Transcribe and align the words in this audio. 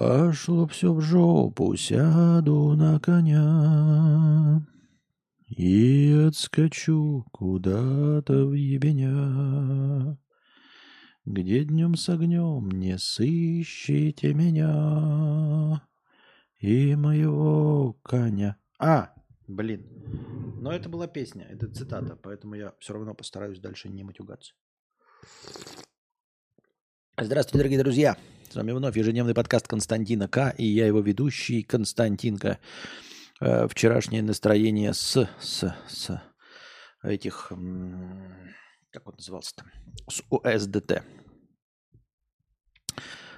Пошло 0.00 0.66
все 0.66 0.94
в 0.94 1.02
жопу, 1.02 1.76
сяду 1.76 2.74
на 2.74 2.98
коня 3.00 4.66
и 5.46 6.24
отскочу 6.26 7.26
куда-то 7.32 8.46
в 8.46 8.54
ебеня, 8.54 10.16
где 11.26 11.64
днем 11.64 11.96
с 11.96 12.08
огнем 12.08 12.70
не 12.70 12.96
сыщите 12.96 14.32
меня 14.32 15.86
и 16.60 16.96
моего 16.96 17.92
коня. 18.02 18.56
А, 18.78 19.12
блин, 19.48 19.86
но 20.62 20.72
это 20.72 20.88
была 20.88 21.08
песня, 21.08 21.46
это 21.50 21.70
цитата, 21.70 22.16
поэтому 22.16 22.54
я 22.54 22.72
все 22.78 22.94
равно 22.94 23.12
постараюсь 23.12 23.58
дальше 23.58 23.90
не 23.90 24.02
матюгаться. 24.02 24.54
Здравствуйте, 27.18 27.58
дорогие 27.58 27.78
друзья. 27.80 28.16
С 28.50 28.56
вами 28.56 28.72
вновь 28.72 28.96
ежедневный 28.96 29.32
подкаст 29.32 29.68
Константина 29.68 30.26
К. 30.26 30.52
И 30.58 30.64
я 30.64 30.84
его 30.84 30.98
ведущий 30.98 31.62
Константинка. 31.62 32.58
Э, 33.40 33.68
вчерашнее 33.68 34.24
настроение 34.24 34.92
с, 34.92 35.30
с, 35.38 35.72
с 35.86 36.22
этих, 37.04 37.52
как 38.90 39.06
он 39.06 39.14
назывался-то, 39.14 39.66
с 40.08 40.24
УСДТ. 40.30 41.04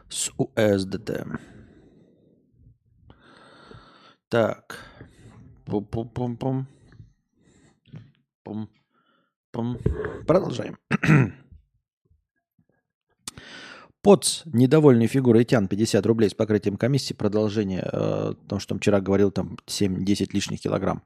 С 0.08 0.30
УСДТ. 0.38 1.26
Так. 4.30 4.78
Пум-пум-пум-пум. 5.66 6.66
Пум. 9.52 9.78
Продолжаем. 10.26 10.78
ПОЦ, 14.02 14.42
недовольный 14.46 15.06
фигурой 15.06 15.44
Тян, 15.44 15.68
50 15.68 16.04
рублей 16.06 16.28
с 16.28 16.34
покрытием 16.34 16.76
комиссии, 16.76 17.14
продолжение, 17.14 17.88
э, 17.92 18.32
что 18.58 18.76
вчера 18.76 19.00
говорил, 19.00 19.30
там 19.30 19.58
7-10 19.66 20.30
лишних 20.32 20.60
килограмм. 20.60 21.04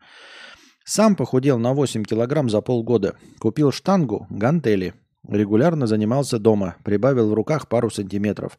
Сам 0.84 1.14
похудел 1.14 1.58
на 1.58 1.75
8 1.75 2.05
килограмм 2.05 2.48
за 2.48 2.62
полгода. 2.62 3.16
Купил 3.38 3.70
штангу, 3.70 4.27
гантели. 4.30 4.94
Регулярно 5.28 5.86
занимался 5.86 6.38
дома, 6.38 6.77
прибавил 6.84 7.28
в 7.28 7.34
руках 7.34 7.69
пару 7.69 7.91
сантиметров. 7.91 8.58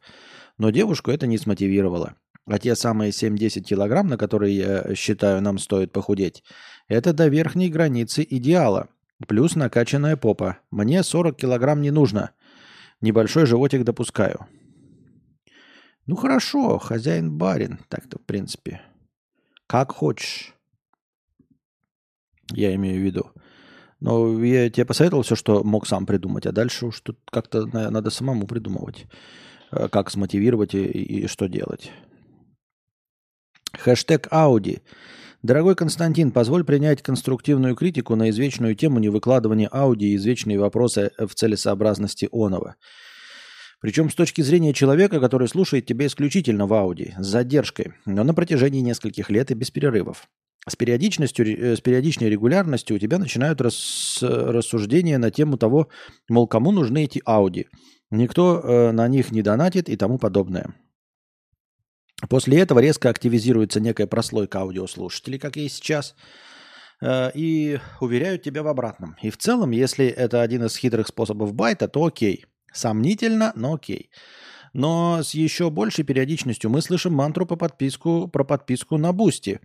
Но 0.60 0.70
девушку 0.70 1.10
это 1.10 1.26
не 1.26 1.40
смотивировало. 1.40 2.14
А 2.46 2.60
те 2.60 2.76
самые 2.76 3.12
7-10 3.12 3.62
килограмм, 3.62 4.08
на 4.08 4.18
которые, 4.18 4.56
я 4.56 4.96
считаю, 4.96 5.42
нам 5.42 5.58
стоит 5.58 5.92
похудеть, 5.92 6.44
это 6.88 7.12
до 7.12 7.28
верхней 7.28 7.70
границы 7.70 8.26
идеала. 8.30 8.90
Плюс 9.28 9.56
накачанная 9.56 10.16
попа. 10.16 10.60
Мне 10.70 11.02
40 11.02 11.36
килограмм 11.36 11.82
не 11.82 11.90
нужно. 11.90 12.32
Небольшой 13.02 13.46
животик 13.46 13.84
допускаю. 13.84 14.48
Ну 16.06 16.16
хорошо, 16.16 16.80
хозяин-барин. 16.80 17.80
Так-то, 17.90 18.18
в 18.18 18.26
принципе. 18.26 18.82
Как 19.68 19.92
хочешь. 19.92 20.56
Я 22.52 22.74
имею 22.76 23.02
в 23.02 23.06
виду. 23.06 23.32
Но 24.00 24.44
я 24.44 24.70
тебе 24.70 24.86
посоветовал 24.86 25.24
все, 25.24 25.36
что 25.36 25.64
мог 25.64 25.88
сам 25.88 26.06
придумать, 26.06 26.46
а 26.46 26.52
дальше 26.52 26.86
уж 26.86 27.02
тут 27.02 27.20
как-то 27.26 27.66
надо 27.66 28.10
самому 28.10 28.46
придумывать, 28.46 29.08
э, 29.72 29.90
как 29.90 30.12
смотивировать 30.12 30.76
и, 30.76 30.84
и 30.84 31.28
что 31.28 31.48
делать. 31.48 31.92
Хэштег 33.74 34.28
Ауди. 34.32 34.82
Дорогой 35.44 35.76
Константин, 35.76 36.32
позволь 36.32 36.64
принять 36.64 37.04
конструктивную 37.04 37.76
критику 37.76 38.16
на 38.16 38.32
извечную 38.32 38.76
тему 38.76 39.00
невыкладывания 39.00 39.70
аудио 39.72 40.08
и 40.08 40.16
извечные 40.16 40.60
вопросы 40.60 41.12
в 41.20 41.34
целесообразности 41.36 42.28
онова. 42.32 42.76
Причем 43.80 44.10
с 44.10 44.16
точки 44.16 44.42
зрения 44.42 44.74
человека, 44.74 45.20
который 45.20 45.48
слушает 45.48 45.86
тебя 45.86 46.08
исключительно 46.08 46.66
в 46.66 46.74
ауди, 46.74 47.14
с 47.20 47.28
задержкой, 47.28 47.94
но 48.06 48.24
на 48.24 48.34
протяжении 48.34 48.82
нескольких 48.82 49.30
лет 49.30 49.52
и 49.52 49.54
без 49.54 49.70
перерывов. 49.70 50.28
С, 50.68 50.76
периодичностью, 50.76 51.46
э, 51.46 51.76
с 51.76 51.82
периодичной 51.82 52.30
регулярностью 52.30 52.96
у 52.96 53.00
тебя 53.00 53.20
начинают 53.20 53.62
рас, 53.62 54.18
рассуждения 54.22 55.20
на 55.20 55.30
тему 55.30 55.58
того, 55.58 55.88
мол, 56.28 56.48
кому 56.48 56.72
нужны 56.72 57.04
эти 57.04 57.22
ауди. 57.24 57.68
Никто 58.10 58.60
э, 58.60 58.92
на 58.92 59.08
них 59.08 59.32
не 59.32 59.44
донатит 59.44 59.88
и 59.88 59.96
тому 59.96 60.18
подобное. 60.18 60.74
После 62.30 62.60
этого 62.60 62.80
резко 62.80 63.10
активизируется 63.10 63.80
некая 63.80 64.08
прослойка 64.08 64.60
аудиослушателей, 64.60 65.38
как 65.38 65.56
и 65.56 65.70
сейчас, 65.70 66.16
э, 67.00 67.32
и 67.36 67.80
уверяют 68.02 68.42
тебя 68.42 68.64
в 68.64 68.68
обратном. 68.68 69.16
И 69.22 69.30
в 69.30 69.38
целом, 69.38 69.72
если 69.72 70.08
это 70.08 70.42
один 70.42 70.66
из 70.66 70.76
хитрых 70.76 71.08
способов 71.08 71.54
байта, 71.54 71.88
то 71.88 72.06
окей. 72.06 72.46
Сомнительно, 72.74 73.54
но 73.56 73.76
окей. 73.76 74.10
Но 74.74 75.22
с 75.24 75.34
еще 75.34 75.70
большей 75.70 76.04
периодичностью 76.04 76.70
мы 76.70 76.82
слышим 76.82 77.14
мантру 77.14 77.46
по 77.46 77.56
подписку, 77.56 78.28
про 78.28 78.44
подписку 78.44 78.98
на 78.98 79.14
Бусти, 79.14 79.60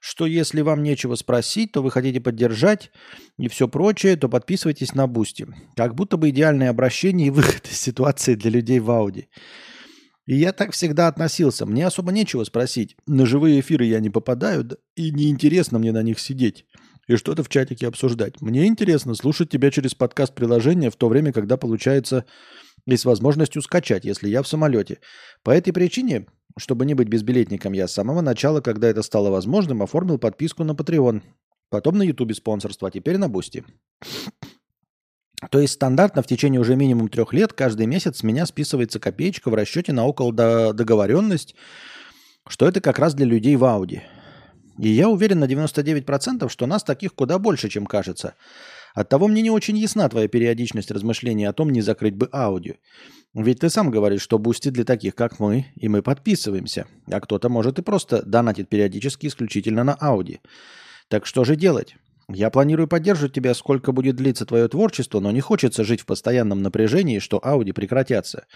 что 0.00 0.26
если 0.26 0.60
вам 0.60 0.82
нечего 0.82 1.14
спросить, 1.14 1.72
то 1.72 1.82
вы 1.82 1.90
хотите 1.90 2.20
поддержать 2.20 2.90
и 3.38 3.48
все 3.48 3.68
прочее, 3.68 4.16
то 4.16 4.28
подписывайтесь 4.28 4.94
на 4.94 5.06
Бусти. 5.06 5.46
Как 5.76 5.94
будто 5.94 6.16
бы 6.16 6.30
идеальное 6.30 6.70
обращение 6.70 7.28
и 7.28 7.30
выход 7.30 7.66
из 7.66 7.80
ситуации 7.80 8.34
для 8.34 8.50
людей 8.50 8.80
в 8.80 8.90
Ауди. 8.90 9.28
И 10.26 10.36
я 10.36 10.52
так 10.52 10.72
всегда 10.72 11.08
относился. 11.08 11.66
Мне 11.66 11.86
особо 11.86 12.12
нечего 12.12 12.44
спросить. 12.44 12.96
На 13.06 13.26
живые 13.26 13.60
эфиры 13.60 13.84
я 13.84 14.00
не 14.00 14.10
попадаю, 14.10 14.68
и 14.96 15.10
неинтересно 15.10 15.78
мне 15.78 15.92
на 15.92 16.02
них 16.02 16.18
сидеть 16.18 16.64
и 17.06 17.16
что-то 17.16 17.42
в 17.42 17.48
чатике 17.48 17.86
обсуждать. 17.86 18.40
Мне 18.40 18.66
интересно 18.66 19.14
слушать 19.14 19.50
тебя 19.50 19.70
через 19.70 19.94
подкаст-приложение 19.94 20.90
в 20.90 20.96
то 20.96 21.08
время, 21.08 21.32
когда 21.32 21.56
получается 21.56 22.24
и 22.86 22.96
с 22.96 23.04
возможностью 23.04 23.62
скачать, 23.62 24.04
если 24.04 24.28
я 24.28 24.42
в 24.42 24.48
самолете. 24.48 24.98
По 25.42 25.50
этой 25.50 25.72
причине, 25.72 26.26
чтобы 26.58 26.86
не 26.86 26.94
быть 26.94 27.08
безбилетником, 27.08 27.72
я 27.72 27.88
с 27.88 27.92
самого 27.92 28.20
начала, 28.20 28.60
когда 28.60 28.88
это 28.88 29.02
стало 29.02 29.30
возможным, 29.30 29.82
оформил 29.82 30.18
подписку 30.18 30.64
на 30.64 30.72
Patreon. 30.72 31.22
Потом 31.70 31.98
на 31.98 32.02
Ютубе 32.02 32.34
спонсорство, 32.34 32.88
а 32.88 32.90
теперь 32.90 33.18
на 33.18 33.28
Бусти. 33.28 33.64
То 35.50 35.60
есть 35.60 35.74
стандартно 35.74 36.22
в 36.22 36.26
течение 36.26 36.60
уже 36.60 36.76
минимум 36.76 37.08
трех 37.08 37.32
лет 37.32 37.52
каждый 37.52 37.86
месяц 37.86 38.18
с 38.18 38.22
меня 38.22 38.46
списывается 38.46 39.00
копеечка 39.00 39.50
в 39.50 39.54
расчете 39.54 39.92
на 39.92 40.06
около 40.06 40.32
договоренность, 40.72 41.54
что 42.46 42.68
это 42.68 42.80
как 42.80 42.98
раз 42.98 43.14
для 43.14 43.26
людей 43.26 43.56
в 43.56 43.64
Ауди. 43.64 44.02
И 44.78 44.88
я 44.88 45.08
уверен 45.08 45.38
на 45.38 45.44
99%, 45.44 46.48
что 46.48 46.66
нас 46.66 46.82
таких 46.82 47.14
куда 47.14 47.38
больше, 47.38 47.68
чем 47.68 47.86
кажется. 47.86 48.34
Оттого 48.94 49.28
мне 49.28 49.42
не 49.42 49.50
очень 49.50 49.76
ясна 49.76 50.08
твоя 50.08 50.28
периодичность 50.28 50.90
размышлений 50.90 51.44
о 51.46 51.52
том, 51.52 51.70
не 51.70 51.80
закрыть 51.80 52.14
бы 52.14 52.28
аудио. 52.32 52.74
Ведь 53.34 53.60
ты 53.60 53.68
сам 53.68 53.90
говоришь, 53.90 54.22
что 54.22 54.38
бусти 54.38 54.68
для 54.70 54.84
таких, 54.84 55.16
как 55.16 55.40
мы, 55.40 55.66
и 55.74 55.88
мы 55.88 56.02
подписываемся. 56.02 56.86
А 57.10 57.20
кто-то 57.20 57.48
может 57.48 57.80
и 57.80 57.82
просто 57.82 58.22
донатить 58.22 58.68
периодически 58.68 59.26
исключительно 59.26 59.82
на 59.82 59.94
ауди. 59.94 60.40
Так 61.08 61.26
что 61.26 61.44
же 61.44 61.56
делать? 61.56 61.96
Я 62.28 62.50
планирую 62.50 62.88
поддерживать 62.88 63.34
тебя, 63.34 63.54
сколько 63.54 63.92
будет 63.92 64.16
длиться 64.16 64.46
твое 64.46 64.66
творчество, 64.68 65.20
но 65.20 65.30
не 65.30 65.40
хочется 65.40 65.84
жить 65.84 66.00
в 66.00 66.06
постоянном 66.06 66.62
напряжении, 66.62 67.18
что 67.18 67.38
Ауди 67.44 67.72
прекратятся. 67.72 68.46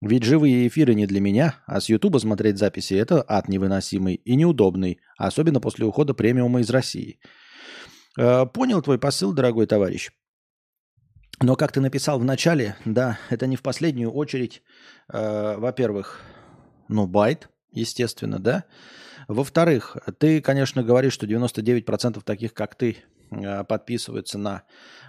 Ведь 0.00 0.24
живые 0.24 0.68
эфиры 0.68 0.94
не 0.94 1.06
для 1.06 1.20
меня, 1.20 1.56
а 1.66 1.80
с 1.80 1.88
Ютуба 1.88 2.18
смотреть 2.18 2.58
записи– 2.58 2.94
это 2.94 3.24
ад 3.26 3.48
невыносимый 3.48 4.14
и 4.14 4.36
неудобный, 4.36 5.00
особенно 5.16 5.60
после 5.60 5.86
ухода 5.86 6.12
премиума 6.12 6.60
из 6.60 6.70
России. 6.70 7.18
Э, 8.18 8.44
понял 8.46 8.82
твой 8.82 8.98
посыл, 8.98 9.32
дорогой 9.32 9.66
товарищ. 9.66 10.10
Но 11.40 11.56
как 11.56 11.72
ты 11.72 11.80
написал 11.80 12.18
в 12.18 12.24
начале, 12.24 12.76
да, 12.84 13.18
это 13.30 13.46
не 13.46 13.56
в 13.56 13.62
последнюю 13.62 14.10
очередь, 14.10 14.62
э, 15.12 15.56
во-первых, 15.56 16.20
ну, 16.88 17.06
байт, 17.06 17.48
естественно, 17.72 18.38
да. 18.38 18.64
Во-вторых, 19.28 19.96
ты, 20.18 20.40
конечно, 20.40 20.82
говоришь, 20.82 21.14
что 21.14 21.26
99% 21.26 22.22
таких, 22.22 22.54
как 22.54 22.74
ты, 22.74 22.98
подписываются 23.68 24.38
на 24.38 24.62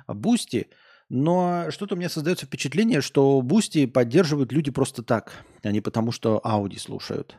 Бусти, 0.07 0.67
но 1.09 1.67
что-то 1.69 1.95
у 1.95 1.97
меня 1.97 2.09
создается 2.09 2.45
впечатление, 2.45 3.01
что 3.01 3.41
Бусти 3.41 3.85
поддерживают 3.85 4.51
люди 4.51 4.71
просто 4.71 5.03
так, 5.03 5.45
а 5.63 5.71
не 5.71 5.81
потому, 5.81 6.11
что 6.11 6.41
Ауди 6.43 6.77
слушают. 6.77 7.37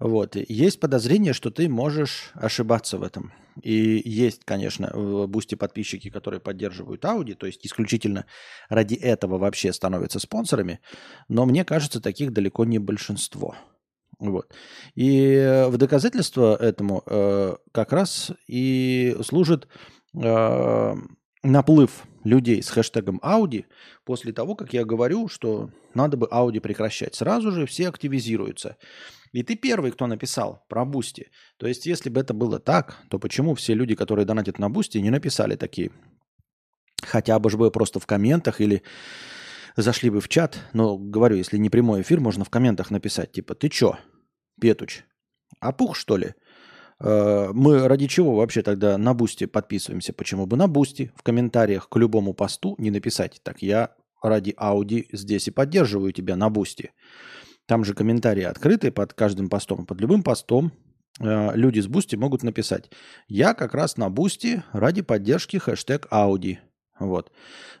Вот. 0.00 0.34
Есть 0.34 0.80
подозрение, 0.80 1.34
что 1.34 1.50
ты 1.50 1.68
можешь 1.68 2.30
ошибаться 2.34 2.96
в 2.96 3.02
этом. 3.02 3.32
И 3.62 4.00
есть, 4.04 4.44
конечно, 4.44 4.90
в 4.94 5.26
Бусти 5.26 5.56
подписчики, 5.56 6.08
которые 6.08 6.40
поддерживают 6.40 7.04
Ауди, 7.04 7.34
то 7.34 7.46
есть 7.46 7.66
исключительно 7.66 8.24
ради 8.70 8.94
этого 8.94 9.36
вообще 9.36 9.72
становятся 9.72 10.18
спонсорами. 10.18 10.80
Но 11.28 11.44
мне 11.44 11.64
кажется, 11.64 12.00
таких 12.00 12.32
далеко 12.32 12.64
не 12.64 12.78
большинство. 12.78 13.54
Вот. 14.20 14.52
И 14.94 15.64
в 15.68 15.76
доказательство 15.78 16.54
этому 16.54 17.02
э, 17.06 17.56
как 17.72 17.92
раз 17.92 18.30
и 18.46 19.16
служит 19.22 19.66
э, 20.14 20.94
наплыв 21.42 22.04
людей 22.22 22.62
с 22.62 22.68
хэштегом 22.68 23.18
Ауди 23.22 23.66
после 24.04 24.32
того, 24.32 24.54
как 24.54 24.74
я 24.74 24.84
говорю, 24.84 25.28
что 25.28 25.70
надо 25.94 26.16
бы 26.16 26.26
Ауди 26.30 26.60
прекращать. 26.60 27.14
Сразу 27.14 27.50
же 27.50 27.66
все 27.66 27.88
активизируются. 27.88 28.76
И 29.32 29.42
ты 29.42 29.56
первый, 29.56 29.92
кто 29.92 30.06
написал 30.06 30.64
про 30.68 30.84
Бусти. 30.84 31.30
То 31.56 31.66
есть, 31.66 31.86
если 31.86 32.10
бы 32.10 32.20
это 32.20 32.34
было 32.34 32.58
так, 32.58 32.98
то 33.08 33.18
почему 33.18 33.54
все 33.54 33.74
люди, 33.74 33.94
которые 33.94 34.26
донатят 34.26 34.58
на 34.58 34.68
Бусти, 34.68 34.98
не 34.98 35.10
написали 35.10 35.56
такие? 35.56 35.92
Хотя 37.02 37.38
бы 37.38 37.48
же 37.48 37.56
бы 37.56 37.70
просто 37.70 38.00
в 38.00 38.06
комментах 38.06 38.60
или 38.60 38.82
зашли 39.76 40.10
бы 40.10 40.20
в 40.20 40.28
чат. 40.28 40.58
Но 40.72 40.98
говорю, 40.98 41.36
если 41.36 41.58
не 41.58 41.70
прямой 41.70 42.02
эфир, 42.02 42.20
можно 42.20 42.44
в 42.44 42.50
комментах 42.50 42.90
написать, 42.90 43.32
типа, 43.32 43.54
ты 43.54 43.68
чё? 43.68 43.96
Петуч. 44.60 45.04
Опух, 45.60 45.96
что 45.96 46.16
ли? 46.16 46.34
Э, 47.00 47.50
мы 47.52 47.88
ради 47.88 48.06
чего 48.06 48.36
вообще 48.36 48.62
тогда 48.62 48.98
на 48.98 49.14
Бусти 49.14 49.46
подписываемся? 49.46 50.12
Почему 50.12 50.46
бы 50.46 50.56
на 50.56 50.68
Бусти 50.68 51.12
в 51.16 51.22
комментариях 51.22 51.88
к 51.88 51.96
любому 51.96 52.34
посту 52.34 52.74
не 52.78 52.90
написать? 52.90 53.40
Так 53.42 53.62
я 53.62 53.94
ради 54.22 54.54
Ауди 54.56 55.08
здесь 55.12 55.48
и 55.48 55.50
поддерживаю 55.50 56.12
тебя 56.12 56.36
на 56.36 56.50
Бусти. 56.50 56.92
Там 57.66 57.84
же 57.84 57.94
комментарии 57.94 58.42
открыты 58.42 58.90
под 58.90 59.14
каждым 59.14 59.48
постом. 59.48 59.86
Под 59.86 60.00
любым 60.00 60.22
постом 60.22 60.72
э, 61.20 61.56
люди 61.56 61.80
с 61.80 61.86
Бусти 61.86 62.16
могут 62.16 62.42
написать. 62.42 62.90
Я 63.28 63.54
как 63.54 63.74
раз 63.74 63.96
на 63.96 64.10
Бусти 64.10 64.62
ради 64.72 65.02
поддержки 65.02 65.56
хэштег 65.56 66.06
Ауди. 66.10 66.58
Вот. 66.98 67.32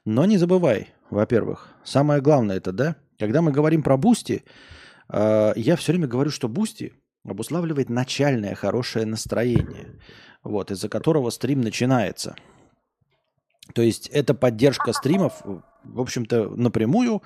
Но 0.06 0.24
не 0.24 0.38
забывай, 0.38 0.88
во-первых, 1.10 1.68
самое 1.84 2.22
главное 2.22 2.56
это, 2.56 2.72
да, 2.72 2.96
когда 3.18 3.42
мы 3.42 3.52
говорим 3.52 3.82
про 3.82 3.98
Бусти, 3.98 4.44
я 5.12 5.76
все 5.76 5.92
время 5.92 6.06
говорю, 6.06 6.30
что 6.30 6.48
Бусти 6.48 6.92
обуславливает 7.24 7.88
начальное 7.88 8.54
хорошее 8.54 9.06
настроение, 9.06 9.98
вот, 10.42 10.70
из-за 10.70 10.88
которого 10.88 11.30
стрим 11.30 11.60
начинается. 11.60 12.36
То 13.74 13.82
есть 13.82 14.08
это 14.08 14.34
поддержка 14.34 14.92
стримов, 14.92 15.42
в 15.84 16.00
общем-то, 16.00 16.50
напрямую 16.56 17.22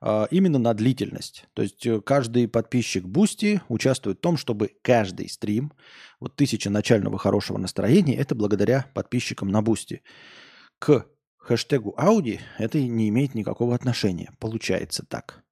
а, 0.00 0.26
именно 0.30 0.58
на 0.58 0.74
длительность. 0.74 1.46
То 1.54 1.62
есть 1.62 1.86
э, 1.86 2.00
каждый 2.00 2.48
подписчик 2.48 3.04
Бусти 3.04 3.60
участвует 3.68 4.18
в 4.18 4.20
том, 4.20 4.36
чтобы 4.36 4.72
каждый 4.82 5.28
стрим, 5.28 5.72
вот 6.20 6.36
тысяча 6.36 6.68
начального 6.68 7.18
хорошего 7.18 7.58
настроения, 7.58 8.16
это 8.16 8.34
благодаря 8.34 8.86
подписчикам 8.94 9.48
на 9.48 9.62
Бусти. 9.62 10.02
К 10.78 11.06
хэштегу 11.38 11.94
Ауди 11.96 12.40
это 12.58 12.80
не 12.80 13.08
имеет 13.08 13.34
никакого 13.34 13.74
отношения. 13.74 14.32
Получается 14.40 15.04
так. 15.08 15.43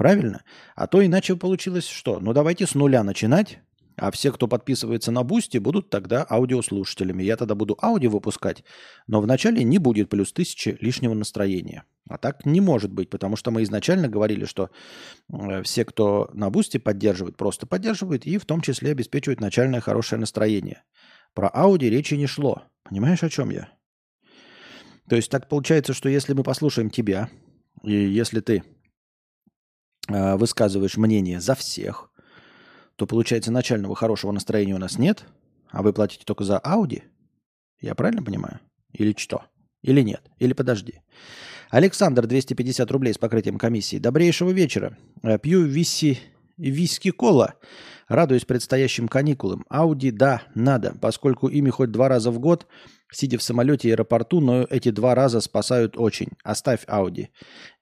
Правильно? 0.00 0.44
А 0.76 0.86
то 0.86 1.04
иначе 1.04 1.36
получилось 1.36 1.86
что? 1.86 2.20
Ну 2.20 2.32
давайте 2.32 2.66
с 2.66 2.74
нуля 2.74 3.04
начинать, 3.04 3.58
а 3.96 4.10
все, 4.10 4.32
кто 4.32 4.48
подписывается 4.48 5.12
на 5.12 5.24
Бусти, 5.24 5.58
будут 5.58 5.90
тогда 5.90 6.26
аудиослушателями. 6.26 7.22
Я 7.22 7.36
тогда 7.36 7.54
буду 7.54 7.76
аудио 7.82 8.08
выпускать, 8.08 8.64
но 9.06 9.20
вначале 9.20 9.62
не 9.62 9.76
будет 9.76 10.08
плюс 10.08 10.32
тысячи 10.32 10.78
лишнего 10.80 11.12
настроения. 11.12 11.84
А 12.08 12.16
так 12.16 12.46
не 12.46 12.62
может 12.62 12.90
быть, 12.90 13.10
потому 13.10 13.36
что 13.36 13.50
мы 13.50 13.62
изначально 13.62 14.08
говорили, 14.08 14.46
что 14.46 14.70
э, 15.30 15.62
все, 15.64 15.84
кто 15.84 16.30
на 16.32 16.48
Бусти 16.48 16.78
поддерживает, 16.78 17.36
просто 17.36 17.66
поддерживают 17.66 18.24
и 18.24 18.38
в 18.38 18.46
том 18.46 18.62
числе 18.62 18.92
обеспечивают 18.92 19.42
начальное 19.42 19.82
хорошее 19.82 20.18
настроение. 20.18 20.82
Про 21.34 21.48
ауди 21.48 21.90
речи 21.90 22.14
не 22.14 22.26
шло. 22.26 22.62
Понимаешь, 22.84 23.22
о 23.22 23.28
чем 23.28 23.50
я? 23.50 23.68
То 25.10 25.16
есть 25.16 25.30
так 25.30 25.50
получается, 25.50 25.92
что 25.92 26.08
если 26.08 26.32
мы 26.32 26.42
послушаем 26.42 26.88
тебя, 26.88 27.28
и 27.82 27.92
если 27.92 28.40
ты 28.40 28.64
высказываешь 30.10 30.96
мнение 30.96 31.40
за 31.40 31.54
всех, 31.54 32.10
то 32.96 33.06
получается 33.06 33.52
начального 33.52 33.94
хорошего 33.94 34.32
настроения 34.32 34.74
у 34.74 34.78
нас 34.78 34.98
нет, 34.98 35.24
а 35.70 35.82
вы 35.82 35.92
платите 35.92 36.24
только 36.24 36.44
за 36.44 36.60
ауди? 36.64 37.02
Я 37.80 37.94
правильно 37.94 38.22
понимаю? 38.22 38.60
Или 38.92 39.14
что? 39.16 39.44
Или 39.82 40.02
нет? 40.02 40.22
Или 40.38 40.52
подожди. 40.52 41.00
Александр, 41.70 42.26
250 42.26 42.90
рублей 42.90 43.14
с 43.14 43.18
покрытием 43.18 43.56
комиссии. 43.56 43.98
Добрейшего 43.98 44.50
вечера. 44.50 44.98
Э, 45.22 45.38
пью 45.38 45.62
виси, 45.62 46.18
виски-кола. 46.58 47.54
Радуюсь 48.08 48.44
предстоящим 48.44 49.06
каникулам. 49.06 49.64
Ауди, 49.68 50.10
да, 50.10 50.42
надо, 50.54 50.94
поскольку 51.00 51.46
ими 51.46 51.70
хоть 51.70 51.92
два 51.92 52.08
раза 52.08 52.32
в 52.32 52.40
год, 52.40 52.66
сидя 53.12 53.38
в 53.38 53.42
самолете 53.42 53.88
и 53.88 53.92
аэропорту, 53.92 54.40
но 54.40 54.66
эти 54.68 54.90
два 54.90 55.14
раза 55.14 55.40
спасают 55.40 55.96
очень. 55.96 56.30
Оставь 56.42 56.82
Ауди. 56.88 57.30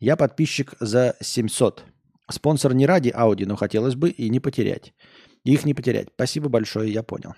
Я 0.00 0.16
подписчик 0.16 0.74
за 0.80 1.16
700. 1.20 1.84
Спонсор 2.30 2.74
не 2.74 2.86
ради 2.86 3.08
Audi, 3.08 3.46
но 3.46 3.56
хотелось 3.56 3.94
бы 3.94 4.10
и 4.10 4.28
не 4.28 4.40
потерять. 4.40 4.92
Их 5.44 5.64
не 5.64 5.74
потерять. 5.74 6.08
Спасибо 6.14 6.48
большое, 6.48 6.92
я 6.92 7.02
понял. 7.02 7.34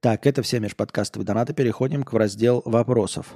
Так, 0.00 0.26
это 0.26 0.42
все 0.42 0.60
межподкастовые 0.60 1.26
донаты. 1.26 1.54
Переходим 1.54 2.02
к 2.02 2.12
раздел 2.12 2.62
вопросов. 2.64 3.34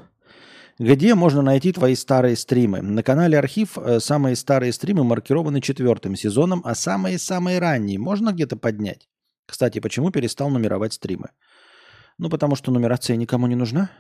Где 0.79 1.15
можно 1.15 1.41
найти 1.41 1.73
твои 1.73 1.95
старые 1.95 2.37
стримы? 2.37 2.83
На 2.83 3.03
канале 3.03 3.39
Архив 3.39 3.79
э, 3.79 4.01
самые 4.01 4.35
старые 4.35 4.73
стримы 4.73 5.05
маркированы 5.05 5.61
четвертым 5.61 6.17
сезоном, 6.17 6.63
а 6.65 6.75
самые-самые 6.75 7.61
ранние 7.61 7.99
можно 7.99 8.33
где-то 8.33 8.57
поднять? 8.57 9.09
Кстати, 9.47 9.79
почему 9.79 10.11
перестал 10.11 10.51
нумеровать 10.51 10.95
стримы? 10.95 11.31
Ну, 12.19 12.29
потому 12.29 12.57
что 12.57 12.73
нумерация 12.73 13.17
никому 13.17 13.47
не 13.47 13.55
нужна. 13.55 13.91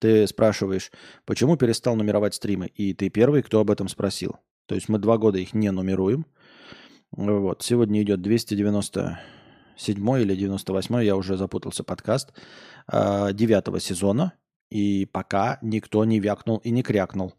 Ты 0.00 0.26
спрашиваешь, 0.26 0.90
почему 1.26 1.56
перестал 1.56 1.94
нумеровать 1.94 2.34
стримы? 2.34 2.66
И 2.68 2.94
ты 2.94 3.10
первый, 3.10 3.42
кто 3.42 3.60
об 3.60 3.70
этом 3.70 3.86
спросил. 3.86 4.36
То 4.66 4.74
есть 4.74 4.88
мы 4.88 4.98
два 4.98 5.18
года 5.18 5.38
их 5.38 5.52
не 5.52 5.70
нумеруем. 5.70 6.26
Вот. 7.12 7.62
Сегодня 7.62 8.02
идет 8.02 8.22
297 8.22 9.16
или 10.20 10.34
98, 10.34 11.02
я 11.04 11.16
уже 11.16 11.36
запутался, 11.36 11.84
подкаст 11.84 12.32
а, 12.86 13.32
девятого 13.32 13.78
сезона. 13.78 14.32
И 14.70 15.04
пока 15.06 15.58
никто 15.62 16.04
не 16.04 16.20
вякнул 16.20 16.58
и 16.58 16.70
не 16.70 16.82
крякнул 16.82 17.34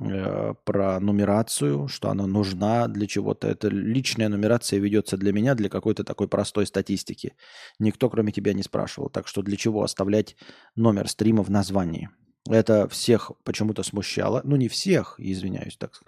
э, 0.00 0.54
про 0.64 1.00
нумерацию, 1.00 1.88
что 1.88 2.10
она 2.10 2.26
нужна 2.26 2.86
для 2.86 3.06
чего-то. 3.08 3.48
Это 3.48 3.68
личная 3.68 4.28
нумерация 4.28 4.78
ведется 4.78 5.16
для 5.16 5.32
меня, 5.32 5.56
для 5.56 5.68
какой-то 5.68 6.04
такой 6.04 6.28
простой 6.28 6.66
статистики. 6.66 7.34
Никто, 7.80 8.08
кроме 8.08 8.30
тебя, 8.30 8.52
не 8.52 8.62
спрашивал. 8.62 9.10
Так 9.10 9.26
что 9.26 9.42
для 9.42 9.56
чего 9.56 9.82
оставлять 9.82 10.36
номер 10.76 11.08
стрима 11.08 11.42
в 11.42 11.50
названии? 11.50 12.10
Это 12.48 12.88
всех 12.88 13.32
почему-то 13.42 13.82
смущало. 13.82 14.40
Ну, 14.44 14.54
не 14.54 14.68
всех, 14.68 15.16
извиняюсь, 15.18 15.76
так 15.76 16.00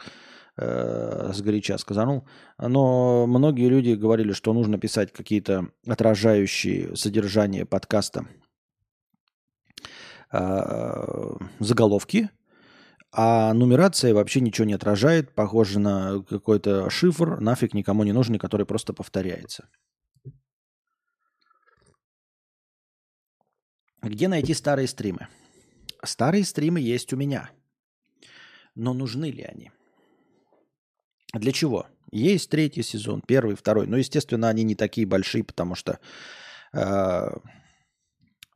э, 0.56 1.32
сгоряча 1.34 1.76
сказанул. 1.78 2.28
Но 2.58 3.26
многие 3.26 3.68
люди 3.68 3.90
говорили, 3.90 4.32
что 4.32 4.52
нужно 4.52 4.78
писать 4.78 5.12
какие-то 5.12 5.66
отражающие 5.84 6.94
содержание 6.94 7.66
подкаста 7.66 8.24
э, 10.32 11.36
заголовки, 11.58 12.30
а 13.12 13.52
нумерация 13.54 14.14
вообще 14.14 14.40
ничего 14.40 14.66
не 14.66 14.74
отражает, 14.74 15.34
похоже 15.34 15.80
на 15.80 16.22
какой-то 16.22 16.88
шифр, 16.90 17.40
нафиг 17.40 17.74
никому 17.74 18.04
не 18.04 18.12
нужный, 18.12 18.38
который 18.38 18.66
просто 18.66 18.92
повторяется. 18.92 19.68
Где 24.02 24.28
найти 24.28 24.54
старые 24.54 24.88
стримы? 24.88 25.28
Старые 26.02 26.44
стримы 26.44 26.80
есть 26.80 27.12
у 27.12 27.16
меня. 27.16 27.50
Но 28.74 28.94
нужны 28.94 29.30
ли 29.30 29.42
они? 29.42 29.72
Для 31.34 31.52
чего? 31.52 31.86
Есть 32.10 32.50
третий 32.50 32.82
сезон, 32.82 33.22
первый, 33.26 33.56
второй. 33.56 33.86
Но, 33.86 33.96
естественно, 33.96 34.48
они 34.48 34.62
не 34.62 34.74
такие 34.74 35.06
большие, 35.06 35.44
потому 35.44 35.74
что 35.74 36.00
э, 36.72 37.30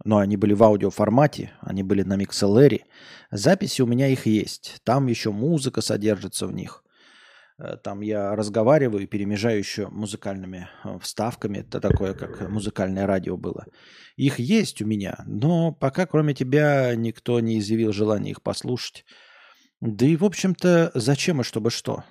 но 0.05 0.19
они 0.19 0.37
были 0.37 0.53
в 0.53 0.63
аудиоформате, 0.63 1.53
они 1.61 1.83
были 1.83 2.03
на 2.03 2.17
MixLR. 2.17 2.83
Записи 3.31 3.83
у 3.83 3.87
меня 3.87 4.09
их 4.09 4.27
есть. 4.27 4.81
Там 4.85 5.07
еще 5.07 5.33
музыка 5.33 5.81
содержится 5.81 6.47
в 6.47 6.53
них. 6.53 6.85
Э, 7.59 7.77
там 7.83 8.03
я 8.03 8.37
разговариваю 8.37 9.05
и 9.05 9.07
перемежаю 9.07 9.59
еще 9.59 9.89
музыкальными 9.89 10.69
э, 10.85 10.99
вставками. 11.01 11.59
Это 11.59 11.81
такое, 11.81 12.13
как 12.13 12.49
музыкальное 12.49 13.07
радио 13.07 13.39
было. 13.39 13.65
Их 14.17 14.39
есть 14.39 14.83
у 14.83 14.87
меня, 14.87 15.25
но 15.27 15.73
пока 15.73 16.07
кроме 16.07 16.35
тебя 16.35 16.95
никто 16.95 17.41
не 17.41 17.59
изъявил 17.59 17.93
желания 17.93 18.33
их 18.33 18.43
послушать. 18.43 19.07
Да 19.81 20.07
и, 20.07 20.17
в 20.17 20.25
общем-то, 20.25 20.93
зачем 20.95 21.41
и 21.41 21.45
чтобы 21.45 21.71
что? 21.71 22.05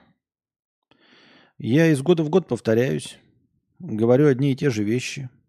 Я 1.60 1.88
из 1.88 2.02
года 2.02 2.24
в 2.24 2.30
год 2.30 2.48
повторяюсь, 2.48 3.18
говорю 3.80 4.28
одни 4.28 4.52
и 4.52 4.56
те 4.56 4.72
же 4.72 4.84
вещи– 4.84 5.30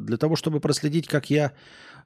для 0.00 0.16
того, 0.16 0.36
чтобы 0.36 0.60
проследить, 0.60 1.08
как 1.08 1.30
я 1.30 1.52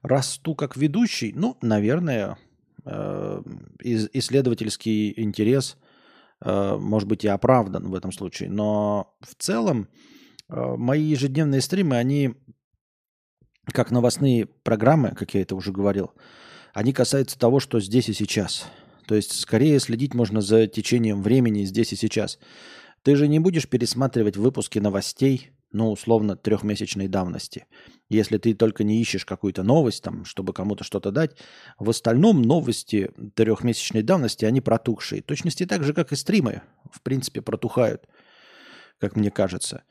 расту 0.03 0.55
как 0.55 0.77
ведущий, 0.77 1.33
ну, 1.35 1.57
наверное, 1.63 2.39
э, 2.85 3.43
исследовательский 3.81 5.13
интерес 5.21 5.77
э, 6.41 6.77
может 6.77 7.09
быть 7.09 7.25
и 7.25 7.29
оправдан 7.29 7.89
в 7.89 7.95
этом 7.95 8.13
случае. 8.13 8.51
Но 8.51 9.17
в 9.21 9.35
целом 9.35 9.89
мои 10.49 11.03
ежедневные 11.03 11.61
стримы, 11.61 11.97
они 11.97 12.35
как 13.73 13.91
новостные 13.91 14.47
программы, 14.47 15.11
как 15.11 15.35
я 15.35 15.43
это 15.43 15.57
уже 15.57 15.73
говорил, 15.73 16.13
они 16.73 16.93
касаются 16.93 17.37
того, 17.37 17.59
что 17.59 17.81
здесь 17.81 18.09
и 18.09 18.13
сейчас. 18.13 18.69
То 19.09 19.17
есть 19.17 19.41
скорее 19.41 19.81
следить 19.81 20.15
можно 20.15 20.41
за 20.41 20.69
течением 20.69 21.21
времени 21.23 21.65
здесь 21.65 21.93
и 21.93 21.97
сейчас. 21.97 22.39
Ты 23.03 23.17
же 23.17 23.27
не 23.27 23.41
будешь 23.41 23.69
пересматривать 23.69 24.37
выпуски 24.37 24.79
новостей– 24.79 25.51
ну, 25.77 25.93
условно, 25.93 26.37
трехмесячной 26.37 27.07
давности. 27.07 27.67
Если 28.09 28.39
ты 28.39 28.55
только 28.55 28.83
не 28.83 29.01
ищешь 29.01 29.27
какую-то 29.27 29.63
новость, 29.63 30.03
там, 30.03 30.25
чтобы 30.25 30.55
кому-то 30.55 30.85
что-то 30.85 31.11
дать, 31.11 31.37
в 31.79 31.91
остальном 31.91 32.41
новости 32.41 33.11
трехмесячной 33.35 34.03
давности, 34.03 34.47
они 34.47 34.63
протухшие. 34.63 35.21
Точности 35.21 35.67
так 35.67 35.85
же, 35.85 35.93
как 35.93 36.13
и 36.13 36.17
стримы, 36.17 36.63
в 36.91 37.03
принципе, 37.03 37.43
протухают, 37.43 38.09
как 38.99 39.17
мне 39.17 39.31
кажется. 39.31 39.83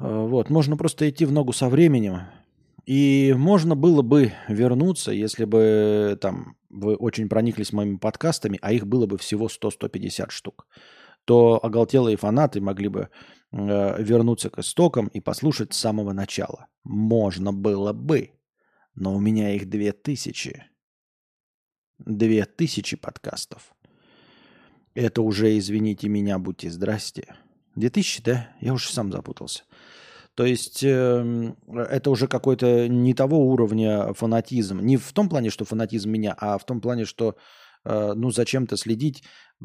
Э, 0.00 0.26
вот, 0.26 0.48
можно 0.48 0.78
просто 0.78 1.10
идти 1.10 1.26
в 1.26 1.32
ногу 1.32 1.52
со 1.52 1.68
временем. 1.68 2.22
И 2.86 3.34
можно 3.36 3.76
было 3.76 4.00
бы 4.00 4.32
вернуться, 4.48 5.12
если 5.12 5.44
бы 5.44 6.18
там 6.22 6.56
вы 6.70 6.94
очень 6.94 7.28
прониклись 7.28 7.74
моими 7.74 7.96
подкастами, 7.96 8.58
а 8.62 8.72
их 8.72 8.86
было 8.86 9.04
бы 9.04 9.18
всего 9.18 9.48
100-150 9.48 10.30
штук. 10.30 10.66
то 11.26 11.60
оголтелые 11.62 12.16
фанаты 12.16 12.62
могли 12.62 12.88
бы 12.88 13.10
вернуться 13.52 14.50
к 14.50 14.58
истокам 14.58 15.08
и 15.08 15.20
послушать 15.20 15.74
с 15.74 15.78
самого 15.78 16.12
начала. 16.12 16.68
Можно 16.84 17.52
было 17.52 17.92
бы, 17.92 18.30
но 18.94 19.14
у 19.14 19.20
меня 19.20 19.54
их 19.54 19.68
две 19.68 19.92
тысячи. 19.92 20.64
Две 21.98 22.44
тысячи 22.44 22.96
подкастов. 22.96 23.74
Это 24.94 25.22
уже, 25.22 25.56
извините 25.58 26.08
меня, 26.08 26.38
будьте 26.38 26.70
здрасте. 26.70 27.34
Две 27.76 27.90
тысячи, 27.90 28.22
да? 28.22 28.50
Я 28.60 28.72
уже 28.72 28.90
сам 28.90 29.12
запутался. 29.12 29.64
То 30.34 30.44
есть 30.44 30.82
э, 30.82 31.54
это 31.66 32.10
уже 32.10 32.26
какой-то 32.28 32.88
не 32.88 33.14
того 33.14 33.46
уровня 33.46 34.14
фанатизм. 34.14 34.80
Не 34.80 34.96
в 34.96 35.12
том 35.12 35.28
плане, 35.28 35.50
что 35.50 35.64
фанатизм 35.64 36.10
меня, 36.10 36.34
а 36.38 36.56
в 36.58 36.64
том 36.64 36.80
плане, 36.80 37.04
что 37.04 37.36
э, 37.84 38.12
ну 38.14 38.30
зачем-то 38.30 38.76
следить. 38.76 39.22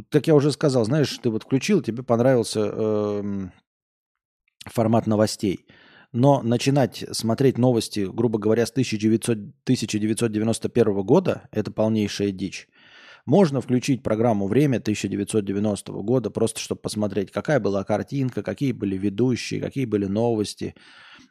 Как 0.09 0.27
я 0.27 0.35
уже 0.35 0.51
сказал, 0.51 0.83
знаешь, 0.85 1.17
ты 1.19 1.29
вот 1.29 1.43
включил, 1.43 1.81
тебе 1.81 2.03
понравился 2.03 2.61
э, 2.73 3.49
формат 4.65 5.07
новостей. 5.07 5.65
Но 6.11 6.41
начинать 6.41 7.03
смотреть 7.11 7.57
новости, 7.57 8.07
грубо 8.09 8.39
говоря, 8.39 8.65
с 8.65 8.71
1900, 8.71 9.37
1991 9.63 11.01
года– 11.01 11.49
это 11.51 11.71
полнейшая 11.71 12.31
дичь. 12.31 12.69
Можно 13.25 13.59
включить 13.59 14.03
программу 14.03 14.47
«Время» 14.47 14.77
1990 14.77 15.91
года, 15.91 16.29
просто 16.29 16.59
чтобы 16.59 16.81
посмотреть, 16.81 17.31
какая 17.31 17.59
была 17.59 17.83
картинка, 17.83 18.43
какие 18.43 18.71
были 18.71 18.97
ведущие, 18.97 19.59
какие 19.59 19.85
были 19.85 20.05
новости, 20.05 20.75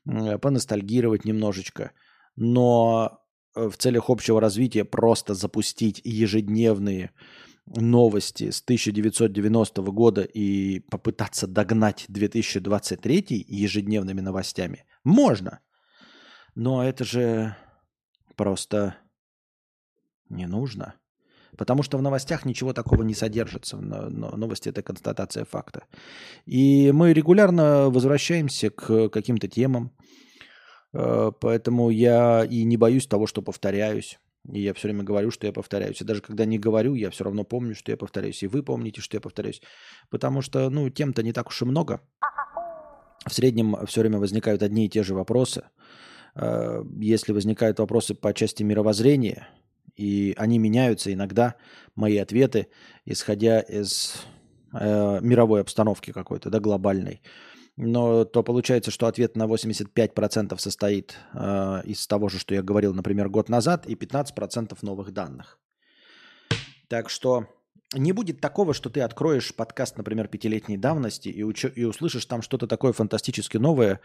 поностальгировать 0.04 1.24
немножечко. 1.24 1.92
Но 2.36 3.20
э, 3.54 3.68
в 3.68 3.76
целях 3.76 4.10
общего 4.10 4.40
развития 4.40 4.84
просто 4.84 5.34
запустить 5.34 6.00
ежедневные 6.04 7.12
новости 7.66 8.50
с 8.50 8.60
1990 8.62 9.82
года 9.82 10.22
и 10.22 10.80
попытаться 10.80 11.46
догнать 11.46 12.04
2023 12.08 13.46
ежедневными 13.48 14.20
новостями 14.20 14.84
можно. 15.02 15.60
Но 16.54 16.84
это 16.84 17.04
же 17.04 17.56
просто 18.36 18.96
не 20.28 20.46
нужно. 20.46 20.94
Потому 21.56 21.82
что 21.82 21.98
в 21.98 22.02
новостях 22.02 22.44
ничего 22.44 22.72
такого 22.72 23.02
не 23.02 23.14
содержится. 23.14 23.76
Новости– 23.76 24.68
это 24.70 24.82
констатация 24.82 25.44
факта. 25.44 25.84
И 26.46 26.90
мы 26.92 27.12
регулярно 27.12 27.90
возвращаемся 27.90 28.70
к 28.70 29.08
каким-то 29.08 29.46
темам. 29.46 29.92
Э, 30.92 31.30
поэтому 31.40 31.90
я 31.90 32.44
и 32.44 32.64
не 32.64 32.76
боюсь 32.76 33.06
того, 33.06 33.26
что 33.26 33.40
повторяюсь. 33.40 34.18
И 34.50 34.60
я 34.60 34.74
все 34.74 34.88
время 34.88 35.04
говорю, 35.04 35.30
что 35.30 35.46
я 35.46 35.52
повторяюсь. 35.52 36.00
И 36.00 36.04
даже 36.04 36.20
когда 36.20 36.44
не 36.44 36.58
говорю, 36.58 36.94
я 36.94 37.10
все 37.10 37.24
равно 37.24 37.44
помню, 37.44 37.74
что 37.74 37.90
я 37.90 37.96
повторяюсь. 37.96 38.42
И 38.42 38.46
вы 38.46 38.62
помните, 38.62 39.00
что 39.00 39.16
я 39.16 39.20
повторяюсь. 39.20 39.62
Потому 40.10 40.42
что, 40.42 40.68
ну, 40.70 40.90
тем-то 40.90 41.22
не 41.22 41.32
так 41.32 41.48
уж 41.48 41.62
и 41.62 41.64
много. 41.64 42.00
В 43.26 43.32
среднем 43.32 43.76
все 43.86 44.00
время 44.00 44.18
возникают 44.18 44.62
одни 44.62 44.86
и 44.86 44.88
те 44.88 45.02
же 45.02 45.14
вопросы. 45.14 45.64
Э, 46.34 46.82
если 47.00 47.32
возникают 47.32 47.78
вопросы 47.78 48.14
по 48.14 48.34
части 48.34 48.62
мировоззрения– 48.62 49.48
и 49.96 50.34
они 50.36 50.58
меняются 50.58 51.12
иногда, 51.12 51.54
мои 51.94 52.16
ответы, 52.18 52.68
исходя 53.04 53.60
из 53.60 54.16
э, 54.72 55.20
мировой 55.20 55.60
обстановки 55.60 56.12
какой-то, 56.12 56.50
да, 56.50 56.58
глобальной. 56.58 57.22
Но 57.76 58.24
то 58.24 58.42
получается, 58.42 58.90
что 58.90 59.06
ответ 59.06 59.36
на 59.36 59.44
85% 59.46 60.56
состоит 60.58 61.18
э, 61.32 61.82
из 61.84 62.06
того 62.06 62.28
же, 62.28 62.38
что 62.38 62.54
я 62.54 62.62
говорил, 62.62 62.94
например, 62.94 63.28
год 63.28 63.48
назад, 63.48 63.86
и 63.86 63.94
15% 63.94 64.78
новых 64.82 65.12
данных. 65.12 65.58
Так 66.88 67.10
что 67.10 67.48
не 67.92 68.12
будет 68.12 68.40
такого, 68.40 68.74
что 68.74 68.90
ты 68.90 69.00
откроешь 69.00 69.54
подкаст, 69.54 69.96
например, 69.96 70.28
пятилетней 70.28 70.76
давности 70.76 71.28
и, 71.28 71.42
уч- 71.42 71.72
и 71.74 71.84
услышишь 71.84 72.26
там 72.26 72.42
что-то 72.42 72.66
такое 72.68 72.92
фантастически 72.92 73.56
новое, 73.56 74.00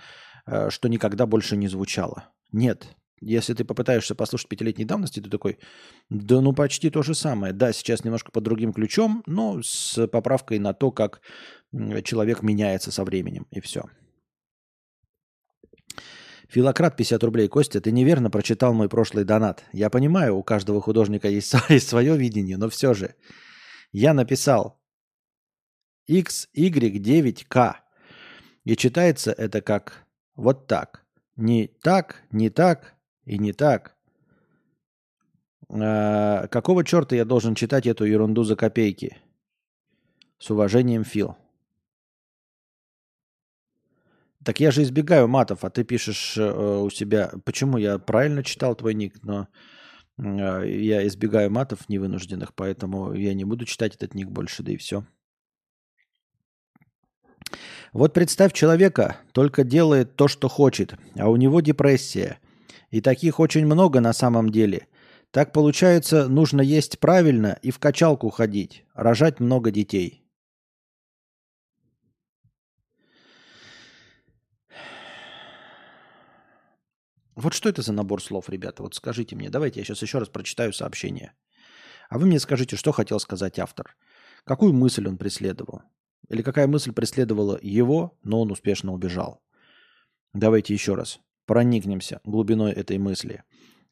э, 0.48 0.70
что 0.72 0.90
никогда 0.90 1.28
больше 1.28 1.56
не 1.56 1.68
звучало. 1.68 2.30
Нет, 2.52 2.88
если 3.22 3.54
ты 3.54 3.64
попытаешься 3.64 4.16
послушать 4.16 4.50
пятилетней 4.50 4.86
давности, 4.86 5.20
ты 5.20 5.30
такой, 5.30 5.60
да 6.10 6.42
ну 6.42 6.54
почти 6.54 6.90
то 6.90 7.02
же 7.02 7.14
самое. 7.14 7.54
Да, 7.54 7.74
сейчас 7.74 8.04
немножко 8.04 8.32
под 8.32 8.44
другим 8.44 8.74
ключом, 8.74 9.24
но 9.26 9.62
с 9.62 10.08
поправкой 10.08 10.60
на 10.60 10.74
то, 10.74 10.92
как 10.92 11.22
человек 12.04 12.42
меняется 12.44 12.92
со 12.92 13.04
временем, 13.04 13.48
и 13.52 13.60
все. 13.60 13.84
Филократ 16.50 16.98
50 16.98 17.24
рублей. 17.24 17.48
Костя, 17.48 17.80
ты 17.80 17.92
неверно 17.92 18.32
прочитал 18.32 18.74
мой 18.74 18.90
прошлый 18.90 19.24
донат. 19.24 19.64
Я 19.72 19.92
понимаю, 19.92 20.36
у 20.36 20.44
каждого 20.44 20.82
художника 20.82 21.28
есть, 21.30 21.54
свое 21.88 22.18
видение, 22.18 22.58
но 22.58 22.70
все 22.70 22.96
же. 22.96 23.16
Я 23.92 24.14
написал 24.14 24.82
XY9K. 26.10 27.76
И 28.66 28.76
читается 28.76 29.32
это 29.32 29.62
как 29.62 30.08
вот 30.36 30.68
так. 30.68 31.06
Не 31.36 31.68
так, 31.68 32.24
не 32.32 32.50
так, 32.50 32.96
и 33.30 33.38
не 33.38 33.54
так. 33.54 33.96
А, 35.70 36.48
какого 36.48 36.84
черта 36.84 37.16
я 37.16 37.26
должен 37.26 37.56
читать 37.56 37.86
эту 37.86 38.06
ерунду 38.06 38.44
за 38.44 38.56
копейки? 38.56 39.18
С 40.40 40.50
уважением, 40.50 41.04
Фил. 41.04 41.38
Так 44.44 44.60
я 44.60 44.72
же 44.72 44.82
избегаю 44.82 45.28
матов, 45.28 45.64
а 45.64 45.70
ты 45.70 45.84
пишешь 45.84 46.38
э, 46.38 46.82
у 46.82 46.90
себя... 46.90 47.32
Почему 47.44 47.78
я 47.78 48.00
правильно 48.00 48.42
читал 48.42 48.74
твой 48.74 48.96
ник, 48.96 49.22
но 49.22 49.48
э, 50.18 50.64
я 50.66 51.06
избегаю 51.06 51.52
матов 51.52 51.88
невынужденных, 51.90 52.56
поэтому 52.56 53.14
я 53.14 53.34
не 53.34 53.44
буду 53.44 53.66
читать 53.66 53.96
этот 53.96 54.16
ник 54.16 54.30
больше, 54.30 54.64
да 54.64 54.72
и 54.72 54.78
все. 54.78 55.06
Вот 57.92 58.14
представь 58.14 58.54
человека, 58.54 59.18
только 59.34 59.64
делает 59.64 60.16
то, 60.16 60.28
что 60.30 60.48
хочет, 60.48 60.96
а 61.16 61.30
у 61.30 61.36
него 61.36 61.62
депрессия– 61.62 62.40
и 62.90 63.02
таких 63.02 63.40
очень 63.40 63.66
много 63.66 64.00
на 64.00 64.14
самом 64.14 64.50
деле. 64.50 64.88
Так 65.32 65.54
получается, 65.54 66.28
нужно 66.28 66.62
есть 66.62 67.00
правильно 67.00 67.60
и 67.62 67.72
в 67.72 67.80
качалку 67.80 68.30
ходить, 68.30 68.86
рожать 68.94 69.40
много 69.40 69.72
детей. 69.72 70.26
Вот 77.36 77.54
что 77.54 77.70
это 77.70 77.82
за 77.82 77.94
набор 77.94 78.22
слов, 78.22 78.50
ребята? 78.50 78.84
Вот 78.84 78.96
скажите 78.96 79.36
мне. 79.36 79.50
Давайте 79.50 79.80
я 79.80 79.86
сейчас 79.86 80.02
еще 80.02 80.18
раз 80.18 80.28
прочитаю 80.28 80.74
сообщение. 80.74 81.34
А 82.10 82.18
вы 82.18 82.26
мне 82.26 82.40
скажите, 82.40 82.76
что 82.76 82.92
хотел 82.92 83.20
сказать 83.20 83.60
автор. 83.60 83.96
Какую 84.44 84.74
мысль 84.74 85.08
он 85.08 85.18
преследовал? 85.18 85.84
Или 86.28 86.42
какая 86.42 86.68
мысль 86.68 86.92
преследовала 86.92 87.58
его, 87.62 88.18
но 88.24 88.42
он 88.42 88.52
успешно 88.52 88.92
убежал? 88.92 89.42
Давайте 90.34 90.74
еще 90.74 90.96
раз 90.96 91.20
проникнемся 91.50 92.22
глубиной 92.26 92.74
этой 92.74 93.00
мысли. 93.00 93.42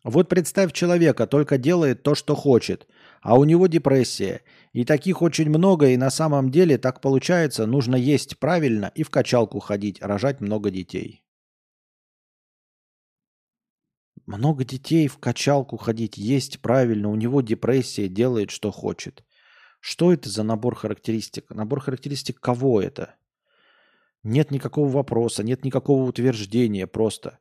Вот 0.04 0.30
представь 0.30 0.74
человека, 0.74 1.26
только 1.26 1.58
делает 1.58 2.04
то, 2.04 2.14
что 2.14 2.36
хочет, 2.36 2.88
а 3.20 3.36
у 3.36 3.46
него 3.46 3.66
депрессия. 3.66 4.44
И 4.74 4.86
таких 4.86 5.24
очень 5.24 5.50
много, 5.50 5.88
и 5.88 5.98
на 5.98 6.12
самом 6.12 6.52
деле 6.52 6.78
так 6.78 7.02
получается, 7.02 7.66
нужно 7.66 7.96
есть 7.96 8.38
правильно 8.38 8.92
и 8.94 9.02
в 9.02 9.10
качалку 9.10 9.60
ходить, 9.60 10.04
рожать 10.04 10.40
много 10.40 10.70
детей. 10.70 11.24
Много 14.28 14.64
детей 14.64 15.08
в 15.08 15.18
качалку 15.18 15.78
ходить, 15.78 16.16
есть 16.16 16.60
правильно, 16.62 17.10
у 17.10 17.16
него 17.16 17.42
депрессия, 17.42 18.08
делает, 18.08 18.52
что 18.52 18.70
хочет. 18.70 19.24
Что 19.80 20.14
это 20.14 20.30
за 20.30 20.44
набор 20.44 20.76
характеристик? 20.76 21.50
Набор 21.50 21.80
характеристик 21.80 22.40
кого 22.40 22.80
это? 22.80 23.16
Нет 24.22 24.52
никакого 24.52 24.90
вопроса, 24.90 25.42
нет 25.42 25.66
никакого 25.66 26.04
утверждения, 26.04 26.86
просто 26.86 27.40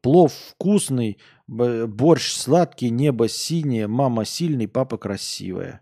Плов 0.00 0.32
вкусный, 0.32 1.18
борщ 1.46 2.32
сладкий, 2.32 2.90
небо 2.90 3.28
синее, 3.28 3.86
мама 3.86 4.24
сильный, 4.24 4.68
папа 4.68 4.98
красивая. 4.98 5.80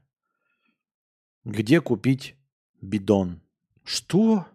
Где 1.45 1.81
купить 1.81 2.37
бидон? 2.81 3.41
Что? 3.85 4.47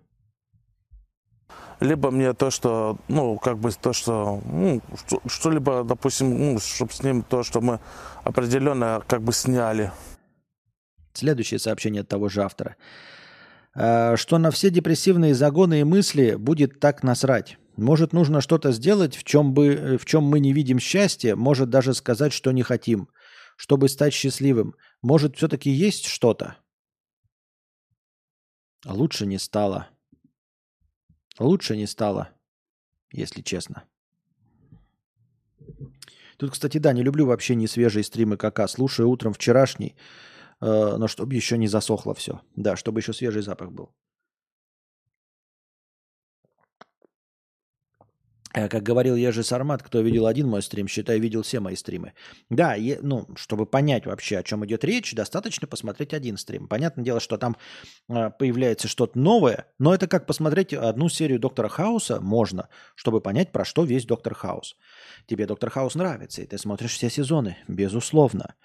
Либо 1.79 2.11
мне 2.11 2.33
то, 2.33 2.49
что, 2.51 2.97
ну, 3.07 3.37
как 3.37 3.57
бы 3.57 3.71
то, 3.71 3.93
что, 3.93 4.41
ну, 4.45 4.81
что-либо, 5.27 5.83
допустим, 5.83 6.37
ну, 6.37 6.59
чтобы 6.59 6.91
с 6.91 7.01
ним 7.03 7.23
то, 7.23 7.43
что 7.43 7.61
мы 7.61 7.79
определенно 8.23 9.01
как 9.07 9.21
бы 9.21 9.31
сняли. 9.31 9.91
Следующее 11.13 11.59
сообщение 11.59 12.01
от 12.01 12.09
того 12.09 12.27
же 12.27 12.43
автора. 12.43 12.75
«А, 13.75 14.17
что 14.17 14.37
на 14.39 14.51
все 14.51 14.69
депрессивные 14.69 15.33
загоны 15.33 15.79
и 15.81 15.83
мысли 15.83 16.35
будет 16.35 16.79
так 16.79 17.03
насрать. 17.03 17.57
Может, 17.79 18.13
нужно 18.13 18.41
что-то 18.41 18.71
сделать, 18.71 19.15
в 19.15 19.23
чем, 19.23 19.53
бы, 19.53 19.67
э, 19.67 19.97
в 19.97 20.05
чем 20.05 20.23
мы 20.23 20.39
не 20.39 20.53
видим 20.53 20.79
счастья, 20.79 21.35
может 21.35 21.69
даже 21.69 21.93
сказать, 21.93 22.33
что 22.33 22.51
не 22.51 22.63
хотим, 22.63 23.09
чтобы 23.57 23.89
стать 23.89 24.13
счастливым. 24.13 24.75
Может, 25.01 25.35
все-таки 25.35 25.69
есть 25.69 26.05
что-то? 26.05 26.57
Лучше 28.85 29.25
не 29.25 29.39
стало. 29.39 29.87
Лучше 31.39 31.77
не 31.77 31.87
стало, 31.87 32.29
если 33.13 33.41
честно. 33.41 33.83
Тут, 36.37 36.51
кстати, 36.51 36.79
да, 36.79 36.93
не 36.93 37.03
люблю 37.03 37.25
вообще 37.25 37.55
не 37.55 37.67
свежие 37.67 38.03
стримы 38.03 38.37
КК. 38.37 38.67
Слушаю 38.67 39.09
утром 39.09 39.33
вчерашний. 39.33 39.95
э, 40.61 40.97
но 40.97 41.07
чтобы 41.07 41.35
еще 41.35 41.57
не 41.57 41.67
засохло 41.67 42.13
все. 42.13 42.41
Да, 42.55 42.75
чтобы 42.75 42.99
еще 42.99 43.13
свежий 43.13 43.41
запах 43.41 43.71
был. 43.71 43.93
Как 48.67 48.83
говорил 48.83 49.15
Ежи 49.15 49.43
Сармат, 49.43 49.83
кто 49.83 50.01
видел 50.01 50.25
один 50.25 50.47
мой 50.47 50.61
стрим, 50.61 50.87
считай, 50.87 51.19
видел 51.19 51.43
все 51.43 51.59
мои 51.59 51.75
стримы. 51.75 52.13
Да, 52.49 52.73
е, 52.73 52.99
ну, 53.01 53.27
чтобы 53.35 53.65
понять 53.65 54.05
вообще, 54.05 54.39
о 54.39 54.43
чем 54.43 54.65
идет 54.65 54.83
речь, 54.83 55.13
достаточно 55.13 55.67
посмотреть 55.67 56.13
один 56.13 56.37
стрим. 56.37 56.67
Понятное 56.67 57.05
дело, 57.05 57.19
что 57.19 57.37
там 57.37 57.57
э, 58.09 58.31
появляется 58.31 58.87
что-то 58.87 59.17
новое, 59.19 59.67
но 59.77 59.93
это 59.93 60.07
как 60.07 60.25
посмотреть 60.25 60.73
одну 60.73 61.09
серию 61.09 61.39
Доктора 61.39 61.69
Хауса 61.69 62.19
можно, 62.19 62.69
чтобы 62.95 63.21
понять, 63.21 63.51
про 63.51 63.63
что 63.65 63.83
весь 63.83 64.05
Доктор 64.05 64.33
Хаус. 64.33 64.75
Тебе 65.27 65.45
Доктор 65.45 65.69
Хаус 65.69 65.95
нравится, 65.95 66.41
и 66.41 66.45
ты 66.45 66.57
смотришь 66.57 66.93
все 66.93 67.09
сезоны, 67.09 67.57
безусловно. 67.67 68.55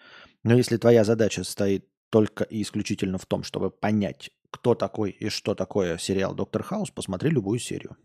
Но 0.43 0.55
если 0.55 0.79
твоя 0.79 1.05
задача 1.05 1.45
стоит 1.45 1.87
только 2.11 2.45
и 2.45 2.63
исключительно 2.63 3.19
в 3.19 3.27
том, 3.27 3.43
чтобы 3.43 3.71
понять, 3.71 4.31
кто 4.51 4.75
такой 4.75 5.11
и 5.11 5.29
что 5.29 5.55
такое 5.55 5.99
сериал 5.99 6.35
Доктор 6.35 6.63
Хаус, 6.63 6.91
посмотри 6.91 7.31
любую 7.31 7.59
серию. 7.59 7.97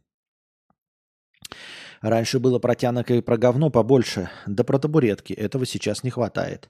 Раньше 2.02 2.40
было 2.40 2.60
про 2.60 2.76
тянок 2.76 3.12
и 3.12 3.22
про 3.22 3.38
говно 3.38 3.70
побольше, 3.70 4.30
да 4.48 4.64
про 4.64 4.80
табуретки. 4.80 5.34
Этого 5.34 5.66
сейчас 5.66 6.04
не 6.04 6.10
хватает. 6.10 6.70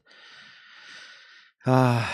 А, 1.66 2.06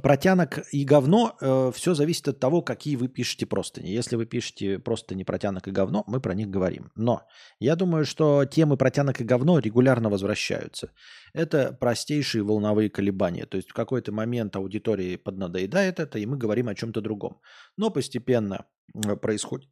про 0.00 0.16
тянок 0.16 0.60
и 0.72 0.84
говно 0.84 1.36
э, 1.40 1.70
все 1.74 1.94
зависит 1.94 2.28
от 2.28 2.40
того, 2.40 2.62
какие 2.62 2.96
вы 2.96 3.08
пишете 3.08 3.44
простыни. 3.44 3.88
Если 3.88 4.16
вы 4.16 4.24
пишете 4.24 4.78
простыни 4.78 5.22
про 5.22 5.38
тянок 5.38 5.68
и 5.68 5.70
говно, 5.70 6.02
мы 6.06 6.20
про 6.20 6.34
них 6.34 6.48
говорим. 6.48 6.90
Но 6.94 7.26
я 7.58 7.76
думаю, 7.76 8.06
что 8.06 8.44
темы 8.46 8.76
про 8.76 8.90
тянок 8.90 9.20
и 9.20 9.24
говно 9.24 9.58
регулярно 9.58 10.08
возвращаются. 10.08 10.92
Это 11.34 11.76
простейшие 11.78 12.42
волновые 12.42 12.88
колебания. 12.88 13.44
То 13.44 13.58
есть 13.58 13.70
в 13.70 13.74
какой-то 13.74 14.12
момент 14.12 14.56
аудитории 14.56 15.16
поднадоедает 15.16 16.00
это, 16.00 16.18
и 16.18 16.26
мы 16.26 16.38
говорим 16.38 16.68
о 16.68 16.74
чем-то 16.74 17.02
другом. 17.02 17.40
Но 17.76 17.90
постепенно 17.90 18.64
э, 18.94 19.16
происходит 19.16 19.68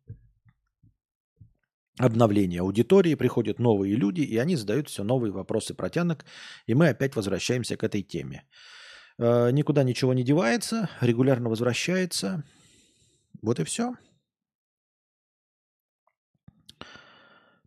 обновление 2.06 2.60
аудитории, 2.60 3.14
приходят 3.14 3.58
новые 3.58 3.94
люди, 3.94 4.22
и 4.22 4.36
они 4.38 4.56
задают 4.56 4.88
все 4.88 5.04
новые 5.04 5.32
вопросы 5.32 5.74
протянок, 5.74 6.24
и 6.66 6.74
мы 6.74 6.88
опять 6.88 7.16
возвращаемся 7.16 7.76
к 7.76 7.84
этой 7.84 8.02
теме. 8.02 8.44
Э, 9.18 9.50
никуда 9.50 9.82
ничего 9.82 10.14
не 10.14 10.24
девается, 10.24 10.88
регулярно 11.00 11.50
возвращается. 11.50 12.42
Вот 13.42 13.60
и 13.60 13.64
все. 13.64 13.94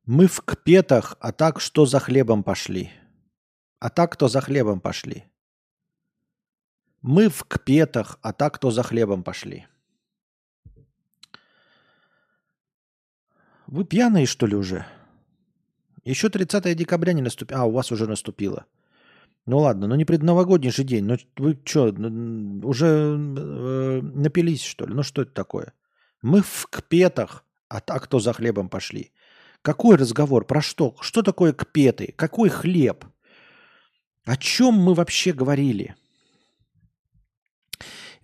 Мы 0.05 0.27
в 0.27 0.41
кпетах, 0.41 1.15
а 1.19 1.31
так 1.31 1.61
что 1.61 1.85
за 1.85 1.99
хлебом 1.99 2.43
пошли? 2.43 2.91
А 3.79 3.89
так 3.89 4.13
кто 4.13 4.27
за 4.27 4.41
хлебом 4.41 4.81
пошли? 4.81 5.25
Мы 7.01 7.29
в 7.29 7.43
кпетах, 7.43 8.17
а 8.21 8.33
так 8.33 8.55
кто 8.55 8.71
за 8.71 8.83
хлебом 8.83 9.23
пошли? 9.23 9.67
Вы 13.73 13.85
пьяные, 13.85 14.27
что 14.27 14.45
ли, 14.45 14.55
уже? 14.55 14.85
Еще 16.05 16.29
30 16.29 16.77
декабря 16.77 17.11
не 17.11 17.23
наступило. 17.23 17.61
А, 17.61 17.65
у 17.65 17.71
вас 17.71 17.91
уже 17.91 18.05
наступило. 18.05 18.67
Ну 19.47 19.57
ладно, 19.57 19.87
ну 19.87 19.95
не 19.95 20.05
предновогодний 20.05 20.69
же 20.69 20.83
день. 20.83 21.05
Ну 21.05 21.17
вы 21.37 21.59
что, 21.65 21.85
уже 21.85 22.85
э, 22.87 24.01
напились, 24.03 24.61
что 24.61 24.85
ли? 24.85 24.93
Ну 24.93 25.01
что 25.01 25.23
это 25.23 25.31
такое? 25.31 25.73
Мы 26.21 26.43
в 26.43 26.67
кпетах, 26.69 27.45
а 27.67 27.79
так 27.79 28.03
кто 28.03 28.19
за 28.19 28.33
хлебом 28.33 28.69
пошли. 28.69 29.11
Какой 29.63 29.95
разговор? 29.95 30.45
Про 30.45 30.61
что? 30.61 30.95
Что 30.99 31.23
такое 31.23 31.51
кпеты? 31.51 32.13
Какой 32.15 32.49
хлеб? 32.49 33.05
О 34.25 34.37
чем 34.37 34.75
мы 34.75 34.93
вообще 34.93 35.33
говорили? 35.33 35.95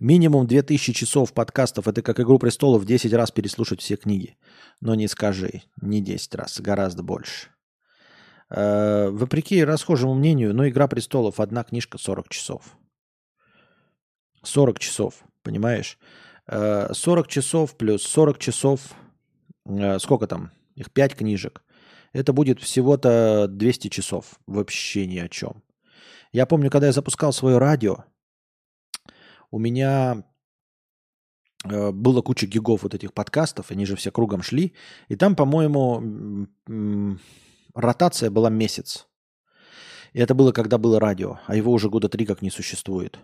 Минимум 0.00 0.46
2000 0.46 0.94
часов 0.94 1.34
подкастов– 1.34 1.86
это 1.86 2.00
как 2.00 2.18
«Игру 2.20 2.38
престолов» 2.38 2.86
10 2.86 3.12
раз 3.12 3.30
переслушать 3.30 3.82
все 3.82 3.96
книги. 3.96 4.38
Но 4.80 4.94
не 4.94 5.06
скажи, 5.08 5.62
не 5.82 6.00
10 6.00 6.34
раз, 6.36 6.58
гораздо 6.58 7.02
больше. 7.02 7.48
Э, 8.48 9.10
вопреки 9.10 9.62
расхожему 9.62 10.14
мнению, 10.14 10.54
но 10.54 10.66
«Игра 10.66 10.88
престолов» 10.88 11.38
одна 11.38 11.64
книжка 11.64 11.98
40 11.98 12.30
часов. 12.30 12.62
40 14.42 14.78
часов, 14.78 15.22
понимаешь? 15.42 15.98
40 16.46 17.26
э, 17.26 17.28
часов 17.28 17.76
плюс 17.76 18.02
40 18.02 18.38
часов, 18.38 18.80
э, 19.66 19.98
сколько 19.98 20.26
там? 20.26 20.50
Их 20.76 20.90
5 20.90 21.14
книжек. 21.14 21.62
Это 22.14 22.32
будет 22.32 22.58
всего-то 22.58 23.48
200 23.48 23.88
часов. 23.88 24.40
Вообще 24.46 25.06
ни 25.06 25.18
о 25.18 25.28
чем. 25.28 25.62
Я 26.32 26.46
помню, 26.46 26.70
когда 26.70 26.86
я 26.86 26.92
запускал 26.92 27.34
свое 27.34 27.58
радио, 27.58 28.04
у 29.50 29.58
меня 29.58 30.24
э, 31.64 31.90
было 31.90 32.22
куча 32.22 32.46
гигов 32.46 32.82
вот 32.82 32.94
этих 32.94 33.12
подкастов, 33.12 33.70
они 33.70 33.84
же 33.84 33.96
все 33.96 34.10
кругом 34.10 34.42
шли. 34.42 34.74
И 35.08 35.16
там, 35.16 35.36
по-моему, 35.36 36.46
ротация 37.74 38.30
была 38.30 38.50
месяц. 38.50 39.06
И 40.12 40.20
это 40.20 40.34
было, 40.34 40.52
когда 40.52 40.78
было 40.78 40.98
радио, 40.98 41.38
а 41.46 41.56
его 41.56 41.72
уже 41.72 41.88
года 41.88 42.08
три 42.08 42.26
как 42.26 42.42
не 42.42 42.50
существует. 42.50 43.18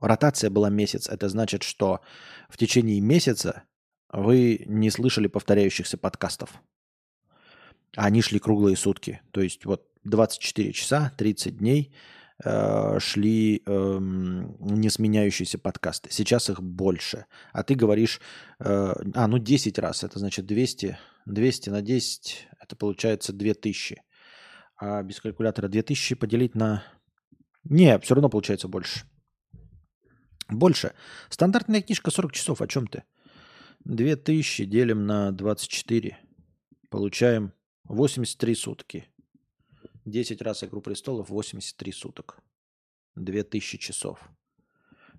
Ротация 0.00 0.48
была 0.48 0.70
месяц. 0.70 1.08
Это 1.08 1.28
значит, 1.28 1.62
что 1.62 2.00
в 2.48 2.56
течение 2.56 3.00
месяца 3.00 3.64
вы 4.10 4.64
не 4.66 4.90
слышали 4.90 5.26
повторяющихся 5.26 5.98
подкастов. 5.98 6.62
А 7.96 8.06
они 8.06 8.22
шли 8.22 8.38
круглые 8.38 8.76
сутки. 8.76 9.20
То 9.30 9.42
есть 9.42 9.66
вот 9.66 9.86
24 10.04 10.72
часа, 10.72 11.12
30 11.16 11.58
дней– 11.58 11.94
шли 12.42 13.62
э, 13.66 13.98
несменяющиеся 14.00 15.58
подкасты. 15.58 16.10
Сейчас 16.10 16.48
их 16.48 16.62
больше. 16.62 17.26
А 17.52 17.62
ты 17.62 17.74
говоришь, 17.74 18.20
э, 18.58 18.94
а, 19.14 19.26
ну 19.26 19.38
10 19.38 19.78
раз, 19.78 20.04
это 20.04 20.18
значит 20.18 20.46
200, 20.46 20.98
200 21.26 21.70
на 21.70 21.82
10, 21.82 22.48
это 22.60 22.76
получается 22.76 23.32
2000. 23.32 24.02
А 24.76 25.02
без 25.02 25.20
калькулятора 25.20 25.68
2000 25.68 26.14
поделить 26.14 26.54
на... 26.54 26.82
Не, 27.64 27.98
все 27.98 28.14
равно 28.14 28.30
получается 28.30 28.68
больше. 28.68 29.04
Больше. 30.48 30.94
Стандартная 31.28 31.82
книжка 31.82 32.10
40 32.10 32.32
часов, 32.32 32.62
о 32.62 32.66
чем 32.66 32.86
ты? 32.86 33.04
2000 33.84 34.64
делим 34.64 35.06
на 35.06 35.30
24. 35.32 36.18
Получаем 36.88 37.52
83 37.84 38.54
сутки. 38.54 39.09
10 40.04 40.42
раз 40.42 40.64
«Игру 40.64 40.80
престолов» 40.80 41.28
83 41.28 41.92
суток. 41.92 42.38
2000 43.16 43.78
часов. 43.78 44.18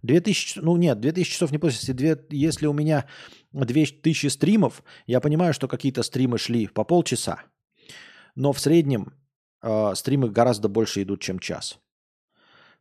2000, 0.03 0.59
ну 0.61 0.77
нет, 0.77 0.99
2000 0.99 1.31
часов 1.31 1.51
не 1.51 1.57
после. 1.57 1.93
Если, 1.93 2.25
если 2.31 2.65
у 2.65 2.73
меня 2.73 3.07
2000 3.51 4.27
стримов, 4.27 4.83
я 5.05 5.19
понимаю, 5.19 5.53
что 5.53 5.67
какие-то 5.67 6.03
стримы 6.03 6.37
шли 6.37 6.67
по 6.67 6.83
полчаса, 6.83 7.43
но 8.35 8.51
в 8.51 8.59
среднем 8.59 9.13
э, 9.61 9.93
стримы 9.95 10.29
гораздо 10.29 10.69
больше 10.69 11.03
идут, 11.03 11.21
чем 11.21 11.39
час. 11.39 11.79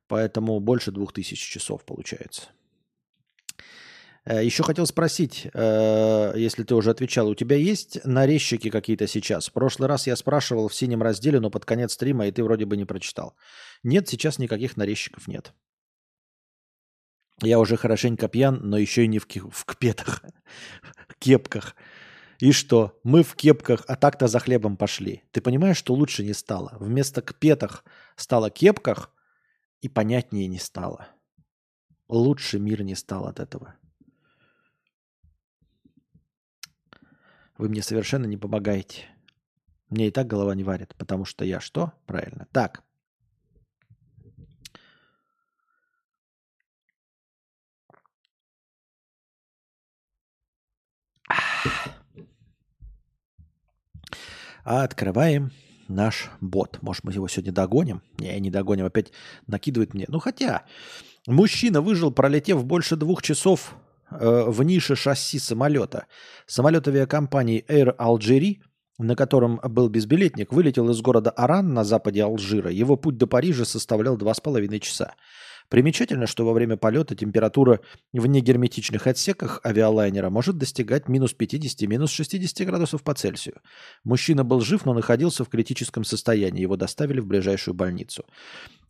Поэтому 0.06 0.58
больше 0.60 0.92
2000 0.92 1.36
часов 1.36 1.84
получается. 1.84 2.48
Э, 4.24 4.44
Еще 4.44 4.62
хотел 4.62 4.86
спросить, 4.86 5.46
э, 5.52 6.32
если 6.36 6.62
ты 6.62 6.74
уже 6.74 6.90
отвечал, 6.90 7.28
у 7.28 7.34
тебя 7.34 7.56
есть 7.56 8.04
нарезчики 8.04 8.70
какие-то 8.70 9.06
сейчас? 9.06 9.48
В 9.48 9.52
прошлый 9.52 9.88
раз 9.88 10.06
я 10.06 10.16
спрашивал 10.16 10.68
в 10.68 10.74
синем 10.74 11.02
разделе, 11.02 11.40
но 11.40 11.50
под 11.50 11.64
конец 11.64 11.92
стрима, 11.92 12.26
и 12.26 12.32
ты 12.32 12.44
вроде 12.44 12.66
бы 12.66 12.76
не 12.76 12.84
прочитал. 12.84 13.34
Нет, 13.82 14.08
сейчас 14.08 14.38
никаких 14.38 14.76
нарезчиков 14.76 15.26
нет. 15.28 15.52
Я 17.42 17.58
уже 17.58 17.76
хорошенько 17.76 18.28
пьян, 18.28 18.60
но 18.62 18.76
еще 18.76 19.04
и 19.04 19.08
не 19.08 19.18
в, 19.18 19.26
в 19.26 19.64
кпетах, 19.64 20.22
кепках. 21.18 21.74
И 22.38 22.52
что? 22.52 22.98
Мы 23.04 23.22
в 23.22 23.34
кепках, 23.34 23.84
а 23.86 23.96
так-то 23.96 24.26
за 24.26 24.38
хлебом 24.40 24.76
пошли. 24.76 25.22
Ты 25.30 25.40
понимаешь, 25.40 25.76
что 25.76 25.94
лучше 25.94 26.24
не 26.24 26.34
стало? 26.34 26.76
Вместо 26.80 27.22
кпетах 27.22 27.84
стало 28.16 28.50
кепках, 28.50 29.10
и 29.80 29.88
понятнее 29.88 30.46
не 30.46 30.58
стало. 30.58 31.08
Лучше 32.08 32.58
мир 32.58 32.82
не 32.82 32.94
стал 32.94 33.26
от 33.26 33.40
этого. 33.40 33.74
Вы 37.60 37.68
мне 37.68 37.82
совершенно 37.82 38.24
не 38.24 38.38
помогаете. 38.38 39.04
Мне 39.90 40.08
и 40.08 40.10
так 40.10 40.26
голова 40.26 40.54
не 40.54 40.64
варит, 40.64 40.94
потому 40.96 41.26
что 41.26 41.44
я 41.44 41.60
что? 41.60 41.92
Правильно. 42.06 42.46
Так. 42.52 42.82
Открываем 54.64 55.50
наш 55.86 56.30
бот. 56.40 56.78
Может, 56.80 57.04
мы 57.04 57.12
его 57.12 57.28
сегодня 57.28 57.52
догоним? 57.52 58.00
Не, 58.18 58.40
не 58.40 58.50
догоним. 58.50 58.86
Опять 58.86 59.12
накидывает 59.46 59.92
мне. 59.92 60.06
Ну, 60.08 60.18
хотя, 60.18 60.64
мужчина 61.26 61.82
выжил, 61.82 62.10
пролетев 62.10 62.64
больше 62.64 62.96
двух 62.96 63.20
часов 63.20 63.76
Э, 64.10 64.44
в 64.48 64.62
нише 64.62 64.96
шасси 64.96 65.38
самолета. 65.38 66.06
Самолет 66.46 66.88
авиакомпании 66.88 67.64
Air 67.68 67.96
Algérie, 67.96 68.60
на 68.98 69.16
котором 69.16 69.60
был 69.62 69.88
безбилетник, 69.88 70.52
вылетел 70.52 70.90
из 70.90 71.00
города 71.00 71.30
Аран 71.30 71.72
на 71.72 71.84
западе 71.84 72.24
Алжира. 72.24 72.70
Его 72.70 72.96
путь 72.96 73.16
до 73.16 73.26
Парижа 73.26 73.64
составлял 73.64 74.16
два 74.16 74.34
с 74.34 74.40
половиной 74.40 74.80
часа. 74.80 75.14
Примечательно, 75.68 76.26
что 76.26 76.44
во 76.44 76.52
время 76.52 76.76
полета 76.76 77.14
температура 77.14 77.80
в 78.12 78.26
негерметичных 78.26 79.06
отсеках 79.06 79.60
авиалайнера 79.64 80.28
может 80.28 80.58
достигать 80.58 81.08
минус 81.08 81.32
50, 81.32 81.88
минус 81.88 82.10
60 82.10 82.66
градусов 82.66 83.04
по 83.04 83.14
Цельсию. 83.14 83.60
Мужчина 84.02 84.42
был 84.42 84.60
жив, 84.60 84.84
но 84.84 84.94
находился 84.94 85.44
в 85.44 85.48
критическом 85.48 86.02
состоянии. 86.02 86.62
Его 86.62 86.76
доставили 86.76 87.20
в 87.20 87.26
ближайшую 87.26 87.74
больницу. 87.74 88.24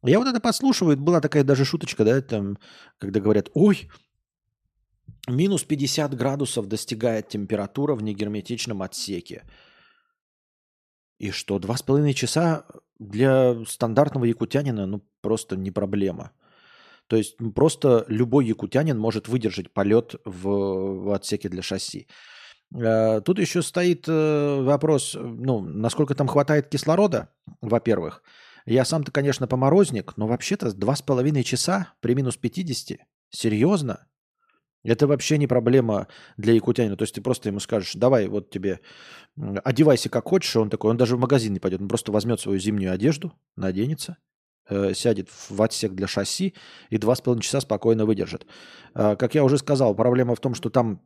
Я 0.02 0.18
вот 0.18 0.28
это 0.28 0.40
подслушиваю, 0.40 0.96
была 0.96 1.20
такая 1.20 1.44
даже 1.44 1.66
шуточка, 1.66 2.02
да, 2.04 2.22
там, 2.22 2.56
когда 2.98 3.20
говорят, 3.20 3.50
ой, 3.52 3.90
минус 5.28 5.64
50 5.64 6.14
градусов 6.14 6.66
достигает 6.66 7.28
температура 7.28 7.94
в 7.94 8.02
негерметичном 8.02 8.82
отсеке. 8.82 9.44
И 11.18 11.30
что, 11.30 11.58
два 11.58 11.76
с 11.76 11.82
половиной 11.82 12.14
часа 12.14 12.64
для 12.98 13.64
стандартного 13.66 14.24
якутянина, 14.24 14.86
ну, 14.86 15.02
просто 15.20 15.56
не 15.56 15.70
проблема. 15.70 16.32
То 17.08 17.16
есть 17.16 17.36
просто 17.54 18.04
любой 18.08 18.46
якутянин 18.46 18.98
может 18.98 19.28
выдержать 19.28 19.72
полет 19.72 20.14
в, 20.24 20.48
в 21.04 21.14
отсеке 21.14 21.48
для 21.48 21.60
шасси. 21.60 22.06
Э, 22.74 23.20
тут 23.20 23.38
еще 23.38 23.62
стоит 23.62 24.04
э, 24.08 24.62
вопрос, 24.62 25.16
ну, 25.18 25.60
насколько 25.60 26.14
там 26.14 26.28
хватает 26.28 26.68
кислорода, 26.68 27.28
во-первых. 27.60 28.22
Я 28.66 28.84
сам-то, 28.84 29.10
конечно, 29.10 29.46
поморозник, 29.46 30.16
но 30.16 30.26
вообще-то 30.26 30.72
два 30.72 30.94
с 30.94 31.02
половиной 31.02 31.42
часа 31.42 31.94
при 32.00 32.14
минус 32.14 32.36
50. 32.36 32.98
Серьезно? 33.30 34.06
Это 34.82 35.06
вообще 35.06 35.36
не 35.38 35.46
проблема 35.46 36.06
для 36.36 36.54
якутянина. 36.54 36.96
То 36.96 37.02
есть 37.02 37.14
ты 37.14 37.20
просто 37.20 37.48
ему 37.48 37.60
скажешь, 37.60 37.94
давай, 37.94 38.28
вот 38.28 38.50
тебе, 38.50 38.80
одевайся 39.36 40.08
как 40.08 40.28
хочешь. 40.28 40.56
Он 40.56 40.70
такой, 40.70 40.90
он 40.90 40.96
даже 40.96 41.16
в 41.16 41.20
магазин 41.20 41.52
не 41.52 41.60
пойдет. 41.60 41.80
Он 41.80 41.88
просто 41.88 42.12
возьмет 42.12 42.40
свою 42.40 42.58
зимнюю 42.58 42.92
одежду, 42.92 43.32
наденется, 43.56 44.16
э, 44.68 44.94
сядет 44.94 45.28
в 45.50 45.60
отсек 45.60 45.92
для 45.92 46.06
шасси 46.06 46.54
и 46.88 46.96
два 46.96 47.14
с 47.14 47.20
половиной 47.20 47.42
часа 47.42 47.60
спокойно 47.60 48.06
выдержит. 48.06 48.46
Э, 48.94 49.16
как 49.16 49.34
я 49.34 49.44
уже 49.44 49.58
сказал, 49.58 49.94
проблема 49.94 50.34
в 50.34 50.40
том, 50.40 50.54
что 50.54 50.70
там 50.70 51.02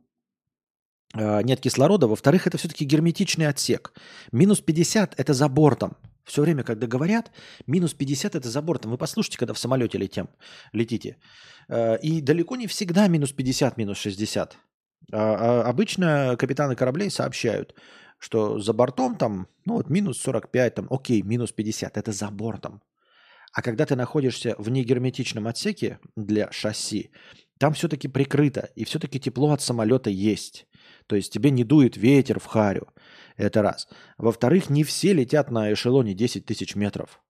нет 1.15 1.59
кислорода. 1.61 2.07
Во-вторых, 2.07 2.47
это 2.47 2.57
все-таки 2.57 2.85
герметичный 2.85 3.47
отсек. 3.47 3.93
Минус 4.31 4.61
50– 4.61 5.15
это 5.17 5.33
за 5.33 5.49
бортом. 5.49 5.97
Все 6.25 6.41
время, 6.41 6.63
когда 6.63 6.87
говорят, 6.87 7.31
минус 7.67 7.93
50 7.93 8.35
это 8.35 8.49
за 8.49 8.61
бортом. 8.61 8.91
Вы 8.91 8.97
послушайте, 8.97 9.37
когда 9.37 9.53
в 9.53 9.59
самолете 9.59 9.97
летим, 9.97 10.27
летите. 10.73 11.17
Э, 11.69 11.97
и 12.01 12.21
далеко 12.21 12.55
не 12.55 12.67
всегда 12.67 13.07
минус 13.07 13.31
50, 13.31 13.77
минус 13.77 13.97
60. 13.97 14.57
А, 15.11 15.35
а 15.35 15.69
обычно 15.69 16.35
капитаны 16.37 16.75
кораблей 16.75 17.11
сообщают, 17.11 17.75
что 18.17 18.59
за 18.59 18.73
бортом 18.73 19.15
там, 19.15 19.47
ну 19.65 19.75
вот 19.75 19.89
минус 19.89 20.19
45, 20.21 20.75
там, 20.75 20.87
окей, 20.89 21.21
минус 21.21 21.51
50, 21.51 21.97
это 21.97 22.11
за 22.11 22.31
бортом. 22.31 22.81
А 23.53 23.61
когда 23.61 23.85
ты 23.85 23.95
находишься 23.95 24.55
в 24.57 24.69
негерметичном 24.69 25.47
отсеке 25.47 25.99
для 26.15 26.51
шасси, 26.51 27.11
там 27.59 27.73
все-таки 27.73 28.07
прикрыто, 28.07 28.69
и 28.75 28.83
все-таки 28.83 29.19
тепло 29.19 29.51
от 29.51 29.61
самолета 29.61 30.09
есть. 30.09 30.67
То 31.07 31.15
есть 31.15 31.31
тебе 31.31 31.51
не 31.51 31.63
дует 31.63 31.97
ветер 31.97 32.39
в 32.39 32.45
харю. 32.45 32.87
Это 33.37 33.61
раз. 33.61 33.87
Во-вторых, 34.17 34.69
не 34.69 34.83
все 34.83 35.13
летят 35.13 35.51
на 35.51 35.71
эшелоне 35.73 36.13
10 36.13 36.45
тысяч 36.45 36.75
метров. 36.75 37.21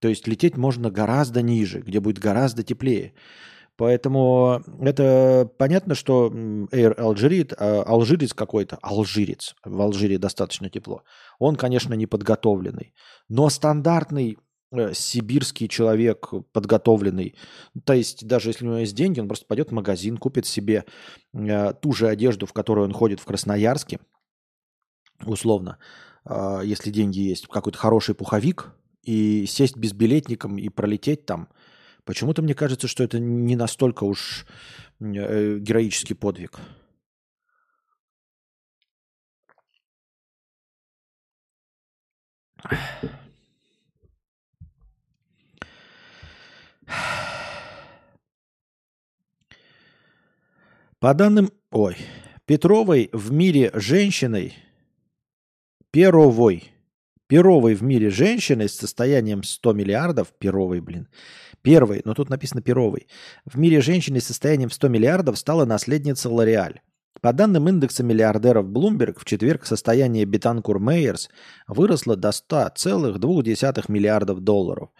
То 0.00 0.08
есть 0.08 0.26
лететь 0.26 0.56
можно 0.56 0.90
гораздо 0.90 1.42
ниже, 1.42 1.80
где 1.80 2.00
будет 2.00 2.18
гораздо 2.18 2.62
теплее. 2.62 3.14
Поэтому 3.76 4.62
это 4.82 5.50
понятно, 5.56 5.94
что 5.94 6.28
Air 6.28 6.98
Algerit, 6.98 7.54
а, 7.56 7.82
алжирец 7.82 8.34
какой-то, 8.34 8.78
алжирец, 8.82 9.54
в 9.64 9.80
Алжире 9.80 10.18
достаточно 10.18 10.68
тепло, 10.68 11.02
он, 11.38 11.56
конечно, 11.56 11.94
не 11.94 12.04
подготовленный. 12.04 12.92
Но 13.30 13.48
стандартный 13.48 14.32
э, 14.32 14.36
сибирский 14.92 15.68
человек, 15.68 16.30
подготовленный, 16.52 17.34
то 17.84 17.92
есть 17.92 18.26
даже 18.26 18.50
если 18.50 18.64
у 18.64 18.68
него 18.68 18.78
есть 18.78 18.94
деньги, 18.94 19.20
он 19.20 19.26
просто 19.26 19.46
пойдет 19.46 19.70
в 19.70 19.72
магазин, 19.72 20.16
купит 20.16 20.46
себе 20.46 20.84
э, 21.32 21.72
ту 21.74 21.92
же 21.92 22.08
одежду, 22.08 22.46
в 22.46 22.52
которой 22.52 22.84
он 22.84 22.92
ходит 22.92 23.20
в 23.20 23.24
Красноярске, 23.24 23.98
условно, 25.24 25.78
а, 26.24 26.60
если 26.60 26.90
деньги 26.90 27.20
есть, 27.20 27.46
какой-то 27.48 27.78
хороший 27.78 28.14
пуховик 28.14 28.72
и 29.02 29.46
сесть 29.46 29.76
безбилетником 29.76 30.58
и 30.58 30.68
пролететь 30.68 31.26
там. 31.26 31.48
Почему-то 32.04 32.42
мне 32.42 32.54
кажется, 32.54 32.88
что 32.88 33.04
это 33.04 33.18
не 33.18 33.56
настолько 33.56 34.04
уж 34.04 34.46
э, 35.00 35.58
героический 35.58 36.14
подвиг. 36.14 36.60
По 50.98 51.14
данным, 51.14 51.50
ой, 51.70 51.96
Петровой 52.44 53.08
в 53.12 53.32
мире 53.32 53.70
женщиной 53.74 54.54
Перовой. 55.92 56.70
Перовой 57.26 57.74
в 57.74 57.82
мире 57.82 58.10
женщины 58.10 58.68
с 58.68 58.74
состоянием 58.74 59.42
100 59.42 59.72
миллиардов, 59.72 60.32
Перовой, 60.38 60.80
блин, 60.80 61.08
первой, 61.62 62.02
но 62.04 62.12
тут 62.12 62.28
написано 62.28 62.60
Перовой, 62.60 63.06
в 63.44 63.56
мире 63.56 63.80
женщины 63.80 64.20
с 64.20 64.26
состоянием 64.26 64.68
в 64.68 64.74
100 64.74 64.88
миллиардов 64.88 65.38
стала 65.38 65.64
наследница 65.64 66.28
Лореаль. 66.28 66.80
По 67.20 67.32
данным 67.32 67.68
индекса 67.68 68.02
миллиардеров 68.02 68.66
Bloomberg, 68.66 69.18
в 69.18 69.24
четверг 69.24 69.66
состояние 69.66 70.24
Бетанкур 70.24 70.80
Мейерс 70.80 71.28
выросло 71.68 72.16
до 72.16 72.30
100,2 72.30 73.84
миллиардов 73.88 74.40
долларов. 74.40 74.90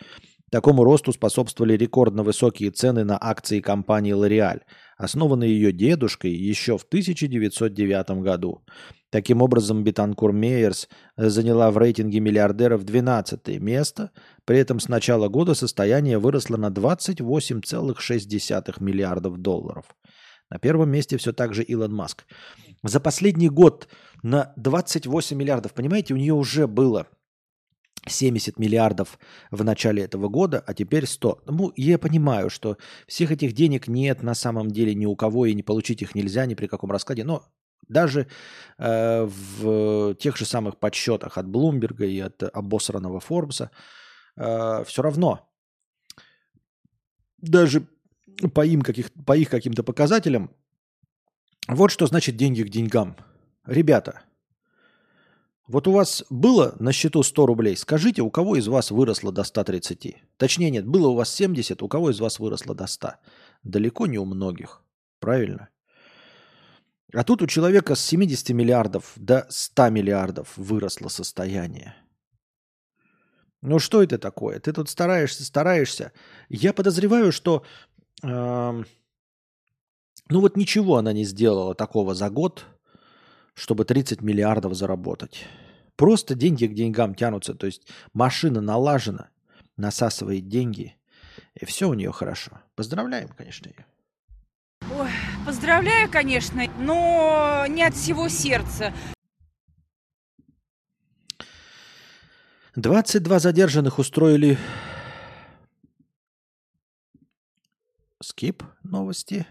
Такому 0.50 0.82
росту 0.82 1.12
способствовали 1.12 1.76
рекордно 1.76 2.24
высокие 2.24 2.72
цены 2.72 3.04
на 3.04 3.16
акции 3.20 3.60
компании 3.60 4.14
L'Oreal, 4.14 4.62
основанной 4.98 5.48
ее 5.48 5.70
дедушкой 5.72 6.32
еще 6.32 6.76
в 6.76 6.82
1909 6.82 8.10
году. 8.22 8.64
Таким 9.10 9.42
образом, 9.42 9.84
Бетанкур 9.84 10.32
Мейерс 10.32 10.88
э, 11.16 11.28
заняла 11.28 11.70
в 11.70 11.78
рейтинге 11.78 12.18
миллиардеров 12.20 12.82
12 12.84 13.60
место, 13.60 14.10
при 14.44 14.58
этом 14.58 14.80
с 14.80 14.88
начала 14.88 15.28
года 15.28 15.54
состояние 15.54 16.18
выросло 16.18 16.56
на 16.56 16.70
28,6 16.70 18.74
миллиардов 18.80 19.38
долларов. 19.38 19.84
На 20.50 20.58
первом 20.58 20.90
месте 20.90 21.16
все 21.16 21.32
так 21.32 21.54
же 21.54 21.62
Илон 21.62 21.94
Маск. 21.94 22.24
За 22.82 22.98
последний 22.98 23.48
год 23.48 23.86
на 24.24 24.52
28 24.56 25.36
миллиардов, 25.36 25.74
понимаете, 25.74 26.14
у 26.14 26.16
нее 26.16 26.34
уже 26.34 26.66
было 26.66 27.06
70 28.06 28.58
миллиардов 28.58 29.18
в 29.50 29.62
начале 29.62 30.02
этого 30.02 30.28
года, 30.28 30.62
а 30.66 30.74
теперь 30.74 31.06
100. 31.06 31.42
Ну, 31.46 31.72
я 31.76 31.98
понимаю, 31.98 32.50
что 32.50 32.78
всех 33.06 33.30
этих 33.30 33.52
денег 33.52 33.88
нет 33.88 34.22
на 34.22 34.34
самом 34.34 34.70
деле 34.70 34.94
ни 34.94 35.06
у 35.06 35.16
кого, 35.16 35.46
и 35.46 35.54
не 35.54 35.62
получить 35.62 36.02
их 36.02 36.14
нельзя 36.14 36.46
ни 36.46 36.54
при 36.54 36.66
каком 36.66 36.90
раскладе, 36.90 37.24
но 37.24 37.44
даже 37.88 38.26
э, 38.78 39.24
в 39.24 40.14
тех 40.14 40.36
же 40.36 40.44
самых 40.44 40.78
подсчетах 40.78 41.36
от 41.38 41.48
Блумберга 41.48 42.06
и 42.06 42.20
от 42.20 42.42
обосранного 42.42 43.20
Форбса 43.20 43.70
э, 44.36 44.84
все 44.86 45.02
равно 45.02 45.48
даже 47.38 47.86
по, 48.54 48.64
им 48.64 48.82
каких, 48.82 49.12
по 49.26 49.36
их 49.36 49.50
каким-то 49.50 49.82
показателям 49.82 50.50
вот 51.68 51.90
что 51.90 52.06
значит 52.06 52.36
деньги 52.36 52.62
к 52.62 52.68
деньгам. 52.68 53.16
Ребята, 53.64 54.22
вот 55.70 55.87
у 55.87 55.92
вас 55.92 56.24
было 56.30 56.74
на 56.80 56.92
счету 56.92 57.22
100 57.22 57.46
рублей. 57.46 57.76
Скажите, 57.76 58.22
у 58.22 58.30
кого 58.30 58.56
из 58.56 58.66
вас 58.66 58.90
выросло 58.90 59.30
до 59.30 59.44
130? 59.44 60.16
Точнее, 60.37 60.68
нет, 60.68 60.85
было 60.85 61.09
у 61.09 61.14
вас 61.14 61.33
70, 61.33 61.80
у 61.83 61.88
кого 61.88 62.11
из 62.11 62.18
вас 62.18 62.40
выросло 62.40 62.74
до 62.74 62.88
100? 62.88 63.12
Далеко 63.62 64.06
не 64.06 64.18
у 64.18 64.24
многих. 64.24 64.83
Правильно? 65.20 65.68
А 67.14 67.22
тут 67.22 67.42
у 67.42 67.46
человека 67.46 67.94
с 67.94 68.00
70 68.00 68.50
миллиардов 68.50 69.12
до 69.14 69.46
100 69.48 69.90
миллиардов 69.90 70.52
выросло 70.56 71.09
состояние. 71.09 71.94
Ну 73.62 73.78
что 73.78 74.02
это 74.02 74.18
такое? 74.18 74.59
Ты 74.59 74.72
тут 74.72 74.88
стараешься, 74.88 75.44
стараешься. 75.44 76.11
Я 76.48 76.72
подозреваю, 76.72 77.30
что 77.30 77.62
э, 78.24 78.28
ну 78.28 78.85
вот 80.40 80.56
ничего 80.56 80.96
она 80.96 81.12
не 81.12 81.22
сделала 81.22 81.76
такого 81.76 82.16
за 82.16 82.28
год, 82.28 82.66
чтобы 83.61 83.85
30 83.85 84.23
миллиардов 84.23 84.75
заработать. 84.75 85.44
Просто 85.96 86.35
деньги 86.35 86.64
к 86.64 86.73
деньгам 86.73 87.14
тянутся. 87.14 87.53
То 87.55 87.66
есть 87.66 87.87
машина 88.14 88.62
налажена, 88.62 89.29
насасывает 89.77 90.49
деньги, 90.49 90.96
и 91.53 91.66
все 91.66 91.87
у 91.90 91.92
нее 91.92 92.11
хорошо. 92.11 92.62
Поздравляем, 92.75 93.29
конечно, 93.29 93.68
ее. 93.68 93.85
Ой, 94.99 95.11
поздравляю, 95.44 96.11
конечно, 96.11 96.64
но 96.79 97.66
не 97.68 97.83
от 97.83 97.94
всего 97.94 98.31
сердца. 98.31 98.94
22 102.77 103.38
задержанных 103.40 103.99
устроили 103.99 104.57
скип 108.23 108.62
новости. 108.83 109.46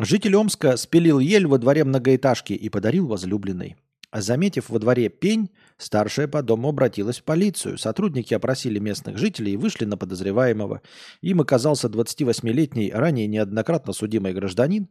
Житель 0.00 0.36
Омска 0.36 0.76
спилил 0.76 1.18
ель 1.18 1.48
во 1.48 1.58
дворе 1.58 1.82
многоэтажки 1.82 2.52
и 2.52 2.68
подарил 2.68 3.08
возлюбленной. 3.08 3.74
Заметив 4.14 4.70
во 4.70 4.78
дворе 4.78 5.08
пень, 5.08 5.50
старшая 5.76 6.28
по 6.28 6.40
дому 6.40 6.68
обратилась 6.68 7.18
в 7.18 7.24
полицию. 7.24 7.78
Сотрудники 7.78 8.32
опросили 8.32 8.78
местных 8.78 9.18
жителей 9.18 9.54
и 9.54 9.56
вышли 9.56 9.86
на 9.86 9.96
подозреваемого. 9.96 10.82
Им 11.20 11.40
оказался 11.40 11.88
28-летний, 11.88 12.92
ранее 12.92 13.26
неоднократно 13.26 13.92
судимый 13.92 14.32
гражданин, 14.34 14.88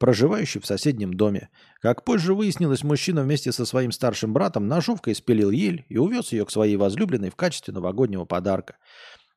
проживающий 0.00 0.62
в 0.62 0.66
соседнем 0.66 1.12
доме. 1.12 1.50
Как 1.82 2.02
позже 2.02 2.32
выяснилось, 2.32 2.82
мужчина 2.82 3.24
вместе 3.24 3.52
со 3.52 3.66
своим 3.66 3.92
старшим 3.92 4.32
братом 4.32 4.68
ножовкой 4.68 5.14
спилил 5.14 5.50
ель 5.50 5.84
и 5.90 5.98
увез 5.98 6.32
ее 6.32 6.46
к 6.46 6.50
своей 6.50 6.76
возлюбленной 6.76 7.28
в 7.28 7.36
качестве 7.36 7.74
новогоднего 7.74 8.24
подарка. 8.24 8.76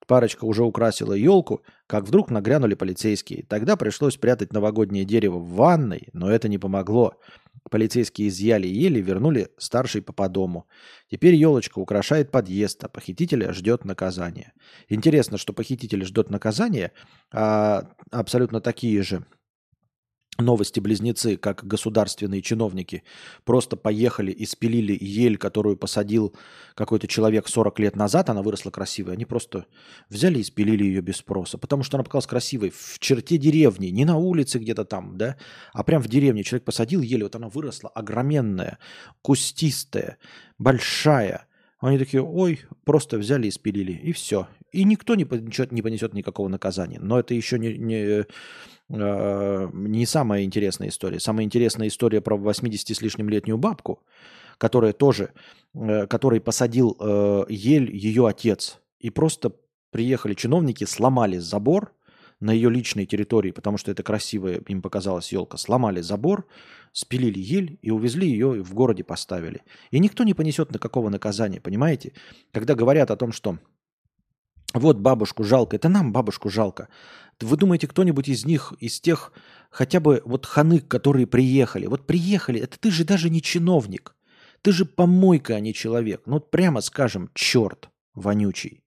Парочка 0.09 0.45
уже 0.45 0.63
украсила 0.63 1.13
елку, 1.13 1.61
как 1.85 2.03
вдруг 2.03 2.31
нагрянули 2.31 2.73
полицейские. 2.73 3.45
Тогда 3.47 3.75
пришлось 3.75 4.17
прятать 4.17 4.51
новогоднее 4.53 5.05
дерево 5.05 5.37
в 5.37 5.49
ванной, 5.53 6.07
но 6.13 6.31
это 6.31 6.49
не 6.49 6.57
помогло. 6.57 7.13
Полицейские 7.69 8.29
изъяли 8.29 8.67
ели 8.67 8.99
вернули 9.01 9.49
старший 9.59 10.01
по 10.01 10.27
дому. 10.27 10.67
Теперь 11.11 11.35
елочка 11.35 11.77
украшает 11.77 12.31
подъезд, 12.31 12.83
а 12.83 12.89
похитителя 12.89 13.53
ждет 13.53 13.85
наказание. 13.85 14.53
Интересно, 14.87 15.37
что 15.37 15.53
похититель 15.53 16.03
ждет 16.03 16.31
наказания, 16.31 16.91
а 17.31 17.83
абсолютно 18.09 18.61
такие 18.61 19.03
же 19.03 19.27
новости-близнецы, 20.39 21.37
как 21.37 21.65
государственные 21.65 22.41
чиновники, 22.41 23.03
просто 23.43 23.75
поехали 23.75 24.31
и 24.31 24.45
спилили 24.45 24.97
ель, 24.99 25.37
которую 25.37 25.77
посадил 25.77 26.33
какой-то 26.75 27.07
человек 27.07 27.47
40 27.47 27.79
лет 27.79 27.95
назад, 27.95 28.29
она 28.29 28.41
выросла 28.41 28.71
красивой, 28.71 29.13
они 29.13 29.25
просто 29.25 29.65
взяли 30.09 30.39
и 30.39 30.43
спилили 30.43 30.83
ее 30.83 31.01
без 31.01 31.17
спроса, 31.17 31.57
потому 31.57 31.83
что 31.83 31.97
она 31.97 32.03
показалась 32.03 32.27
красивой 32.27 32.71
в 32.71 32.99
черте 32.99 33.37
деревни, 33.37 33.87
не 33.87 34.05
на 34.05 34.17
улице 34.17 34.59
где-то 34.59 34.85
там, 34.85 35.17
да, 35.17 35.37
а 35.73 35.83
прям 35.83 36.01
в 36.01 36.07
деревне. 36.07 36.43
Человек 36.43 36.65
посадил 36.65 37.01
ель, 37.01 37.23
вот 37.23 37.35
она 37.35 37.49
выросла 37.49 37.89
огроменная, 37.89 38.79
кустистая, 39.21 40.17
большая. 40.57 41.45
Они 41.79 41.97
такие, 41.97 42.21
ой, 42.21 42.61
просто 42.83 43.17
взяли 43.17 43.47
и 43.47 43.51
спилили, 43.51 43.93
и 43.93 44.11
все. 44.11 44.47
И 44.71 44.83
никто 44.83 45.15
не 45.15 45.25
понесет, 45.25 45.71
не 45.71 45.81
понесет 45.81 46.13
никакого 46.13 46.49
наказания. 46.49 46.99
Но 46.99 47.19
это 47.19 47.33
еще 47.33 47.57
не, 47.57 47.77
не 47.77 48.19
Э, 48.19 48.23
не 48.89 50.05
самая 50.05 50.43
интересная 50.43 50.89
история. 50.89 51.19
Самая 51.19 51.45
интересная 51.45 51.87
история 51.87 52.21
про 52.21 52.35
80 52.35 52.95
с 52.95 53.01
лишним 53.01 53.29
летнюю 53.29 53.57
бабку, 53.57 54.03
которая 54.57 54.93
тоже, 54.93 55.31
э, 55.73 56.07
который 56.07 56.41
посадил 56.41 56.97
э, 56.99 57.45
ель 57.49 57.95
ее 57.95 58.27
отец. 58.27 58.79
И 58.99 59.09
просто 59.09 59.53
приехали 59.91 60.33
чиновники, 60.33 60.85
сломали 60.85 61.37
забор 61.37 61.93
на 62.39 62.51
ее 62.51 62.69
личной 62.69 63.05
территории, 63.05 63.51
потому 63.51 63.77
что 63.77 63.91
это 63.91 64.01
красивая, 64.01 64.61
им 64.67 64.81
показалась 64.81 65.31
елка, 65.31 65.57
сломали 65.57 66.01
забор, 66.01 66.47
спилили 66.93 67.39
ель 67.39 67.77
и 67.81 67.91
увезли 67.91 68.27
ее 68.29 68.63
в 68.63 68.73
городе 68.73 69.03
поставили. 69.03 69.61
И 69.91 69.99
никто 69.99 70.23
не 70.23 70.33
понесет 70.33 70.71
никакого 70.71 71.09
наказания, 71.09 71.59
понимаете? 71.61 72.13
Когда 72.51 72.75
говорят 72.75 73.11
о 73.11 73.17
том, 73.17 73.31
что 73.31 73.59
вот 74.73 74.97
бабушку 74.97 75.43
жалко, 75.43 75.75
это 75.75 75.89
нам 75.89 76.11
бабушку 76.11 76.49
жалко. 76.49 76.89
Вы 77.39 77.57
думаете, 77.57 77.87
кто-нибудь 77.87 78.27
из 78.27 78.45
них, 78.45 78.73
из 78.79 78.99
тех 78.99 79.31
хотя 79.69 79.99
бы 79.99 80.21
вот 80.25 80.45
ханык, 80.45 80.87
которые 80.87 81.25
приехали, 81.25 81.87
вот 81.87 82.05
приехали, 82.05 82.59
это 82.59 82.79
ты 82.79 82.91
же 82.91 83.03
даже 83.03 83.29
не 83.29 83.41
чиновник. 83.41 84.15
Ты 84.61 84.73
же 84.73 84.85
помойка, 84.85 85.55
а 85.55 85.59
не 85.61 85.73
человек. 85.73 86.23
Ну, 86.25 86.33
вот 86.33 86.51
прямо 86.51 86.81
скажем, 86.81 87.29
черт 87.33 87.89
вонючий. 88.13 88.83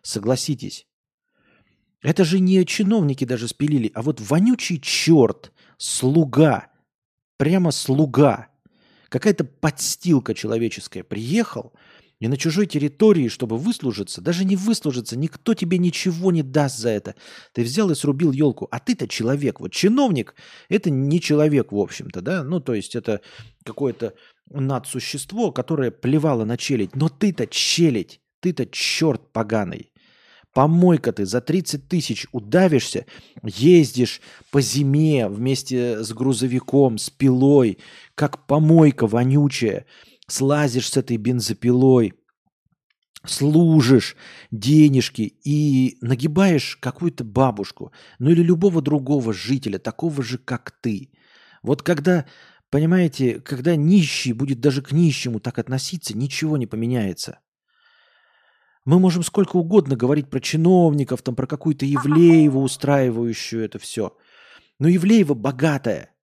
Согласитесь. 0.00 0.86
Это 2.00 2.24
же 2.24 2.38
не 2.38 2.64
чиновники 2.64 3.24
даже 3.24 3.48
спилили, 3.48 3.90
а 3.94 4.02
вот 4.02 4.20
вонючий 4.20 4.78
черт, 4.80 5.52
слуга, 5.76 6.68
прямо 7.36 7.72
слуга. 7.72 8.46
Какая-то 9.08 9.42
подстилка 9.42 10.34
человеческая 10.34 11.02
приехал– 11.02 11.72
и 12.20 12.26
на 12.26 12.36
чужой 12.36 12.66
территории, 12.66 13.28
чтобы 13.28 13.56
выслужиться, 13.56 14.20
даже 14.20 14.44
не 14.44 14.56
выслужиться, 14.56 15.16
никто 15.16 15.54
тебе 15.54 15.78
ничего 15.78 16.32
не 16.32 16.42
даст 16.42 16.78
за 16.78 16.90
это. 16.90 17.14
Ты 17.52 17.62
взял 17.62 17.90
и 17.90 17.94
срубил 17.94 18.32
елку, 18.32 18.66
а 18.70 18.80
ты-то 18.80 19.06
человек. 19.06 19.60
Вот 19.60 19.72
чиновник– 19.72 20.34
это 20.68 20.90
не 20.90 21.20
человек, 21.20 21.70
в 21.70 21.78
общем-то, 21.78 22.20
да? 22.20 22.42
Ну, 22.42 22.60
то 22.60 22.74
есть 22.74 22.96
это 22.96 23.20
какое-то 23.64 24.14
надсущество, 24.50 25.52
которое 25.52 25.90
плевало 25.90 26.44
на 26.44 26.56
челядь. 26.56 26.96
Но 26.96 27.08
ты-то 27.08 27.46
челядь, 27.46 28.20
ты-то 28.40 28.66
черт 28.66 29.32
поганый. 29.32 29.92
Помойка 30.54 31.12
ты 31.12 31.24
за 31.24 31.40
30 31.40 31.88
тысяч 31.88 32.26
удавишься, 32.32 33.06
ездишь 33.44 34.20
по 34.50 34.60
зиме 34.60 35.28
вместе 35.28 36.02
с 36.02 36.12
грузовиком, 36.12 36.98
с 36.98 37.10
пилой, 37.10 37.78
как 38.16 38.44
помойка 38.46 39.06
вонючая– 39.06 39.86
слазишь 40.28 40.90
с 40.90 40.96
этой 40.96 41.16
бензопилой, 41.16 42.14
служишь 43.24 44.16
денежки 44.50 45.22
и 45.22 45.98
нагибаешь 46.00 46.76
какую-то 46.76 47.24
бабушку, 47.24 47.92
ну 48.18 48.30
или 48.30 48.42
любого 48.42 48.80
другого 48.80 49.32
жителя, 49.32 49.78
такого 49.78 50.22
же, 50.22 50.38
как 50.38 50.70
ты. 50.82 51.10
Вот 51.62 51.82
когда, 51.82 52.26
понимаете, 52.70 53.40
когда 53.40 53.74
нищий 53.74 54.32
будет 54.32 54.60
даже 54.60 54.82
к 54.82 54.92
нищему 54.92 55.40
так 55.40 55.58
относиться, 55.58 56.16
ничего 56.16 56.56
не 56.56 56.66
поменяется. 56.66 57.40
Мы 58.84 58.98
можем 58.98 59.22
сколько 59.22 59.56
угодно 59.56 59.96
говорить 59.96 60.30
про 60.30 60.40
чиновников, 60.40 61.22
там, 61.22 61.34
про 61.34 61.46
какую-то 61.46 61.84
Евлееву, 61.84 62.62
устраивающую 62.62 63.62
это 63.62 63.78
все. 63.78 64.16
Но 64.78 64.88
Евлеева 64.88 65.34
богатая– 65.34 66.14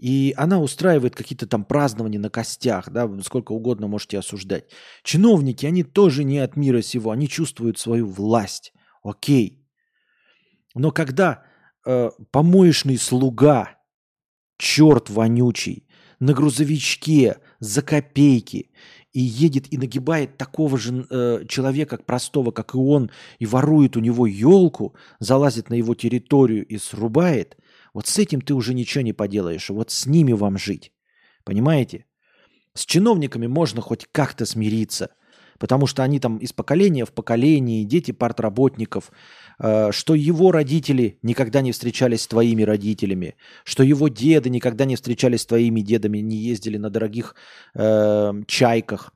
и 0.00 0.32
она 0.38 0.60
устраивает 0.60 1.14
какие-то 1.14 1.46
там 1.46 1.64
празднования 1.64 2.18
на 2.18 2.30
костях, 2.30 2.90
да, 2.90 3.08
сколько 3.22 3.52
угодно 3.52 3.86
можете 3.86 4.18
осуждать. 4.18 4.64
Чиновники, 5.02 5.66
они 5.66 5.82
тоже 5.82 6.24
не 6.24 6.38
от 6.38 6.56
мира 6.56 6.80
сего, 6.80 7.10
они 7.10 7.28
чувствуют 7.28 7.78
свою 7.78 8.06
власть. 8.06 8.72
Окей. 9.02 9.62
Но 10.74 10.90
когда 10.90 11.44
э, 11.86 12.10
помоечный 12.30 12.96
слуга, 12.96 13.76
черт 14.56 15.10
вонючий, 15.10 15.86
на 16.18 16.32
грузовичке 16.32 17.38
за 17.60 17.82
копейки 17.82 18.70
и 19.12 19.20
едет 19.20 19.72
и 19.72 19.76
нагибает 19.76 20.38
такого 20.38 20.78
же 20.78 21.06
э, 21.10 21.44
человека, 21.46 21.98
простого, 21.98 22.52
как 22.52 22.74
и 22.74 22.78
он, 22.78 23.10
и 23.38 23.44
ворует 23.44 23.96
у 23.96 24.00
него 24.00 24.26
елку, 24.26 24.94
залазит 25.18 25.68
на 25.68 25.74
его 25.74 25.94
территорию 25.94 26.66
и 26.66 26.78
срубает, 26.78 27.56
вот 27.94 28.06
с 28.06 28.18
этим 28.18 28.40
ты 28.40 28.54
уже 28.54 28.74
ничего 28.74 29.02
не 29.02 29.12
поделаешь. 29.12 29.68
Вот 29.70 29.90
с 29.90 30.06
ними 30.06 30.32
вам 30.32 30.58
жить. 30.58 30.92
Понимаете? 31.44 32.06
С 32.74 32.86
чиновниками 32.86 33.46
можно 33.46 33.80
хоть 33.80 34.06
как-то 34.12 34.46
смириться. 34.46 35.10
Потому 35.58 35.86
что 35.86 36.02
они 36.02 36.18
там 36.20 36.38
из 36.38 36.54
поколения 36.54 37.04
в 37.04 37.12
поколение, 37.12 37.84
дети 37.84 38.12
партработников, 38.12 39.12
э, 39.58 39.92
что 39.92 40.14
его 40.14 40.52
родители 40.52 41.18
никогда 41.22 41.60
не 41.60 41.72
встречались 41.72 42.22
с 42.22 42.26
твоими 42.26 42.62
родителями, 42.62 43.36
что 43.64 43.82
его 43.82 44.08
деды 44.08 44.48
никогда 44.48 44.86
не 44.86 44.96
встречались 44.96 45.42
с 45.42 45.46
твоими 45.46 45.82
дедами, 45.82 46.18
не 46.18 46.36
ездили 46.36 46.78
на 46.78 46.88
дорогих 46.88 47.34
э, 47.74 48.32
чайках, 48.46 49.12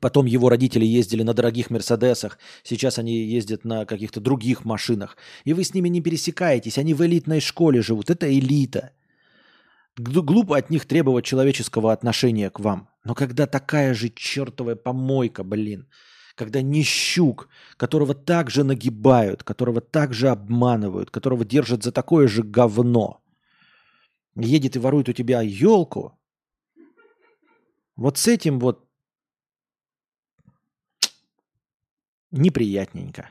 Потом 0.00 0.26
его 0.26 0.48
родители 0.48 0.84
ездили 0.84 1.22
на 1.22 1.34
дорогих 1.34 1.70
Мерседесах, 1.70 2.38
сейчас 2.62 2.98
они 2.98 3.24
ездят 3.24 3.64
на 3.64 3.84
каких-то 3.84 4.20
других 4.20 4.64
машинах. 4.64 5.16
И 5.44 5.52
вы 5.52 5.64
с 5.64 5.74
ними 5.74 5.88
не 5.88 6.00
пересекаетесь, 6.00 6.78
они 6.78 6.94
в 6.94 7.02
элитной 7.04 7.40
школе 7.40 7.82
живут, 7.82 8.10
это 8.10 8.26
элита. 8.32 8.92
Глупо 9.96 10.56
от 10.56 10.70
них 10.70 10.86
требовать 10.86 11.26
человеческого 11.26 11.92
отношения 11.92 12.48
к 12.48 12.60
вам. 12.60 12.88
Но 13.04 13.14
когда 13.14 13.46
такая 13.46 13.92
же 13.92 14.08
чертовая 14.08 14.76
помойка, 14.76 15.44
блин, 15.44 15.86
когда 16.34 16.62
нищук, 16.62 17.48
которого 17.76 18.14
также 18.14 18.64
нагибают, 18.64 19.42
которого 19.42 19.80
также 19.80 20.30
обманывают, 20.30 21.10
которого 21.10 21.44
держат 21.44 21.82
за 21.82 21.92
такое 21.92 22.28
же 22.28 22.42
говно, 22.42 23.22
едет 24.34 24.76
и 24.76 24.78
ворует 24.78 25.10
у 25.10 25.12
тебя 25.12 25.42
елку, 25.42 26.18
вот 27.96 28.16
с 28.16 28.26
этим 28.26 28.58
вот 28.58 28.81
неприятненько. 32.32 33.30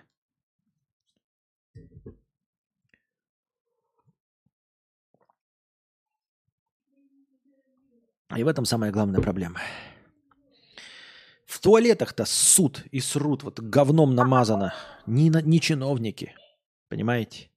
И 8.37 8.43
в 8.43 8.47
этом 8.47 8.63
самая 8.63 8.91
главная 8.91 9.19
проблема. 9.19 9.59
В 11.45 11.59
туалетах-то 11.59 12.23
суд 12.25 12.85
и 12.91 13.01
срут, 13.01 13.43
вот 13.43 13.59
говном 13.59 14.15
намазано. 14.15 14.73
Не, 15.05 15.29
не 15.29 15.59
чиновники, 15.59 16.33
понимаете? 16.87 17.49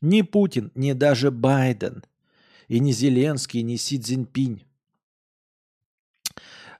Ни 0.00 0.22
Путин, 0.22 0.72
ни 0.74 0.92
даже 0.94 1.30
Байден, 1.30 2.02
и 2.68 2.80
не 2.80 2.92
Зеленский, 2.92 3.62
ни 3.62 3.76
Си 3.76 4.00
Цзиньпинь 4.00 4.66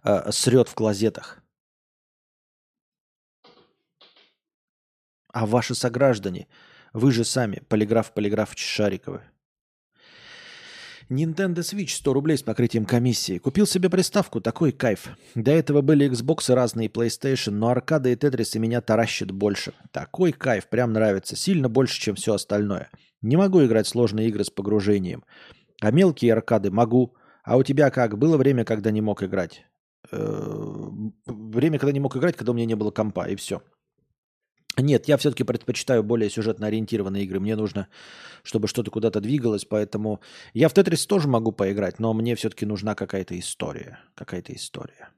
э, 0.03 0.33
срет 0.33 0.69
в 0.69 0.75
клозетах. 0.75 1.42
А 5.37 5.44
ваши 5.44 5.75
сограждане, 5.75 6.49
вы 6.94 7.12
же 7.12 7.22
сами, 7.22 7.61
полиграф 7.68 8.14
Полиграфович 8.14 8.64
Шариковы. 8.64 9.20
Nintendo 11.11 11.59
Switch 11.59 11.90
100 11.90 12.12
рублей 12.14 12.38
с 12.38 12.42
покрытием 12.42 12.87
комиссии. 12.87 13.37
Купил 13.37 13.66
себе 13.66 13.90
приставку, 13.90 14.40
такой 14.40 14.72
кайф. 14.72 15.11
До 15.35 15.51
этого 15.51 15.83
были 15.83 16.11
Xbox 16.11 16.51
и 16.51 16.55
разные 16.55 16.88
PlayStation, 16.88 17.51
но 17.51 17.68
аркады 17.68 18.12
и 18.12 18.16
Тетрис 18.16 18.57
и 18.57 18.59
меня 18.59 18.81
таращат 18.81 19.31
больше. 19.31 19.75
Такой 19.92 20.33
кайф, 20.33 20.70
прям 20.70 20.94
нравится. 20.94 21.37
Сильно 21.37 21.68
больше, 21.68 22.01
чем 22.01 22.14
все 22.14 22.33
остальное. 22.33 22.88
Не 23.20 23.37
могу 23.37 23.62
играть 23.62 23.87
сложные 23.87 24.29
игры 24.29 24.42
с 24.42 24.49
погружением. 24.49 25.22
А 25.83 25.90
мелкие 25.90 26.33
аркады 26.33 26.70
могу. 26.70 27.14
А 27.44 27.59
у 27.59 27.62
тебя 27.62 27.90
как? 27.90 28.16
Было 28.16 28.38
время, 28.38 28.64
когда 28.64 28.90
не 28.90 29.03
мог 29.03 29.22
играть? 29.22 29.66
Э, 30.11 30.88
время, 31.27 31.79
когда 31.79 31.92
не 31.92 32.01
мог 32.01 32.16
играть, 32.16 32.37
когда 32.37 32.53
у 32.53 32.55
меня 32.55 32.64
не 32.64 32.75
было 32.75 32.90
компа, 32.90 33.29
и 33.29 33.37
все. 33.37 33.61
Нет, 34.78 35.08
я 35.08 35.16
все-таки 35.16 35.42
предпочитаю 35.42 36.02
более 36.02 36.28
сюжетно 36.28 36.66
ориентированные 36.66 37.24
игры. 37.24 37.40
Мне 37.40 37.56
нужно, 37.56 37.88
чтобы 38.42 38.68
что-то 38.68 38.90
куда-то 38.90 39.20
двигалось, 39.20 39.64
поэтому 39.64 40.20
я 40.52 40.68
в 40.68 40.74
Тетрис 40.74 41.06
тоже 41.06 41.28
могу 41.28 41.50
поиграть, 41.50 41.98
но 41.98 42.12
мне 42.12 42.34
все-таки 42.34 42.66
нужна 42.66 42.94
какая-то 42.94 43.38
история. 43.38 44.00
Какая-то 44.14 44.54
история. 44.54 45.08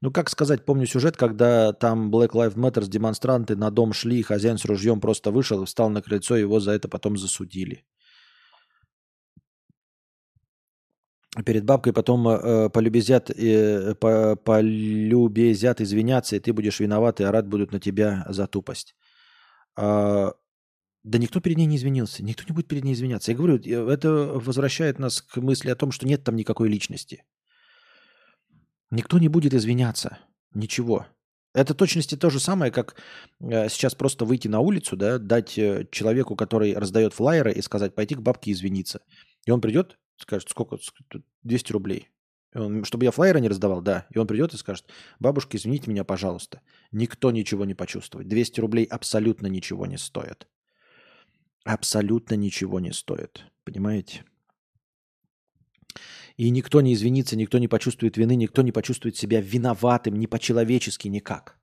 Ну, 0.00 0.12
как 0.12 0.30
сказать, 0.30 0.64
помню 0.64 0.86
сюжет, 0.86 1.16
когда 1.16 1.72
там 1.72 2.14
Black 2.14 2.30
Lives 2.30 2.54
Matter 2.54 2.86
демонстранты 2.86 3.56
на 3.56 3.72
дом 3.72 3.92
шли, 3.92 4.22
хозяин 4.22 4.56
с 4.56 4.64
ружьем 4.64 5.00
просто 5.00 5.32
вышел 5.32 5.60
и 5.62 5.66
встал 5.66 5.90
на 5.90 6.00
крыльцо, 6.00 6.36
и 6.36 6.40
его 6.40 6.60
за 6.60 6.70
это 6.70 6.86
потом 6.88 7.16
засудили. 7.16 7.84
Перед 11.44 11.64
бабкой 11.64 11.92
потом 11.92 12.28
э, 12.28 12.68
полюбезят, 12.70 13.30
э, 13.30 13.94
по, 13.94 14.36
полюбезят 14.36 15.80
извиняться, 15.80 16.36
и 16.36 16.40
ты 16.40 16.52
будешь 16.52 16.80
виноват, 16.80 17.20
и 17.20 17.24
орать 17.24 17.46
будут 17.46 17.72
на 17.72 17.80
тебя 17.80 18.24
за 18.28 18.46
тупость. 18.46 18.96
А, 19.76 20.34
да 21.04 21.18
никто 21.18 21.40
перед 21.40 21.56
ней 21.56 21.66
не 21.66 21.76
извинился, 21.76 22.24
никто 22.24 22.44
не 22.48 22.54
будет 22.54 22.68
перед 22.68 22.84
ней 22.84 22.94
извиняться. 22.94 23.30
Я 23.30 23.36
говорю, 23.36 23.56
это 23.88 24.10
возвращает 24.10 24.98
нас 24.98 25.22
к 25.22 25.36
мысли 25.38 25.70
о 25.70 25.76
том, 25.76 25.92
что 25.92 26.06
нет 26.06 26.24
там 26.24 26.36
никакой 26.36 26.68
личности. 26.68 27.24
Никто 28.90 29.18
не 29.18 29.28
будет 29.28 29.54
извиняться, 29.54 30.18
ничего. 30.52 31.06
Это 31.54 31.74
точности 31.74 32.16
то 32.16 32.30
же 32.30 32.40
самое, 32.40 32.70
как 32.70 32.96
э, 33.40 33.68
сейчас 33.68 33.94
просто 33.94 34.24
выйти 34.24 34.48
на 34.48 34.60
улицу, 34.60 34.96
да, 34.96 35.18
дать 35.18 35.58
э, 35.58 35.86
человеку, 35.90 36.36
который 36.36 36.74
раздает 36.74 37.14
флайеры, 37.14 37.52
и 37.52 37.62
сказать, 37.62 37.94
пойти 37.94 38.14
к 38.14 38.20
бабке 38.20 38.52
извиниться. 38.52 39.00
И 39.46 39.50
он 39.50 39.60
придет, 39.60 39.98
скажет, 40.18 40.50
сколько? 40.50 40.78
200 41.42 41.72
рублей. 41.72 42.08
Он, 42.54 42.84
чтобы 42.84 43.04
я 43.04 43.10
флайеры 43.10 43.40
не 43.40 43.48
раздавал, 43.48 43.82
да. 43.82 44.06
И 44.10 44.18
он 44.18 44.26
придет 44.26 44.54
и 44.54 44.56
скажет, 44.56 44.86
бабушка, 45.18 45.56
извините 45.56 45.90
меня, 45.90 46.04
пожалуйста. 46.04 46.60
Никто 46.92 47.30
ничего 47.30 47.64
не 47.64 47.74
почувствует. 47.74 48.28
200 48.28 48.60
рублей 48.60 48.84
абсолютно 48.84 49.46
ничего 49.46 49.86
не 49.86 49.98
стоят. 49.98 50.48
Абсолютно 51.64 52.34
ничего 52.34 52.80
не 52.80 52.92
стоит. 52.92 53.44
Понимаете? 53.64 54.24
И 56.36 56.50
никто 56.50 56.80
не 56.80 56.94
извинится, 56.94 57.36
никто 57.36 57.58
не 57.58 57.68
почувствует 57.68 58.16
вины, 58.16 58.36
никто 58.36 58.62
не 58.62 58.72
почувствует 58.72 59.16
себя 59.16 59.40
виноватым, 59.40 60.14
не 60.14 60.26
по-человечески 60.26 61.08
никак. 61.08 61.57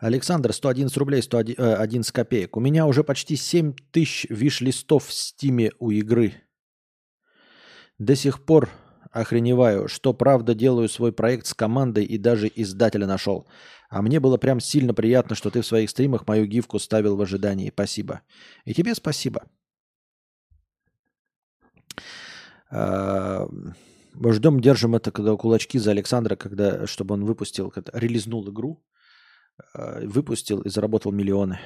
Александр, 0.00 0.52
111 0.54 0.96
рублей, 0.96 1.22
111 1.22 2.10
копеек. 2.10 2.56
У 2.56 2.60
меня 2.60 2.86
уже 2.86 3.04
почти 3.04 3.36
7 3.36 3.74
тысяч 3.92 4.26
виш-листов 4.30 5.06
в 5.06 5.12
стиме 5.12 5.72
у 5.78 5.90
игры. 5.90 6.34
До 7.98 8.16
сих 8.16 8.44
пор 8.46 8.70
охреневаю, 9.12 9.88
что 9.88 10.14
правда 10.14 10.54
делаю 10.54 10.88
свой 10.88 11.12
проект 11.12 11.46
с 11.46 11.54
командой 11.54 12.04
и 12.04 12.16
даже 12.16 12.50
издателя 12.54 13.06
нашел. 13.06 13.46
А 13.90 14.00
мне 14.00 14.20
было 14.20 14.38
прям 14.38 14.58
сильно 14.60 14.94
приятно, 14.94 15.36
что 15.36 15.50
ты 15.50 15.60
в 15.60 15.66
своих 15.66 15.90
стримах 15.90 16.26
мою 16.26 16.46
гифку 16.46 16.78
ставил 16.78 17.16
в 17.16 17.20
ожидании. 17.20 17.70
Спасибо. 17.70 18.22
И 18.64 18.72
тебе 18.72 18.94
спасибо. 18.94 19.42
А, 22.70 23.46
ждем, 24.14 24.60
держим 24.60 24.94
это 24.94 25.10
когда 25.10 25.36
кулачки 25.36 25.78
за 25.78 25.90
Александра, 25.90 26.36
когда, 26.36 26.86
чтобы 26.86 27.14
он 27.14 27.26
выпустил, 27.26 27.70
релизнул 27.92 28.48
игру 28.48 28.82
Э, 28.82 28.99
выпустил 29.74 30.60
и 30.62 30.68
заработал 30.68 31.12
миллионы. 31.12 31.58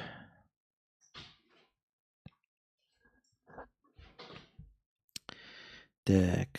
Так. 6.03 6.49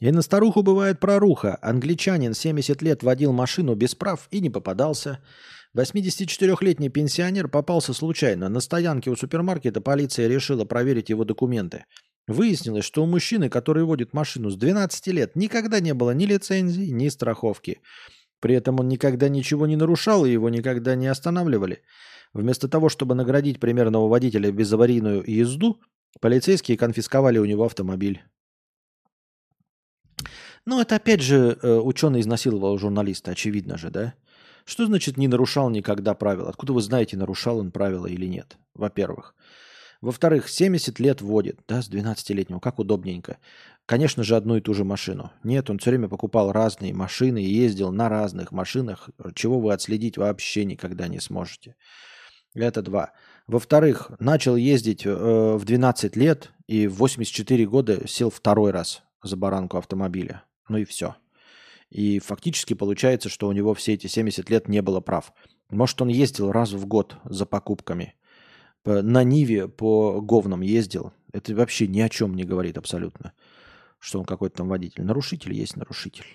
И 0.00 0.10
на 0.10 0.20
старуху 0.20 0.62
бывает 0.62 1.00
проруха. 1.00 1.58
Англичанин 1.62 2.34
70 2.34 2.82
лет 2.82 3.02
водил 3.02 3.32
машину 3.32 3.74
без 3.74 3.94
прав 3.94 4.28
и 4.30 4.40
не 4.40 4.50
попадался. 4.50 5.20
84-летний 5.76 6.88
пенсионер 6.88 7.48
попался 7.48 7.94
случайно. 7.94 8.48
На 8.48 8.60
стоянке 8.60 9.10
у 9.10 9.16
супермаркета 9.16 9.80
полиция 9.80 10.28
решила 10.28 10.64
проверить 10.64 11.08
его 11.08 11.24
документы. 11.24 11.84
Выяснилось, 12.26 12.84
что 12.84 13.02
у 13.02 13.06
мужчины, 13.06 13.50
который 13.50 13.84
водит 13.84 14.14
машину 14.14 14.50
с 14.50 14.56
12 14.56 15.06
лет, 15.08 15.36
никогда 15.36 15.80
не 15.80 15.92
было 15.92 16.12
ни 16.12 16.24
лицензии, 16.24 16.90
ни 16.90 17.08
страховки. 17.08 17.80
При 18.40 18.54
этом 18.54 18.80
он 18.80 18.88
никогда 18.88 19.28
ничего 19.28 19.66
не 19.66 19.76
нарушал 19.76 20.24
и 20.24 20.30
его 20.30 20.48
никогда 20.48 20.94
не 20.96 21.06
останавливали. 21.06 21.82
Вместо 22.32 22.68
того, 22.68 22.88
чтобы 22.88 23.14
наградить 23.14 23.60
примерного 23.60 24.08
водителя 24.08 24.50
безаварийную 24.50 25.22
езду, 25.26 25.80
полицейские 26.20 26.78
конфисковали 26.78 27.38
у 27.38 27.44
него 27.44 27.64
автомобиль. 27.64 28.22
Ну, 30.66 30.80
это 30.80 30.96
опять 30.96 31.20
же 31.20 31.58
э, 31.62 31.78
ученый 31.78 32.20
изнасиловал 32.20 32.78
журналиста, 32.78 33.32
очевидно 33.32 33.76
же, 33.76 33.90
да? 33.90 34.14
Что 34.64 34.86
значит 34.86 35.18
не 35.18 35.28
нарушал 35.28 35.68
никогда 35.68 36.14
правила? 36.14 36.48
Откуда 36.48 36.72
вы 36.72 36.80
знаете, 36.80 37.18
нарушал 37.18 37.58
он 37.58 37.70
правила 37.70 38.06
или 38.06 38.24
нет? 38.24 38.56
Во-первых. 38.74 39.34
Во-вторых, 40.04 40.50
70 40.50 41.00
лет 41.00 41.22
водит, 41.22 41.60
да, 41.66 41.80
с 41.80 41.88
12-летнего, 41.88 42.60
как 42.60 42.78
удобненько. 42.78 43.38
Конечно 43.86 44.22
же, 44.22 44.36
одну 44.36 44.56
и 44.56 44.60
ту 44.60 44.74
же 44.74 44.84
машину. 44.84 45.32
Нет, 45.42 45.70
он 45.70 45.78
все 45.78 45.88
время 45.88 46.08
покупал 46.08 46.52
разные 46.52 46.92
машины 46.92 47.42
и 47.42 47.50
ездил 47.50 47.90
на 47.90 48.10
разных 48.10 48.52
машинах, 48.52 49.08
чего 49.34 49.60
вы 49.60 49.72
отследить 49.72 50.18
вообще 50.18 50.66
никогда 50.66 51.08
не 51.08 51.20
сможете. 51.20 51.74
Это 52.52 52.82
два. 52.82 53.12
Во-вторых, 53.46 54.10
начал 54.18 54.56
ездить 54.56 55.06
э, 55.06 55.10
в 55.10 55.64
12 55.64 56.16
лет 56.16 56.50
и 56.66 56.86
в 56.86 56.96
84 56.96 57.64
года 57.64 58.06
сел 58.06 58.28
второй 58.28 58.72
раз 58.72 59.02
за 59.22 59.38
баранку 59.38 59.78
автомобиля. 59.78 60.42
Ну 60.68 60.76
и 60.76 60.84
все. 60.84 61.16
И 61.88 62.18
фактически 62.18 62.74
получается, 62.74 63.30
что 63.30 63.48
у 63.48 63.52
него 63.52 63.72
все 63.72 63.94
эти 63.94 64.06
70 64.06 64.50
лет 64.50 64.68
не 64.68 64.82
было 64.82 65.00
прав. 65.00 65.32
Может, 65.70 66.02
он 66.02 66.08
ездил 66.08 66.52
раз 66.52 66.72
в 66.72 66.84
год 66.84 67.16
за 67.24 67.46
покупками– 67.46 68.16
на 68.84 69.24
Ниве 69.24 69.68
по 69.68 70.20
говнам 70.20 70.60
ездил, 70.60 71.12
это 71.32 71.54
вообще 71.54 71.86
ни 71.86 72.00
о 72.00 72.08
чем 72.08 72.34
не 72.34 72.44
говорит 72.44 72.78
абсолютно, 72.78 73.32
что 73.98 74.20
он 74.20 74.24
какой-то 74.24 74.58
там 74.58 74.68
водитель. 74.68 75.04
Нарушитель 75.04 75.52
есть 75.54 75.76
нарушитель. 75.76 76.26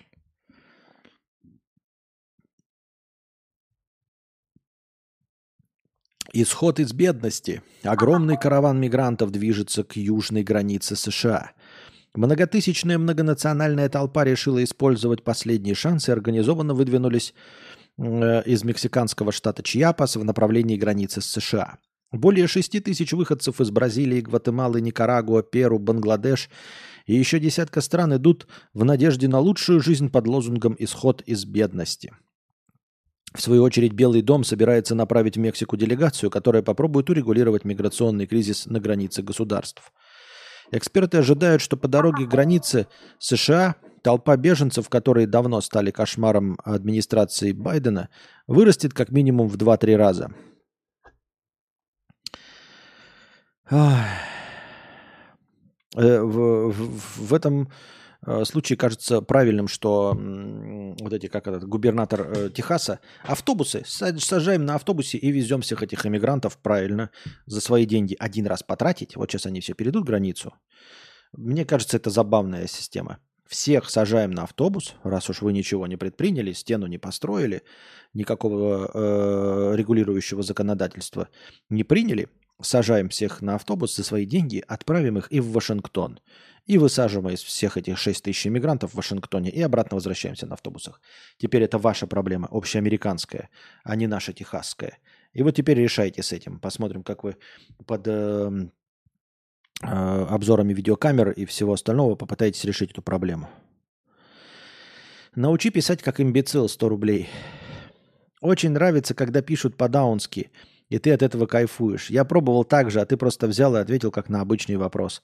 Исход 6.31 6.79
из 6.79 6.93
бедности. 6.93 7.63
Огромный 7.83 8.37
караван 8.37 8.79
мигрантов 8.79 9.31
движется 9.31 9.83
к 9.83 9.95
южной 9.95 10.43
границе 10.43 10.95
США. 10.95 11.51
Многотысячная 12.13 12.97
многонациональная 12.97 13.89
толпа 13.89 14.23
решила 14.25 14.63
использовать 14.63 15.23
последние 15.23 15.75
шансы 15.75 16.11
и 16.11 16.13
организованно 16.13 16.73
выдвинулись 16.73 17.33
э, 17.97 18.43
из 18.43 18.63
мексиканского 18.63 19.31
штата 19.31 19.63
Чьяпас 19.63 20.15
в 20.15 20.23
направлении 20.23 20.75
границы 20.75 21.21
с 21.21 21.25
США. 21.25 21.77
Более 22.11 22.47
6 22.47 22.83
тысяч 22.83 23.13
выходцев 23.13 23.61
из 23.61 23.69
Бразилии, 23.69 24.21
Гватемалы, 24.21 24.81
Никарагуа, 24.81 25.43
Перу, 25.43 25.77
Бангладеш 25.77 26.49
и 27.05 27.15
еще 27.15 27.39
десятка 27.39 27.81
стран 27.81 28.15
идут 28.15 28.47
в 28.73 28.83
надежде 28.83 29.27
на 29.27 29.39
лучшую 29.39 29.79
жизнь 29.79 30.09
под 30.09 30.27
лозунгом 30.27 30.75
«Исход 30.79 31.21
из 31.21 31.45
бедности». 31.45 32.13
В 33.33 33.41
свою 33.41 33.61
очередь, 33.61 33.93
Белый 33.93 34.23
дом 34.23 34.43
собирается 34.43 34.95
направить 34.95 35.37
в 35.37 35.39
Мексику 35.39 35.77
делегацию, 35.77 36.31
которая 36.31 36.63
попробует 36.63 37.11
урегулировать 37.11 37.63
миграционный 37.63 38.25
кризис 38.25 38.65
на 38.65 38.79
границе 38.79 39.21
государств. 39.21 39.91
Эксперты 40.71 41.19
ожидают, 41.19 41.61
что 41.61 41.77
по 41.77 41.87
дороге 41.87 42.25
к 42.25 42.29
границе 42.29 42.87
США 43.19 43.75
толпа 44.03 44.35
беженцев, 44.35 44.89
которые 44.89 45.27
давно 45.27 45.61
стали 45.61 45.91
кошмаром 45.91 46.57
администрации 46.63 47.51
Байдена, 47.51 48.09
вырастет 48.47 48.95
как 48.95 49.11
минимум 49.11 49.47
в 49.47 49.57
2-3 49.57 49.95
раза– 49.95 50.33
Э, 53.58 53.58
в, 55.95 56.71
в, 56.71 57.27
в 57.27 57.33
этом 57.33 57.71
э, 58.25 58.43
случае 58.45 58.77
кажется 58.77 59.21
правильным, 59.21 59.67
что 59.67 60.17
вот 60.99 61.13
эти, 61.13 61.27
как 61.27 61.47
этот, 61.47 61.65
губернатор 61.65 62.21
э, 62.21 62.49
Техаса, 62.49 62.99
автобусы, 63.23 63.83
сажаем 63.85 64.65
на 64.65 64.75
автобусе 64.75 65.17
и 65.17 65.31
везем 65.31 65.61
всех 65.61 65.83
этих 65.83 66.05
иммигрантов 66.05 66.57
правильно 66.57 67.11
за 67.45 67.61
свои 67.61 67.85
деньги 67.85 68.15
один 68.19 68.47
раз 68.47 68.63
потратить. 68.63 69.15
Вот 69.15 69.31
сейчас 69.31 69.45
они 69.45 69.61
все 69.61 69.73
перейдут 69.73 70.05
границу. 70.05 70.53
Мне 71.33 71.65
кажется, 71.65 71.97
это 71.97 72.09
забавная 72.09 72.67
система. 72.67 73.19
всех 73.47 73.89
сажаем 73.89 74.31
на 74.31 74.43
автобус, 74.43 74.95
раз 75.03 75.29
уж 75.29 75.41
вы 75.41 75.53
ничего 75.53 75.87
не 75.87 75.97
предприняли, 75.97 76.53
стену 76.53 76.85
не 76.85 76.99
построили, 76.99 77.63
никакого 78.13 78.91
э, 78.93 79.75
регулирующего 79.75 80.43
законодательства 80.43 81.29
не 81.69 81.83
приняли, 81.83 82.29
сажаем 82.61 83.09
всех 83.09 83.41
на 83.41 83.55
автобус 83.55 83.95
за 83.95 84.03
свои 84.03 84.25
деньги, 84.25 84.63
отправим 84.67 85.17
их 85.17 85.31
и 85.31 85.39
в 85.39 85.51
Вашингтон. 85.51 86.19
И 86.65 86.77
высаживаем 86.77 87.33
из 87.33 87.41
всех 87.41 87.77
этих 87.77 87.97
6 87.97 88.23
тысяч 88.23 88.45
иммигрантов 88.45 88.91
в 88.91 88.95
Вашингтоне 88.95 89.49
и 89.49 89.61
обратно 89.61 89.95
возвращаемся 89.95 90.45
на 90.45 90.53
автобусах. 90.53 91.01
Теперь 91.37 91.63
это 91.63 91.79
ваша 91.79 92.05
проблема, 92.05 92.47
общеамериканская, 92.51 93.49
а 93.83 93.95
не 93.95 94.07
наша 94.07 94.33
техасская. 94.33 94.99
И 95.33 95.41
вот 95.41 95.55
теперь 95.55 95.79
решайте 95.79 96.21
с 96.21 96.31
этим. 96.31 96.59
Посмотрим, 96.59 97.03
как 97.03 97.23
вы 97.23 97.37
под 97.87 98.07
э, 98.07 98.51
э, 99.81 99.85
обзорами 99.85 100.73
видеокамер 100.73 101.31
и 101.31 101.45
всего 101.45 101.73
остального 101.73 102.15
попытаетесь 102.15 102.65
решить 102.65 102.91
эту 102.91 103.01
проблему. 103.01 103.49
Научи 105.35 105.69
писать 105.71 106.03
как 106.03 106.19
имбецил 106.19 106.67
100 106.67 106.89
рублей. 106.89 107.29
Очень 108.41 108.71
нравится, 108.71 109.13
когда 109.13 109.41
пишут 109.41 109.75
по-даунски, 109.75 110.51
и 110.89 110.97
ты 110.97 111.11
от 111.11 111.21
этого 111.21 111.45
кайфуешь. 111.45 112.09
Я 112.09 112.25
пробовал 112.25 112.63
так 112.63 112.91
же, 112.91 112.99
а 112.99 113.05
ты 113.05 113.15
просто 113.15 113.47
взял 113.47 113.75
и 113.75 113.79
ответил 113.79 114.11
как 114.11 114.27
на 114.27 114.41
обычный 114.41 114.75
вопрос. 114.75 115.21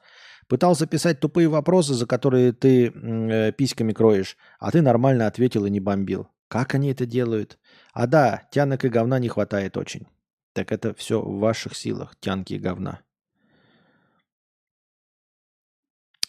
Пытался 0.47 0.85
писать 0.85 1.19
тупые 1.19 1.47
вопросы, 1.47 1.95
за 1.95 2.05
которые 2.05 2.53
ты 2.53 2.87
э, 2.87 3.51
письками 3.51 3.93
кроешь, 3.93 4.37
а 4.59 4.71
ты 4.71 4.81
нормально 4.81 5.25
ответил 5.27 5.65
и 5.65 5.71
не 5.71 5.79
бомбил. 5.79 6.27
Как 6.47 6.75
они 6.75 6.91
это 6.91 7.07
делают? 7.07 7.57
А 7.93 8.05
да, 8.05 8.43
тянок 8.51 8.85
и 8.85 8.89
говна 8.89 9.17
не 9.17 9.27
хватает 9.27 9.75
очень. 9.75 10.07
Так 10.53 10.71
это 10.71 10.93
все 10.93 11.19
в 11.19 11.39
ваших 11.39 11.75
силах, 11.75 12.15
тянки 12.19 12.53
и 12.53 12.59
говна. 12.59 13.01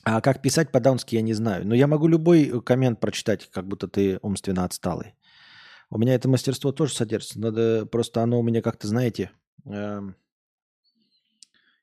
А 0.05 0.21
как 0.21 0.41
писать 0.41 0.71
по-даунски, 0.71 1.17
я 1.17 1.21
не 1.21 1.35
знаю. 1.35 1.67
Но 1.67 1.75
я 1.75 1.87
могу 1.87 2.09
любой 2.09 2.63
коммент 2.63 3.01
прочитать, 3.01 3.51
как 3.51 3.67
будто 3.67 3.89
ты 3.89 4.19
умственно 4.23 4.65
отсталый. 4.65 5.15
У 5.91 5.99
меня 5.99 6.15
это 6.15 6.29
мастерство 6.29 6.73
тоже 6.73 6.95
содержится. 6.95 7.41
Надо 7.41 7.87
просто 7.87 8.23
оно 8.23 8.41
у 8.41 8.43
меня 8.43 8.61
как-то, 8.61 8.89
знаете, 8.89 9.31
эм, 9.65 10.17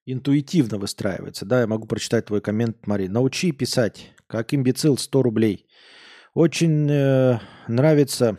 интуитивно 0.06 0.78
выстраивается. 0.78 1.46
Да, 1.46 1.62
я 1.62 1.68
могу 1.68 1.88
прочитать 1.88 2.26
твой 2.26 2.42
коммент, 2.42 2.86
Мари. 2.86 3.08
Научи 3.08 3.52
писать, 3.52 4.14
как 4.28 4.54
имбецил, 4.54 4.98
100 4.98 5.24
рублей. 5.24 5.68
Очень 6.34 6.90
э, 6.90 7.40
нравится 7.68 8.38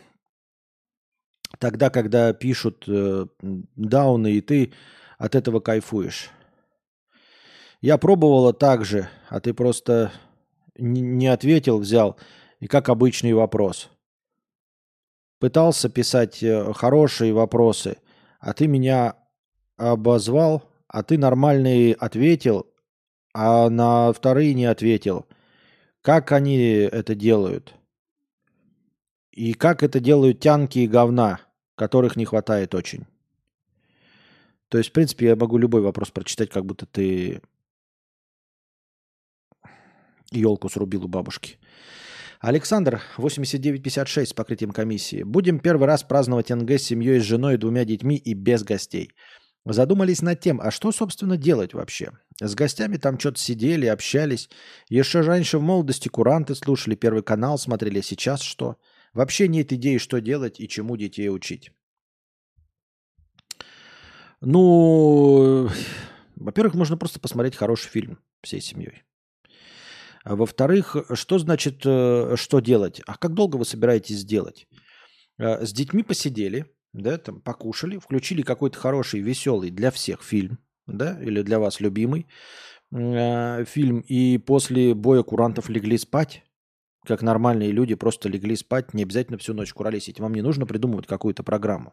тогда, 1.59 1.91
когда 1.91 2.33
пишут 2.33 2.85
э, 2.89 3.27
дауны, 3.41 4.33
и 4.33 4.41
ты 4.41 4.73
от 5.19 5.35
этого 5.35 5.61
кайфуешь. 5.61 6.31
Я 7.81 7.99
пробовала 7.99 8.53
так 8.53 8.85
же, 8.85 9.09
а 9.29 9.41
ты 9.41 9.55
просто 9.55 10.13
не 10.77 11.29
ответил, 11.29 11.79
взял, 11.79 12.19
и 12.59 12.67
как 12.67 12.89
обычный 12.89 13.33
вопрос. 13.33 13.91
Пытался 15.45 15.91
писать 15.91 16.43
э, 16.43 16.73
хорошие 16.73 17.35
вопросы, 17.35 17.99
а 18.41 18.55
ты 18.55 18.67
меня 18.67 19.17
обозвал 19.77 20.63
а 20.89 21.03
ты 21.03 21.19
нормальный 21.19 21.93
ответил, 21.93 22.73
а 23.35 23.69
на 23.69 24.11
вторые 24.15 24.55
не 24.55 24.65
ответил. 24.65 25.27
Как 26.01 26.33
они 26.33 26.57
это 26.57 27.15
делают? 27.15 27.75
И 29.33 29.53
как 29.53 29.83
это 29.83 30.01
делают 30.01 30.41
тянки 30.41 30.79
и 30.79 30.87
говна, 30.87 31.41
которых 31.75 32.17
не 32.17 32.25
хватает 32.25 32.75
очень? 32.75 33.05
То 34.69 34.79
есть, 34.79 34.89
в 34.89 34.93
принципе, 34.93 35.27
я 35.27 35.37
могу 35.37 35.59
любой 35.59 35.83
вопрос 35.83 36.11
прочитать, 36.11 36.49
как 36.49 36.65
будто 36.65 36.87
ты 36.87 37.43
елку 40.31 40.71
срубил 40.71 41.05
у 41.05 41.09
бабушки. 41.09 41.59
Александр, 42.45 43.01
8956 43.17 44.31
с 44.31 44.35
покрытием 44.35 44.71
комиссии. 44.71 45.23
Будем 45.23 45.59
первый 45.59 45.87
раз 45.87 46.03
праздновать 46.03 46.51
НГ 46.51 46.73
с 46.73 46.83
семьей, 46.83 47.19
с 47.19 47.23
женой, 47.23 47.57
двумя 47.57 47.87
детьми 47.87 48.17
и 48.17 48.35
без 48.35 48.63
гостей. 48.63 49.13
Задумались 49.65 50.21
над 50.21 50.41
тем, 50.41 50.61
а 50.61 50.71
что, 50.71 50.93
собственно, 50.93 51.39
делать 51.39 51.73
вообще? 51.73 52.11
С 52.39 52.55
гостями 52.55 52.99
там 52.99 53.19
что-то 53.19 53.41
сидели, 53.41 53.87
общались. 53.87 54.51
Еще 54.91 55.23
раньше 55.23 55.57
в 55.57 55.63
молодости 55.63 56.09
куранты 56.09 56.55
слушали, 56.55 56.97
Первый 56.97 57.23
канал 57.23 57.57
смотрели, 57.57 58.03
сейчас 58.03 58.43
что? 58.43 58.77
Вообще 59.15 59.49
нет 59.49 59.73
идеи, 59.73 59.97
что 59.97 60.21
делать 60.21 60.61
и 60.61 60.69
чему 60.69 60.99
детей 60.99 61.31
учить. 61.31 61.71
Ну, 64.43 65.71
во-первых, 66.37 66.75
можно 66.75 66.99
просто 66.99 67.21
посмотреть 67.21 67.57
хороший 67.57 67.89
фильм 67.89 68.19
всей 68.43 68.61
семьей. 68.61 69.03
А 70.25 70.37
во-вторых, 70.37 70.97
что 71.13 71.39
значит, 71.39 71.83
э, 71.85 72.35
что 72.37 72.61
делать? 72.61 73.03
А 73.07 73.17
как 73.17 73.35
долго 73.35 73.57
вы 73.57 73.67
собираетесь 73.67 74.17
сделать? 74.17 74.67
Э, 75.39 75.65
с 75.65 75.73
детьми 75.73 76.03
посидели, 76.03 76.67
да, 76.95 77.19
там 77.19 77.41
покушали, 77.41 77.99
включили 77.99 78.41
какой-то 78.41 78.79
хороший, 78.79 79.21
веселый 79.21 79.71
для 79.71 79.91
всех 79.91 80.23
фильм, 80.23 80.59
да, 80.87 81.21
или 81.21 81.43
для 81.43 81.59
вас 81.59 81.79
любимый 81.81 82.27
э, 82.91 83.65
фильм, 83.67 84.01
и 84.01 84.39
после 84.39 84.95
боя 84.95 85.23
курантов 85.23 85.69
легли 85.69 85.99
спать, 85.99 86.43
как 87.07 87.21
нормальные 87.21 87.71
люди 87.71 87.95
просто 87.95 88.31
легли 88.31 88.57
спать, 88.57 88.95
не 88.95 89.03
обязательно 89.03 89.37
всю 89.37 89.53
ночь 89.53 89.75
куролесить. 89.75 90.21
Вам 90.21 90.35
не 90.35 90.41
нужно 90.41 90.65
придумывать 90.65 91.07
какую-то 91.07 91.43
программу. 91.43 91.93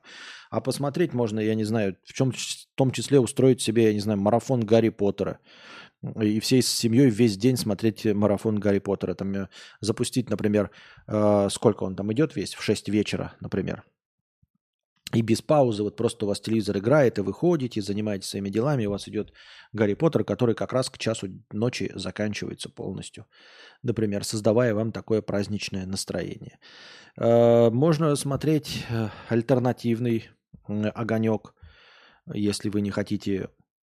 А 0.49 0.61
посмотреть 0.61 1.13
можно, 1.13 1.41
я 1.41 1.53
не 1.53 1.65
знаю, 1.65 1.97
в, 2.05 2.13
чем, 2.13 2.31
в 2.31 2.37
том 2.75 2.91
числе 2.91 3.19
устроить 3.19 3.61
себе, 3.61 3.87
я 3.87 3.93
не 3.93 3.99
знаю, 3.99 4.21
марафон 4.21 4.61
Гарри 4.61 4.87
Поттера. 4.87 5.39
И 6.21 6.39
всей 6.39 6.63
семьей 6.63 7.09
весь 7.09 7.37
день 7.37 7.57
смотреть 7.57 8.05
марафон 8.05 8.59
Гарри 8.59 8.79
Поттера. 8.79 9.13
Там 9.13 9.33
э, 9.35 9.47
запустить, 9.81 10.29
например, 10.29 10.71
э, 11.07 11.47
сколько 11.51 11.83
он 11.83 11.95
там 11.95 12.11
идет 12.11 12.35
весь? 12.35 12.55
В 12.55 12.63
6 12.63 12.89
вечера, 12.89 13.35
например. 13.39 13.83
И 15.13 15.21
без 15.21 15.41
паузы, 15.41 15.83
вот 15.83 15.97
просто 15.97 16.25
у 16.25 16.27
вас 16.27 16.39
телевизор 16.39 16.77
играет, 16.77 17.17
и 17.17 17.21
вы 17.21 17.33
ходите, 17.33 17.81
занимаетесь 17.81 18.29
своими 18.29 18.49
делами, 18.49 18.83
и 18.83 18.85
у 18.85 18.91
вас 18.91 19.07
идет 19.09 19.33
Гарри 19.73 19.93
Поттер, 19.93 20.23
который 20.23 20.55
как 20.55 20.73
раз 20.73 20.89
к 20.89 20.97
часу 20.97 21.27
ночи 21.51 21.91
заканчивается 21.95 22.69
полностью. 22.69 23.27
Например, 23.83 24.23
создавая 24.23 24.73
вам 24.73 24.91
такое 24.91 25.21
праздничное 25.21 25.85
настроение. 25.85 26.59
Э, 27.17 27.69
можно 27.69 28.15
смотреть 28.15 28.85
э, 28.89 29.09
альтернативный 29.29 30.29
огонек, 30.67 31.53
если 32.33 32.69
вы 32.69 32.81
не 32.81 32.91
хотите 32.91 33.49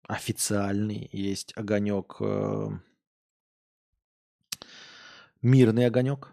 официальный. 0.06 1.08
Есть 1.12 1.52
огонек, 1.56 2.16
э, 2.20 2.68
мирный 5.42 5.86
огонек. 5.86 6.32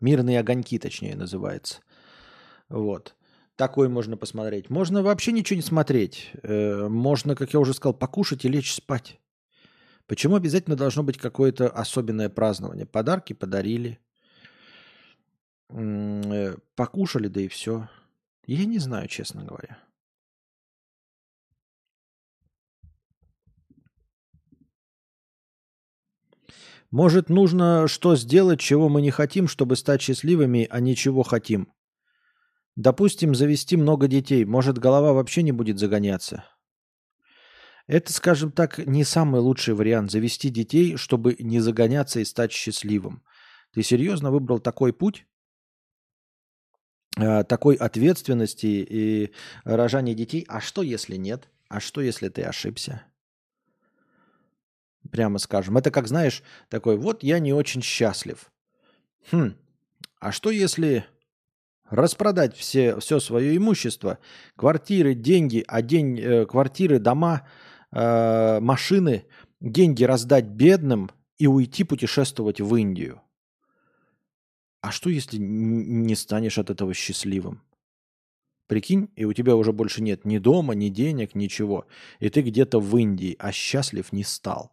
Мирные 0.00 0.40
огоньки, 0.40 0.78
точнее, 0.78 1.14
называется. 1.14 1.80
Вот. 2.68 3.14
Такой 3.56 3.88
можно 3.88 4.16
посмотреть. 4.16 4.70
Можно 4.70 5.02
вообще 5.02 5.30
ничего 5.30 5.56
не 5.56 5.62
смотреть. 5.62 6.32
Э, 6.42 6.88
можно, 6.88 7.36
как 7.36 7.52
я 7.52 7.60
уже 7.60 7.74
сказал, 7.74 7.94
покушать 7.94 8.44
и 8.44 8.48
лечь 8.48 8.72
спать. 8.72 9.20
Почему 10.06 10.36
обязательно 10.36 10.76
должно 10.76 11.02
быть 11.02 11.18
какое-то 11.18 11.68
особенное 11.68 12.28
празднование? 12.28 12.86
Подарки 12.86 13.32
подарили, 13.32 14.00
э, 15.68 16.56
покушали, 16.74 17.28
да 17.28 17.40
и 17.40 17.48
все. 17.48 17.88
Я 18.46 18.64
не 18.64 18.78
знаю, 18.78 19.06
честно 19.08 19.44
говоря. 19.44 19.78
Может, 26.92 27.30
нужно 27.30 27.88
что 27.88 28.16
сделать, 28.16 28.60
чего 28.60 28.90
мы 28.90 29.00
не 29.00 29.10
хотим, 29.10 29.48
чтобы 29.48 29.76
стать 29.76 30.02
счастливыми, 30.02 30.68
а 30.70 30.78
не 30.78 30.94
чего 30.94 31.22
хотим? 31.22 31.72
Допустим, 32.76 33.34
завести 33.34 33.78
много 33.78 34.08
детей. 34.08 34.44
Может, 34.44 34.78
голова 34.78 35.14
вообще 35.14 35.42
не 35.42 35.52
будет 35.52 35.78
загоняться. 35.78 36.44
Это, 37.86 38.12
скажем 38.12 38.52
так, 38.52 38.78
не 38.78 39.04
самый 39.04 39.40
лучший 39.40 39.72
вариант 39.72 40.10
завести 40.10 40.50
детей, 40.50 40.96
чтобы 40.96 41.34
не 41.38 41.60
загоняться 41.60 42.20
и 42.20 42.24
стать 42.26 42.52
счастливым. 42.52 43.22
Ты 43.72 43.82
серьезно 43.82 44.30
выбрал 44.30 44.58
такой 44.58 44.92
путь? 44.92 45.26
А, 47.16 47.42
такой 47.42 47.76
ответственности 47.76 48.66
и 48.66 49.32
рожания 49.64 50.14
детей? 50.14 50.44
А 50.46 50.60
что, 50.60 50.82
если 50.82 51.16
нет? 51.16 51.48
А 51.68 51.80
что, 51.80 52.02
если 52.02 52.28
ты 52.28 52.42
ошибся? 52.42 53.02
Прямо 55.12 55.38
скажем. 55.38 55.76
Это 55.76 55.90
как, 55.90 56.08
знаешь, 56.08 56.42
такой, 56.70 56.96
вот 56.96 57.22
я 57.22 57.38
не 57.38 57.52
очень 57.52 57.82
счастлив. 57.82 58.50
Хм, 59.30 59.54
а 60.18 60.32
что, 60.32 60.50
если 60.50 61.04
распродать 61.90 62.56
все, 62.56 62.98
все 62.98 63.20
свое 63.20 63.54
имущество, 63.54 64.18
квартиры, 64.56 65.14
деньги, 65.14 65.62
а 65.68 65.82
день, 65.82 66.18
э, 66.18 66.46
квартиры, 66.46 66.98
дома, 66.98 67.46
э, 67.92 68.58
машины, 68.60 69.26
деньги 69.60 70.02
раздать 70.02 70.46
бедным 70.46 71.10
и 71.36 71.46
уйти 71.46 71.84
путешествовать 71.84 72.62
в 72.62 72.74
Индию. 72.74 73.20
А 74.80 74.92
что, 74.92 75.10
если 75.10 75.36
не 75.36 76.14
станешь 76.14 76.56
от 76.56 76.70
этого 76.70 76.94
счастливым? 76.94 77.60
Прикинь, 78.66 79.10
и 79.14 79.26
у 79.26 79.34
тебя 79.34 79.56
уже 79.56 79.74
больше 79.74 80.02
нет 80.02 80.24
ни 80.24 80.38
дома, 80.38 80.72
ни 80.72 80.88
денег, 80.88 81.34
ничего. 81.34 81.86
И 82.18 82.30
ты 82.30 82.40
где-то 82.40 82.80
в 82.80 82.96
Индии, 82.96 83.36
а 83.38 83.52
счастлив 83.52 84.10
не 84.10 84.24
стал. 84.24 84.72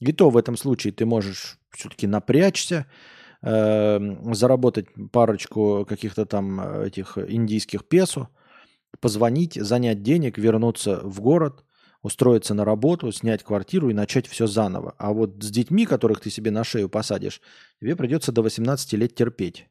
И 0.00 0.12
то 0.12 0.30
в 0.30 0.36
этом 0.36 0.56
случае 0.56 0.92
ты 0.92 1.06
можешь 1.06 1.58
все-таки 1.70 2.06
напрячься, 2.06 2.86
э, 3.42 3.98
заработать 4.34 4.86
парочку 5.12 5.84
каких-то 5.88 6.24
там 6.24 6.60
э, 6.60 6.86
этих 6.86 7.18
индийских 7.18 7.86
песо, 7.86 8.28
позвонить, 9.00 9.54
занять 9.54 10.02
денег, 10.02 10.38
вернуться 10.38 11.00
в 11.02 11.20
город, 11.20 11.64
устроиться 12.02 12.54
на 12.54 12.64
работу, 12.64 13.10
снять 13.12 13.42
квартиру 13.42 13.90
и 13.90 13.94
начать 13.94 14.26
все 14.28 14.46
заново. 14.46 14.94
А 14.98 15.12
вот 15.12 15.42
с 15.42 15.50
детьми, 15.50 15.84
которых 15.84 16.20
ты 16.20 16.30
себе 16.30 16.50
на 16.50 16.64
шею 16.64 16.88
посадишь, 16.88 17.40
тебе 17.80 17.96
придется 17.96 18.32
до 18.32 18.42
18 18.42 18.92
лет 18.94 19.14
терпеть. 19.14 19.68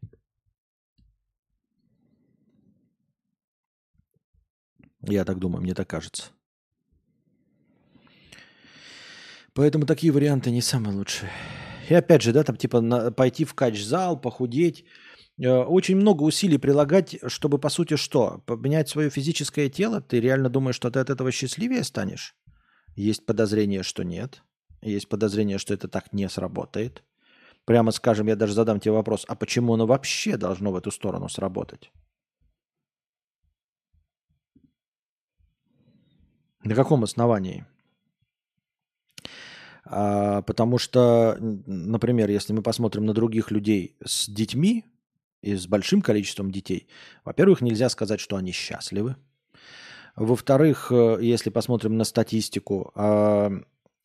Я 5.02 5.24
так 5.24 5.40
думаю, 5.40 5.62
мне 5.62 5.74
так 5.74 5.88
кажется. 5.88 6.32
Поэтому 9.58 9.88
такие 9.88 10.14
варианты 10.14 10.51
не 10.51 10.62
самые 10.62 10.95
лучшие. 10.95 11.32
И 11.89 11.93
опять 11.95 12.22
же, 12.22 12.32
да, 12.32 12.43
там 12.43 12.58
типа 12.58 12.80
на, 12.80 13.12
пойти 13.12 13.43
в 13.43 13.55
кач-зал, 13.55 14.22
похудеть. 14.22 14.86
Э, 15.39 15.64
очень 15.64 15.95
много 15.95 16.22
усилий 16.22 16.60
прилагать, 16.60 17.18
чтобы, 17.26 17.58
по 17.58 17.70
сути, 17.70 17.95
что? 17.95 18.43
Поменять 18.45 18.88
свое 18.88 19.10
физическое 19.10 19.68
тело? 19.68 19.99
Ты 19.99 20.20
реально 20.20 20.49
думаешь, 20.49 20.76
что 20.76 20.91
ты 20.91 20.99
от 20.99 21.10
этого 21.10 21.32
счастливее 21.32 21.84
станешь? 21.84 22.36
Есть 22.95 23.26
подозрение, 23.26 23.82
что 23.82 24.03
нет. 24.03 24.43
Есть 24.84 25.10
подозрение, 25.10 25.58
что 25.58 25.74
это 25.74 25.88
так 25.88 26.14
не 26.14 26.30
сработает. 26.30 27.03
Прямо 27.66 27.89
скажем, 27.89 28.28
я 28.28 28.36
даже 28.36 28.53
задам 28.53 28.80
тебе 28.80 28.91
вопрос, 28.91 29.26
а 29.28 29.34
почему 29.34 29.74
оно 29.74 29.88
вообще 29.88 30.38
должно 30.38 30.72
в 30.72 30.76
эту 30.76 30.91
сторону 30.91 31.30
сработать? 31.30 31.91
На 36.64 36.76
каком 36.76 37.03
основании? 37.03 37.66
А, 39.90 40.42
потому 40.42 40.78
что, 40.78 41.38
например, 41.40 42.30
если 42.30 42.54
мы 42.54 42.62
посмотрим 42.62 43.06
на 43.06 43.14
других 43.14 43.52
людей 43.52 43.96
с 44.06 44.30
детьми 44.30 44.86
и 45.42 45.56
с 45.56 45.68
большим 45.68 46.02
количеством 46.02 46.52
детей, 46.52 46.88
во-первых, 47.24 47.62
нельзя 47.62 47.90
сказать, 47.90 48.20
что 48.20 48.36
они 48.36 48.52
счастливы. 48.52 49.16
Во-вторых, 50.16 50.92
э, 50.92 51.20
если 51.22 51.50
посмотрим 51.50 51.96
на 51.96 52.04
статистику, 52.04 52.92
а, 52.96 53.52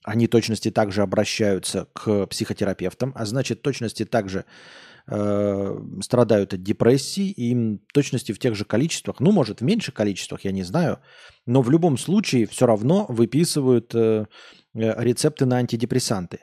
они 0.04 0.26
точности 0.26 0.70
также 0.70 1.02
обращаются 1.02 1.88
к 1.92 2.26
психотерапевтам, 2.26 3.12
а 3.16 3.24
значит, 3.24 3.62
точности 3.62 4.04
также 4.04 4.44
э, 5.06 5.80
страдают 6.02 6.54
от 6.54 6.62
депрессии, 6.62 7.30
и 7.30 7.50
им 7.50 7.80
точности 7.92 8.32
в 8.32 8.38
тех 8.38 8.54
же 8.54 8.64
количествах, 8.64 9.20
ну, 9.20 9.32
может, 9.32 9.60
в 9.60 9.64
меньших 9.64 9.94
количествах, 9.94 10.44
я 10.44 10.52
не 10.52 10.62
знаю, 10.64 10.98
но 11.46 11.62
в 11.62 11.70
любом 11.70 11.98
случае 11.98 12.46
все 12.46 12.66
равно 12.66 13.06
выписывают 13.08 13.94
э, 13.94 14.26
рецепты 14.74 15.46
на 15.46 15.56
антидепрессанты. 15.56 16.40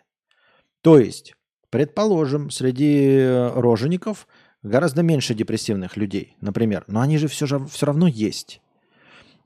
То 0.81 0.97
есть, 0.99 1.35
предположим, 1.69 2.49
среди 2.49 3.17
э, 3.17 3.59
рожеников 3.59 4.27
гораздо 4.61 5.03
меньше 5.03 5.33
депрессивных 5.33 5.97
людей, 5.97 6.35
например, 6.41 6.83
но 6.87 7.01
они 7.01 7.17
же 7.17 7.27
все, 7.27 7.45
же 7.45 7.65
все 7.65 7.85
равно 7.85 8.07
есть. 8.07 8.61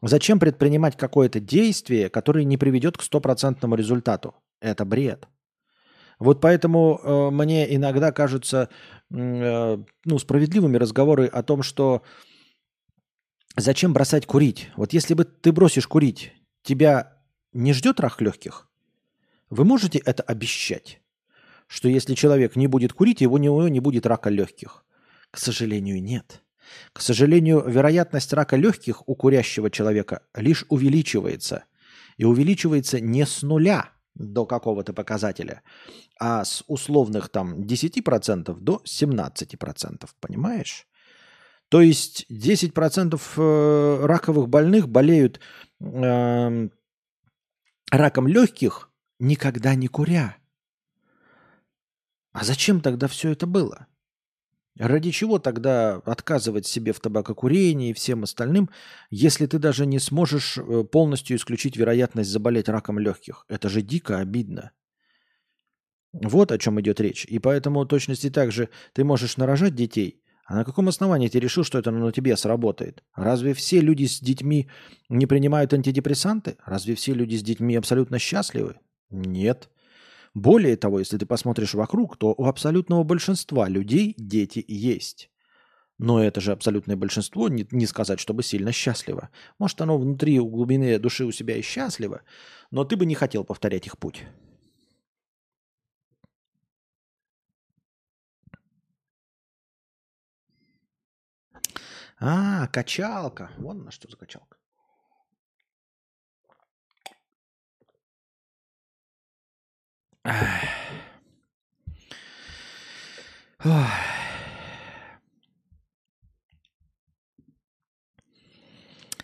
Зачем 0.01 0.39
предпринимать 0.39 0.97
какое-то 0.97 1.39
действие, 1.39 2.09
которое 2.09 2.43
не 2.43 2.57
приведет 2.57 2.97
к 2.97 3.03
стопроцентному 3.03 3.75
результату? 3.75 4.35
Это 4.59 4.85
бред. 4.85 5.27
Вот 6.19 6.41
поэтому 6.41 6.99
э, 7.01 7.29
мне 7.31 7.73
иногда 7.75 8.11
кажутся 8.11 8.69
э, 9.11 9.77
ну, 10.05 10.19
справедливыми 10.19 10.77
разговоры 10.77 11.25
о 11.27 11.41
том, 11.41 11.63
что 11.63 12.03
зачем 13.55 13.93
бросать 13.93 14.25
курить? 14.25 14.69
Вот 14.75 14.93
если 14.93 15.13
бы 15.13 15.25
ты 15.25 15.51
бросишь 15.51 15.87
курить, 15.87 16.33
тебя 16.63 17.17
не 17.53 17.73
ждет 17.73 17.99
рак 17.99 18.21
легких? 18.21 18.67
Вы 19.53 19.65
можете 19.65 19.99
это 19.99 20.23
обещать? 20.23 20.99
Что 21.67 21.87
если 21.87 22.13
человек 22.13 22.55
не 22.55 22.67
будет 22.67 22.93
курить, 22.93 23.21
его 23.21 23.37
него 23.37 23.67
не 23.67 23.79
будет 23.79 24.05
рака 24.05 24.29
легких? 24.29 24.85
К 25.31 25.37
сожалению, 25.37 26.01
нет. 26.01 26.41
К 26.91 27.01
сожалению, 27.01 27.63
вероятность 27.67 28.33
рака 28.33 28.55
легких 28.55 29.07
у 29.07 29.15
курящего 29.15 29.69
человека 29.69 30.21
лишь 30.35 30.65
увеличивается. 30.69 31.65
И 32.17 32.25
увеличивается 32.25 32.99
не 32.99 33.25
с 33.25 33.41
нуля– 33.41 33.89
до 34.15 34.45
какого-то 34.45 34.93
показателя, 34.93 35.61
а 36.19 36.45
с 36.45 36.63
условных 36.67 37.29
там 37.29 37.61
10% 37.61 38.55
до 38.59 38.81
17%, 38.85 40.09
понимаешь? 40.19 40.87
То 41.69 41.81
есть 41.81 42.25
10% 42.29 43.19
э, 43.37 44.05
раковых 44.05 44.49
больных 44.49 44.87
болеют 44.87 45.39
э, 45.79 46.69
раком 47.91 48.27
легких, 48.27 48.91
никогда 49.23 49.73
не 49.75 49.87
куря. 49.87 50.37
А 52.31 52.43
зачем 52.43 52.81
тогда 52.81 53.07
все 53.07 53.31
это 53.31 53.47
было? 53.47 53.87
Ради 54.77 55.11
чего 55.11 55.37
тогда 55.37 55.97
отказывать 55.97 56.65
себе 56.65 56.93
в 56.93 56.99
табакокурении 56.99 57.91
и 57.91 57.93
всем 57.93 58.23
остальным, 58.23 58.71
если 59.11 59.45
ты 59.45 59.59
даже 59.59 59.85
не 59.85 59.99
сможешь 59.99 60.57
э, 60.57 60.83
полностью 60.83 61.37
исключить 61.37 61.77
вероятность 61.77 62.31
заболеть 62.31 62.69
раком 62.69 62.97
легких? 62.97 63.45
Это 63.49 63.69
же 63.69 63.83
дико 63.83 64.17
обидно. 64.17 64.71
Вот 66.11 66.51
о 66.51 66.57
чем 66.57 66.81
идет 66.81 66.99
речь. 66.99 67.25
И 67.25 67.37
поэтому 67.37 67.85
точности 67.85 68.31
так 68.31 68.51
же 68.51 68.69
ты 68.93 69.03
можешь 69.03 69.37
нарожать 69.37 69.75
детей, 69.75 70.23
а 70.45 70.55
на 70.55 70.65
каком 70.65 70.87
основании 70.87 71.29
ты 71.29 71.39
решил, 71.39 71.63
что 71.63 71.77
это 71.77 71.91
на 71.91 72.11
тебе 72.11 72.35
сработает? 72.35 73.03
Разве 73.15 73.53
все 73.53 73.79
люди 73.79 74.05
с 74.05 74.19
детьми 74.19 74.69
не 75.07 75.27
принимают 75.27 75.73
антидепрессанты? 75.73 76.57
Разве 76.65 76.95
все 76.95 77.13
люди 77.13 77.35
с 77.35 77.43
детьми 77.43 77.75
абсолютно 77.75 78.17
счастливы? 78.17 78.79
Нет. 79.13 79.69
Более 80.33 80.75
того, 80.75 80.99
если 80.99 81.17
ты 81.17 81.25
посмотришь 81.25 81.75
вокруг, 81.75 82.17
то 82.17 82.33
у 82.35 82.45
абсолютного 82.45 83.03
большинства 83.03 83.69
людей 83.69 84.15
дети 84.17 84.65
есть. 84.67 85.29
Но 85.99 86.23
это 86.23 86.41
же 86.41 86.51
абсолютное 86.51 86.95
большинство, 86.95 87.47
не, 87.49 87.67
не 87.71 87.85
сказать, 87.85 88.19
чтобы 88.19 88.41
сильно 88.41 88.71
счастливо. 88.71 89.29
Может, 89.59 89.79
оно 89.81 89.97
внутри, 89.99 90.39
у 90.39 90.49
глубины 90.49 90.97
души 90.97 91.23
у 91.25 91.31
себя 91.31 91.55
и 91.55 91.61
счастливо, 91.61 92.21
но 92.71 92.83
ты 92.83 92.97
бы 92.97 93.05
не 93.05 93.13
хотел 93.15 93.43
повторять 93.43 93.85
их 93.85 93.99
путь. 93.99 94.23
А, 102.19 102.67
качалка. 102.67 103.51
Вон 103.57 103.83
на 103.83 103.91
что 103.91 104.09
за 104.09 104.17
качалка. 104.17 104.57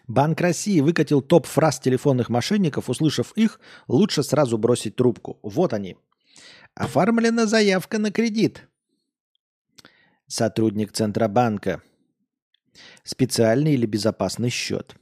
Банк 0.07 0.41
России 0.41 0.81
выкатил 0.81 1.21
топ 1.21 1.45
фраз 1.45 1.79
телефонных 1.79 2.29
мошенников. 2.29 2.89
Услышав 2.89 3.31
их, 3.33 3.59
лучше 3.87 4.23
сразу 4.23 4.57
бросить 4.57 4.95
трубку. 4.95 5.39
Вот 5.43 5.71
они. 5.71 5.97
Оформлена 6.73 7.45
заявка 7.45 7.99
на 7.99 8.11
кредит. 8.11 8.67
Сотрудник 10.27 10.91
Центробанка. 10.91 11.81
Специальный 13.03 13.73
или 13.73 13.85
безопасный 13.85 14.49
счет. 14.49 14.95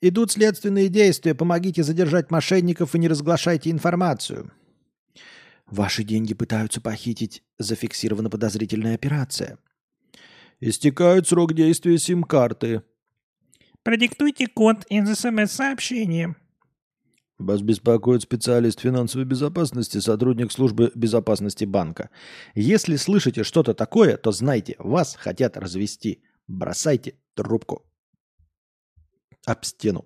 Идут 0.00 0.32
следственные 0.32 0.88
действия. 0.88 1.34
Помогите 1.34 1.82
задержать 1.82 2.30
мошенников 2.30 2.94
и 2.94 2.98
не 2.98 3.08
разглашайте 3.08 3.70
информацию. 3.70 4.50
Ваши 5.70 6.02
деньги 6.02 6.34
пытаются 6.34 6.80
похитить. 6.80 7.42
Зафиксирована 7.58 8.28
подозрительная 8.28 8.94
операция. 8.94 9.58
Истекает 10.58 11.28
срок 11.28 11.54
действия 11.54 11.96
сим-карты. 11.98 12.82
Продиктуйте 13.82 14.46
код 14.46 14.84
из 14.90 15.08
смс-сообщения. 15.18 16.36
Вас 17.38 17.62
беспокоит 17.62 18.20
специалист 18.22 18.80
финансовой 18.80 19.24
безопасности, 19.24 19.98
сотрудник 19.98 20.52
службы 20.52 20.92
безопасности 20.94 21.64
банка. 21.64 22.10
Если 22.54 22.96
слышите 22.96 23.44
что-то 23.44 23.72
такое, 23.72 24.18
то 24.18 24.30
знайте, 24.32 24.76
вас 24.78 25.14
хотят 25.14 25.56
развести. 25.56 26.22
Бросайте 26.46 27.14
трубку 27.34 27.86
об 29.46 29.64
стену. 29.64 30.04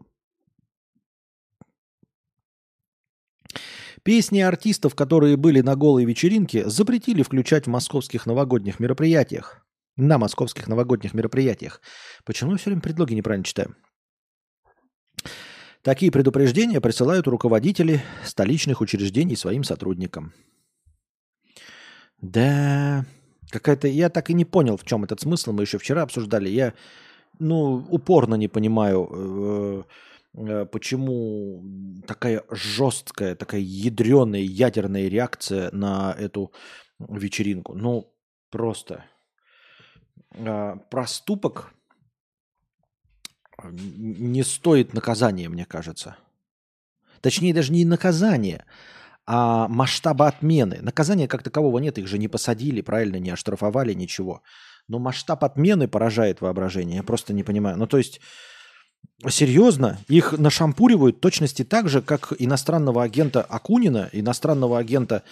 Песни 4.05 4.41
артистов, 4.41 4.95
которые 4.95 5.39
были 5.39 5.63
на 5.63 5.77
голой 5.77 6.05
вечеринке, 6.05 6.69
запретили 6.69 7.23
включать 7.23 7.65
в 7.65 7.71
московских 7.71 8.27
новогодних 8.27 8.79
мероприятиях. 8.79 9.67
На 9.97 10.19
московских 10.19 10.69
новогодних 10.69 11.15
мероприятиях. 11.15 11.81
Почему 12.27 12.53
я 12.53 12.59
все 12.59 12.69
время 12.69 12.83
предлоги 12.83 13.15
неправильно 13.15 13.45
читаю? 13.45 13.75
Такие 15.81 16.13
предупреждения 16.13 16.83
присылают 16.83 17.27
руководители 17.27 18.03
столичных 18.25 18.83
учреждений 18.83 19.37
своим 19.37 19.65
сотрудникам. 19.65 20.35
Да, 22.21 23.07
какая-то... 23.51 23.89
Я 23.89 24.11
так 24.11 24.29
и 24.29 24.35
не 24.35 24.45
понял, 24.45 24.77
в 24.77 24.85
чем 24.85 25.05
этот 25.05 25.21
смысл. 25.21 25.53
Мы 25.53 25.63
еще 25.63 25.79
вчера 25.79 26.03
обсуждали. 26.03 26.51
Я, 26.51 26.75
ну, 27.39 27.87
упорно 27.89 28.35
не 28.35 28.49
понимаю, 28.49 29.09
э, 29.11 29.15
э, 29.17 29.83
почему 30.35 31.63
такая 32.07 32.43
жесткая, 32.51 33.35
такая 33.37 33.61
ядреная, 33.61 34.41
ядерная 34.41 35.09
реакция 35.09 35.71
на 35.73 36.15
эту 36.19 36.53
вечеринку. 36.99 37.75
Ну, 37.75 38.13
просто 38.51 39.05
э, 40.33 40.77
проступок 40.91 41.73
не 43.71 44.43
стоит 44.43 44.93
наказания, 44.93 45.49
мне 45.49 45.65
кажется. 45.65 46.17
Точнее, 47.21 47.55
даже 47.55 47.73
не 47.73 47.85
наказание, 47.85 48.65
а 49.27 49.69
масштаба 49.69 50.27
отмены. 50.27 50.81
Наказания 50.83 51.29
как 51.29 51.43
такового 51.43 51.79
нет, 51.79 51.97
их 51.99 52.07
же 52.09 52.19
не 52.19 52.29
посадили, 52.29 52.83
правильно, 52.83 53.17
не 53.17 53.31
оштрафовали, 53.31 53.95
ничего. 53.95 54.43
Но 54.89 54.99
масштаб 54.99 55.45
отмены 55.45 55.89
поражает 55.89 56.41
воображение. 56.41 56.97
Я 56.97 57.03
просто 57.03 57.33
не 57.33 57.43
понимаю. 57.43 57.79
Ну, 57.79 57.87
то 57.87 57.97
есть, 57.97 58.21
серьезно, 59.29 59.99
их 60.09 60.33
нашампуривают 60.39 61.21
точности 61.21 61.65
так 61.65 61.89
же, 61.89 62.03
как 62.03 62.33
иностранного 62.39 63.03
агента 63.03 63.43
Акунина, 63.43 64.09
иностранного 64.13 64.79
агента 64.79 65.23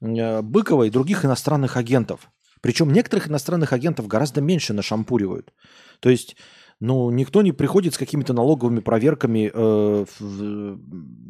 э, 0.00 0.42
Быкова 0.42 0.84
и 0.84 0.90
других 0.90 1.24
иностранных 1.24 1.76
агентов. 1.76 2.30
Причем 2.60 2.92
некоторых 2.92 3.28
иностранных 3.28 3.72
агентов 3.72 4.06
гораздо 4.06 4.40
меньше 4.40 4.72
нашампуривают. 4.72 5.52
То 6.00 6.10
есть, 6.10 6.36
ну, 6.78 7.10
никто 7.10 7.42
не 7.42 7.52
приходит 7.52 7.94
с 7.94 7.98
какими-то 7.98 8.32
налоговыми 8.32 8.80
проверками 8.80 9.50
э, 9.52 10.04
в, 10.18 10.78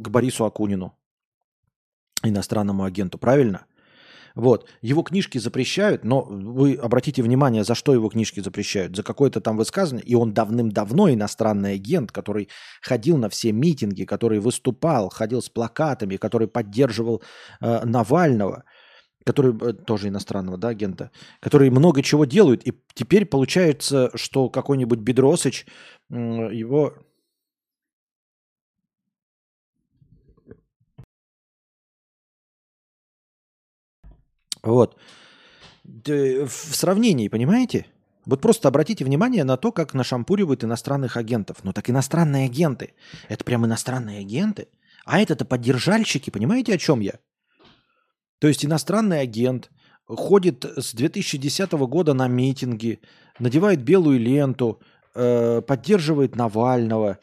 к 0.02 0.08
Борису 0.08 0.44
Акунину, 0.44 0.94
иностранному 2.22 2.84
агенту, 2.84 3.18
правильно? 3.18 3.66
Вот. 4.34 4.68
Его 4.82 5.02
книжки 5.02 5.38
запрещают, 5.38 6.04
но 6.04 6.22
вы 6.22 6.74
обратите 6.74 7.22
внимание, 7.22 7.64
за 7.64 7.74
что 7.74 7.92
его 7.92 8.08
книжки 8.08 8.40
запрещают. 8.40 8.96
За 8.96 9.02
какое-то 9.02 9.40
там 9.40 9.56
высказывание. 9.56 10.06
И 10.06 10.14
он 10.14 10.32
давным-давно 10.32 11.12
иностранный 11.12 11.74
агент, 11.74 12.12
который 12.12 12.48
ходил 12.82 13.16
на 13.16 13.28
все 13.28 13.52
митинги, 13.52 14.04
который 14.04 14.40
выступал, 14.40 15.10
ходил 15.10 15.42
с 15.42 15.48
плакатами, 15.48 16.16
который 16.16 16.48
поддерживал 16.48 17.22
э, 17.60 17.84
Навального, 17.84 18.64
который 19.24 19.56
э, 19.60 19.72
тоже 19.72 20.08
иностранного 20.08 20.58
да, 20.58 20.68
агента, 20.68 21.10
который 21.40 21.70
много 21.70 22.02
чего 22.02 22.24
делают. 22.24 22.66
И 22.66 22.72
теперь 22.94 23.26
получается, 23.26 24.10
что 24.14 24.48
какой-нибудь 24.48 24.98
Бедросыч 25.00 25.66
его 26.10 26.94
Вот. 34.62 34.98
В 35.84 36.48
сравнении, 36.48 37.28
понимаете? 37.28 37.86
Вот 38.26 38.42
просто 38.42 38.68
обратите 38.68 39.04
внимание 39.04 39.44
на 39.44 39.56
то, 39.56 39.72
как 39.72 39.94
нашампуривают 39.94 40.62
иностранных 40.62 41.16
агентов. 41.16 41.58
Ну 41.62 41.72
так 41.72 41.88
иностранные 41.88 42.46
агенты. 42.46 42.94
Это 43.28 43.44
прям 43.44 43.64
иностранные 43.64 44.20
агенты. 44.20 44.68
А 45.04 45.20
это-то 45.20 45.44
поддержальщики, 45.44 46.30
понимаете, 46.30 46.74
о 46.74 46.78
чем 46.78 47.00
я? 47.00 47.14
То 48.38 48.48
есть 48.48 48.64
иностранный 48.64 49.20
агент 49.20 49.70
ходит 50.06 50.64
с 50.64 50.94
2010 50.94 51.72
года 51.72 52.14
на 52.14 52.28
митинги, 52.28 53.00
надевает 53.38 53.82
белую 53.82 54.20
ленту, 54.20 54.80
э, 55.14 55.62
поддерживает 55.62 56.36
Навального, 56.36 57.18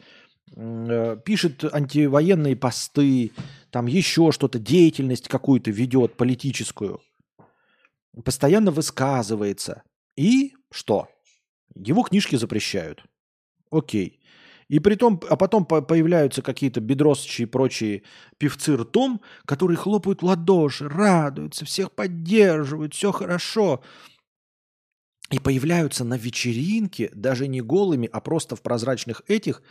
э, 0.56 1.16
пишет 1.24 1.64
антивоенные 1.72 2.56
посты, 2.56 3.32
там 3.70 3.86
еще 3.86 4.32
что-то, 4.32 4.58
деятельность 4.58 5.28
какую-то 5.28 5.70
ведет 5.70 6.16
политическую– 6.16 7.00
постоянно 8.22 8.70
высказывается. 8.70 9.82
И 10.16 10.54
что? 10.70 11.08
Его 11.74 12.02
книжки 12.02 12.36
запрещают. 12.36 13.04
Окей. 13.70 14.20
И 14.68 14.80
при 14.80 14.96
том, 14.96 15.20
а 15.30 15.36
потом 15.36 15.64
появляются 15.64 16.42
какие-то 16.42 16.80
бедросычи 16.80 17.42
и 17.42 17.46
прочие 17.46 18.02
певцы 18.36 18.76
ртом, 18.76 19.22
которые 19.46 19.78
хлопают 19.78 20.22
ладоши, 20.22 20.88
радуются, 20.88 21.64
всех 21.64 21.92
поддерживают, 21.92 22.94
все 22.94 23.10
хорошо. 23.10 23.82
И 25.30 25.38
появляются 25.38 26.04
на 26.04 26.14
вечеринке, 26.14 27.10
даже 27.14 27.48
не 27.48 27.62
голыми, 27.62 28.08
а 28.12 28.20
просто 28.20 28.56
в 28.56 28.62
прозрачных 28.62 29.22
этих, 29.26 29.62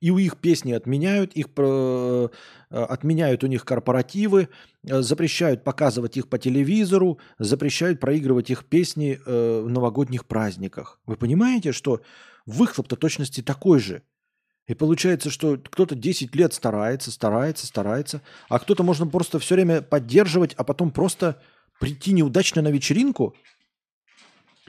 и 0.00 0.10
у 0.10 0.18
их 0.18 0.38
песни 0.38 0.72
отменяют, 0.72 1.34
их 1.34 1.48
э, 1.56 2.28
отменяют 2.70 3.44
у 3.44 3.46
них 3.46 3.64
корпоративы, 3.64 4.48
э, 4.82 5.02
запрещают 5.02 5.62
показывать 5.62 6.16
их 6.16 6.28
по 6.28 6.38
телевизору, 6.38 7.18
запрещают 7.38 8.00
проигрывать 8.00 8.50
их 8.50 8.64
песни 8.64 9.20
э, 9.24 9.60
в 9.60 9.68
новогодних 9.68 10.26
праздниках. 10.26 11.00
Вы 11.04 11.16
понимаете, 11.16 11.72
что 11.72 12.00
выхлоп-то 12.46 12.96
точности 12.96 13.42
такой 13.42 13.78
же? 13.78 14.02
И 14.66 14.74
получается, 14.74 15.30
что 15.30 15.58
кто-то 15.58 15.94
10 15.94 16.34
лет 16.34 16.54
старается, 16.54 17.10
старается, 17.10 17.66
старается, 17.66 18.22
а 18.48 18.58
кто-то 18.58 18.82
можно 18.82 19.06
просто 19.06 19.38
все 19.38 19.56
время 19.56 19.82
поддерживать, 19.82 20.54
а 20.54 20.64
потом 20.64 20.92
просто 20.92 21.42
прийти 21.78 22.12
неудачно 22.12 22.62
на 22.62 22.68
вечеринку 22.68 23.34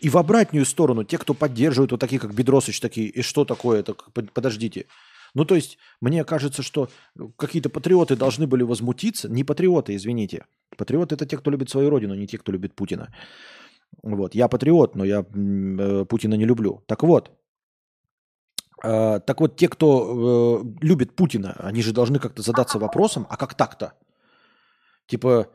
и 0.02 0.10
в 0.10 0.18
обратную 0.18 0.66
сторону, 0.66 1.04
те, 1.04 1.20
кто 1.20 1.36
поддерживает, 1.36 1.92
вот 1.92 2.00
такие 2.00 2.20
как 2.20 2.34
Бедросыч, 2.34 2.80
такие, 2.80 3.08
и 3.08 3.22
что 3.22 3.46
такое 3.46 3.82
это, 3.82 3.94
подождите, 3.94 4.88
ну, 5.34 5.46
то 5.46 5.56
есть, 5.56 5.78
мне 6.02 6.24
кажется, 6.24 6.62
что 6.62 6.90
какие-то 7.38 7.70
патриоты 7.70 8.16
должны 8.16 8.48
были 8.48 8.64
возмутиться. 8.64 9.30
Не 9.30 9.44
патриоты, 9.44 9.96
извините. 9.96 10.46
Патриоты– 10.78 11.16
это 11.16 11.26
те, 11.26 11.38
кто 11.38 11.52
любит 11.52 11.70
свою 11.70 11.90
родину, 11.90 12.16
не 12.16 12.28
те, 12.28 12.38
кто 12.38 12.52
любит 12.52 12.76
Путина. 12.76 13.14
Вот. 14.04 14.36
Я 14.36 14.48
патриот, 14.48 14.96
но 14.96 15.06
я 15.06 15.20
э, 15.20 16.06
Путина 16.06 16.36
не 16.36 16.46
люблю. 16.46 16.84
Так 16.88 17.04
вот, 17.04 17.32
э, 18.84 19.20
так 19.20 19.40
вот, 19.40 19.56
те, 19.56 19.68
кто 19.68 20.62
э, 20.64 20.86
любит 20.86 21.16
Путина, 21.16 21.56
они 21.60 21.82
же 21.82 21.94
должны 21.94 22.20
как-то 22.20 22.42
задаться 22.42 22.80
вопросом, 22.80 23.26
а 23.30 23.38
как 23.38 23.56
так-то? 23.56 23.94
Типа, 25.08 25.48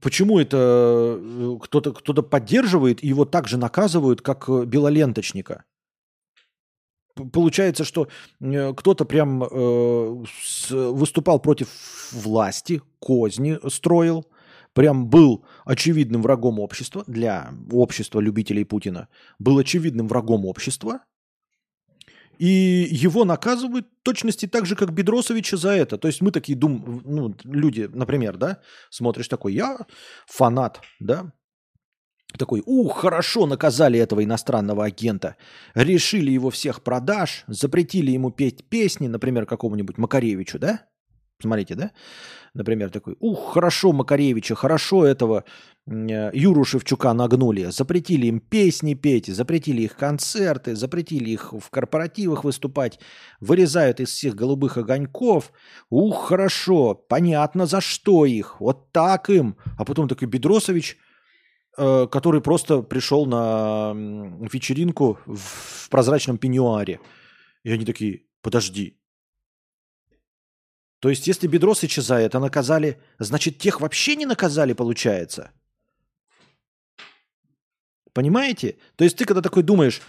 почему 0.00 0.38
это 0.38 0.56
э, 0.56 1.58
кто-то 1.62 1.92
кто 1.92 2.22
поддерживает 2.22 3.02
и 3.04 3.08
его 3.08 3.24
так 3.24 3.48
же 3.48 3.56
наказывают, 3.56 4.20
как 4.20 4.48
э, 4.48 4.64
белоленточника? 4.64 5.64
Получается, 7.14 7.84
что 7.84 8.08
э, 8.40 8.72
кто-то 8.74 9.04
прям 9.04 9.42
э, 9.42 10.24
выступал 10.70 11.40
против 11.40 11.68
власти, 12.12 12.82
козни 12.98 13.58
строил, 13.68 14.26
прям 14.72 15.08
был 15.08 15.44
очевидным 15.64 16.22
врагом 16.22 16.58
общества, 16.58 17.04
для 17.06 17.52
общества 17.70 18.20
любителей 18.20 18.64
Путина, 18.64 19.08
был 19.38 19.58
очевидным 19.58 20.08
врагом 20.08 20.46
общества, 20.46 21.00
и 22.38 22.88
его 22.90 23.24
наказывают 23.24 23.86
точности 24.02 24.46
так 24.46 24.66
же, 24.66 24.74
как 24.74 24.92
Бедросовича 24.92 25.56
за 25.56 25.70
это. 25.70 25.98
То 25.98 26.08
есть 26.08 26.22
мы 26.22 26.32
такие 26.32 26.58
дум, 26.58 27.02
ну, 27.04 27.36
люди, 27.44 27.88
например, 27.92 28.36
да, 28.36 28.60
смотришь 28.90 29.28
такой, 29.28 29.54
я 29.54 29.78
фанат, 30.26 30.80
да, 30.98 31.32
такой, 32.38 32.62
ух, 32.64 32.98
хорошо 32.98 33.46
наказали 33.46 33.98
этого 33.98 34.24
иностранного 34.24 34.84
агента, 34.84 35.36
решили 35.74 36.30
его 36.30 36.50
всех 36.50 36.82
продаж, 36.82 37.44
запретили 37.46 38.10
ему 38.10 38.30
петь 38.30 38.64
песни, 38.68 39.08
например, 39.08 39.46
какому-нибудь 39.46 39.98
Макаревичу, 39.98 40.58
да? 40.58 40.80
Смотрите, 41.40 41.74
да? 41.74 41.90
Например, 42.54 42.90
такой, 42.90 43.16
ух, 43.18 43.54
хорошо 43.54 43.92
Макаревича, 43.92 44.54
хорошо 44.54 45.04
этого 45.04 45.44
э, 45.86 46.30
Юру 46.34 46.64
Шевчука 46.64 47.12
нагнули, 47.14 47.70
запретили 47.70 48.26
им 48.26 48.40
песни 48.40 48.94
петь, 48.94 49.26
запретили 49.26 49.82
их 49.82 49.96
концерты, 49.96 50.76
запретили 50.76 51.30
их 51.30 51.52
в 51.52 51.70
корпоративах 51.70 52.44
выступать, 52.44 53.00
вырезают 53.40 54.00
из 54.00 54.10
всех 54.10 54.34
голубых 54.34 54.76
огоньков, 54.76 55.50
ух, 55.90 56.28
хорошо, 56.28 56.94
понятно 56.94 57.66
за 57.66 57.80
что 57.80 58.26
их, 58.26 58.60
вот 58.60 58.92
так 58.92 59.28
им. 59.30 59.56
А 59.78 59.84
потом 59.84 60.08
такой 60.08 60.28
Бедросович– 60.28 60.98
который 61.76 62.40
просто 62.42 62.82
пришел 62.82 63.24
на 63.24 63.92
вечеринку 63.94 65.18
в 65.24 65.88
прозрачном 65.88 66.36
пеньюаре. 66.36 67.00
И 67.64 67.72
они 67.72 67.84
такие, 67.84 68.24
подожди. 68.42 68.98
То 71.02 71.08
есть, 71.08 71.26
если 71.26 71.48
Бедросыча 71.48 72.00
за 72.00 72.14
это 72.16 72.38
наказали, 72.38 73.00
значит, 73.18 73.58
тех 73.58 73.80
вообще 73.80 74.14
не 74.14 74.24
наказали, 74.24 74.72
получается. 74.72 75.50
Понимаете? 78.12 78.76
То 78.94 79.02
есть, 79.02 79.16
ты 79.16 79.24
когда 79.24 79.42
такой 79.42 79.64
думаешь, 79.64 80.00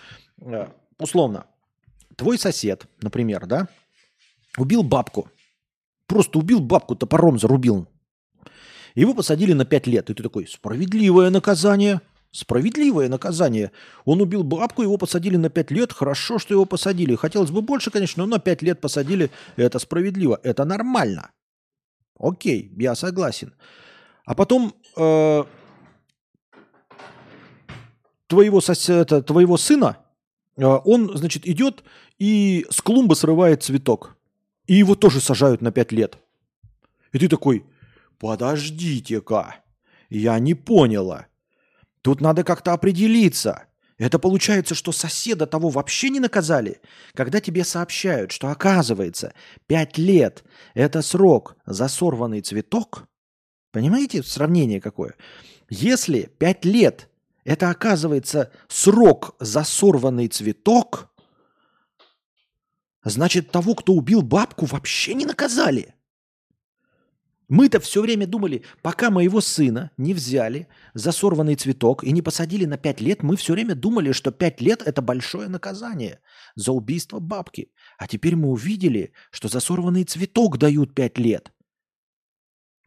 э, 0.42 0.68
условно, 1.00 1.48
твой 2.16 2.38
сосед, 2.38 2.86
например, 3.02 3.48
да, 3.48 3.70
убил 4.58 4.84
бабку. 4.84 5.30
Просто 6.06 6.38
убил 6.38 6.60
бабку, 6.60 6.96
топором 6.96 7.40
зарубил. 7.40 7.88
Его 8.96 9.14
посадили 9.14 9.54
на 9.54 9.66
5 9.66 9.88
лет. 9.88 10.10
И 10.10 10.14
ты 10.14 10.24
такой, 10.24 10.48
справедливое 10.48 11.30
наказание. 11.30 12.02
Справедливое 12.32 13.10
наказание. 13.10 13.72
Он 14.06 14.22
убил 14.22 14.44
бабку, 14.44 14.82
его 14.82 14.98
посадили 14.98 15.38
на 15.38 15.50
5 15.50 15.72
лет. 15.72 15.94
Хорошо, 15.94 16.40
что 16.40 16.54
его 16.54 16.66
посадили. 16.66 17.16
Хотелось 17.16 17.52
бы 17.52 17.62
больше, 17.62 17.92
конечно, 17.92 18.26
но 18.26 18.36
на 18.36 18.40
5 18.40 18.62
лет 18.64 18.82
посадили. 18.82 19.30
Это 19.56 19.80
справедливо. 19.80 20.40
Это 20.44 20.66
нормально. 20.66 21.32
Окей, 22.18 22.72
я 22.78 22.96
согласен. 22.96 23.54
А 24.26 24.34
потом 24.34 24.74
э, 24.98 25.44
твоего, 28.28 28.62
соседа, 28.62 29.22
твоего 29.22 29.58
сына, 29.58 29.98
э, 30.56 30.66
он, 30.66 31.16
значит, 31.16 31.46
идет 31.48 31.84
и 32.18 32.66
с 32.70 32.82
клумбы 32.82 33.16
срывает 33.16 33.64
цветок. 33.64 34.16
И 34.66 34.76
его 34.76 34.96
тоже 34.96 35.20
сажают 35.20 35.62
на 35.62 35.72
5 35.72 35.92
лет. 35.92 36.18
И 37.12 37.20
ты 37.20 37.28
такой, 37.28 37.66
подождите-ка, 38.24 39.56
я 40.10 40.40
не 40.40 40.54
поняла. 40.54 41.28
Тут 42.02 42.22
надо 42.22 42.46
как-то 42.46 42.72
определиться. 42.72 43.66
Это 43.98 44.18
получается, 44.18 44.76
что 44.76 44.94
соседа 44.94 45.46
того 45.46 45.68
вообще 45.68 46.10
не 46.10 46.22
наказали, 46.22 46.80
когда 47.16 47.42
тебе 47.42 47.66
сообщают, 47.66 48.32
что 48.32 48.48
оказывается 48.48 49.34
5 49.68 49.98
лет– 49.98 50.46
это 50.74 51.02
срок 51.02 51.58
за 51.66 51.90
сорванный 51.90 52.40
цветок. 52.40 53.10
Понимаете 53.72 54.24
сравнение 54.24 54.80
какое? 54.80 55.16
Если 55.70 56.32
5 56.40 56.64
лет– 56.64 57.10
это 57.44 57.70
оказывается 57.70 58.54
срок 58.70 59.36
за 59.42 59.66
сорванный 59.66 60.30
цветок, 60.30 61.12
значит 63.04 63.52
того, 63.52 63.76
кто 63.76 63.92
убил 63.92 64.22
бабку, 64.22 64.66
вообще 64.66 65.14
не 65.14 65.26
наказали. 65.26 65.94
Мы-то 67.50 67.80
все 67.80 68.02
время 68.02 68.26
думали, 68.26 68.64
пока 68.82 69.10
моего 69.10 69.42
сына 69.42 69.92
не 69.98 70.14
взяли 70.14 70.68
за 70.94 71.12
сорванный 71.12 71.56
цветок 71.56 72.04
и 72.04 72.12
не 72.12 72.22
посадили 72.22 72.66
на 72.66 72.78
5 72.78 73.02
лет, 73.02 73.24
мы 73.24 73.36
все 73.36 73.54
время 73.54 73.76
думали, 73.76 74.12
что 74.12 74.32
5 74.32 74.62
лет– 74.62 74.82
это 74.86 75.02
большое 75.02 75.50
наказание 75.50 76.20
за 76.56 76.72
убийство 76.72 77.20
бабки. 77.20 77.72
А 77.98 78.08
теперь 78.08 78.36
мы 78.36 78.50
увидели, 78.50 79.12
что 79.32 79.50
за 79.50 79.60
сорванный 79.60 80.06
цветок 80.06 80.58
дают 80.58 80.96
5 80.96 81.18
лет. 81.20 81.52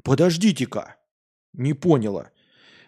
Подождите-ка, 0.02 0.96
не 1.52 1.74
поняла. 1.74 2.30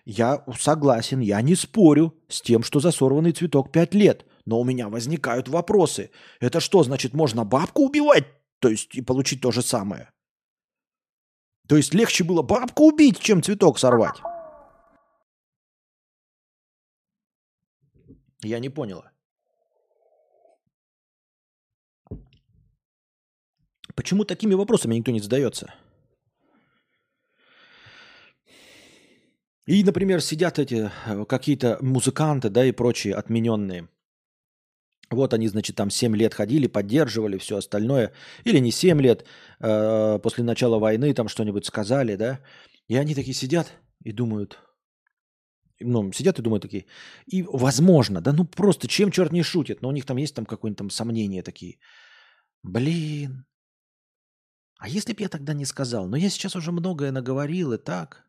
Я 0.04 0.42
согласен, 0.58 1.20
я 1.20 1.42
не 1.42 1.54
спорю 1.54 2.14
с 2.28 2.40
тем, 2.40 2.62
что 2.62 2.80
за 2.80 2.92
сорванный 2.92 3.32
цветок 3.32 3.72
5 3.72 3.94
лет. 3.94 4.24
Но 4.46 4.58
у 4.58 4.64
меня 4.64 4.88
возникают 4.88 5.48
вопросы. 5.48 6.10
Это 6.40 6.60
что, 6.60 6.82
значит, 6.82 7.12
можно 7.12 7.44
бабку 7.44 7.82
убивать? 7.82 8.24
То 8.60 8.70
есть 8.70 8.94
и 8.94 9.02
получить 9.02 9.42
то 9.42 9.52
же 9.52 9.60
самое? 9.60 10.10
То 11.68 11.76
есть 11.76 11.94
легче 11.94 12.24
было 12.24 12.42
бабку 12.42 12.88
убить, 12.88 13.20
чем 13.20 13.42
цветок 13.42 13.78
сорвать. 13.78 14.16
Я 18.42 18.58
не 18.58 18.70
поняла. 18.70 19.12
Почему 23.94 24.24
такими 24.24 24.54
вопросами 24.54 24.94
никто 24.94 25.10
не 25.10 25.20
задается? 25.20 25.74
И, 29.66 29.84
например, 29.84 30.22
сидят 30.22 30.58
эти 30.58 30.90
э, 31.04 31.24
какие-то 31.26 31.76
музыканты, 31.82 32.48
да, 32.48 32.64
и 32.64 32.72
прочие 32.72 33.14
отмененные. 33.14 33.88
Вот 35.10 35.32
они, 35.32 35.48
значит, 35.48 35.76
там 35.76 35.90
7 35.90 36.16
лет 36.16 36.34
ходили, 36.34 36.66
поддерживали 36.66 37.38
все 37.38 37.56
остальное. 37.56 38.12
Или 38.44 38.60
не 38.60 38.70
7 38.70 39.00
лет, 39.00 39.24
э, 39.60 40.18
после 40.22 40.44
начала 40.44 40.78
войны 40.78 41.14
там 41.14 41.28
что-нибудь 41.28 41.64
сказали, 41.64 42.16
да. 42.16 42.40
И 42.88 42.96
они 42.96 43.14
такие 43.14 43.34
сидят 43.34 43.72
и 44.04 44.12
думают, 44.12 44.58
ну, 45.80 46.12
сидят 46.12 46.38
и 46.38 46.42
думают 46.42 46.62
такие, 46.62 46.86
и 47.26 47.42
возможно, 47.42 48.20
да 48.20 48.32
ну 48.32 48.44
просто 48.44 48.88
чем 48.88 49.10
черт 49.10 49.32
не 49.32 49.42
шутит, 49.42 49.82
но 49.82 49.88
у 49.88 49.92
них 49.92 50.04
там 50.04 50.18
есть 50.18 50.34
там 50.34 50.46
какое-нибудь 50.46 50.78
там 50.78 50.90
сомнения 50.90 51.42
такие. 51.42 51.78
Блин, 52.62 53.46
а 54.78 54.88
если 54.88 55.12
бы 55.12 55.22
я 55.22 55.28
тогда 55.28 55.54
не 55.54 55.64
сказал? 55.64 56.08
Но 56.08 56.16
я 56.16 56.30
сейчас 56.30 56.56
уже 56.56 56.72
многое 56.72 57.12
наговорил 57.12 57.72
и 57.72 57.78
так. 57.78 58.24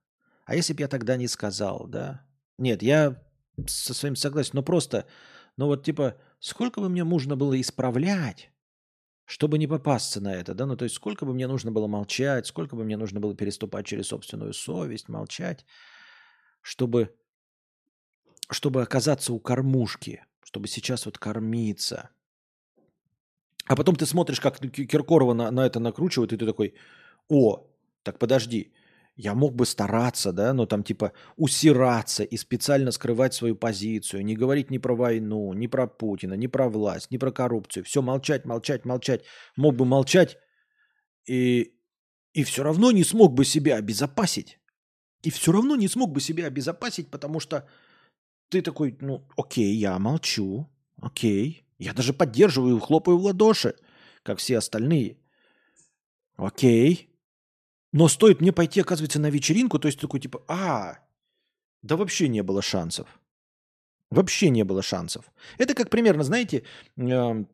А 0.45 0.55
если 0.55 0.73
бы 0.73 0.81
я 0.81 0.87
тогда 0.87 1.17
не 1.17 1.27
сказал, 1.27 1.87
да? 1.87 2.25
Нет, 2.57 2.81
я 2.83 3.21
со 3.67 3.93
своим 3.93 4.15
согласен, 4.15 4.51
но 4.53 4.63
просто, 4.63 5.05
ну 5.57 5.67
вот 5.67 5.83
типа, 5.85 6.15
сколько 6.39 6.81
бы 6.81 6.89
мне 6.89 7.03
нужно 7.03 7.35
было 7.35 7.59
исправлять, 7.59 8.51
чтобы 9.25 9.57
не 9.57 9.67
попасться 9.67 10.21
на 10.21 10.33
это, 10.33 10.53
да, 10.53 10.65
ну 10.65 10.75
то 10.75 10.85
есть 10.85 10.95
сколько 10.95 11.25
бы 11.25 11.33
мне 11.33 11.47
нужно 11.47 11.71
было 11.71 11.87
молчать, 11.87 12.47
сколько 12.47 12.75
бы 12.75 12.83
мне 12.83 12.97
нужно 12.97 13.19
было 13.19 13.35
переступать 13.35 13.85
через 13.85 14.07
собственную 14.07 14.53
совесть, 14.53 15.07
молчать, 15.07 15.65
чтобы, 16.61 17.15
чтобы 18.49 18.81
оказаться 18.81 19.33
у 19.33 19.39
кормушки, 19.39 20.25
чтобы 20.43 20.67
сейчас 20.67 21.05
вот 21.05 21.19
кормиться. 21.19 22.09
А 23.67 23.75
потом 23.75 23.95
ты 23.95 24.07
смотришь, 24.07 24.39
как 24.39 24.59
Киркорова 24.59 25.33
на, 25.33 25.51
на 25.51 25.63
это 25.63 25.79
накручивает, 25.79 26.33
и 26.33 26.37
ты 26.37 26.45
такой, 26.47 26.73
о, 27.27 27.67
так 28.01 28.17
подожди, 28.17 28.73
я 29.21 29.35
мог 29.35 29.53
бы 29.53 29.65
стараться, 29.65 30.31
да, 30.31 30.53
но 30.53 30.65
там 30.65 30.81
типа 30.81 31.11
усираться 31.35 32.23
и 32.23 32.37
специально 32.37 32.91
скрывать 32.91 33.33
свою 33.33 33.55
позицию, 33.55 34.23
не 34.23 34.33
говорить 34.33 34.71
ни 34.71 34.77
про 34.77 34.95
войну, 34.95 35.51
ни 35.53 35.67
про 35.67 35.87
Путина, 35.87 36.35
ни 36.35 36.47
про 36.47 36.69
власть, 36.69 37.11
ни 37.11 37.17
про 37.17 37.31
коррупцию. 37.31 37.83
Все 37.83 38.01
молчать, 38.01 38.45
молчать, 38.45 38.85
молчать. 38.85 39.25
Мог 39.57 39.75
бы 39.75 39.83
молчать 39.83 40.37
и, 41.27 41.73
и 42.33 42.43
все 42.45 42.63
равно 42.63 42.91
не 42.91 43.03
смог 43.03 43.33
бы 43.33 43.43
себя 43.43 43.75
обезопасить. 43.75 44.57
И 45.25 45.31
все 45.31 45.51
равно 45.51 45.75
не 45.75 45.89
смог 45.89 46.13
бы 46.13 46.21
себя 46.21 46.47
обезопасить, 46.47 47.11
потому 47.11 47.41
что 47.41 47.67
ты 48.47 48.61
такой, 48.61 48.97
ну, 49.01 49.27
окей, 49.35 49.75
я 49.75 49.99
молчу, 49.99 50.69
окей. 51.01 51.65
Я 51.77 51.93
даже 51.93 52.13
поддерживаю, 52.13 52.79
хлопаю 52.79 53.17
в 53.17 53.25
ладоши, 53.25 53.75
как 54.23 54.37
все 54.37 54.57
остальные. 54.57 55.17
Окей, 56.37 57.08
но 57.91 58.07
стоит 58.07 58.41
мне 58.41 58.51
пойти, 58.51 58.81
оказывается, 58.81 59.19
на 59.19 59.29
вечеринку, 59.29 59.79
то 59.79 59.87
есть 59.87 59.99
такой 59.99 60.19
типа, 60.19 60.41
а, 60.47 60.99
да 61.81 61.95
вообще 61.95 62.27
не 62.27 62.43
было 62.43 62.61
шансов. 62.61 63.07
Вообще 64.11 64.49
не 64.49 64.63
было 64.63 64.81
шансов. 64.81 65.31
Это 65.59 65.73
как 65.75 65.89
примерно, 65.89 66.23
знаете, 66.23 66.63
э, 66.97 67.45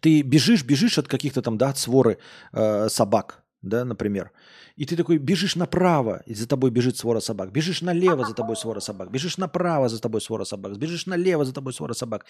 ты 0.00 0.22
бежишь, 0.22 0.64
бежишь 0.64 0.98
от 0.98 1.08
каких-то 1.08 1.42
там, 1.42 1.56
да, 1.56 1.68
от 1.68 1.78
своры 1.78 2.18
э, 2.52 2.88
собак, 2.88 3.44
да, 3.62 3.84
например. 3.84 4.32
И 4.76 4.84
ты 4.84 4.96
такой 4.96 5.18
бежишь 5.18 5.56
направо, 5.56 6.22
и 6.26 6.34
за 6.34 6.46
тобой 6.46 6.70
бежит 6.70 6.96
свора 6.96 7.20
собак. 7.20 7.52
Бежишь 7.52 7.80
налево, 7.80 8.24
за 8.26 8.34
тобой 8.34 8.56
свора 8.56 8.80
собак. 8.80 9.10
Бежишь 9.10 9.38
направо, 9.38 9.88
за 9.88 10.00
тобой 10.00 10.20
свора 10.20 10.44
собак. 10.44 10.76
Бежишь 10.78 11.06
налево, 11.06 11.44
за 11.44 11.52
тобой 11.52 11.72
свора 11.72 11.94
собак. 11.94 12.26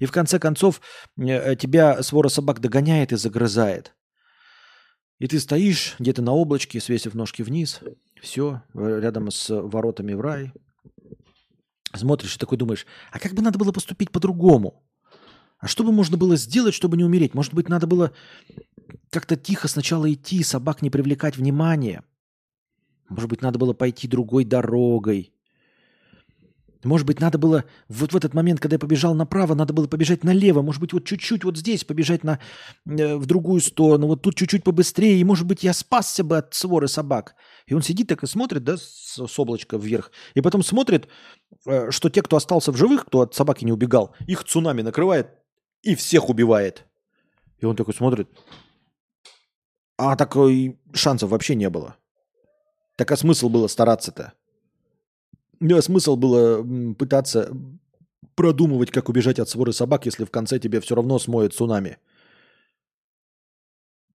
И 0.00 0.06
в 0.06 0.12
конце 0.12 0.38
концов 0.38 0.80
э, 1.18 1.56
тебя 1.56 2.02
свора 2.02 2.28
собак 2.28 2.60
догоняет 2.60 3.12
и 3.12 3.16
загрызает. 3.16 3.94
И 5.20 5.28
ты 5.28 5.38
стоишь 5.38 5.96
где-то 5.98 6.22
на 6.22 6.32
облачке, 6.32 6.80
свесив 6.80 7.14
ножки 7.14 7.42
вниз, 7.42 7.80
все, 8.20 8.62
рядом 8.74 9.30
с 9.30 9.50
воротами 9.50 10.14
в 10.14 10.20
рай. 10.22 10.52
Смотришь 11.94 12.36
и 12.36 12.38
такой 12.38 12.56
думаешь, 12.56 12.86
а 13.12 13.18
как 13.18 13.34
бы 13.34 13.42
надо 13.42 13.58
было 13.58 13.70
поступить 13.70 14.10
по-другому? 14.10 14.82
А 15.58 15.68
что 15.68 15.84
бы 15.84 15.92
можно 15.92 16.16
было 16.16 16.36
сделать, 16.36 16.72
чтобы 16.72 16.96
не 16.96 17.04
умереть? 17.04 17.34
Может 17.34 17.52
быть, 17.52 17.68
надо 17.68 17.86
было 17.86 18.12
как-то 19.10 19.36
тихо 19.36 19.68
сначала 19.68 20.10
идти, 20.10 20.42
собак 20.42 20.80
не 20.80 20.88
привлекать 20.88 21.36
внимание. 21.36 22.02
Может 23.10 23.28
быть, 23.28 23.42
надо 23.42 23.58
было 23.58 23.74
пойти 23.74 24.08
другой 24.08 24.46
дорогой. 24.46 25.34
Может 26.82 27.06
быть, 27.06 27.20
надо 27.20 27.36
было 27.36 27.64
вот 27.88 28.12
в 28.12 28.16
этот 28.16 28.32
момент, 28.32 28.58
когда 28.60 28.76
я 28.76 28.78
побежал 28.78 29.14
направо, 29.14 29.54
надо 29.54 29.74
было 29.74 29.86
побежать 29.86 30.24
налево. 30.24 30.62
Может 30.62 30.80
быть, 30.80 30.92
вот 30.92 31.04
чуть-чуть 31.04 31.44
вот 31.44 31.58
здесь 31.58 31.84
побежать 31.84 32.24
на, 32.24 32.38
э, 32.86 33.16
в 33.16 33.26
другую 33.26 33.60
сторону. 33.60 34.06
Вот 34.06 34.22
тут 34.22 34.34
чуть-чуть 34.34 34.64
побыстрее. 34.64 35.20
И, 35.20 35.24
может 35.24 35.46
быть, 35.46 35.62
я 35.62 35.74
спасся 35.74 36.24
бы 36.24 36.38
от 36.38 36.54
своры 36.54 36.88
собак. 36.88 37.34
И 37.66 37.74
он 37.74 37.82
сидит 37.82 38.08
так 38.08 38.22
и 38.22 38.26
смотрит, 38.26 38.64
да, 38.64 38.78
с, 38.78 39.18
с 39.26 39.38
облачка 39.38 39.76
вверх. 39.76 40.10
И 40.34 40.40
потом 40.40 40.62
смотрит, 40.62 41.08
э, 41.66 41.90
что 41.90 42.08
те, 42.08 42.22
кто 42.22 42.36
остался 42.36 42.72
в 42.72 42.76
живых, 42.76 43.04
кто 43.04 43.20
от 43.20 43.34
собаки 43.34 43.64
не 43.64 43.72
убегал, 43.72 44.14
их 44.26 44.44
цунами 44.44 44.80
накрывает 44.80 45.28
и 45.82 45.94
всех 45.94 46.30
убивает. 46.30 46.86
И 47.58 47.66
он 47.66 47.76
такой 47.76 47.92
смотрит. 47.92 48.30
А 49.98 50.16
такой 50.16 50.80
шансов 50.94 51.28
вообще 51.28 51.54
не 51.54 51.68
было. 51.68 51.96
Так 52.96 53.12
а 53.12 53.16
смысл 53.16 53.50
было 53.50 53.66
стараться-то? 53.66 54.32
Да, 55.60 55.82
смысл 55.82 56.16
было 56.16 56.64
пытаться 56.94 57.52
продумывать, 58.34 58.90
как 58.90 59.08
убежать 59.08 59.38
от 59.38 59.48
своры 59.48 59.72
собак, 59.72 60.06
если 60.06 60.24
в 60.24 60.30
конце 60.30 60.58
тебе 60.58 60.80
все 60.80 60.94
равно 60.94 61.18
смоет 61.18 61.52
цунами. 61.52 61.98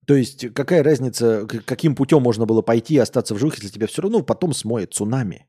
То 0.07 0.15
есть 0.15 0.53
какая 0.53 0.83
разница, 0.83 1.47
каким 1.47 1.95
путем 1.95 2.21
можно 2.21 2.45
было 2.45 2.61
пойти 2.61 2.95
и 2.95 2.99
остаться 2.99 3.33
в 3.33 3.39
живых, 3.39 3.55
если 3.55 3.69
тебя 3.69 3.87
все 3.87 4.03
равно 4.03 4.21
потом 4.21 4.53
смоет 4.53 4.93
цунами? 4.93 5.47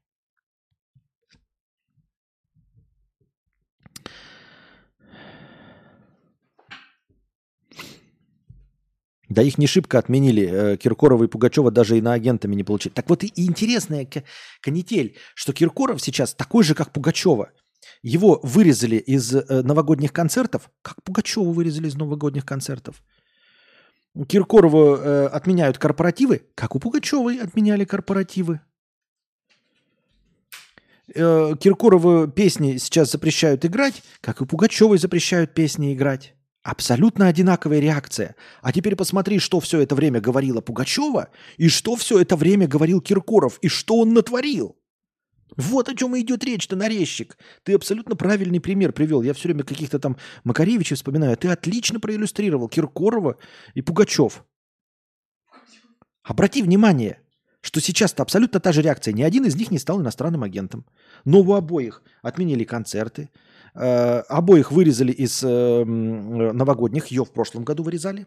Да 9.28 9.42
их 9.42 9.58
не 9.58 9.66
шибко 9.66 9.98
отменили. 9.98 10.48
Э, 10.50 10.76
Киркорова 10.76 11.24
и 11.24 11.26
Пугачева 11.26 11.70
даже 11.70 11.98
и 11.98 12.00
на 12.00 12.12
агентами 12.12 12.54
не 12.54 12.64
получили. 12.64 12.92
Так 12.92 13.08
вот 13.08 13.24
и 13.24 13.32
интересная 13.36 14.08
канитель, 14.60 15.16
что 15.34 15.52
Киркоров 15.52 16.00
сейчас 16.00 16.34
такой 16.34 16.64
же, 16.64 16.74
как 16.74 16.92
Пугачева. 16.92 17.50
Его 18.02 18.40
вырезали 18.42 18.96
из 18.96 19.34
э, 19.34 19.44
новогодних 19.62 20.12
концертов, 20.12 20.70
как 20.82 21.02
Пугачева 21.02 21.50
вырезали 21.50 21.88
из 21.88 21.96
новогодних 21.96 22.44
концертов. 22.44 23.02
Киркорову 24.28 24.96
э, 24.96 25.26
отменяют 25.26 25.78
корпоративы, 25.78 26.42
как 26.54 26.74
у 26.74 26.78
Пугачевой 26.78 27.38
отменяли 27.38 27.84
корпоративы. 27.84 28.60
Э, 31.14 31.54
Киркорову 31.60 32.28
песни 32.28 32.76
сейчас 32.78 33.10
запрещают 33.10 33.64
играть, 33.64 34.02
как 34.20 34.40
и 34.40 34.46
Пугачевой 34.46 34.98
запрещают 34.98 35.52
песни 35.52 35.92
играть. 35.92 36.35
Абсолютно 36.66 37.28
одинаковая 37.28 37.78
реакция. 37.78 38.34
А 38.60 38.72
теперь 38.72 38.96
посмотри, 38.96 39.38
что 39.38 39.60
все 39.60 39.82
это 39.82 39.94
время 39.94 40.20
говорила 40.20 40.60
Пугачева, 40.60 41.28
и 41.58 41.68
что 41.68 41.94
все 41.94 42.18
это 42.18 42.34
время 42.34 42.66
говорил 42.66 43.00
Киркоров, 43.00 43.60
и 43.62 43.68
что 43.68 43.98
он 44.00 44.14
натворил. 44.14 44.76
Вот 45.56 45.88
о 45.88 45.94
чем 45.94 46.16
и 46.16 46.22
идет 46.22 46.42
речь-то, 46.42 46.74
нарезчик. 46.74 47.38
Ты 47.62 47.74
абсолютно 47.74 48.16
правильный 48.16 48.60
пример 48.60 48.92
привел. 48.92 49.22
Я 49.22 49.32
все 49.32 49.46
время 49.46 49.62
каких-то 49.62 50.00
там 50.00 50.16
Макаревичей 50.42 50.96
вспоминаю. 50.96 51.36
Ты 51.36 51.46
отлично 51.46 52.00
проиллюстрировал 52.00 52.68
Киркорова 52.68 53.36
и 53.74 53.80
Пугачев. 53.80 54.44
Обрати 56.24 56.62
внимание, 56.62 57.20
что 57.60 57.80
сейчас-то 57.80 58.24
абсолютно 58.24 58.58
та 58.58 58.72
же 58.72 58.82
реакция. 58.82 59.14
Ни 59.14 59.22
один 59.22 59.44
из 59.44 59.54
них 59.54 59.70
не 59.70 59.78
стал 59.78 60.00
иностранным 60.00 60.42
агентом. 60.42 60.84
Но 61.24 61.42
у 61.42 61.52
обоих 61.54 62.02
отменили 62.22 62.64
концерты. 62.64 63.30
Э, 63.76 64.20
обоих 64.28 64.72
вырезали 64.72 65.12
из 65.12 65.42
э, 65.44 65.84
новогодних. 65.84 67.06
Ее 67.12 67.24
в 67.24 67.32
прошлом 67.32 67.64
году 67.64 67.82
вырезали. 67.82 68.26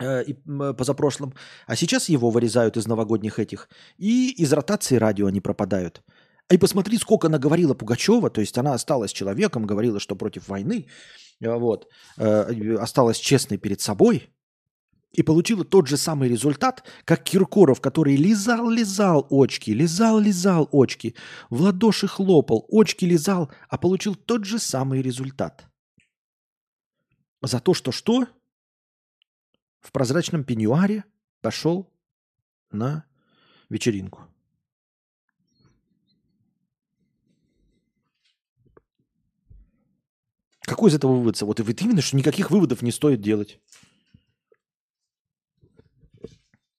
э, 0.00 0.22
и 0.24 0.34
позапрошлом. 0.78 1.32
А 1.66 1.76
сейчас 1.76 2.08
его 2.08 2.30
вырезают 2.30 2.76
из 2.76 2.86
новогодних 2.86 3.38
этих. 3.38 3.68
И 3.98 4.30
из 4.42 4.52
ротации 4.52 4.96
радио 4.98 5.26
они 5.26 5.40
пропадают. 5.40 6.02
И 6.52 6.58
посмотри, 6.58 6.98
сколько 6.98 7.26
она 7.26 7.38
говорила 7.38 7.74
Пугачева. 7.74 8.30
То 8.30 8.40
есть 8.40 8.58
она 8.58 8.74
осталась 8.74 9.12
человеком, 9.12 9.66
говорила, 9.66 10.00
что 10.00 10.16
против 10.16 10.48
войны. 10.48 10.86
э, 11.40 11.58
Вот. 11.58 11.86
э, 12.18 12.76
осталась 12.80 13.18
честной 13.18 13.58
перед 13.58 13.80
собой. 13.80 14.30
И 15.12 15.22
получила 15.22 15.64
тот 15.64 15.86
же 15.86 15.96
самый 15.96 16.28
результат, 16.28 16.84
как 17.04 17.24
Киркоров, 17.24 17.80
который 17.80 18.16
лизал-лизал 18.16 19.26
очки, 19.30 19.72
лизал-лизал 19.72 20.68
очки, 20.70 21.14
в 21.48 21.62
ладоши 21.62 22.06
хлопал, 22.06 22.66
очки 22.70 23.06
лизал, 23.06 23.50
а 23.68 23.78
получил 23.78 24.14
тот 24.14 24.44
же 24.44 24.58
самый 24.58 25.00
результат. 25.00 25.64
За 27.40 27.60
то, 27.60 27.72
что 27.72 27.90
что? 27.90 28.26
В 29.80 29.92
прозрачном 29.92 30.44
пеньюаре 30.44 31.04
пошел 31.40 31.90
на 32.70 33.04
вечеринку. 33.70 34.22
Какой 40.60 40.90
из 40.90 40.94
этого 40.94 41.14
вывод? 41.14 41.40
Вот 41.40 41.60
и 41.60 41.62
вот 41.62 41.80
именно, 41.80 42.02
что 42.02 42.16
никаких 42.16 42.50
выводов 42.50 42.82
не 42.82 42.92
стоит 42.92 43.22
делать. 43.22 43.58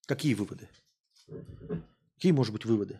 Какие 0.10 0.34
выводы? 0.34 0.68
Какие, 2.16 2.32
может 2.32 2.52
быть, 2.52 2.66
выводы? 2.66 3.00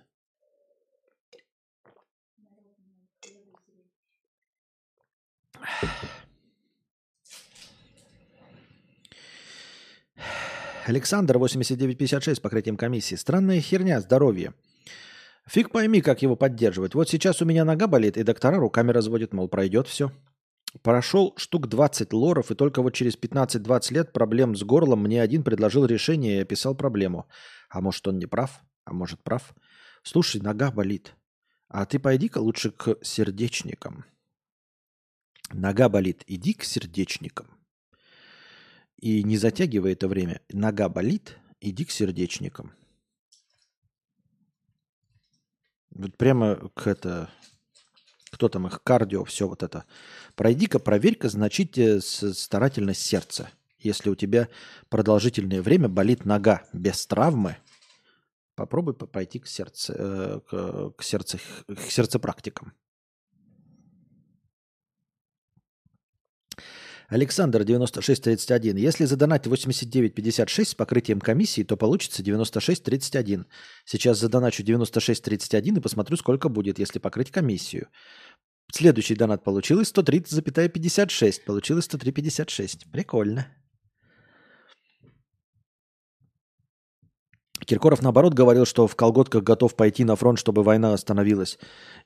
Александр, 10.86 11.40
8956, 11.40 12.44
покрытием 12.44 12.78
комиссии. 12.78 13.16
Странная 13.16 13.60
херня, 13.60 14.02
здоровье. 14.02 14.54
Фиг 15.48 15.72
пойми, 15.72 16.02
как 16.02 16.22
его 16.22 16.36
поддерживать. 16.36 16.94
Вот 16.94 17.10
сейчас 17.10 17.42
у 17.42 17.46
меня 17.46 17.66
нога 17.66 17.88
болит, 17.88 18.18
и 18.18 18.24
доктора 18.24 18.60
руками 18.60 18.92
разводят, 18.92 19.34
мол, 19.34 19.50
пройдет 19.50 19.88
все. 19.88 20.12
Прошел 20.84 21.34
штук 21.36 21.68
20 21.68 22.14
лоров, 22.14 22.52
и 22.52 22.56
только 22.56 22.82
вот 22.82 22.94
через 22.94 23.18
15-20 23.18 23.94
лет 23.94 24.14
проблем 24.14 24.56
с 24.56 24.64
горлом 24.64 25.02
мне 25.02 25.22
один 25.22 25.44
предложил 25.44 25.86
решение 25.86 26.38
и 26.38 26.42
описал 26.42 26.76
проблему. 26.76 27.28
А 27.70 27.82
может, 27.82 28.08
он 28.08 28.20
не 28.20 28.28
прав? 28.28 28.62
А 28.86 28.94
может, 28.94 29.24
прав? 29.24 29.56
Слушай, 30.04 30.42
нога 30.42 30.72
болит. 30.72 31.16
А 31.68 31.86
ты 31.86 32.00
пойди-ка 32.00 32.38
лучше 32.40 32.72
к 32.72 32.98
сердечникам. 33.04 34.06
Нога 35.52 35.90
болит, 35.90 36.24
иди 36.28 36.54
к 36.54 36.64
сердечникам. 36.64 37.48
И 38.98 39.24
не 39.24 39.38
затягивай 39.38 39.94
это 39.94 40.08
время. 40.08 40.42
Нога 40.50 40.90
болит, 40.90 41.38
иди 41.62 41.86
к 41.86 41.92
сердечникам. 41.92 42.74
Вот 45.90 46.16
прямо 46.18 46.70
к 46.76 46.86
это... 46.86 47.30
Кто 48.32 48.50
там 48.50 48.68
их? 48.68 48.82
Кардио, 48.84 49.24
все 49.26 49.48
вот 49.48 49.64
это. 49.64 49.86
Пройди-ка, 50.36 50.80
проверь-ка, 50.80 51.30
значит, 51.30 51.78
э, 51.78 52.00
с- 52.02 52.34
старательно 52.34 52.94
сердце. 52.94 53.50
Если 53.80 54.10
у 54.10 54.16
тебя 54.16 54.50
продолжительное 54.90 55.62
время 55.62 55.88
болит 55.88 56.26
нога 56.26 56.64
без 56.74 57.06
травмы, 57.08 57.58
попробуй 58.56 58.94
по- 58.94 59.08
пойти 59.08 59.40
к, 59.40 59.48
сердце, 59.48 59.96
э, 60.52 60.92
к, 60.96 61.02
сердце, 61.04 61.40
к 61.68 61.82
сердцепрактикам. 61.90 62.74
Александр, 67.10 67.64
9631. 67.64 68.78
Если 68.78 69.06
задонать 69.06 69.48
89,56 69.48 70.66
с 70.66 70.76
покрытием 70.76 71.20
комиссии, 71.20 71.64
то 71.64 71.76
получится 71.76 72.22
96,31. 72.22 73.46
Сейчас 73.86 74.20
задоначу 74.20 74.64
96,31 74.64 75.78
и 75.78 75.82
посмотрю, 75.82 76.18
сколько 76.18 76.50
будет, 76.50 76.78
если 76.78 77.00
покрыть 77.00 77.32
комиссию. 77.32 77.88
Следующий 78.72 79.16
донат 79.16 79.44
получилось 79.44 79.92
130,56. 79.92 81.46
Получилось 81.46 81.88
103,56. 81.88 82.92
Прикольно. 82.92 83.48
Киркоров, 87.66 88.02
наоборот, 88.02 88.34
говорил, 88.36 88.66
что 88.66 88.88
в 88.88 88.96
колготках 88.96 89.44
готов 89.44 89.76
пойти 89.76 90.04
на 90.04 90.16
фронт, 90.16 90.40
чтобы 90.40 90.64
война 90.64 90.94
остановилась. 90.94 91.58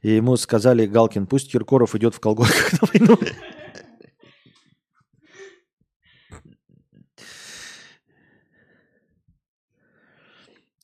И 0.02 0.12
ему 0.12 0.38
сказали, 0.38 0.86
Галкин, 0.86 1.28
пусть 1.28 1.52
Киркоров 1.52 1.96
идет 1.96 2.16
в 2.16 2.20
колготках 2.22 2.82
на 2.82 2.88
войну. 2.88 3.18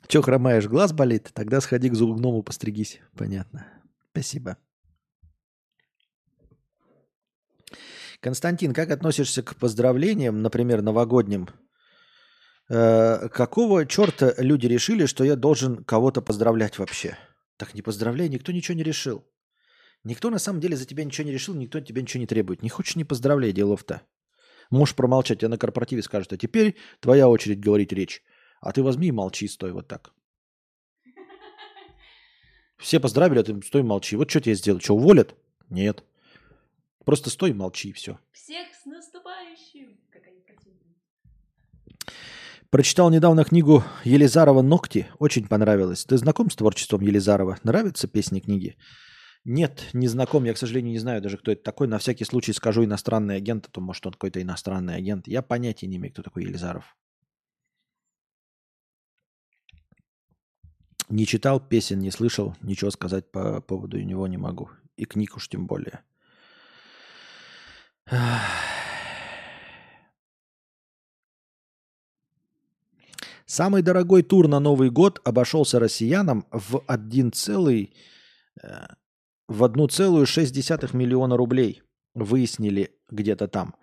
Че 0.10 0.24
хромаешь, 0.24 0.68
глаз 0.68 0.91
болит? 0.91 1.30
Тогда 1.36 1.62
сходи 1.62 1.88
к 1.88 1.93
зубному, 1.93 2.41
постригись. 2.41 2.99
Понятно. 3.16 3.68
Спасибо. 4.12 4.57
Константин, 8.20 8.74
как 8.74 8.89
относишься 8.89 9.43
к 9.43 9.55
поздравлениям, 9.55 10.41
например, 10.41 10.82
новогодним? 10.82 11.47
Э, 12.70 13.30
какого 13.30 13.86
черта 13.86 14.34
люди 14.39 14.66
решили, 14.66 15.05
что 15.05 15.24
я 15.24 15.36
должен 15.36 15.84
кого-то 15.84 16.24
поздравлять 16.24 16.80
вообще? 16.80 17.16
Так 17.57 17.76
не 17.76 17.84
поздравляй, 17.84 18.30
никто 18.30 18.51
ничего 18.51 18.76
не 18.76 18.84
решил. 18.84 19.24
Никто 20.03 20.32
на 20.32 20.39
самом 20.39 20.60
деле 20.60 20.76
за 20.76 20.86
тебя 20.86 21.03
ничего 21.03 21.28
не 21.28 21.34
решил, 21.34 21.53
никто 21.53 21.78
от 21.78 21.86
тебя 21.86 22.01
ничего 22.01 22.22
не 22.22 22.28
требует. 22.28 22.64
Не 22.64 22.70
хочешь, 22.70 22.95
не 22.95 23.03
поздравляй, 23.03 23.51
делов-то. 23.51 24.01
Можешь 24.72 24.95
промолчать, 24.95 25.43
я 25.43 25.49
на 25.49 25.60
корпоративе 25.60 26.01
скажут, 26.01 26.34
а 26.34 26.38
теперь 26.38 26.78
твоя 26.99 27.30
очередь 27.30 27.60
говорить 27.60 27.93
речь. 27.93 28.24
А 28.62 28.72
ты 28.72 28.84
возьми 28.84 29.07
и 29.07 29.12
молчи, 29.12 29.47
стой 29.47 29.72
вот 29.72 29.88
так. 29.88 30.14
Все 32.78 32.99
поздравили, 32.99 33.39
а 33.39 33.43
ты 33.43 33.62
стой 33.62 33.84
молчи. 33.84 34.16
Вот 34.16 34.30
что 34.30 34.39
тебе 34.41 34.55
сделать? 34.55 34.84
Что, 34.84 34.95
уволят? 34.95 35.36
Нет. 35.70 36.03
Просто 37.05 37.30
стой 37.30 37.53
молчи, 37.53 37.89
и 37.89 37.93
все. 37.93 38.20
Всех 38.32 38.68
с 38.74 38.86
наступающим! 38.86 39.97
Прочитал 42.70 43.10
недавно 43.10 43.43
книгу 43.43 43.84
Елизарова 44.03 44.62
«Ногти». 44.62 45.07
Очень 45.18 45.47
понравилось. 45.47 46.05
Ты 46.05 46.18
знаком 46.18 46.51
с 46.51 46.55
творчеством 46.55 47.01
Елизарова? 47.01 47.57
Нравятся 47.64 48.07
песни 48.07 48.41
книги? 48.41 48.78
Нет, 49.43 49.88
не 49.93 50.07
знаком. 50.07 50.43
Я, 50.43 50.53
к 50.53 50.57
сожалению, 50.60 50.91
не 50.91 50.99
знаю 50.99 51.20
даже, 51.20 51.38
кто 51.38 51.51
это 51.51 51.64
такой. 51.64 51.88
На 51.88 51.97
всякий 51.97 52.26
случай 52.26 52.53
скажу 52.53 52.86
иностранный 52.86 53.38
агент, 53.38 53.66
а 53.66 53.72
то, 53.72 53.82
может, 53.82 54.05
он 54.05 54.14
какой-то 54.14 54.39
иностранный 54.39 54.95
агент. 54.95 55.28
Я 55.28 55.41
понятия 55.41 55.88
не 55.88 55.97
имею, 55.97 56.14
кто 56.14 56.22
такой 56.22 56.43
Елизаров. 56.43 56.95
Не 61.10 61.26
читал, 61.26 61.60
песен 61.60 61.99
не 61.99 62.12
слышал, 62.12 62.55
ничего 62.62 62.91
сказать 62.91 63.32
по 63.32 63.62
поводу 63.62 63.99
него 63.99 64.28
не 64.28 64.38
могу. 64.38 64.70
И 64.95 65.05
книг 65.05 65.36
уж 65.38 65.49
тем 65.49 65.66
более. 65.66 66.01
Самый 73.47 73.82
дорогой 73.82 74.22
тур 74.22 74.47
на 74.47 74.60
Новый 74.60 74.91
год 74.91 75.20
обошелся 75.24 75.80
россиянам 75.80 76.45
в 76.51 76.84
1 76.86 77.32
целый, 77.32 77.95
э, 78.62 78.86
в 79.47 79.64
1,6 79.64 80.95
миллиона 80.95 81.36
рублей. 81.36 81.82
Выяснили 82.14 82.91
где-то 83.10 83.47
там. 83.47 83.74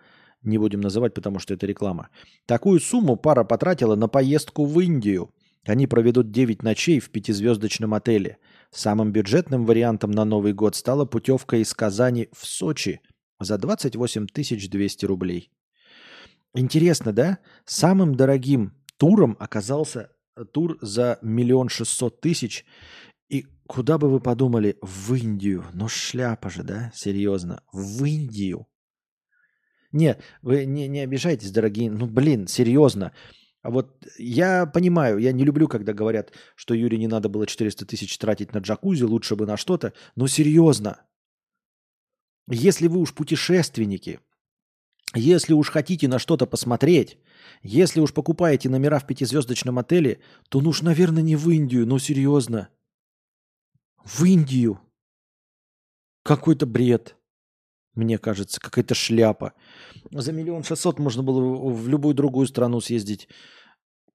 Не 0.43 0.57
будем 0.57 0.79
называть, 0.79 1.13
потому 1.13 1.39
что 1.39 1.53
это 1.53 1.65
реклама. 1.65 2.07
Такую 2.45 2.79
сумму 2.79 3.17
пара 3.17 3.43
потратила 3.43 3.95
на 3.97 4.07
поездку 4.07 4.65
в 4.65 4.79
Индию. 4.79 5.33
Они 5.67 5.85
проведут 5.85 6.31
9 6.31 6.63
ночей 6.63 6.99
в 6.99 7.09
пятизвездочном 7.09 7.93
отеле. 7.93 8.37
Самым 8.71 9.11
бюджетным 9.11 9.65
вариантом 9.65 10.11
на 10.11 10.25
Новый 10.25 10.53
год 10.53 10.75
стала 10.75 11.05
путевка 11.05 11.57
из 11.57 11.73
Казани 11.73 12.29
в 12.31 12.45
Сочи 12.45 13.01
за 13.39 13.57
28 13.57 14.27
200 14.27 15.05
рублей. 15.05 15.51
Интересно, 16.53 17.13
да? 17.13 17.39
Самым 17.65 18.15
дорогим 18.15 18.73
туром 18.97 19.35
оказался 19.39 20.11
тур 20.53 20.77
за 20.81 21.19
миллион 21.21 21.69
шестьсот 21.69 22.21
тысяч. 22.21 22.65
И 23.29 23.45
куда 23.67 23.97
бы 23.97 24.09
вы 24.09 24.19
подумали? 24.19 24.77
В 24.81 25.13
Индию. 25.15 25.65
Ну 25.73 25.87
шляпа 25.87 26.49
же, 26.49 26.63
да? 26.63 26.91
Серьезно. 26.95 27.61
В 27.71 28.05
Индию. 28.05 28.67
Не, 29.91 30.17
вы 30.41 30.65
не, 30.65 30.87
не 30.87 30.99
обижайтесь, 31.01 31.51
дорогие. 31.51 31.89
Ну, 31.89 32.07
блин, 32.07 32.47
серьезно. 32.47 33.13
А 33.67 33.69
вот 33.69 34.07
я 34.17 34.65
понимаю, 34.65 35.17
я 35.17 35.33
не 35.33 35.43
люблю, 35.43 35.67
когда 35.67 35.91
говорят, 35.91 36.31
что 36.55 36.73
Юре 36.73 36.97
не 36.97 37.09
надо 37.09 37.27
было 37.27 37.45
400 37.45 37.85
тысяч 37.85 38.17
тратить 38.17 38.53
на 38.53 38.59
джакузи, 38.59 39.03
лучше 39.03 39.35
бы 39.35 39.45
на 39.45 39.57
что-то. 39.57 39.91
Но 40.15 40.27
серьезно. 40.27 41.01
Если 42.47 42.87
вы 42.87 42.99
уж 42.99 43.13
путешественники, 43.13 44.21
если 45.13 45.51
уж 45.51 45.69
хотите 45.69 46.07
на 46.07 46.17
что-то 46.17 46.45
посмотреть, 46.45 47.19
если 47.61 47.99
уж 47.99 48.13
покупаете 48.13 48.69
номера 48.69 48.99
в 48.99 49.05
пятизвездочном 49.05 49.79
отеле, 49.79 50.21
то 50.47 50.61
ну 50.61 50.69
уж, 50.69 50.81
наверное, 50.81 51.21
не 51.21 51.35
в 51.35 51.49
Индию, 51.49 51.85
ну 51.85 51.99
серьезно. 51.99 52.69
В 54.05 54.23
Индию. 54.23 54.79
Какой-то 56.23 56.65
бред. 56.65 57.16
Мне 57.97 58.19
кажется, 58.19 58.61
какая-то 58.61 58.93
шляпа. 58.93 59.53
За 60.11 60.31
миллион 60.31 60.63
шестьсот 60.63 60.99
можно 60.99 61.23
было 61.23 61.39
в 61.71 61.87
любую 61.87 62.13
другую 62.13 62.45
страну 62.45 62.79
съездить. 62.79 63.27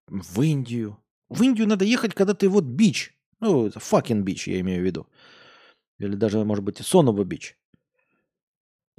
В 0.07 0.41
Индию. 0.43 0.99
В 1.29 1.43
Индию 1.43 1.67
надо 1.67 1.85
ехать, 1.85 2.15
когда 2.15 2.33
ты 2.33 2.49
вот 2.49 2.63
бич. 2.63 3.13
Ну, 3.41 3.67
fucking 3.67 4.21
бич, 4.23 4.47
я 4.47 4.61
имею 4.61 4.83
в 4.83 4.85
виду. 4.85 5.09
Или 5.99 6.15
даже, 6.15 6.45
может 6.45 6.63
быть, 6.63 6.79
Сонова 6.79 7.25
бич. 7.25 7.57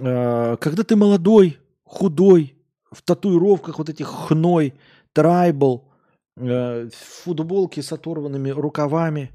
А, 0.02 0.58
Когда 0.58 0.84
ты 0.84 0.98
молодой, 0.98 1.60
худой, 1.84 2.58
в 2.92 3.02
татуировках 3.04 3.78
вот 3.78 3.90
этих 3.90 4.08
хной, 4.08 4.74
трайбл, 5.14 5.88
э, 6.36 6.90
в 6.90 7.24
футболке 7.24 7.82
с 7.82 7.94
оторванными 7.94 8.50
рукавами, 8.50 9.32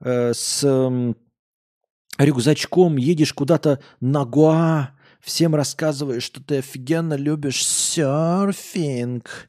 э, 0.00 0.32
с 0.32 0.64
рюкзачком 2.18 2.96
едешь 2.96 3.32
куда-то 3.32 3.80
на 4.00 4.24
Гоа, 4.24 4.90
всем 5.20 5.54
рассказываешь, 5.54 6.24
что 6.24 6.42
ты 6.42 6.58
офигенно 6.58 7.14
любишь 7.14 7.64
серфинг. 7.66 9.48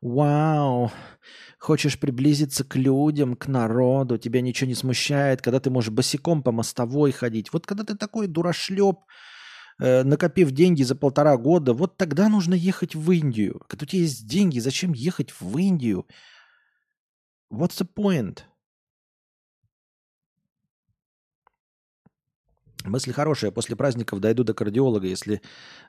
Вау. 0.00 0.92
Хочешь 1.58 1.98
приблизиться 1.98 2.62
к 2.62 2.76
людям, 2.76 3.36
к 3.36 3.46
народу, 3.46 4.18
тебя 4.18 4.42
ничего 4.42 4.68
не 4.68 4.74
смущает, 4.74 5.40
когда 5.40 5.60
ты 5.60 5.70
можешь 5.70 5.90
босиком 5.90 6.42
по 6.42 6.52
мостовой 6.52 7.10
ходить. 7.10 7.54
Вот 7.54 7.66
когда 7.66 7.84
ты 7.84 7.96
такой 7.96 8.26
дурашлеп, 8.26 8.98
э, 9.78 10.02
накопив 10.02 10.50
деньги 10.50 10.82
за 10.82 10.94
полтора 10.94 11.38
года, 11.38 11.72
вот 11.72 11.96
тогда 11.96 12.28
нужно 12.28 12.52
ехать 12.52 12.94
в 12.94 13.10
Индию. 13.10 13.62
Когда 13.66 13.84
у 13.84 13.86
тебя 13.86 14.02
есть 14.02 14.26
деньги, 14.28 14.58
зачем 14.58 14.92
ехать 14.92 15.32
в 15.40 15.56
Индию? 15.56 16.06
What's 17.50 17.80
the 17.80 17.88
point? 17.88 18.40
Мысли 22.84 23.12
хорошие. 23.12 23.50
После 23.50 23.76
праздников 23.76 24.20
дойду 24.20 24.44
до 24.44 24.52
кардиолога. 24.52 25.06
Если 25.06 25.40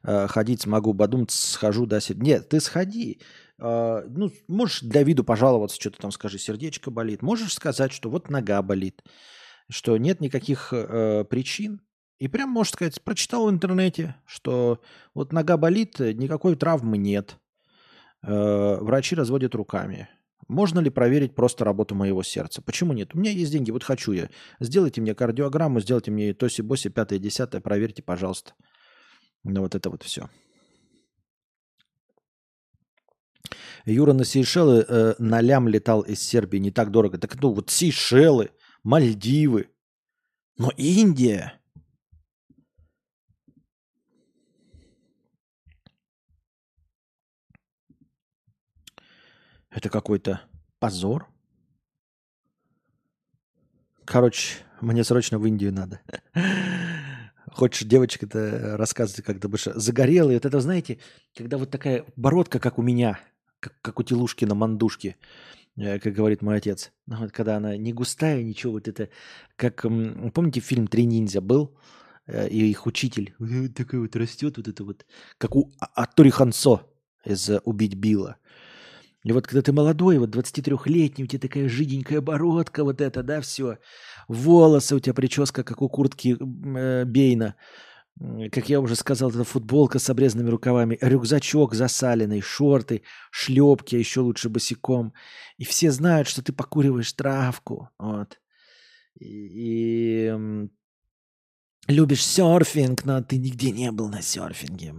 э, 0.03 0.27
ходить 0.27 0.61
смогу, 0.61 0.93
бадум, 0.93 1.27
схожу, 1.29 1.85
да, 1.85 1.99
се- 1.99 2.15
Нет, 2.15 2.47
ты 2.47 2.61
сходи. 2.61 3.21
Э, 3.59 4.03
ну, 4.07 4.31
можешь 4.47 4.81
Давиду 4.81 5.25
пожаловаться, 5.25 5.79
что-то 5.79 5.99
там 5.99 6.11
скажи, 6.11 6.39
сердечко 6.39 6.91
болит. 6.91 7.21
Можешь 7.21 7.53
сказать, 7.53 7.91
что 7.91 8.09
вот 8.09 8.29
нога 8.29 8.61
болит, 8.61 9.03
что 9.69 9.97
нет 9.97 10.21
никаких 10.21 10.69
э, 10.71 11.25
причин. 11.29 11.81
И 12.17 12.29
прям 12.29 12.49
можешь 12.49 12.71
сказать, 12.73 13.01
прочитал 13.03 13.47
в 13.47 13.49
интернете, 13.49 14.15
что 14.25 14.81
вот 15.13 15.33
нога 15.33 15.57
болит, 15.57 15.99
никакой 15.99 16.55
травмы 16.55 16.97
нет. 16.97 17.37
Э, 18.23 18.77
врачи 18.79 19.15
разводят 19.15 19.53
руками. 19.53 20.07
Можно 20.47 20.79
ли 20.79 20.89
проверить 20.89 21.35
просто 21.35 21.65
работу 21.65 21.95
моего 21.95 22.21
сердца? 22.21 22.61
Почему 22.61 22.93
нет? 22.93 23.15
У 23.15 23.19
меня 23.19 23.31
есть 23.31 23.51
деньги, 23.51 23.71
вот 23.71 23.83
хочу 23.83 24.11
я. 24.11 24.29
Сделайте 24.59 25.01
мне 25.01 25.15
кардиограмму, 25.15 25.79
сделайте 25.79 26.11
мне 26.11 26.33
тоси-боси, 26.33 26.89
пятое, 26.89 27.19
десятое, 27.19 27.61
проверьте, 27.61 28.03
пожалуйста. 28.03 28.53
Ну 29.43 29.61
вот 29.61 29.75
это 29.75 29.89
вот 29.89 30.03
все. 30.03 30.29
Юра 33.85 34.13
на 34.13 34.23
Сейшелы 34.23 34.85
э, 34.87 35.15
на 35.19 35.41
лям 35.41 35.67
летал 35.67 36.01
из 36.01 36.21
Сербии, 36.21 36.57
не 36.57 36.71
так 36.71 36.91
дорого. 36.91 37.17
Так 37.17 37.39
ну 37.41 37.51
вот 37.51 37.69
Сейшелы, 37.69 38.51
Мальдивы. 38.83 39.69
Но 40.57 40.71
Индия. 40.77 41.59
Это 49.75 49.89
какой-то 49.89 50.39
позор. 50.79 51.27
Короче, 54.05 54.59
мне 54.79 55.03
срочно 55.03 55.37
в 55.37 55.45
Индию 55.45 55.73
надо. 55.73 55.99
Хочешь 57.47 57.85
девочка-то 57.85 58.77
рассказывать, 58.77 59.25
как 59.25 59.41
ты 59.41 59.49
будешь 59.49 59.65
загорелый. 59.65 60.35
Вот 60.35 60.45
это, 60.45 60.61
знаете, 60.61 60.99
когда 61.35 61.57
вот 61.57 61.71
такая 61.71 62.05
бородка, 62.15 62.59
как 62.59 62.79
у 62.79 62.81
меня, 62.81 63.19
как, 63.59 63.73
как 63.81 63.99
у 63.99 64.03
Телушкина 64.03 64.55
мандушки, 64.55 65.17
э, 65.75 65.99
как 65.99 66.13
говорит 66.13 66.41
мой 66.41 66.55
отец. 66.57 66.93
Ну, 67.05 67.17
вот 67.17 67.33
когда 67.33 67.57
она 67.57 67.75
не 67.75 67.91
густая, 67.91 68.43
ничего, 68.43 68.73
вот 68.73 68.87
это, 68.87 69.09
как, 69.57 69.81
помните, 69.81 70.61
фильм 70.61 70.87
«Три 70.87 71.05
ниндзя» 71.05 71.41
был? 71.41 71.77
Э, 72.27 72.47
И 72.47 72.69
их 72.69 72.85
учитель 72.85 73.35
такой 73.75 73.99
вот 73.99 74.15
растет, 74.15 74.55
вот 74.55 74.69
это 74.69 74.83
вот, 74.85 75.05
как 75.37 75.55
у 75.55 75.73
А- 75.79 76.03
Аттори 76.03 76.29
Хансо 76.29 76.87
из 77.25 77.49
«Убить 77.65 77.95
Билла». 77.95 78.37
И 79.25 79.31
вот 79.31 79.47
когда 79.47 79.63
ты 79.63 79.71
молодой, 79.73 80.19
вот 80.19 80.29
23-летний, 80.29 81.23
у 81.23 81.27
тебя 81.27 81.39
такая 81.39 81.67
жиденькая 81.67 82.21
бородка, 82.21 82.83
вот 82.83 83.01
это, 83.01 83.23
да, 83.23 83.41
все. 83.41 83.79
Волосы, 84.27 84.95
у 84.95 84.99
тебя 84.99 85.15
прическа, 85.15 85.63
как 85.63 85.81
у 85.81 85.89
куртки 85.89 86.37
э, 86.37 87.05
Бейна. 87.05 87.55
Как 88.51 88.69
я 88.69 88.79
уже 88.79 88.95
сказал, 88.95 89.31
это 89.31 89.43
футболка 89.43 89.97
с 89.97 90.09
обрезанными 90.11 90.49
рукавами, 90.49 90.99
рюкзачок 91.01 91.73
засаленный, 91.73 92.39
шорты, 92.39 93.01
шлепки, 93.31 93.95
а 93.95 93.99
еще 93.99 94.21
лучше 94.21 94.47
босиком. 94.47 95.11
И 95.57 95.65
все 95.65 95.89
знают, 95.89 96.27
что 96.27 96.43
ты 96.43 96.53
покуриваешь 96.53 97.11
травку. 97.11 97.89
Вот. 97.97 98.39
И, 99.19 100.29
и, 100.29 100.69
любишь 101.87 102.23
серфинг, 102.23 103.05
но 103.05 103.23
ты 103.23 103.37
нигде 103.37 103.71
не 103.71 103.91
был 103.91 104.07
на 104.07 104.21
серфинге. 104.21 104.93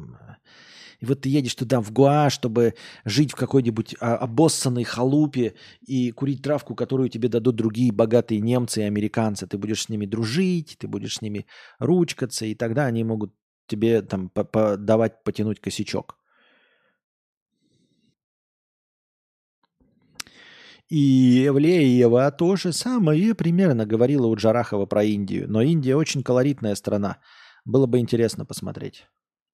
И 1.00 1.06
вот 1.06 1.22
ты 1.22 1.28
едешь 1.28 1.54
туда, 1.54 1.80
в 1.80 1.92
Гуа, 1.92 2.30
чтобы 2.30 2.74
жить 3.04 3.32
в 3.32 3.36
какой-нибудь 3.36 3.96
а, 4.00 4.16
обоссанной 4.16 4.84
халупе 4.84 5.54
и 5.86 6.10
курить 6.10 6.42
травку, 6.42 6.74
которую 6.74 7.08
тебе 7.08 7.28
дадут 7.28 7.56
другие 7.56 7.92
богатые 7.92 8.40
немцы 8.40 8.80
и 8.80 8.84
американцы. 8.84 9.46
Ты 9.46 9.58
будешь 9.58 9.82
с 9.82 9.88
ними 9.88 10.06
дружить, 10.06 10.76
ты 10.78 10.88
будешь 10.88 11.16
с 11.16 11.22
ними 11.22 11.46
ручкаться, 11.78 12.46
и 12.46 12.54
тогда 12.54 12.86
они 12.86 13.04
могут 13.04 13.34
тебе 13.66 14.02
там 14.02 14.30
давать 14.78 15.22
потянуть 15.24 15.60
косячок. 15.60 16.16
И 20.88 20.98
Евлеева 21.46 22.30
то 22.30 22.54
же 22.54 22.72
самое 22.72 23.34
примерно 23.34 23.86
говорила 23.86 24.26
у 24.26 24.36
Джарахова 24.36 24.86
про 24.86 25.02
Индию. 25.02 25.50
Но 25.50 25.60
Индия 25.60 25.96
очень 25.96 26.22
колоритная 26.22 26.76
страна. 26.76 27.18
Было 27.64 27.86
бы 27.86 27.98
интересно 27.98 28.44
посмотреть. 28.44 29.06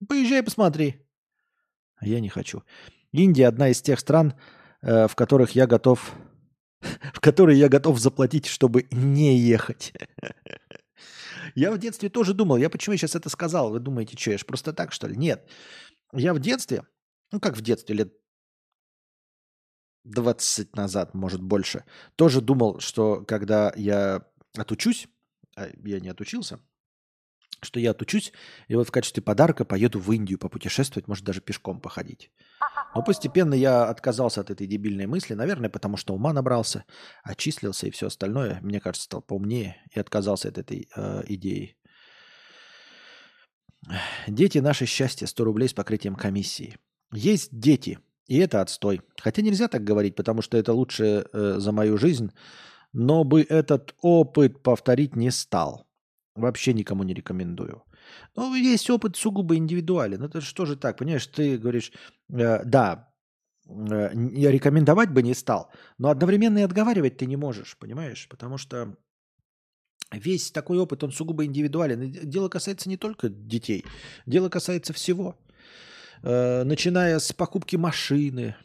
Поезжай, 0.07 0.43
посмотри. 0.43 1.07
А 2.03 2.07
я 2.07 2.19
не 2.19 2.29
хочу. 2.29 2.65
Индия 3.13 3.47
одна 3.47 3.69
из 3.69 3.81
тех 3.81 4.01
стран, 4.01 4.35
э, 4.83 5.07
в 5.07 5.15
которых 5.15 5.53
я 5.53 5.69
готов, 5.69 6.13
в 7.15 7.21
которые 7.21 7.59
я 7.59 7.69
готов 7.69 8.01
заплатить, 8.01 8.47
чтобы 8.47 8.89
не 8.91 9.39
ехать. 9.39 9.93
Я 11.55 11.71
в 11.71 11.77
детстве 11.77 12.09
тоже 12.09 12.33
думал, 12.33 12.57
я 12.57 12.71
почему 12.71 12.95
я 12.95 12.97
сейчас 12.97 13.15
это 13.15 13.29
сказал? 13.29 13.71
Вы 13.71 13.79
думаете, 13.79 14.17
что, 14.17 14.31
я 14.31 14.39
ж 14.39 14.47
просто 14.47 14.73
так, 14.73 14.91
что 14.91 15.07
ли? 15.07 15.19
Нет. 15.19 15.47
Я 16.15 16.33
в 16.33 16.39
детстве, 16.39 16.87
ну 17.31 17.41
как 17.41 17.59
в 17.59 17.61
детстве, 17.61 17.95
лет 17.95 18.15
20 20.05 20.75
назад, 20.75 21.13
может 21.13 21.43
больше, 21.43 21.85
тоже 22.17 22.41
думал, 22.41 22.81
что 22.81 23.23
когда 23.27 23.71
я 23.77 24.25
отучусь, 24.57 25.09
а 25.55 25.69
я 25.85 26.01
не 26.01 26.09
отучился, 26.09 26.59
что 27.63 27.81
я 27.81 27.93
отучусь, 27.93 28.33
и 28.69 28.75
вот 28.75 28.89
в 28.89 28.91
качестве 28.91 29.23
подарка 29.23 29.65
поеду 29.65 29.99
в 29.99 30.11
Индию 30.13 30.39
попутешествовать, 30.39 31.09
может 31.09 31.25
даже 31.25 31.41
пешком 31.41 31.81
походить. 31.81 32.31
Но 32.95 33.03
постепенно 33.03 33.55
я 33.55 33.85
отказался 33.85 34.41
от 34.41 34.51
этой 34.51 34.67
дебильной 34.67 35.07
мысли, 35.07 35.35
наверное, 35.35 35.71
потому 35.71 35.97
что 35.97 36.15
ума 36.15 36.33
набрался, 36.33 36.85
отчислился 37.23 37.87
и 37.87 37.91
все 37.91 38.09
остальное, 38.09 38.59
мне 38.63 38.81
кажется, 38.81 39.05
стал 39.05 39.23
поумнее 39.23 39.77
и 39.95 40.01
отказался 40.01 40.49
от 40.49 40.59
этой 40.59 40.89
э, 40.95 41.23
идеи. 41.29 41.77
Дети– 44.27 44.59
наше 44.59 44.87
счастье, 44.87 45.27
100 45.27 45.45
рублей 45.45 45.69
с 45.69 45.73
покрытием 45.73 46.15
комиссии. 46.15 46.79
Есть 47.13 47.49
дети, 47.59 47.99
и 48.27 48.39
это 48.39 48.61
отстой. 48.61 49.03
Хотя 49.19 49.43
нельзя 49.43 49.69
так 49.69 49.83
говорить, 49.85 50.15
потому 50.15 50.43
что 50.43 50.57
это 50.57 50.73
лучше 50.73 51.27
э, 51.33 51.55
за 51.59 51.73
мою 51.73 51.99
жизнь, 51.99 52.33
но 52.93 53.25
бы 53.25 53.43
этот 53.43 53.95
опыт 54.01 54.63
повторить 54.63 55.17
не 55.17 55.31
стал. 55.31 55.87
Вообще 56.35 56.73
никому 56.75 57.03
не 57.05 57.15
рекомендую. 57.15 57.83
Ну, 58.37 58.55
есть 58.55 58.91
опыт 58.91 59.17
сугубо 59.17 59.55
индивидуален. 59.57 60.23
Это 60.23 60.41
что 60.41 60.67
же 60.67 60.77
так, 60.77 60.99
понимаешь, 60.99 61.27
ты 61.27 61.59
говоришь, 61.59 61.93
э, 62.31 62.65
да, 62.65 63.09
э, 63.69 64.11
рекомендовать 64.51 65.11
бы 65.11 65.23
не 65.23 65.35
стал, 65.35 65.71
но 65.99 66.09
одновременно 66.09 66.59
и 66.59 66.63
отговаривать 66.63 67.19
ты 67.19 67.27
не 67.27 67.37
можешь, 67.37 67.77
понимаешь? 67.79 68.29
Потому 68.31 68.59
что 68.59 68.97
весь 70.13 70.51
такой 70.53 70.79
опыт, 70.79 71.05
он 71.05 71.13
сугубо 71.13 71.45
индивидуален. 71.45 72.03
И 72.03 72.27
дело 72.27 72.49
касается 72.49 72.89
не 72.89 72.97
только 72.97 73.29
детей, 73.29 73.85
дело 74.27 74.49
касается 74.49 74.93
всего. 74.93 75.37
э, 76.23 76.65
начиная 76.65 77.19
с 77.19 77.33
покупки 77.33 77.77
машины, 77.77 78.57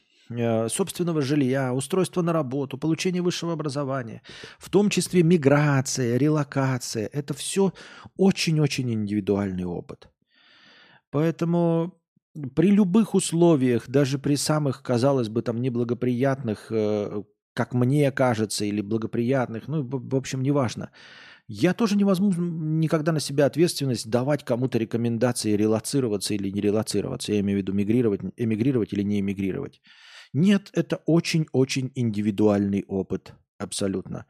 собственного 0.69 1.21
жилья, 1.21 1.73
устройства 1.73 2.21
на 2.21 2.33
работу, 2.33 2.77
получения 2.77 3.21
высшего 3.21 3.53
образования, 3.53 4.21
в 4.59 4.69
том 4.69 4.89
числе 4.89 5.23
миграция, 5.23 6.17
релокация. 6.17 7.09
Это 7.13 7.33
все 7.33 7.73
очень-очень 8.17 8.91
индивидуальный 8.93 9.65
опыт. 9.65 10.09
Поэтому 11.11 11.93
при 12.55 12.71
любых 12.71 13.15
условиях, 13.15 13.89
даже 13.89 14.19
при 14.19 14.35
самых, 14.35 14.83
казалось 14.83 15.29
бы, 15.29 15.41
там 15.41 15.61
неблагоприятных, 15.61 16.67
э, 16.69 17.23
как 17.53 17.73
мне 17.73 18.11
кажется, 18.11 18.65
или 18.65 18.81
благоприятных, 18.81 19.67
ну, 19.67 19.83
в 19.83 20.15
общем, 20.15 20.43
неважно, 20.43 20.91
я 21.47 21.73
тоже 21.73 21.95
не 21.95 22.03
возьму 22.03 22.31
никогда 22.33 23.11
на 23.13 23.19
себя 23.19 23.45
ответственность 23.45 24.09
давать 24.09 24.43
кому-то 24.43 24.77
рекомендации 24.77 25.53
релацироваться 25.53 26.33
или 26.33 26.49
не 26.49 26.59
релацироваться. 26.59 27.31
Я 27.31 27.39
имею 27.39 27.59
в 27.59 27.61
виду 27.61 27.73
мигрировать, 27.73 28.21
эмигрировать 28.35 28.91
или 28.91 29.01
не 29.01 29.21
эмигрировать. 29.21 29.81
Нет, 30.33 30.69
это 30.73 31.01
очень-очень 31.05 31.91
индивидуальный 31.95 32.83
опыт. 32.87 33.33
Абсолютно. 33.57 34.25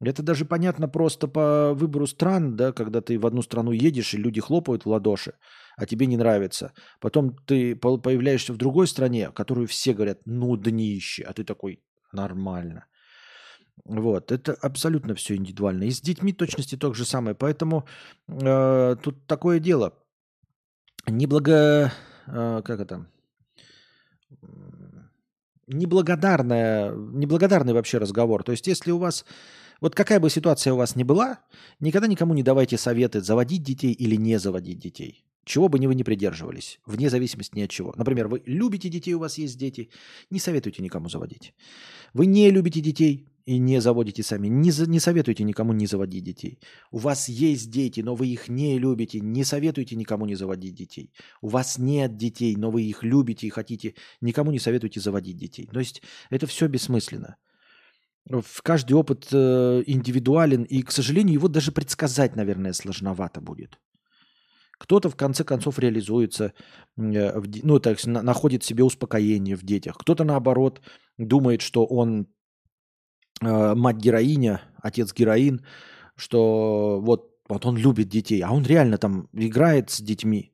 Это 0.00 0.22
даже 0.22 0.44
понятно 0.44 0.88
просто 0.88 1.28
по 1.28 1.72
выбору 1.72 2.06
стран, 2.06 2.56
да, 2.56 2.72
когда 2.72 3.00
ты 3.00 3.18
в 3.18 3.26
одну 3.26 3.42
страну 3.42 3.70
едешь, 3.72 4.12
и 4.14 4.18
люди 4.18 4.40
хлопают 4.40 4.84
в 4.84 4.88
ладоши, 4.88 5.34
а 5.76 5.86
тебе 5.86 6.06
не 6.06 6.16
нравится. 6.16 6.72
Потом 7.00 7.36
ты 7.46 7.76
по- 7.76 7.98
появляешься 7.98 8.52
в 8.52 8.56
другой 8.56 8.88
стране, 8.88 9.30
которую 9.30 9.66
все 9.66 9.94
говорят, 9.94 10.20
ну, 10.26 10.56
днище, 10.56 11.22
а 11.22 11.32
ты 11.32 11.44
такой, 11.44 11.80
нормально. 12.12 12.86
Вот, 13.84 14.32
это 14.32 14.54
абсолютно 14.54 15.14
все 15.14 15.36
индивидуально. 15.36 15.84
И 15.84 15.90
с 15.90 16.00
детьми 16.00 16.32
точности 16.32 16.76
то 16.76 16.92
же 16.92 17.04
самое. 17.04 17.36
Поэтому 17.36 17.86
э, 18.28 18.96
тут 19.02 19.26
такое 19.26 19.60
дело. 19.60 19.94
Неблаго... 21.06 21.92
э, 22.26 22.62
как 22.64 22.80
это? 22.80 23.06
Неблагодарная, 25.66 26.92
неблагодарный 26.94 27.72
вообще 27.72 27.98
разговор. 27.98 28.42
То 28.44 28.52
есть, 28.52 28.66
если 28.66 28.90
у 28.90 28.98
вас... 28.98 29.24
Вот 29.80 29.94
какая 29.94 30.20
бы 30.20 30.30
ситуация 30.30 30.72
у 30.72 30.76
вас 30.76 30.96
ни 30.96 31.02
была, 31.02 31.40
никогда 31.80 32.06
никому 32.06 32.32
не 32.32 32.42
давайте 32.42 32.78
советы 32.78 33.20
заводить 33.20 33.62
детей 33.62 33.92
или 33.92 34.16
не 34.16 34.38
заводить 34.38 34.78
детей. 34.78 35.26
Чего 35.44 35.68
бы 35.68 35.78
ни 35.78 35.86
вы 35.86 35.94
не 35.94 36.02
придерживались, 36.02 36.80
вне 36.86 37.10
зависимости 37.10 37.56
ни 37.56 37.62
от 37.62 37.70
чего. 37.70 37.92
Например, 37.96 38.26
вы 38.26 38.42
любите 38.46 38.88
детей, 38.88 39.14
у 39.14 39.18
вас 39.18 39.38
есть 39.38 39.58
дети, 39.58 39.90
не 40.30 40.40
советуйте 40.40 40.82
никому 40.82 41.08
заводить. 41.08 41.54
Вы 42.14 42.26
не 42.26 42.50
любите 42.50 42.80
детей 42.80 43.28
и 43.46 43.58
не 43.58 43.80
заводите 43.80 44.22
сами, 44.22 44.48
не, 44.48 44.72
за- 44.72 44.90
не 44.90 45.00
советуйте 45.00 45.44
никому 45.44 45.72
не 45.72 45.86
заводить 45.86 46.24
детей. 46.24 46.58
У 46.90 46.98
вас 46.98 47.28
есть 47.28 47.70
дети, 47.70 48.00
но 48.02 48.14
вы 48.16 48.26
их 48.26 48.48
не 48.48 48.78
любите, 48.78 49.20
не 49.20 49.44
советуйте 49.44 49.96
никому 49.96 50.26
не 50.26 50.34
заводить 50.34 50.74
детей. 50.74 51.12
У 51.42 51.48
вас 51.48 51.78
нет 51.78 52.16
детей, 52.16 52.56
но 52.56 52.70
вы 52.70 52.82
их 52.82 53.04
любите 53.04 53.46
и 53.46 53.50
хотите, 53.50 53.94
никому 54.20 54.50
не 54.50 54.58
советуйте 54.58 55.00
заводить 55.00 55.36
детей. 55.36 55.68
То 55.72 55.78
есть 55.78 56.02
это 56.30 56.46
все 56.46 56.66
бессмысленно. 56.66 57.36
Каждый 58.64 58.94
опыт 58.94 59.28
э, 59.32 59.82
индивидуален, 59.86 60.64
и, 60.64 60.82
к 60.82 60.90
сожалению, 60.90 61.34
его 61.34 61.48
даже 61.48 61.70
предсказать, 61.70 62.34
наверное, 62.34 62.72
сложновато 62.72 63.40
будет. 63.40 63.78
Кто-то 64.78 65.08
в 65.08 65.16
конце 65.16 65.44
концов 65.44 65.78
реализуется, 65.78 66.52
э, 66.96 67.40
ну, 67.62 67.78
так, 67.78 68.04
находит 68.04 68.64
себе 68.64 68.82
успокоение 68.82 69.54
в 69.54 69.62
детях. 69.62 69.96
Кто-то, 69.96 70.24
наоборот, 70.24 70.80
думает, 71.18 71.62
что 71.62 71.86
он 71.86 72.26
э, 73.40 73.74
мать-героиня, 73.74 74.62
отец-героин, 74.82 75.64
что 76.16 77.00
вот, 77.00 77.30
вот 77.48 77.66
он 77.66 77.76
любит 77.76 78.08
детей, 78.08 78.40
а 78.40 78.52
он 78.52 78.64
реально 78.64 78.98
там 78.98 79.28
играет 79.32 79.90
с 79.90 80.00
детьми, 80.00 80.52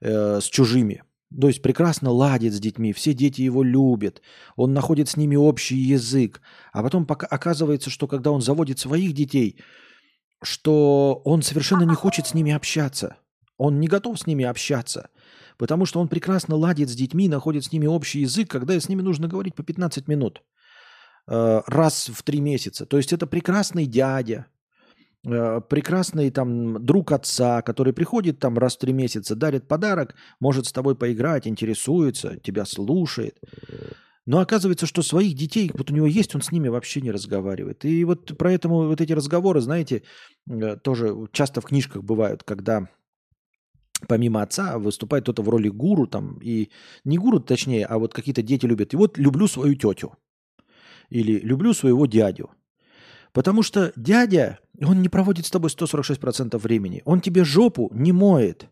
э, 0.00 0.40
с 0.40 0.44
чужими. 0.44 1.02
То 1.40 1.48
есть 1.48 1.62
прекрасно 1.62 2.10
ладит 2.10 2.52
с 2.52 2.60
детьми, 2.60 2.92
все 2.92 3.12
дети 3.12 3.42
его 3.42 3.62
любят, 3.62 4.22
он 4.56 4.72
находит 4.72 5.08
с 5.08 5.16
ними 5.16 5.34
общий 5.34 5.76
язык. 5.76 6.40
А 6.72 6.82
потом 6.82 7.06
пока 7.06 7.26
оказывается, 7.26 7.90
что 7.90 8.06
когда 8.06 8.30
он 8.30 8.40
заводит 8.40 8.78
своих 8.78 9.14
детей, 9.14 9.58
что 10.42 11.22
он 11.24 11.42
совершенно 11.42 11.84
не 11.84 11.94
хочет 11.94 12.26
с 12.26 12.34
ними 12.34 12.52
общаться. 12.52 13.16
Он 13.56 13.80
не 13.80 13.88
готов 13.88 14.18
с 14.20 14.26
ними 14.26 14.44
общаться. 14.44 15.10
Потому 15.56 15.86
что 15.86 16.00
он 16.00 16.08
прекрасно 16.08 16.56
ладит 16.56 16.90
с 16.90 16.94
детьми, 16.94 17.28
находит 17.28 17.64
с 17.64 17.72
ними 17.72 17.86
общий 17.86 18.20
язык, 18.20 18.50
когда 18.50 18.78
с 18.78 18.88
ними 18.88 19.02
нужно 19.02 19.26
говорить 19.28 19.54
по 19.54 19.62
15 19.62 20.06
минут 20.08 20.42
раз 21.26 22.10
в 22.12 22.22
три 22.22 22.40
месяца. 22.40 22.86
То 22.86 22.96
есть 22.96 23.12
это 23.12 23.26
прекрасный 23.26 23.86
дядя, 23.86 24.46
э, 25.26 25.60
прекрасный 25.68 26.30
там 26.30 26.84
друг 26.84 27.12
отца, 27.12 27.62
который 27.62 27.92
приходит 27.92 28.38
там 28.38 28.58
раз 28.58 28.76
в 28.76 28.80
три 28.80 28.92
месяца, 28.92 29.34
дарит 29.34 29.66
подарок, 29.68 30.14
может 30.40 30.66
с 30.66 30.72
тобой 30.72 30.94
поиграть, 30.96 31.46
интересуется, 31.46 32.38
тебя 32.42 32.64
слушает. 32.64 33.38
Но 34.26 34.40
оказывается, 34.40 34.86
что 34.86 35.02
своих 35.02 35.34
детей, 35.34 35.70
вот 35.74 35.90
у 35.90 35.94
него 35.94 36.06
есть, 36.06 36.34
он 36.34 36.40
с 36.40 36.50
ними 36.50 36.68
вообще 36.68 37.02
не 37.02 37.10
разговаривает. 37.10 37.84
И 37.84 38.04
вот 38.04 38.32
поэтому 38.38 38.86
вот 38.86 39.00
эти 39.00 39.12
разговоры, 39.12 39.60
знаете, 39.60 40.02
э, 40.48 40.76
тоже 40.76 41.14
часто 41.32 41.60
в 41.60 41.66
книжках 41.66 42.02
бывают, 42.02 42.42
когда 42.42 42.88
помимо 44.08 44.42
отца 44.42 44.78
выступает 44.78 45.24
кто-то 45.24 45.42
в 45.42 45.48
роли 45.48 45.68
гуру 45.68 46.06
там, 46.06 46.38
и 46.42 46.70
не 47.04 47.18
гуру 47.18 47.40
точнее, 47.40 47.86
а 47.86 47.98
вот 47.98 48.12
какие-то 48.12 48.42
дети 48.42 48.66
любят. 48.66 48.92
И 48.92 48.96
вот 48.96 49.18
люблю 49.18 49.46
свою 49.46 49.74
тетю 49.74 50.16
или 51.10 51.38
люблю 51.40 51.74
своего 51.74 52.06
дядю. 52.06 52.50
Потому 53.32 53.62
что 53.62 53.92
дядя, 53.96 54.60
он 54.80 55.02
не 55.02 55.08
проводит 55.08 55.46
с 55.46 55.50
тобой 55.50 55.70
146% 55.70 56.56
времени. 56.58 57.02
Он 57.04 57.20
тебе 57.20 57.44
жопу 57.44 57.90
не 57.92 58.12
моет. 58.12 58.68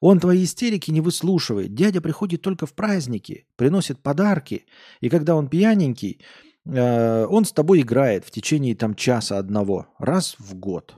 Он 0.00 0.18
твои 0.18 0.42
истерики 0.42 0.90
не 0.90 1.00
выслушивает. 1.00 1.74
Дядя 1.74 2.00
приходит 2.00 2.42
только 2.42 2.66
в 2.66 2.74
праздники, 2.74 3.46
приносит 3.54 4.02
подарки. 4.02 4.66
И 5.00 5.08
когда 5.08 5.36
он 5.36 5.48
пьяненький, 5.48 6.20
э, 6.64 7.24
он 7.26 7.44
с 7.44 7.52
тобой 7.52 7.82
играет 7.82 8.24
в 8.24 8.32
течение 8.32 8.74
там 8.74 8.96
часа 8.96 9.38
одного, 9.38 9.86
раз 10.00 10.34
в 10.40 10.56
год. 10.56 10.96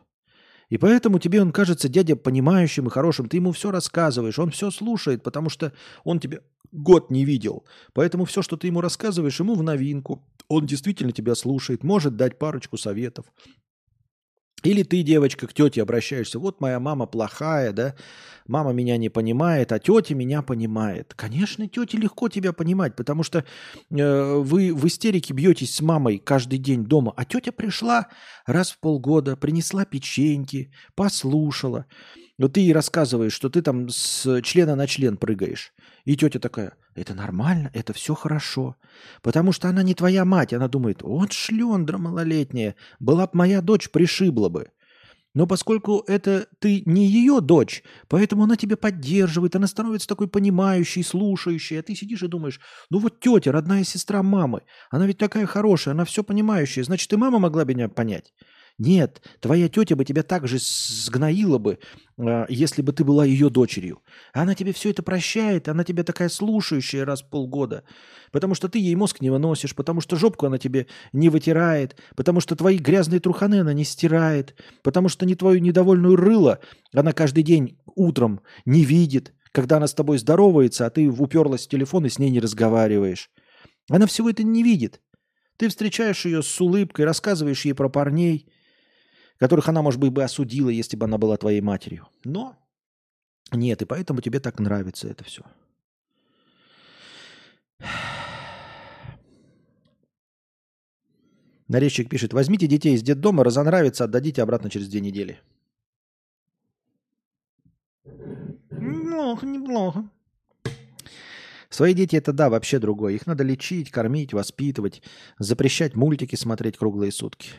И 0.70 0.78
поэтому 0.78 1.18
тебе 1.18 1.42
он 1.42 1.52
кажется 1.52 1.90
дядя 1.90 2.16
понимающим 2.16 2.86
и 2.86 2.90
хорошим. 2.90 3.28
Ты 3.28 3.36
ему 3.36 3.52
все 3.52 3.70
рассказываешь, 3.70 4.38
он 4.38 4.50
все 4.50 4.70
слушает, 4.70 5.22
потому 5.22 5.50
что 5.50 5.74
он 6.02 6.18
тебя 6.18 6.38
год 6.72 7.10
не 7.10 7.26
видел. 7.26 7.64
Поэтому 7.92 8.24
все, 8.24 8.40
что 8.40 8.56
ты 8.56 8.68
ему 8.68 8.80
рассказываешь, 8.80 9.38
ему 9.38 9.54
в 9.54 9.62
новинку. 9.62 10.26
Он 10.48 10.66
действительно 10.66 11.12
тебя 11.12 11.34
слушает, 11.34 11.84
может 11.84 12.16
дать 12.16 12.38
парочку 12.38 12.76
советов. 12.76 13.26
Или 14.64 14.82
ты, 14.82 15.02
девочка, 15.02 15.46
к 15.46 15.52
тете 15.52 15.82
обращаешься, 15.82 16.38
вот 16.38 16.62
моя 16.62 16.80
мама 16.80 17.06
плохая, 17.06 17.72
да, 17.72 17.94
мама 18.46 18.72
меня 18.72 18.96
не 18.96 19.10
понимает, 19.10 19.72
а 19.72 19.78
тетя 19.78 20.14
меня 20.14 20.40
понимает. 20.40 21.12
Конечно, 21.14 21.68
тете 21.68 21.98
легко 21.98 22.30
тебя 22.30 22.54
понимать, 22.54 22.96
потому 22.96 23.22
что 23.22 23.44
э, 23.90 24.34
вы 24.36 24.74
в 24.74 24.86
истерике 24.86 25.34
бьетесь 25.34 25.74
с 25.74 25.82
мамой 25.82 26.18
каждый 26.18 26.58
день 26.58 26.84
дома, 26.84 27.12
а 27.14 27.26
тетя 27.26 27.52
пришла 27.52 28.08
раз 28.46 28.70
в 28.70 28.80
полгода, 28.80 29.36
принесла 29.36 29.84
печеньки, 29.84 30.72
послушала. 30.94 31.84
Вот 32.36 32.54
ты 32.54 32.60
ей 32.60 32.72
рассказываешь, 32.72 33.32
что 33.32 33.48
ты 33.48 33.62
там 33.62 33.88
с 33.88 34.42
члена 34.42 34.74
на 34.74 34.86
член 34.86 35.16
прыгаешь. 35.16 35.72
И 36.04 36.16
тетя 36.16 36.40
такая, 36.40 36.74
это 36.96 37.14
нормально, 37.14 37.70
это 37.74 37.92
все 37.92 38.14
хорошо. 38.14 38.76
Потому 39.22 39.52
что 39.52 39.68
она 39.68 39.82
не 39.82 39.94
твоя 39.94 40.24
мать. 40.24 40.52
Она 40.52 40.66
думает, 40.68 41.02
вот 41.02 41.32
шлендра 41.32 41.96
малолетняя, 41.98 42.74
была 42.98 43.26
бы 43.26 43.32
моя 43.34 43.60
дочь, 43.60 43.88
пришибла 43.90 44.48
бы. 44.48 44.70
Но 45.34 45.48
поскольку 45.48 46.04
это 46.06 46.46
ты 46.60 46.82
не 46.86 47.08
ее 47.08 47.40
дочь, 47.40 47.82
поэтому 48.08 48.44
она 48.44 48.56
тебя 48.56 48.76
поддерживает, 48.76 49.56
она 49.56 49.66
становится 49.66 50.06
такой 50.06 50.28
понимающей, 50.28 51.02
слушающей, 51.02 51.78
а 51.78 51.82
ты 51.82 51.96
сидишь 51.96 52.22
и 52.22 52.28
думаешь, 52.28 52.60
ну 52.88 53.00
вот 53.00 53.18
тетя, 53.18 53.50
родная 53.50 53.82
сестра 53.82 54.22
мамы, 54.22 54.62
она 54.90 55.06
ведь 55.06 55.18
такая 55.18 55.46
хорошая, 55.46 55.94
она 55.94 56.04
все 56.04 56.22
понимающая, 56.22 56.84
значит, 56.84 57.12
и 57.12 57.16
мама 57.16 57.40
могла 57.40 57.64
бы 57.64 57.74
меня 57.74 57.88
понять. 57.88 58.32
Нет, 58.78 59.22
твоя 59.40 59.68
тетя 59.68 59.94
бы 59.94 60.04
тебя 60.04 60.24
так 60.24 60.48
же 60.48 60.58
сгноила 60.58 61.58
бы, 61.58 61.78
э, 62.18 62.46
если 62.48 62.82
бы 62.82 62.92
ты 62.92 63.04
была 63.04 63.24
ее 63.24 63.48
дочерью. 63.48 64.02
Она 64.32 64.56
тебе 64.56 64.72
все 64.72 64.90
это 64.90 65.04
прощает, 65.04 65.68
она 65.68 65.84
тебя 65.84 66.02
такая 66.02 66.28
слушающая 66.28 67.04
раз 67.04 67.22
в 67.22 67.30
полгода, 67.30 67.84
потому 68.32 68.56
что 68.56 68.68
ты 68.68 68.80
ей 68.80 68.96
мозг 68.96 69.20
не 69.20 69.30
выносишь, 69.30 69.76
потому 69.76 70.00
что 70.00 70.16
жопку 70.16 70.46
она 70.46 70.58
тебе 70.58 70.88
не 71.12 71.28
вытирает, 71.28 71.96
потому 72.16 72.40
что 72.40 72.56
твои 72.56 72.78
грязные 72.78 73.20
труханы 73.20 73.60
она 73.60 73.72
не 73.72 73.84
стирает, 73.84 74.56
потому 74.82 75.08
что 75.08 75.24
не 75.24 75.36
твою 75.36 75.60
недовольную 75.60 76.16
рыло 76.16 76.58
она 76.92 77.12
каждый 77.12 77.44
день 77.44 77.78
утром 77.94 78.40
не 78.64 78.84
видит, 78.84 79.34
когда 79.52 79.76
она 79.76 79.86
с 79.86 79.94
тобой 79.94 80.18
здоровается, 80.18 80.84
а 80.84 80.90
ты 80.90 81.08
уперлась 81.08 81.66
в 81.66 81.70
телефон 81.70 82.06
и 82.06 82.08
с 82.08 82.18
ней 82.18 82.30
не 82.30 82.40
разговариваешь. 82.40 83.30
Она 83.88 84.06
всего 84.06 84.30
это 84.30 84.42
не 84.42 84.64
видит. 84.64 85.00
Ты 85.56 85.68
встречаешь 85.68 86.24
ее 86.24 86.42
с 86.42 86.60
улыбкой, 86.60 87.04
рассказываешь 87.04 87.64
ей 87.64 87.74
про 87.74 87.88
парней, 87.88 88.48
которых 89.38 89.68
она, 89.68 89.82
может 89.82 90.00
быть, 90.00 90.12
бы 90.12 90.22
осудила, 90.22 90.68
если 90.68 90.96
бы 90.96 91.06
она 91.06 91.18
была 91.18 91.36
твоей 91.36 91.60
матерью. 91.60 92.08
Но 92.24 92.56
нет, 93.52 93.82
и 93.82 93.84
поэтому 93.84 94.20
тебе 94.20 94.40
так 94.40 94.58
нравится 94.58 95.08
это 95.08 95.24
все. 95.24 95.42
Нарезчик 101.68 102.10
пишет, 102.10 102.32
возьмите 102.32 102.66
детей 102.66 102.94
из 102.94 103.02
детдома, 103.02 103.42
разонравится, 103.42 104.04
отдадите 104.04 104.42
обратно 104.42 104.68
через 104.70 104.88
две 104.88 105.00
недели. 105.00 105.40
Неплохо, 108.70 109.46
неплохо. 109.46 110.10
Свои 111.70 111.94
дети 111.94 112.14
это 112.16 112.32
да, 112.32 112.50
вообще 112.50 112.78
другое. 112.78 113.14
Их 113.14 113.26
надо 113.26 113.42
лечить, 113.42 113.90
кормить, 113.90 114.32
воспитывать, 114.32 115.02
запрещать 115.38 115.96
мультики 115.96 116.36
смотреть 116.36 116.76
круглые 116.76 117.10
сутки. 117.10 117.50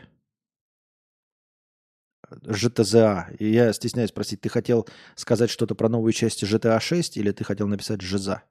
ЖТЗА. 2.45 3.27
И 3.39 3.49
я 3.51 3.73
стесняюсь 3.73 4.09
спросить, 4.09 4.41
ты 4.41 4.49
хотел 4.49 4.87
сказать 5.15 5.49
что-то 5.49 5.75
про 5.75 5.89
новую 5.89 6.13
часть 6.13 6.43
GTA 6.43 6.79
6 6.79 7.17
или 7.17 7.31
ты 7.31 7.43
хотел 7.43 7.67
написать 7.67 8.01
ЖЗА? 8.01 8.43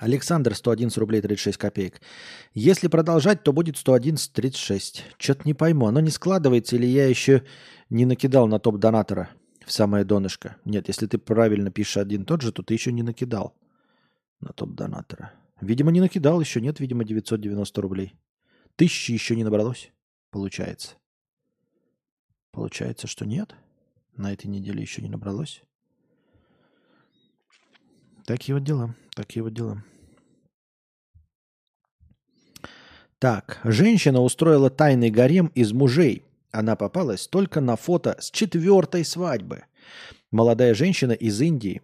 Александр, 0.00 0.54
111 0.54 0.98
рублей 0.98 1.22
36 1.22 1.56
копеек. 1.56 2.00
Если 2.52 2.88
продолжать, 2.88 3.42
то 3.42 3.54
будет 3.54 3.76
111.36. 3.76 5.00
Что-то 5.16 5.42
не 5.44 5.54
пойму, 5.54 5.86
оно 5.86 6.00
не 6.00 6.10
складывается 6.10 6.76
или 6.76 6.84
я 6.84 7.06
еще 7.06 7.42
не 7.88 8.04
накидал 8.04 8.46
на 8.46 8.58
топ-донатора 8.58 9.30
в 9.64 9.72
самое 9.72 10.04
донышко? 10.04 10.56
Нет, 10.66 10.88
если 10.88 11.06
ты 11.06 11.16
правильно 11.16 11.70
пишешь 11.70 11.96
один 11.96 12.26
тот 12.26 12.42
же, 12.42 12.52
то 12.52 12.62
ты 12.62 12.74
еще 12.74 12.92
не 12.92 13.02
накидал 13.02 13.54
на 14.40 14.52
топ-донатора. 14.52 15.32
Видимо, 15.60 15.90
не 15.90 16.00
накидал 16.00 16.40
еще. 16.40 16.60
Нет, 16.60 16.80
видимо, 16.80 17.04
990 17.04 17.80
рублей. 17.80 18.14
Тысячи 18.76 19.12
еще 19.12 19.36
не 19.36 19.44
набралось, 19.44 19.92
получается. 20.30 20.96
Получается, 22.50 23.06
что 23.06 23.24
нет. 23.24 23.54
На 24.16 24.32
этой 24.32 24.46
неделе 24.46 24.80
еще 24.80 25.02
не 25.02 25.08
набралось. 25.08 25.62
Такие 28.26 28.54
вот 28.54 28.64
дела. 28.64 28.94
Такие 29.14 29.42
вот 29.42 29.54
дела. 29.54 29.82
Так, 33.18 33.60
женщина 33.64 34.20
устроила 34.20 34.70
тайный 34.70 35.10
гарем 35.10 35.46
из 35.54 35.72
мужей. 35.72 36.24
Она 36.50 36.76
попалась 36.76 37.26
только 37.26 37.60
на 37.60 37.76
фото 37.76 38.16
с 38.20 38.30
четвертой 38.30 39.04
свадьбы. 39.04 39.64
Молодая 40.30 40.74
женщина 40.74 41.12
из 41.12 41.40
Индии 41.40 41.82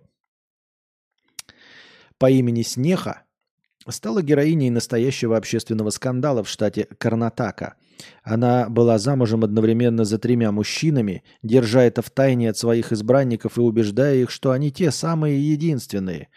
по 2.21 2.31
имени 2.31 2.61
Снеха 2.61 3.23
стала 3.89 4.21
героиней 4.21 4.69
настоящего 4.69 5.39
общественного 5.39 5.89
скандала 5.89 6.45
в 6.45 6.51
штате 6.51 6.87
Карнатака. 6.99 7.77
Она 8.23 8.69
была 8.69 8.99
замужем 8.99 9.43
одновременно 9.43 10.05
за 10.05 10.19
тремя 10.19 10.53
мужчинами, 10.53 11.25
держа 11.43 11.83
это 11.83 12.03
в 12.03 12.11
тайне 12.11 12.51
от 12.51 12.59
своих 12.59 12.93
избранников 12.93 13.57
и 13.57 13.63
убеждая 13.63 14.17
их, 14.17 14.31
что 14.31 14.51
они 14.51 14.71
те 14.71 14.91
самые 14.91 15.51
единственные. 15.51 16.29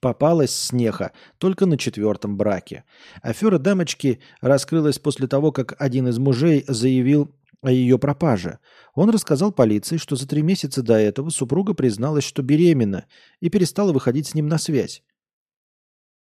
Попалась 0.00 0.54
снеха 0.54 1.10
только 1.38 1.66
на 1.66 1.76
четвертом 1.76 2.36
браке. 2.36 2.84
Афера 3.20 3.58
дамочки 3.58 4.20
раскрылась 4.40 5.00
после 5.00 5.26
того, 5.26 5.50
как 5.50 5.74
один 5.80 6.06
из 6.06 6.18
мужей 6.18 6.64
заявил 6.68 7.34
о 7.62 7.72
ее 7.72 7.98
пропаже. 7.98 8.58
Он 8.94 9.10
рассказал 9.10 9.50
полиции, 9.50 9.96
что 9.96 10.14
за 10.14 10.28
три 10.28 10.42
месяца 10.42 10.82
до 10.82 10.94
этого 10.94 11.30
супруга 11.30 11.74
призналась, 11.74 12.24
что 12.24 12.42
беременна, 12.42 13.06
и 13.40 13.48
перестала 13.48 13.92
выходить 13.92 14.28
с 14.28 14.34
ним 14.34 14.46
на 14.46 14.58
связь. 14.58 15.02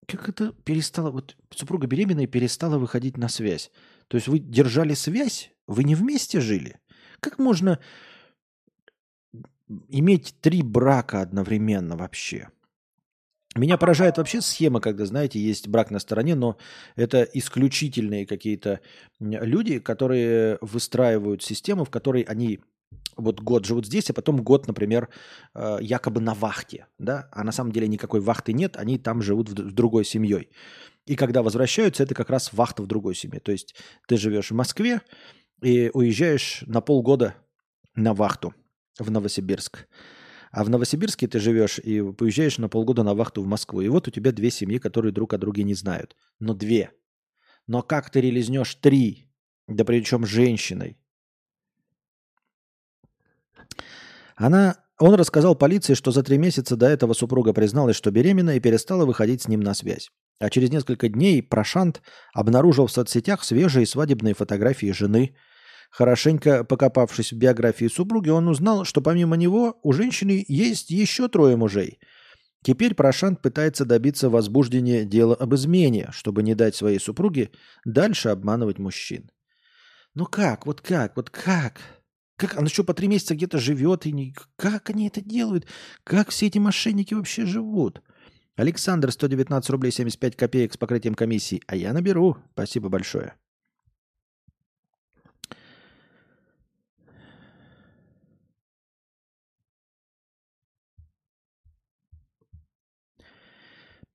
Как 0.07 0.29
это 0.29 0.53
перестала... 0.63 1.11
Вот 1.11 1.35
супруга 1.51 1.85
беременная 1.85 2.27
перестала 2.27 2.77
выходить 2.77 3.17
на 3.17 3.27
связь. 3.27 3.71
То 4.07 4.15
есть 4.15 4.27
вы 4.27 4.39
держали 4.39 4.93
связь? 4.93 5.51
Вы 5.67 5.84
не 5.84 5.95
вместе 5.95 6.39
жили? 6.39 6.79
Как 7.19 7.39
можно 7.39 7.79
иметь 9.89 10.35
три 10.39 10.61
брака 10.61 11.21
одновременно 11.21 11.97
вообще? 11.97 12.49
Меня 13.55 13.77
поражает 13.77 14.17
вообще 14.17 14.39
схема, 14.41 14.79
когда, 14.79 15.05
знаете, 15.05 15.39
есть 15.39 15.67
брак 15.67 15.91
на 15.91 15.99
стороне, 15.99 16.35
но 16.35 16.57
это 16.95 17.23
исключительные 17.23 18.25
какие-то 18.25 18.81
люди, 19.19 19.79
которые 19.79 20.57
выстраивают 20.61 21.43
систему, 21.43 21.84
в 21.84 21.89
которой 21.89 22.21
они 22.21 22.59
вот 23.18 23.41
год 23.41 23.65
живут 23.65 23.85
здесь, 23.85 24.09
а 24.09 24.14
потом 24.14 24.43
год, 24.43 24.68
например, 24.68 25.09
э, 25.55 25.77
якобы 25.81 26.22
на 26.22 26.34
вахте, 26.34 26.88
да, 26.99 27.27
а 27.31 27.43
на 27.43 27.51
самом 27.51 27.72
деле 27.72 27.88
никакой 27.88 28.22
вахты 28.22 28.53
нет, 28.53 28.77
они 28.77 28.97
там 28.97 29.22
живут 29.22 29.49
в 29.49 29.72
другой 29.72 30.05
семьей. 30.05 30.49
И 31.05 31.15
когда 31.15 31.41
возвращаются, 31.41 32.03
это 32.03 32.14
как 32.14 32.30
раз 32.30 32.53
вахта 32.53 32.84
в 32.84 32.88
другой 32.88 33.15
семье. 33.15 33.39
То 33.39 33.51
есть 33.51 33.76
ты 34.07 34.18
живешь 34.18 34.51
в 34.51 34.55
Москве 34.55 35.01
и 35.61 35.89
уезжаешь 35.93 36.64
на 36.68 36.81
полгода 36.81 37.35
на 37.95 38.14
вахту 38.14 38.53
в 38.99 39.09
Новосибирск. 39.09 39.88
А 40.51 40.64
в 40.64 40.69
Новосибирске 40.69 41.27
ты 41.27 41.39
живешь 41.39 41.80
и 41.80 42.01
поезжаешь 42.11 42.57
на 42.57 42.69
полгода 42.69 43.03
на 43.03 43.14
вахту 43.14 43.41
в 43.41 43.47
Москву. 43.47 43.81
И 43.81 43.88
вот 43.88 44.07
у 44.07 44.11
тебя 44.11 44.31
две 44.31 44.51
семьи, 44.51 44.77
которые 44.80 45.11
друг 45.11 45.34
о 45.34 45.38
друге 45.38 45.64
не 45.64 45.73
знают. 45.73 46.15
Но 46.39 46.53
две. 46.53 46.91
Но 47.68 47.81
как 47.81 48.09
ты 48.09 48.22
релизнешь 48.22 48.76
три? 48.76 49.31
Да 49.68 49.85
причем 49.85 50.26
женщиной. 50.26 50.97
Она, 54.38 54.77
он 54.99 55.15
рассказал 55.15 55.55
полиции, 55.55 55.95
что 55.95 56.11
за 56.11 56.22
три 56.22 56.38
месяца 56.38 56.76
до 56.76 56.88
этого 56.88 57.14
супруга 57.14 57.53
призналась, 57.53 57.95
что 57.95 58.11
беременна 58.11 58.55
и 58.55 58.59
перестала 58.59 59.05
выходить 59.05 59.41
с 59.41 59.47
ним 59.47 59.61
на 59.61 59.73
связь. 59.73 60.09
А 60.39 60.51
через 60.51 60.69
несколько 60.69 61.09
дней 61.09 61.41
Прошант 61.41 62.01
обнаружил 62.34 62.85
в 62.85 62.91
соцсетях 62.91 63.43
свежие 63.43 63.88
свадебные 63.88 64.35
фотографии 64.35 64.91
жены. 64.91 65.35
Хорошенько 65.89 66.64
покопавшись 66.64 67.34
в 67.34 67.38
биографии 67.38 67.88
супруги, 67.88 68.30
он 68.30 68.47
узнал, 68.47 68.85
что 68.85 69.01
помимо 69.01 69.35
него 69.35 69.80
у 69.81 69.91
женщины 69.91 70.45
есть 70.47 70.91
еще 70.91 71.27
трое 71.27 71.57
мужей. 71.57 71.99
Теперь 72.64 72.93
Прошант 72.93 73.41
пытается 73.41 73.85
добиться 73.85 74.30
возбуждения 74.30 75.05
дела 75.05 75.34
об 75.34 75.55
измене, 75.55 76.09
чтобы 76.11 76.43
не 76.43 76.53
дать 76.53 76.76
своей 76.76 76.99
супруге 76.99 77.49
дальше 77.85 78.30
обманывать 78.30 78.77
мужчин. 78.77 79.31
Ну 80.14 80.26
как, 80.26 80.68
вот 80.68 80.81
как, 80.81 81.15
вот 81.15 81.30
как? 81.31 81.80
Как 82.38 82.55
она 82.55 82.69
что, 82.69 82.84
по 82.84 82.93
три 82.93 83.07
месяца 83.07 83.34
где-то 83.34 83.57
живет? 83.57 84.05
И 84.05 84.11
не... 84.11 84.34
Как 84.55 84.91
они 84.91 85.07
это 85.07 85.22
делают? 85.22 85.65
Как 86.03 86.30
все 86.30 86.45
эти 86.45 86.59
мошенники 86.59 87.15
вообще 87.15 87.45
живут? 87.45 88.01
Александр, 88.55 89.11
119 89.11 89.69
рублей 89.72 89.91
75 89.91 90.35
копеек 90.35 90.73
с 90.73 90.77
покрытием 90.77 91.15
комиссии. 91.15 91.64
А 91.65 91.76
я 91.76 91.93
наберу. 91.93 92.38
Спасибо 92.53 92.89
большое. 92.89 93.34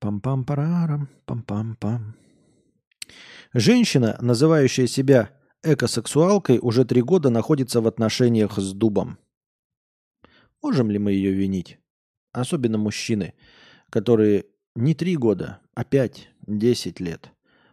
Пам-пам-парарам, 0.00 1.08
пам-пам-пам. 1.26 2.14
Женщина, 3.52 4.16
называющая 4.20 4.86
себя 4.86 5.30
экосексуалкой 5.62 6.58
уже 6.60 6.84
три 6.84 7.02
года 7.02 7.30
находится 7.30 7.80
в 7.80 7.86
отношениях 7.86 8.58
с 8.58 8.72
дубом. 8.72 9.18
Можем 10.62 10.90
ли 10.90 10.98
мы 10.98 11.12
ее 11.12 11.32
винить? 11.32 11.78
Особенно 12.32 12.78
мужчины, 12.78 13.34
которые 13.90 14.46
не 14.74 14.94
три 14.94 15.16
года, 15.16 15.60
а 15.74 15.84
пять, 15.84 16.30
десять 16.46 17.00
лет. 17.00 17.30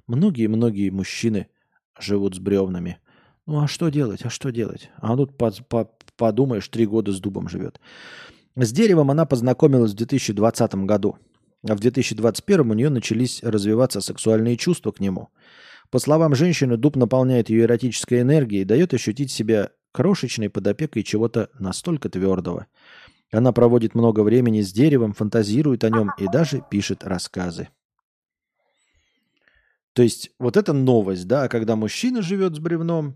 Многие-многие 0.07 0.90
мужчины 0.90 1.48
живут 1.99 2.36
с 2.36 2.40
бревнами. 2.40 2.99
Ну 3.45 3.61
а 3.61 3.68
что 3.68 3.90
делать, 3.90 4.26
а 4.26 4.30
что 4.30 4.52
делать? 4.52 4.90
А 4.98 5.16
тут 5.16 5.38
под, 5.38 5.68
по, 5.68 5.91
подумаешь, 6.18 6.68
три 6.68 6.86
года 6.86 7.11
с 7.11 7.20
дубом 7.20 7.48
живет. 7.48 7.80
С 8.56 8.72
деревом 8.72 9.11
она 9.11 9.26
познакомилась 9.26 9.91
в 9.91 9.95
2020 9.95 10.76
году. 10.86 11.18
А 11.68 11.76
в 11.76 11.80
2021 11.80 12.72
у 12.72 12.74
нее 12.74 12.90
начались 12.90 13.44
развиваться 13.44 14.02
сексуальные 14.02 14.57
чувства 14.57 14.91
к 14.91 14.99
нему– 14.99 15.30
по 15.91 15.99
словам 15.99 16.36
женщины, 16.36 16.78
дуб 16.78 16.95
наполняет 16.95 17.49
ее 17.49 17.64
эротической 17.64 18.22
энергией 18.22 18.61
и 18.61 18.66
дает 18.66 18.94
ощутить 18.94 19.32
себя 19.32 19.72
крошечной 19.91 20.49
под 20.49 20.68
опекой 20.68 21.03
чего-то 21.03 21.49
настолько 21.57 22.10
твердого. 22.10 22.68
Она 23.32 23.52
проводит 23.52 23.95
много 23.95 24.22
времени 24.22 24.61
с 24.61 24.72
деревом, 24.72 25.14
фантазирует 25.14 25.84
о 25.84 25.90
нем 25.90 26.11
и 26.18 26.26
даже 26.28 26.64
пишет 26.70 27.03
рассказы. 27.03 27.70
То 29.94 30.03
есть 30.03 30.32
вот 30.40 30.57
это 30.57 30.74
новость, 30.74 31.28
да, 31.28 31.48
когда 31.48 31.76
мужчина 31.76 32.22
живет 32.22 32.56
с 32.56 32.60
бревном, 32.60 33.16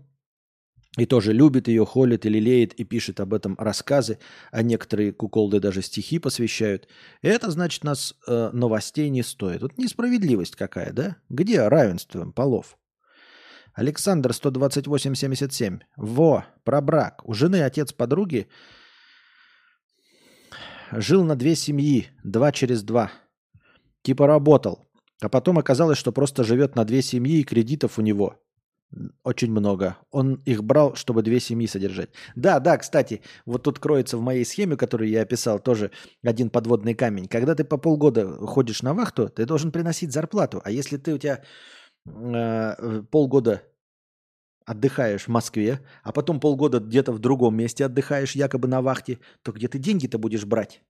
и 0.96 1.06
тоже 1.06 1.32
любит 1.32 1.68
ее, 1.68 1.84
холит 1.84 2.24
и 2.24 2.28
лелеет, 2.28 2.74
и 2.74 2.84
пишет 2.84 3.20
об 3.20 3.34
этом 3.34 3.56
рассказы, 3.58 4.18
а 4.52 4.62
некоторые 4.62 5.12
куколды 5.12 5.58
даже 5.58 5.82
стихи 5.82 6.18
посвящают. 6.18 6.88
Это 7.20 7.50
значит, 7.50 7.82
нас 7.84 8.14
э, 8.26 8.50
новостей 8.52 9.08
не 9.08 9.22
стоит. 9.22 9.62
Вот 9.62 9.76
несправедливость 9.76 10.54
какая, 10.54 10.92
да? 10.92 11.16
Где 11.28 11.66
равенство 11.66 12.30
полов? 12.30 12.78
Александр 13.72 14.30
128-77. 14.30 15.80
Во, 15.96 16.44
про 16.62 16.80
брак. 16.80 17.22
У 17.24 17.34
жены 17.34 17.62
отец 17.62 17.92
подруги 17.92 18.46
жил 20.92 21.24
на 21.24 21.34
две 21.34 21.56
семьи, 21.56 22.06
два 22.22 22.52
через 22.52 22.84
два. 22.84 23.10
Типа 24.02 24.28
работал. 24.28 24.86
А 25.20 25.28
потом 25.28 25.58
оказалось, 25.58 25.98
что 25.98 26.12
просто 26.12 26.44
живет 26.44 26.76
на 26.76 26.84
две 26.84 27.02
семьи 27.02 27.40
и 27.40 27.44
кредитов 27.44 27.98
у 27.98 28.02
него 28.02 28.38
очень 29.22 29.50
много. 29.50 29.96
Он 30.10 30.34
их 30.44 30.62
брал, 30.64 30.94
чтобы 30.94 31.22
две 31.22 31.40
семьи 31.40 31.66
содержать. 31.66 32.10
Да, 32.36 32.60
да, 32.60 32.76
кстати, 32.76 33.22
вот 33.46 33.62
тут 33.62 33.78
кроется 33.78 34.16
в 34.16 34.20
моей 34.20 34.44
схеме, 34.44 34.76
которую 34.76 35.10
я 35.10 35.22
описал, 35.22 35.58
тоже 35.58 35.90
один 36.22 36.50
подводный 36.50 36.94
камень. 36.94 37.28
Когда 37.28 37.54
ты 37.54 37.64
по 37.64 37.76
полгода 37.76 38.26
ходишь 38.46 38.82
на 38.82 38.94
вахту, 38.94 39.28
ты 39.28 39.46
должен 39.46 39.72
приносить 39.72 40.12
зарплату. 40.12 40.60
А 40.64 40.70
если 40.70 40.96
ты 40.96 41.14
у 41.14 41.18
тебя 41.18 41.42
э, 42.06 43.02
полгода 43.10 43.62
отдыхаешь 44.66 45.24
в 45.24 45.28
Москве, 45.28 45.80
а 46.02 46.12
потом 46.12 46.40
полгода 46.40 46.80
где-то 46.80 47.12
в 47.12 47.18
другом 47.18 47.56
месте 47.56 47.84
отдыхаешь, 47.84 48.34
якобы 48.34 48.68
на 48.68 48.80
вахте, 48.80 49.18
то 49.42 49.52
где 49.52 49.68
ты 49.68 49.78
деньги-то 49.78 50.18
будешь 50.18 50.44
брать? 50.44 50.82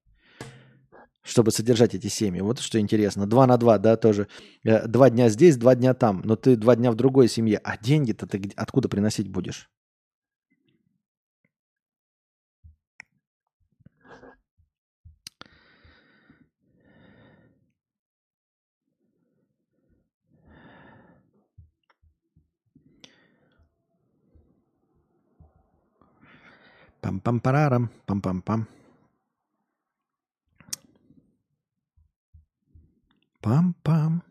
Чтобы 1.25 1.51
содержать 1.51 1.95
эти 1.95 2.07
семьи. 2.09 2.41
Вот 2.41 2.61
что 2.61 2.79
интересно. 2.79 3.27
Два 3.27 3.47
на 3.47 3.57
два, 3.57 3.79
да, 3.79 3.97
тоже. 3.97 4.29
Э, 4.63 4.87
Два 4.87 5.11
дня 5.11 5.29
здесь, 5.31 5.57
два 5.57 5.75
дня 5.75 5.95
там. 5.95 6.21
Но 6.25 6.37
ты 6.37 6.55
два 6.55 6.77
дня 6.77 6.93
в 6.93 6.95
другой 6.95 7.29
семье. 7.29 7.59
А 7.65 7.79
деньги-то 7.79 8.27
ты 8.27 8.53
откуда 8.57 8.89
приносить 8.89 9.29
будешь? 9.29 9.71
Пам-пам-парарам, 27.01 27.91
пам-пам-пам. 28.07 28.67
Пам-пам. 33.45 34.23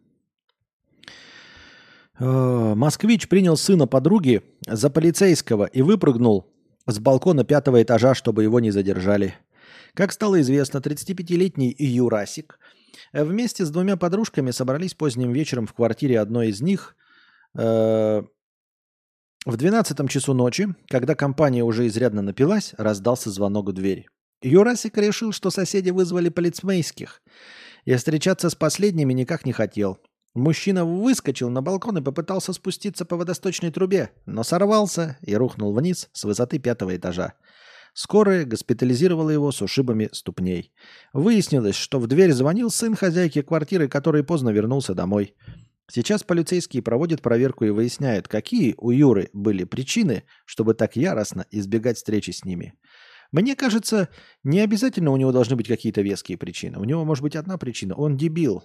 Э, 2.19 2.73
Москвич 2.75 3.27
принял 3.29 3.55
сына 3.57 3.85
подруги 3.85 4.41
за 4.65 4.89
полицейского 4.89 5.65
и 5.65 5.83
выпрыгнул 5.83 6.51
с 6.87 6.97
балкона 6.97 7.43
пятого 7.43 7.83
этажа, 7.83 8.15
чтобы 8.15 8.41
его 8.41 8.59
не 8.59 8.71
задержали. 8.71 9.35
Как 9.93 10.11
стало 10.11 10.41
известно, 10.41 10.79
35-летний 10.79 11.75
Юрасик 11.77 12.57
э, 13.11 13.23
вместе 13.23 13.65
с 13.65 13.69
двумя 13.69 13.97
подружками 13.97 14.49
собрались 14.49 14.95
поздним 14.95 15.31
вечером 15.31 15.67
в 15.67 15.73
квартире 15.73 16.19
одной 16.19 16.47
из 16.47 16.61
них 16.61 16.95
э, 17.55 18.23
в 19.45 19.57
12 19.57 20.09
часу 20.09 20.33
ночи, 20.33 20.73
когда 20.89 21.13
компания 21.13 21.63
уже 21.63 21.85
изрядно 21.85 22.23
напилась, 22.23 22.73
раздался 22.79 23.29
звонок 23.29 23.69
в 23.69 23.73
дверь. 23.73 24.07
Юрасик 24.41 24.97
решил, 24.97 25.31
что 25.31 25.51
соседи 25.51 25.91
вызвали 25.91 26.29
полицейских, 26.29 27.21
и 27.85 27.95
встречаться 27.95 28.49
с 28.49 28.55
последними 28.55 29.13
никак 29.13 29.45
не 29.45 29.51
хотел. 29.51 29.99
Мужчина 30.33 30.83
выскочил 30.83 31.49
на 31.49 31.61
балкон 31.61 31.99
и 31.99 32.01
попытался 32.01 32.53
спуститься 32.53 33.05
по 33.05 33.17
водосточной 33.17 33.71
трубе, 33.71 34.11
но 34.25 34.43
сорвался 34.43 35.17
и 35.21 35.35
рухнул 35.35 35.73
вниз 35.73 36.09
с 36.11 36.23
высоты 36.23 36.57
пятого 36.57 36.95
этажа. 36.95 37.33
Скорая 37.93 38.43
госпитализировала 38.43 39.29
его 39.29 39.51
с 39.51 39.61
ушибами 39.61 40.09
ступней. 40.11 40.71
Выяснилось, 41.13 41.75
что 41.75 41.99
в 41.99 42.07
дверь 42.07 42.31
звонил 42.31 42.71
сын 42.71 42.95
хозяйки 42.95 43.43
квартиры, 43.43 43.87
который 43.87 44.23
поздно 44.23 44.49
вернулся 44.49 44.95
домой. 44.95 45.35
Сейчас 45.91 46.23
полицейские 46.23 46.81
проводят 46.81 47.21
проверку 47.21 47.65
и 47.65 47.69
выясняют, 47.69 48.27
какие 48.27 48.73
у 48.79 48.89
Юры 48.89 49.29
были 49.33 49.63
причины, 49.65 50.23
чтобы 50.45 50.73
так 50.73 50.95
яростно 50.95 51.45
избегать 51.51 51.97
встречи 51.97 52.31
с 52.31 52.43
ними. 52.43 52.73
Мне 53.33 53.55
кажется, 53.55 54.09
не 54.43 54.59
обязательно 54.59 55.09
у 55.09 55.17
него 55.17 55.31
должны 55.31 55.55
быть 55.55 55.67
какие-то 55.67 56.01
веские 56.01 56.37
причины. 56.37 56.77
У 56.77 56.83
него 56.83 57.03
может 57.03 57.23
быть 57.23 57.35
одна 57.35 57.57
причина. 57.57 57.95
Он 57.95 58.15
дебил. 58.15 58.63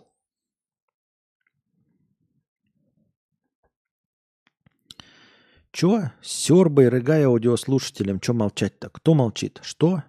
Чё? 5.73 6.11
Сёрбой, 6.21 6.91
рыгая 6.91 7.29
аудиослушателям. 7.29 8.21
Чё 8.21 8.35
молчать-то? 8.35 8.91
Кто 8.91 9.15
молчит? 9.15 9.59
Что? 9.63 10.03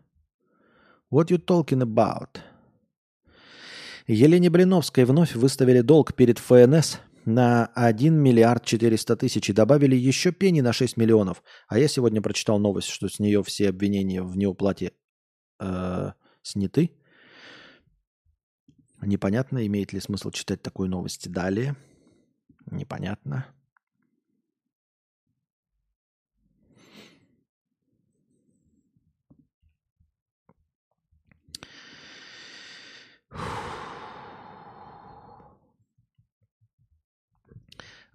What 1.09 1.29
you 1.29 1.37
talking 1.37 1.81
about? 1.81 2.41
Елене 4.07 4.49
Блиновской 4.49 5.05
вновь 5.05 5.35
выставили 5.35 5.79
долг 5.79 6.15
перед 6.15 6.37
ФНС 6.37 6.99
на 7.25 7.67
1 7.75 8.13
миллиард 8.15 8.65
400 8.65 9.15
тысяч 9.15 9.49
и 9.49 9.53
добавили 9.53 9.95
еще 9.95 10.31
пени 10.31 10.61
на 10.61 10.73
6 10.73 10.97
миллионов. 10.97 11.43
А 11.67 11.77
я 11.79 11.87
сегодня 11.87 12.21
прочитал 12.21 12.59
новость, 12.59 12.89
что 12.89 13.07
с 13.07 13.19
нее 13.19 13.43
все 13.43 13.69
обвинения 13.69 14.21
в 14.21 14.37
неуплате 14.37 14.93
э, 15.59 16.11
сняты. 16.41 16.91
Непонятно, 19.01 19.65
имеет 19.65 19.93
ли 19.93 19.99
смысл 19.99 20.31
читать 20.31 20.61
такую 20.61 20.89
новость 20.89 21.31
далее. 21.31 21.75
Непонятно. 22.69 23.47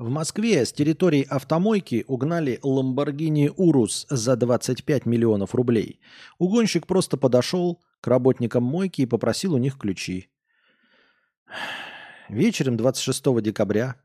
В 0.04 0.10
Москве 0.10 0.66
с 0.66 0.70
территории 0.70 1.26
автомойки 1.26 2.04
угнали 2.06 2.60
Lamborghini 2.62 3.50
Урус 3.56 4.06
за 4.10 4.36
25 4.36 5.06
миллионов 5.06 5.54
рублей. 5.54 5.98
Угонщик 6.38 6.86
просто 6.86 7.16
подошел 7.16 7.80
к 8.02 8.06
работникам 8.06 8.64
мойки 8.64 9.00
и 9.00 9.06
попросил 9.06 9.54
у 9.54 9.56
них 9.56 9.78
ключи. 9.78 10.28
Вечером 12.28 12.76
26 12.76 13.40
декабря 13.40 13.96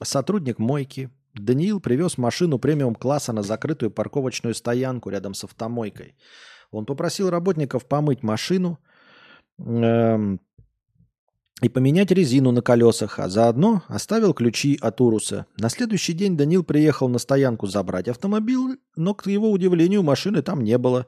сотрудник 0.00 0.60
мойки 0.60 1.10
Даниил 1.34 1.80
привез 1.80 2.16
машину 2.16 2.60
премиум-класса 2.60 3.32
на 3.32 3.42
закрытую 3.42 3.90
парковочную 3.90 4.54
стоянку 4.54 5.10
рядом 5.10 5.34
с 5.34 5.42
автомойкой. 5.42 6.14
Он 6.70 6.86
попросил 6.86 7.30
работников 7.30 7.84
помыть 7.84 8.22
машину, 8.22 8.78
эм, 9.58 10.40
и 11.62 11.68
поменять 11.68 12.10
резину 12.10 12.52
на 12.52 12.62
колесах, 12.62 13.18
а 13.18 13.28
заодно 13.28 13.82
оставил 13.88 14.32
ключи 14.32 14.78
от 14.80 15.00
Уруса. 15.00 15.46
На 15.58 15.68
следующий 15.68 16.12
день 16.12 16.36
Данил 16.36 16.64
приехал 16.64 17.08
на 17.08 17.18
стоянку 17.18 17.66
забрать 17.66 18.08
автомобиль, 18.08 18.78
но, 18.96 19.14
к 19.14 19.26
его 19.26 19.50
удивлению, 19.50 20.02
машины 20.02 20.42
там 20.42 20.64
не 20.64 20.78
было. 20.78 21.06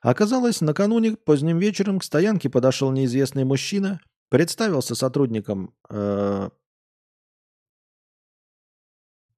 Оказалось, 0.00 0.60
накануне 0.60 1.16
поздним 1.16 1.58
вечером 1.58 1.98
к 1.98 2.04
стоянке 2.04 2.50
подошел 2.50 2.90
неизвестный 2.90 3.44
мужчина, 3.44 4.00
представился 4.28 4.94
сотрудником 4.94 5.72
э, 5.88 6.50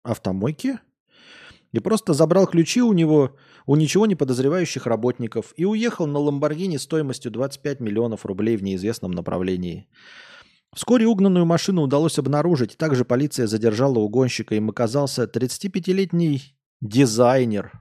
автомойки 0.02 0.80
и 1.72 1.78
просто 1.78 2.14
забрал 2.14 2.46
ключи 2.46 2.80
у 2.80 2.92
него, 2.94 3.36
у 3.66 3.76
ничего 3.76 4.06
не 4.06 4.14
подозревающих 4.14 4.86
работников 4.86 5.52
и 5.56 5.64
уехал 5.64 6.06
на 6.06 6.18
Ламборгини 6.18 6.78
стоимостью 6.78 7.30
25 7.30 7.80
миллионов 7.80 8.24
рублей 8.24 8.56
в 8.56 8.62
неизвестном 8.62 9.10
направлении. 9.10 9.86
Вскоре 10.76 11.06
угнанную 11.06 11.46
машину 11.46 11.82
удалось 11.82 12.18
обнаружить. 12.18 12.76
Также 12.76 13.06
полиция 13.06 13.46
задержала 13.46 13.98
угонщика. 13.98 14.54
Им 14.54 14.68
оказался 14.68 15.24
35-летний 15.24 16.54
дизайнер. 16.82 17.72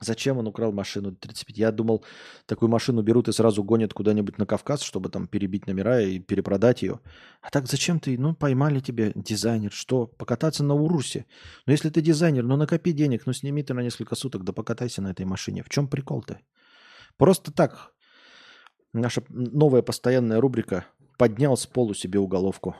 Зачем 0.00 0.38
он 0.38 0.46
украл 0.46 0.72
машину 0.72 1.14
35? 1.14 1.58
Я 1.58 1.70
думал, 1.70 2.06
такую 2.46 2.70
машину 2.70 3.02
берут 3.02 3.28
и 3.28 3.32
сразу 3.32 3.62
гонят 3.62 3.92
куда-нибудь 3.92 4.38
на 4.38 4.46
Кавказ, 4.46 4.80
чтобы 4.80 5.10
там 5.10 5.28
перебить 5.28 5.66
номера 5.66 6.00
и 6.00 6.20
перепродать 6.20 6.80
ее. 6.80 7.00
А 7.42 7.50
так 7.50 7.66
зачем 7.68 8.00
ты? 8.00 8.18
Ну, 8.18 8.34
поймали 8.34 8.80
тебя 8.80 9.12
дизайнер. 9.14 9.72
Что? 9.72 10.06
Покататься 10.06 10.64
на 10.64 10.74
Урусе? 10.74 11.26
Ну, 11.66 11.72
если 11.72 11.90
ты 11.90 12.00
дизайнер, 12.00 12.44
ну 12.44 12.56
накопи 12.56 12.94
денег, 12.94 13.26
ну 13.26 13.34
сними 13.34 13.62
ты 13.62 13.74
на 13.74 13.80
несколько 13.80 14.14
суток, 14.16 14.42
да 14.44 14.54
покатайся 14.54 15.02
на 15.02 15.10
этой 15.10 15.26
машине. 15.26 15.62
В 15.62 15.68
чем 15.68 15.86
прикол-то? 15.86 16.40
Просто 17.18 17.52
так. 17.52 17.92
Наша 18.94 19.22
новая 19.28 19.82
постоянная 19.82 20.40
рубрика 20.40 20.86
поднял 21.22 21.56
с 21.56 21.66
полу 21.66 21.94
себе 21.94 22.18
уголовку. 22.18 22.74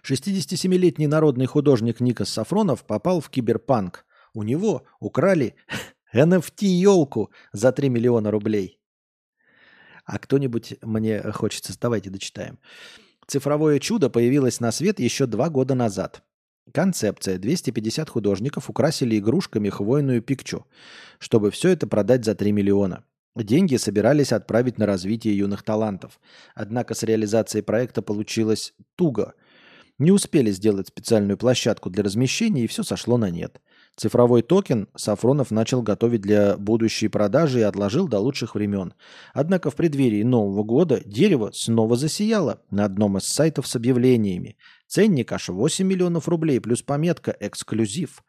Шестидесятисемилетний 0.00 1.06
народный 1.06 1.44
художник 1.44 2.00
Никас 2.00 2.30
Сафронов 2.30 2.86
попал 2.86 3.20
в 3.20 3.28
киберпанк. 3.28 4.06
У 4.32 4.42
него 4.42 4.86
украли 4.98 5.56
NFT-елку 6.14 7.30
за 7.52 7.70
3 7.70 7.90
миллиона 7.90 8.30
рублей. 8.30 8.77
А 10.08 10.18
кто-нибудь 10.18 10.76
мне 10.80 11.20
хочется, 11.32 11.74
давайте 11.78 12.08
дочитаем. 12.08 12.58
Цифровое 13.26 13.78
чудо 13.78 14.08
появилось 14.08 14.58
на 14.58 14.72
свет 14.72 15.00
еще 15.00 15.26
два 15.26 15.50
года 15.50 15.74
назад. 15.74 16.22
Концепция. 16.72 17.36
250 17.36 18.08
художников 18.08 18.70
украсили 18.70 19.18
игрушками 19.18 19.68
хвойную 19.68 20.22
пикчу, 20.22 20.66
чтобы 21.18 21.50
все 21.50 21.68
это 21.68 21.86
продать 21.86 22.24
за 22.24 22.34
3 22.34 22.52
миллиона. 22.52 23.04
Деньги 23.36 23.76
собирались 23.76 24.32
отправить 24.32 24.78
на 24.78 24.86
развитие 24.86 25.36
юных 25.36 25.62
талантов. 25.62 26.18
Однако 26.54 26.94
с 26.94 27.02
реализацией 27.02 27.62
проекта 27.62 28.00
получилось 28.00 28.72
туго. 28.96 29.34
Не 29.98 30.10
успели 30.10 30.50
сделать 30.52 30.88
специальную 30.88 31.36
площадку 31.36 31.90
для 31.90 32.02
размещения, 32.02 32.64
и 32.64 32.66
все 32.66 32.82
сошло 32.82 33.18
на 33.18 33.28
нет. 33.28 33.60
Цифровой 33.98 34.42
токен 34.42 34.86
Сафронов 34.94 35.50
начал 35.50 35.82
готовить 35.82 36.20
для 36.20 36.56
будущей 36.56 37.08
продажи 37.08 37.58
и 37.58 37.62
отложил 37.62 38.06
до 38.06 38.20
лучших 38.20 38.54
времен. 38.54 38.94
Однако 39.34 39.72
в 39.72 39.74
преддверии 39.74 40.22
Нового 40.22 40.62
года 40.62 41.02
дерево 41.04 41.50
снова 41.52 41.96
засияло 41.96 42.62
на 42.70 42.84
одном 42.84 43.18
из 43.18 43.24
сайтов 43.24 43.66
с 43.66 43.74
объявлениями. 43.74 44.56
Ценник 44.86 45.32
аж 45.32 45.48
8 45.48 45.84
миллионов 45.84 46.28
рублей 46.28 46.60
плюс 46.60 46.80
пометка 46.80 47.36
«Эксклюзив». 47.40 48.22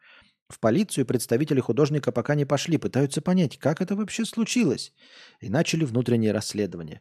В 0.48 0.58
полицию 0.58 1.06
представители 1.06 1.60
художника 1.60 2.10
пока 2.10 2.34
не 2.34 2.44
пошли, 2.44 2.76
пытаются 2.76 3.22
понять, 3.22 3.56
как 3.56 3.80
это 3.80 3.94
вообще 3.94 4.24
случилось. 4.24 4.92
И 5.40 5.48
начали 5.48 5.84
внутреннее 5.84 6.32
расследование. 6.32 7.00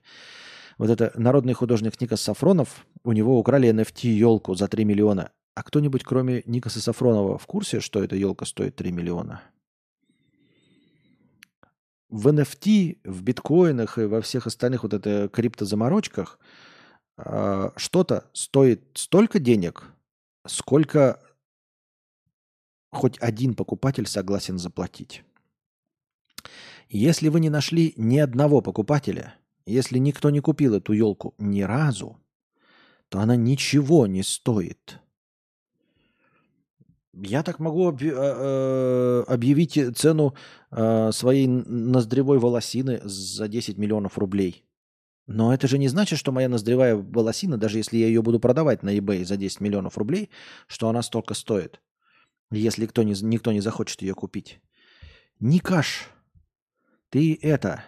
Вот 0.77 0.91
это 0.91 1.11
народный 1.15 1.53
художник 1.53 1.99
Никас 1.99 2.21
Сафронов, 2.21 2.85
у 3.03 3.13
него 3.13 3.39
украли 3.39 3.67
NFT-елку 3.71 4.53
за 4.53 4.67
3 4.67 4.85
миллиона. 4.85 5.31
А 5.59 5.63
кто-нибудь, 5.63 6.05
кроме 6.05 6.41
Никаса 6.45 6.79
Сафронова, 6.79 7.37
в 7.37 7.45
курсе, 7.45 7.81
что 7.81 8.01
эта 8.01 8.15
елка 8.15 8.45
стоит 8.45 8.77
3 8.77 8.93
миллиона? 8.93 9.41
В 12.07 12.29
NFT, 12.29 12.99
в 13.03 13.23
биткоинах 13.23 13.97
и 13.97 14.05
во 14.05 14.21
всех 14.21 14.47
остальных 14.47 14.83
вот 14.83 14.93
это 14.93 15.27
криптозаморочках 15.27 16.39
э, 17.17 17.71
что-то 17.75 18.29
стоит 18.31 18.85
столько 18.93 19.39
денег, 19.39 19.83
сколько 20.47 21.21
хоть 22.89 23.17
один 23.19 23.53
покупатель 23.53 24.07
согласен 24.07 24.59
заплатить. 24.59 25.25
Если 26.87 27.27
вы 27.27 27.41
не 27.41 27.49
нашли 27.49 27.93
ни 27.97 28.17
одного 28.17 28.61
покупателя, 28.61 29.35
если 29.65 29.97
никто 29.97 30.29
не 30.29 30.39
купил 30.39 30.75
эту 30.75 30.93
елку 30.93 31.35
ни 31.37 31.63
разу, 31.63 32.17
то 33.09 33.19
она 33.19 33.35
ничего 33.35 34.07
не 34.07 34.23
стоит. 34.23 35.01
Я 37.21 37.43
так 37.43 37.59
могу 37.59 37.89
объ- 37.89 38.11
э, 38.11 38.13
э, 38.13 39.23
объявить 39.27 39.77
цену 39.97 40.35
э, 40.71 41.11
своей 41.11 41.47
ноздревой 41.47 42.39
волосины 42.39 43.01
за 43.03 43.47
10 43.47 43.77
миллионов 43.77 44.17
рублей. 44.17 44.65
Но 45.27 45.53
это 45.53 45.67
же 45.67 45.77
не 45.77 45.89
значит, 45.89 46.17
что 46.17 46.31
моя 46.31 46.49
ноздревая 46.49 46.95
волосина, 46.95 47.57
даже 47.57 47.77
если 47.77 47.97
я 47.97 48.07
ее 48.07 48.21
буду 48.21 48.39
продавать 48.39 48.83
на 48.83 48.97
eBay 48.97 49.25
за 49.25 49.37
10 49.37 49.61
миллионов 49.61 49.97
рублей, 49.97 50.29
что 50.67 50.89
она 50.89 51.01
столько 51.03 51.33
стоит, 51.33 51.81
если 52.51 52.87
кто 52.87 53.03
не, 53.03 53.13
никто 53.21 53.51
не 53.51 53.61
захочет 53.61 54.01
ее 54.01 54.15
купить. 54.15 54.59
Никаш, 55.39 56.09
ты 57.09 57.37
это, 57.41 57.83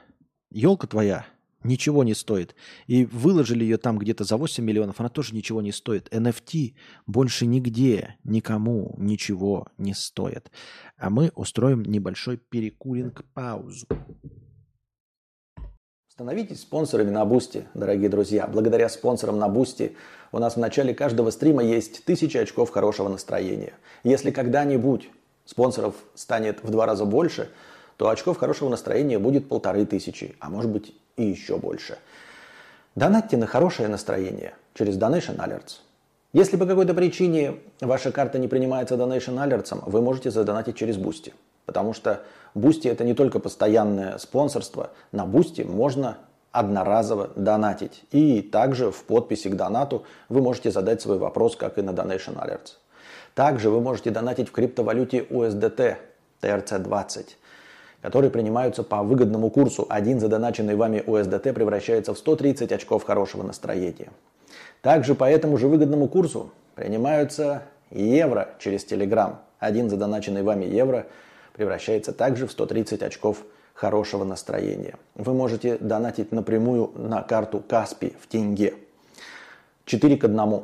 елка 0.52 0.88
твоя 0.88 1.26
ничего 1.64 2.04
не 2.04 2.14
стоит. 2.14 2.56
И 2.88 3.06
выложили 3.06 3.64
ее 3.64 3.78
там 3.78 3.98
где-то 3.98 4.24
за 4.24 4.38
8 4.38 4.64
миллионов, 4.64 5.00
она 5.00 5.10
тоже 5.10 5.36
ничего 5.36 5.62
не 5.62 5.72
стоит. 5.72 6.08
NFT 6.14 6.74
больше 7.08 7.46
нигде 7.46 8.16
никому 8.24 8.96
ничего 8.98 9.68
не 9.78 9.94
стоит. 9.94 10.52
А 10.98 11.10
мы 11.10 11.32
устроим 11.36 11.84
небольшой 11.84 12.38
перекуринг-паузу. 12.38 13.88
Становитесь 16.08 16.62
спонсорами 16.62 17.10
на 17.10 17.26
Бусти, 17.26 17.66
дорогие 17.74 18.10
друзья. 18.10 18.46
Благодаря 18.46 18.90
спонсорам 18.90 19.40
на 19.40 19.48
Бусти 19.48 19.96
у 20.32 20.40
нас 20.40 20.56
в 20.56 20.60
начале 20.60 20.94
каждого 20.94 21.32
стрима 21.32 21.64
есть 21.64 22.06
тысячи 22.06 22.38
очков 22.38 22.70
хорошего 22.70 23.10
настроения. 23.10 23.74
Если 24.04 24.30
когда-нибудь 24.30 25.10
спонсоров 25.46 25.96
станет 26.14 26.64
в 26.64 26.70
два 26.70 26.86
раза 26.86 27.06
больше, 27.06 27.50
то 27.98 28.10
очков 28.10 28.38
хорошего 28.38 28.70
настроения 28.70 29.20
будет 29.20 29.48
полторы 29.48 29.86
тысячи, 29.86 30.36
а 30.40 30.50
может 30.50 30.70
быть 30.70 30.94
и 31.22 31.32
еще 31.32 31.58
больше. 31.58 31.98
Донатьте 32.96 33.38
на 33.38 33.48
хорошее 33.48 33.88
настроение 33.90 34.54
через 34.74 34.98
Donation 34.98 35.38
Alerts. 35.38 35.80
Если 36.34 36.58
по 36.58 36.66
какой-то 36.66 36.94
причине 36.94 37.56
ваша 37.82 38.12
карта 38.12 38.40
не 38.40 38.48
принимается 38.48 38.96
Donation 38.96 39.36
Alerts, 39.36 39.78
вы 39.86 40.02
можете 40.02 40.32
задонатить 40.32 40.76
через 40.78 40.98
Boosty. 40.98 41.34
Потому 41.66 41.94
что 41.94 42.22
Boosty 42.54 42.88
это 42.88 43.04
не 43.04 43.14
только 43.14 43.40
постоянное 43.40 44.18
спонсорство. 44.18 44.92
На 45.12 45.26
Boosty 45.26 45.62
можно 45.62 46.18
одноразово 46.52 47.30
донатить. 47.36 48.04
И 48.12 48.42
также 48.42 48.92
в 48.92 49.04
подписи 49.04 49.50
к 49.50 49.56
донату 49.56 50.04
вы 50.30 50.42
можете 50.42 50.72
задать 50.72 51.02
свой 51.02 51.18
вопрос, 51.18 51.56
как 51.56 51.78
и 51.78 51.82
на 51.82 51.92
Donation 51.92 52.36
Alerts. 52.36 52.74
Также 53.36 53.70
вы 53.70 53.80
можете 53.80 54.12
донатить 54.12 54.50
в 54.50 54.52
криптовалюте 54.52 55.20
USDT 55.30 55.98
TRC20, 56.42 57.26
которые 58.02 58.32
принимаются 58.32 58.84
по 58.84 59.04
выгодному 59.04 59.50
курсу. 59.50 59.86
Один 59.90 60.20
задоначенный 60.20 60.76
вами 60.76 61.04
USDT 61.06 61.54
превращается 61.54 62.14
в 62.14 62.18
130 62.18 62.72
очков 62.72 63.04
хорошего 63.04 63.44
настроения. 63.44 64.10
Также 64.82 65.16
по 65.16 65.30
этому 65.30 65.58
же 65.58 65.68
выгодному 65.68 66.08
курсу 66.08 66.52
принимаются 66.76 67.64
евро 67.92 68.50
через 68.60 68.86
Telegram. 68.86 69.36
Один 69.60 69.90
задоначенный 69.90 70.42
вами 70.42 70.66
евро 70.66 71.06
превращается 71.54 72.14
также 72.14 72.48
в 72.48 72.52
130 72.52 73.04
очков 73.04 73.44
хорошего 73.74 74.24
настроения. 74.24 74.96
Вы 75.16 75.34
можете 75.34 75.78
донатить 75.78 76.32
напрямую 76.32 76.92
на 76.96 77.22
карту 77.22 77.60
Каспи 77.68 78.14
в 78.20 78.28
тенге. 78.28 78.74
4 79.86 80.18
к 80.18 80.24
1. 80.24 80.64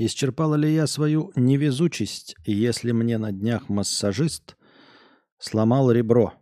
Исчерпала 0.00 0.54
ли 0.54 0.72
я 0.72 0.86
свою 0.86 1.32
невезучесть, 1.34 2.36
если 2.44 2.92
мне 2.92 3.18
на 3.18 3.32
днях 3.32 3.68
массажист 3.68 4.56
сломал 5.38 5.90
ребро, 5.90 6.34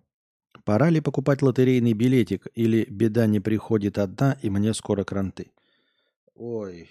Пора 0.66 0.90
ли 0.90 1.00
покупать 1.00 1.42
лотерейный 1.42 1.92
билетик 1.92 2.48
или 2.56 2.84
беда 2.90 3.26
не 3.26 3.38
приходит 3.38 3.98
одна 3.98 4.36
и 4.42 4.50
мне 4.50 4.74
скоро 4.74 5.04
кранты? 5.04 5.52
Ой. 6.34 6.90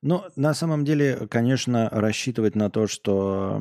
Ну, 0.00 0.24
на 0.34 0.54
самом 0.54 0.86
деле, 0.86 1.28
конечно, 1.28 1.90
рассчитывать 1.90 2.54
на 2.54 2.70
то, 2.70 2.86
что 2.86 3.60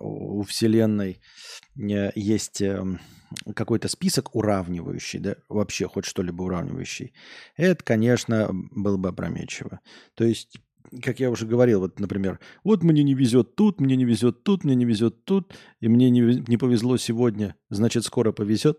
у 0.00 0.42
Вселенной 0.42 1.22
э, 1.76 2.10
есть 2.14 2.60
эм, 2.60 3.00
какой-то 3.54 3.88
список 3.88 4.34
уравнивающий, 4.34 5.18
да, 5.18 5.36
вообще 5.48 5.88
хоть 5.88 6.04
что-либо 6.04 6.42
уравнивающий, 6.42 7.14
это, 7.56 7.82
конечно, 7.82 8.50
было 8.52 8.98
бы 8.98 9.08
опрометчиво. 9.08 9.80
То 10.14 10.24
есть, 10.24 10.58
как 11.02 11.20
я 11.20 11.30
уже 11.30 11.46
говорил, 11.46 11.80
вот, 11.80 11.98
например, 11.98 12.40
вот 12.64 12.82
мне 12.82 13.02
не 13.02 13.14
везет 13.14 13.54
тут, 13.54 13.80
мне 13.80 13.96
не 13.96 14.04
везет 14.04 14.42
тут, 14.42 14.64
мне 14.64 14.74
не 14.74 14.84
везет 14.84 15.24
тут, 15.24 15.54
и 15.80 15.88
мне 15.88 16.10
не, 16.10 16.20
не 16.20 16.56
повезло 16.56 16.96
сегодня, 16.96 17.56
значит, 17.70 18.04
скоро 18.04 18.32
повезет? 18.32 18.78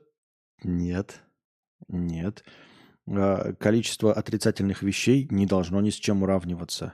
Нет, 0.64 1.22
нет. 1.88 2.44
А, 3.08 3.54
Количество 3.54 4.14
отрицательных 4.14 4.84
вещей 4.84 5.28
не 5.30 5.46
должно 5.46 5.82
ни 5.82 5.90
с 5.90 5.96
чем 5.96 6.24
уравниваться, 6.24 6.94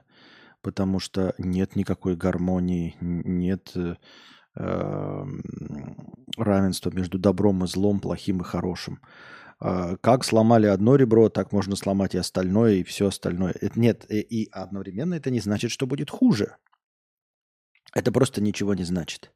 потому 0.61 0.99
что 0.99 1.33
нет 1.37 1.75
никакой 1.75 2.15
гармонии, 2.15 2.95
нет 3.01 3.73
э, 3.75 5.25
равенства 6.37 6.91
между 6.91 7.19
добром 7.19 7.63
и 7.63 7.67
злом, 7.67 7.99
плохим 7.99 8.41
и 8.41 8.43
хорошим. 8.43 8.99
А, 9.59 9.97
Как 9.97 10.23
сломали 10.23 10.67
одно 10.67 10.95
ребро, 10.95 11.29
так 11.29 11.51
можно 11.51 11.75
сломать 11.75 12.15
и 12.15 12.17
остальное, 12.17 12.75
и 12.75 12.83
все 12.83 13.07
остальное. 13.07 13.53
Это 13.59 13.79
нет, 13.79 14.05
и, 14.09 14.19
и 14.19 14.49
одновременно 14.51 15.15
это 15.15 15.31
не 15.31 15.39
значит, 15.39 15.71
что 15.71 15.85
будет 15.85 16.09
хуже. 16.09 16.55
Это 17.93 18.11
просто 18.11 18.41
ничего 18.41 18.73
не 18.73 18.83
значит. 18.83 19.31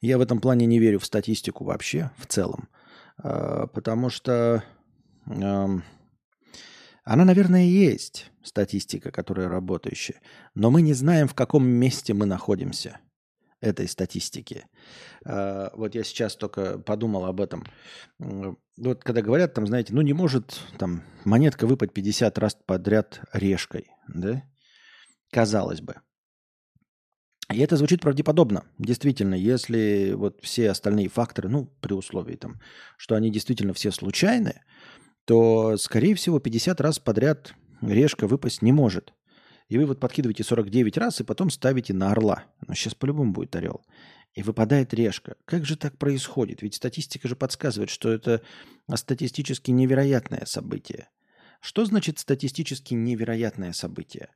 Я 0.00 0.18
в 0.18 0.20
этом 0.20 0.40
плане 0.40 0.66
не 0.66 0.78
верю 0.78 0.98
в 0.98 1.04
статистику 1.04 1.64
вообще, 1.64 2.10
в 2.18 2.26
целом, 2.26 2.68
А, 3.18 3.66
потому 3.66 4.10
что 4.10 4.64
она, 5.26 5.82
наверное, 7.24 7.64
есть, 7.64 8.30
статистика, 8.42 9.10
которая 9.10 9.48
работающая, 9.48 10.20
но 10.54 10.70
мы 10.70 10.82
не 10.82 10.94
знаем, 10.94 11.28
в 11.28 11.34
каком 11.34 11.66
месте 11.66 12.12
мы 12.14 12.26
находимся 12.26 12.98
этой 13.64 13.88
статистики. 13.88 14.66
А, 15.24 15.72
Вот 15.74 15.94
я 15.94 16.04
сейчас 16.04 16.36
только 16.36 16.78
подумал 16.78 17.24
об 17.24 17.40
этом. 17.40 17.64
Вот 18.18 19.02
когда 19.02 19.22
говорят, 19.22 19.54
там, 19.54 19.66
знаете, 19.66 19.94
ну 19.94 20.02
не 20.02 20.12
может 20.12 20.60
там 20.78 21.02
монетка 21.24 21.66
выпасть 21.66 21.92
50 21.92 22.38
раз 22.38 22.56
подряд 22.66 23.20
решкой, 23.32 23.88
да? 24.08 24.42
Казалось 25.32 25.80
бы. 25.80 25.96
И 27.52 27.58
это 27.58 27.76
звучит 27.76 28.00
правдеподобно. 28.00 28.64
Действительно, 28.78 29.34
если 29.34 30.12
вот 30.14 30.40
все 30.42 30.70
остальные 30.70 31.08
факторы, 31.08 31.48
ну, 31.48 31.66
при 31.80 31.92
условии 31.92 32.36
там, 32.36 32.60
что 32.96 33.16
они 33.16 33.30
действительно 33.30 33.74
все 33.74 33.90
случайны, 33.90 34.62
то, 35.26 35.76
скорее 35.76 36.14
всего, 36.14 36.38
50 36.40 36.80
раз 36.80 36.98
подряд 36.98 37.54
решка 37.82 38.26
выпасть 38.26 38.62
не 38.62 38.72
может. 38.72 39.12
И 39.74 39.78
вы 39.78 39.86
вот 39.86 39.98
подкидываете 39.98 40.44
49 40.44 40.96
раз 40.98 41.20
и 41.20 41.24
потом 41.24 41.50
ставите 41.50 41.92
на 41.92 42.12
орла. 42.12 42.44
Но 42.64 42.74
сейчас 42.74 42.94
по-любому 42.94 43.32
будет 43.32 43.56
орел. 43.56 43.84
И 44.32 44.40
выпадает 44.40 44.94
решка. 44.94 45.34
Как 45.46 45.64
же 45.64 45.76
так 45.76 45.98
происходит? 45.98 46.62
Ведь 46.62 46.76
статистика 46.76 47.26
же 47.26 47.34
подсказывает, 47.34 47.90
что 47.90 48.12
это 48.12 48.40
статистически 48.94 49.72
невероятное 49.72 50.44
событие. 50.46 51.08
Что 51.60 51.84
значит 51.86 52.20
статистически 52.20 52.94
невероятное 52.94 53.72
событие? 53.72 54.28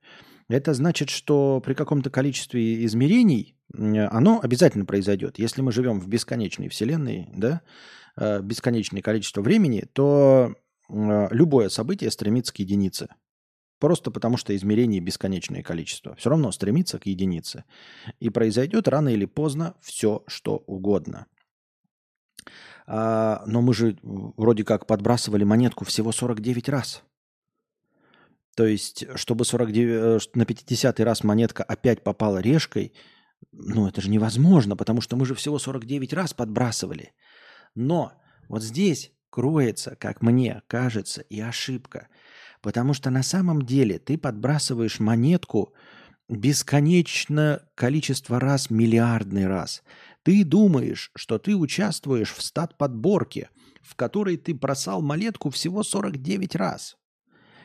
Это 0.48 0.74
значит, 0.74 1.08
что 1.08 1.62
при 1.64 1.74
каком-то 1.74 2.10
количестве 2.10 2.84
измерений 2.84 3.54
оно 3.72 4.40
обязательно 4.42 4.86
произойдет. 4.86 5.38
Если 5.38 5.62
мы 5.62 5.70
живем 5.70 6.00
в 6.00 6.08
бесконечной 6.08 6.68
вселенной, 6.68 7.28
да, 7.32 7.60
э, 8.16 8.42
бесконечное 8.42 9.02
количество 9.02 9.40
времени, 9.40 9.86
то 9.92 10.56
э, 10.88 11.28
любое 11.30 11.68
событие 11.68 12.10
стремится 12.10 12.52
к 12.52 12.58
единице. 12.58 13.08
Просто 13.78 14.10
потому, 14.10 14.36
что 14.36 14.54
измерений 14.56 15.00
бесконечное 15.00 15.62
количество. 15.62 16.16
Все 16.16 16.30
равно 16.30 16.50
стремится 16.50 16.98
к 16.98 17.06
единице. 17.06 17.64
И 18.18 18.28
произойдет 18.28 18.88
рано 18.88 19.08
или 19.08 19.24
поздно 19.24 19.74
все, 19.80 20.24
что 20.26 20.56
угодно. 20.66 21.26
А, 22.86 23.42
но 23.46 23.60
мы 23.62 23.74
же 23.74 23.98
вроде 24.02 24.64
как 24.64 24.86
подбрасывали 24.86 25.44
монетку 25.44 25.84
всего 25.84 26.10
49 26.10 26.68
раз. 26.68 27.02
То 28.56 28.66
есть, 28.66 29.04
чтобы 29.14 29.44
49, 29.44 30.24
э, 30.24 30.28
на 30.34 30.44
50 30.44 30.98
раз 31.00 31.22
монетка 31.22 31.62
опять 31.62 32.02
попала 32.02 32.38
решкой, 32.38 32.92
ну 33.52 33.86
это 33.86 34.00
же 34.00 34.10
невозможно, 34.10 34.74
потому 34.76 35.00
что 35.00 35.16
мы 35.16 35.26
же 35.26 35.36
всего 35.36 35.60
49 35.60 36.12
раз 36.12 36.34
подбрасывали. 36.34 37.12
Но 37.76 38.12
вот 38.48 38.64
здесь 38.64 39.12
кроется, 39.30 39.94
как 39.94 40.22
мне 40.22 40.62
кажется, 40.66 41.20
и 41.20 41.40
ошибка. 41.40 42.08
Потому 42.60 42.94
что 42.94 43.10
на 43.10 43.22
самом 43.22 43.62
деле 43.62 43.98
ты 43.98 44.18
подбрасываешь 44.18 45.00
монетку 45.00 45.72
бесконечно 46.28 47.62
количество 47.74 48.40
раз, 48.40 48.70
миллиардный 48.70 49.46
раз. 49.46 49.82
Ты 50.22 50.44
думаешь, 50.44 51.10
что 51.14 51.38
ты 51.38 51.54
участвуешь 51.56 52.32
в 52.32 52.42
стат-подборке, 52.42 53.48
в 53.82 53.94
которой 53.94 54.36
ты 54.36 54.54
бросал 54.54 55.00
монетку 55.00 55.50
всего 55.50 55.82
49 55.82 56.56
раз. 56.56 56.96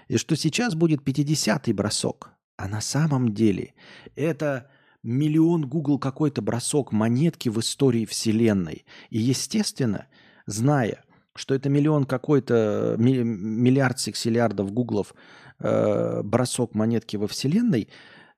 И 0.08 0.18
что 0.18 0.36
сейчас 0.36 0.76
будет 0.76 1.02
50-й 1.02 1.74
бросок. 1.74 2.32
А 2.56 2.68
на 2.68 2.82
самом 2.82 3.34
деле 3.34 3.74
это 4.16 4.70
миллион 5.02 5.68
Google 5.68 6.00
какой-то 6.00 6.42
бросок 6.42 6.92
монетки 6.92 7.50
в 7.50 7.60
истории 7.60 8.06
Вселенной. 8.06 8.86
И 9.10 9.20
естественно, 9.20 10.08
зная, 10.46 11.04
что 11.36 11.56
это 11.56 11.70
миллион 11.70 12.06
какой-то, 12.06 12.96
ми- 12.98 13.24
миллиард 13.24 14.00
сексиллиардов 14.00 14.72
гуглов 14.72 15.14
э, 15.60 16.22
бросок 16.24 16.76
монетки 16.76 17.18
во 17.18 17.28
Вселенной, 17.28 17.90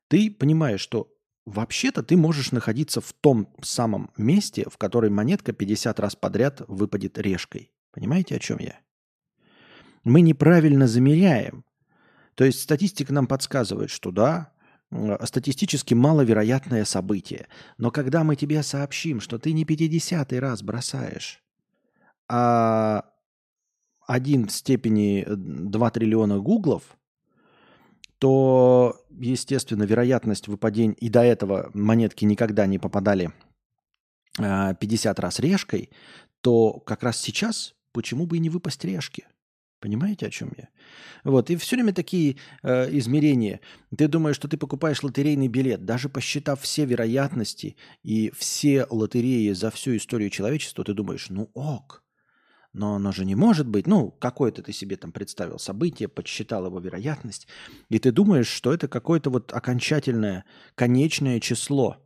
ты 0.08 0.32
понимаешь, 0.32 0.82
что 0.82 1.12
вообще-то 1.46 2.04
ты 2.04 2.18
можешь 2.18 2.52
находиться 2.52 3.02
в 3.02 3.14
том 3.14 3.54
самом 3.62 4.12
месте, 4.18 4.66
в 4.70 4.78
которой 4.78 5.10
монетка 5.10 5.54
50 5.54 6.00
раз 6.00 6.16
подряд 6.16 6.62
выпадет 6.68 7.18
решкой. 7.18 7.72
Понимаете, 7.92 8.36
о 8.36 8.40
чем 8.40 8.60
я? 8.60 8.80
Мы 10.04 10.22
неправильно 10.22 10.88
замеряем. 10.88 11.66
То 12.36 12.44
есть 12.44 12.62
статистика 12.62 13.14
нам 13.14 13.28
подсказывает, 13.28 13.90
что 13.90 14.12
да, 14.12 14.54
м, 14.92 15.18
статистически 15.26 15.94
маловероятное 15.94 16.86
событие. 16.86 17.48
Но 17.78 17.92
когда 17.92 18.24
мы 18.24 18.36
тебе 18.36 18.62
сообщим, 18.62 19.20
что 19.20 19.40
ты 19.40 19.54
не 19.54 19.66
50 19.66 20.40
раз 20.40 20.62
бросаешь, 20.62 21.45
а 22.28 23.06
один 24.08 24.48
в 24.48 24.52
степени 24.52 25.24
э, 25.26 25.36
2 25.36 25.90
триллиона 25.92 26.40
гуглов, 26.40 26.98
то, 28.20 29.06
естественно, 29.10 29.84
вероятность 29.84 30.48
выпадения, 30.48 30.96
и 30.96 31.10
до 31.10 31.22
этого 31.22 31.70
монетки 31.74 32.26
никогда 32.26 32.66
не 32.66 32.80
попадали 32.80 33.32
а, 34.40 34.74
50 34.74 35.20
раз 35.20 35.40
решкой, 35.40 35.90
то 36.42 36.80
как 36.80 37.04
раз 37.04 37.20
сейчас 37.20 37.76
почему 37.92 38.26
бы 38.26 38.38
и 38.38 38.40
не 38.40 38.50
выпасть 38.50 38.84
решки? 38.86 39.28
Понимаете, 39.82 40.28
о 40.28 40.30
чем 40.30 40.52
я? 40.58 40.70
Вот, 41.24 41.50
и 41.50 41.56
все 41.58 41.76
время 41.76 41.94
такие 41.94 42.38
э, 42.64 42.98
измерения. 42.98 43.60
Ты 43.96 44.08
думаешь, 44.08 44.36
что 44.36 44.48
ты 44.48 44.58
покупаешь 44.58 45.04
лотерейный 45.04 45.48
билет, 45.48 45.86
даже 45.86 46.10
посчитав 46.10 46.62
все 46.62 46.86
вероятности 46.86 47.76
и 48.02 48.32
все 48.36 48.88
лотереи 48.90 49.52
за 49.52 49.70
всю 49.70 49.98
историю 49.98 50.30
человечества, 50.30 50.84
ты 50.84 50.94
думаешь, 50.94 51.30
ну 51.30 51.52
ок, 51.54 52.05
но 52.76 52.96
оно 52.96 53.12
же 53.12 53.26
не 53.26 53.36
может 53.36 53.68
быть. 53.68 53.88
Ну, 53.88 54.12
какое-то 54.12 54.62
ты 54.62 54.74
себе 54.74 54.98
там 54.98 55.12
представил 55.12 55.58
событие, 55.58 56.10
подсчитал 56.10 56.66
его 56.66 56.80
вероятность, 56.80 57.48
и 57.90 58.00
ты 58.00 58.12
думаешь, 58.12 58.48
что 58.48 58.74
это 58.74 58.88
какое-то 58.88 59.30
вот 59.30 59.54
окончательное, 59.54 60.46
конечное 60.76 61.40
число 61.40 61.98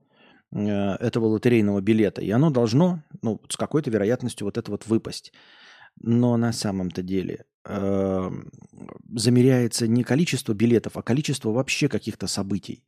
э, 0.52 0.60
этого 0.60 1.26
лотерейного 1.26 1.82
билета, 1.82 2.22
и 2.22 2.30
оно 2.30 2.52
должно, 2.52 3.04
ну, 3.22 3.42
с 3.50 3.58
какой-то 3.58 3.90
вероятностью 3.90 4.46
вот 4.46 4.58
это 4.58 4.72
вот 4.72 4.86
выпасть. 4.86 5.34
Но 6.02 6.38
на 6.38 6.54
самом-то 6.54 7.02
деле 7.02 7.46
э, 7.66 8.32
замеряется 9.16 9.88
не 9.88 10.04
количество 10.04 10.54
билетов, 10.54 10.98
а 10.98 11.02
количество 11.02 11.50
вообще 11.50 11.90
каких-то 11.90 12.28
событий, 12.28 12.84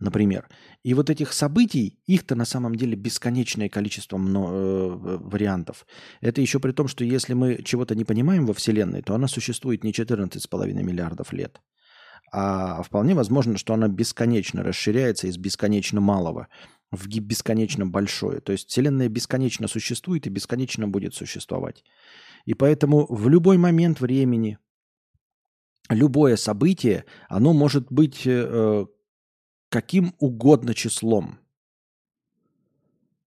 например. 0.00 0.48
И 0.82 0.94
вот 0.94 1.10
этих 1.10 1.32
событий, 1.32 1.98
их-то 2.06 2.34
на 2.34 2.44
самом 2.44 2.74
деле 2.74 2.96
бесконечное 2.96 3.68
количество 3.68 4.16
э, 4.16 5.18
вариантов. 5.20 5.86
Это 6.20 6.40
еще 6.40 6.58
при 6.58 6.72
том, 6.72 6.88
что 6.88 7.04
если 7.04 7.34
мы 7.34 7.62
чего-то 7.62 7.94
не 7.94 8.04
понимаем 8.04 8.46
во 8.46 8.54
Вселенной, 8.54 9.02
то 9.02 9.14
она 9.14 9.28
существует 9.28 9.84
не 9.84 9.92
14,5 9.92 10.72
миллиардов 10.82 11.32
лет, 11.32 11.60
а 12.32 12.82
вполне 12.82 13.14
возможно, 13.14 13.58
что 13.58 13.74
она 13.74 13.88
бесконечно 13.88 14.62
расширяется 14.62 15.26
из 15.26 15.36
бесконечно 15.36 16.00
малого 16.00 16.48
в 16.90 17.06
бесконечно 17.06 17.86
большое. 17.86 18.40
То 18.40 18.52
есть 18.52 18.68
Вселенная 18.68 19.08
бесконечно 19.08 19.68
существует 19.68 20.26
и 20.26 20.30
бесконечно 20.30 20.88
будет 20.88 21.14
существовать. 21.14 21.84
И 22.46 22.54
поэтому 22.54 23.06
в 23.08 23.28
любой 23.28 23.58
момент 23.58 24.00
времени, 24.00 24.58
любое 25.88 26.36
событие, 26.36 27.04
оно 27.28 27.52
может 27.52 27.92
быть 27.92 28.22
э, 28.24 28.86
каким 29.70 30.14
угодно 30.18 30.74
числом. 30.74 31.38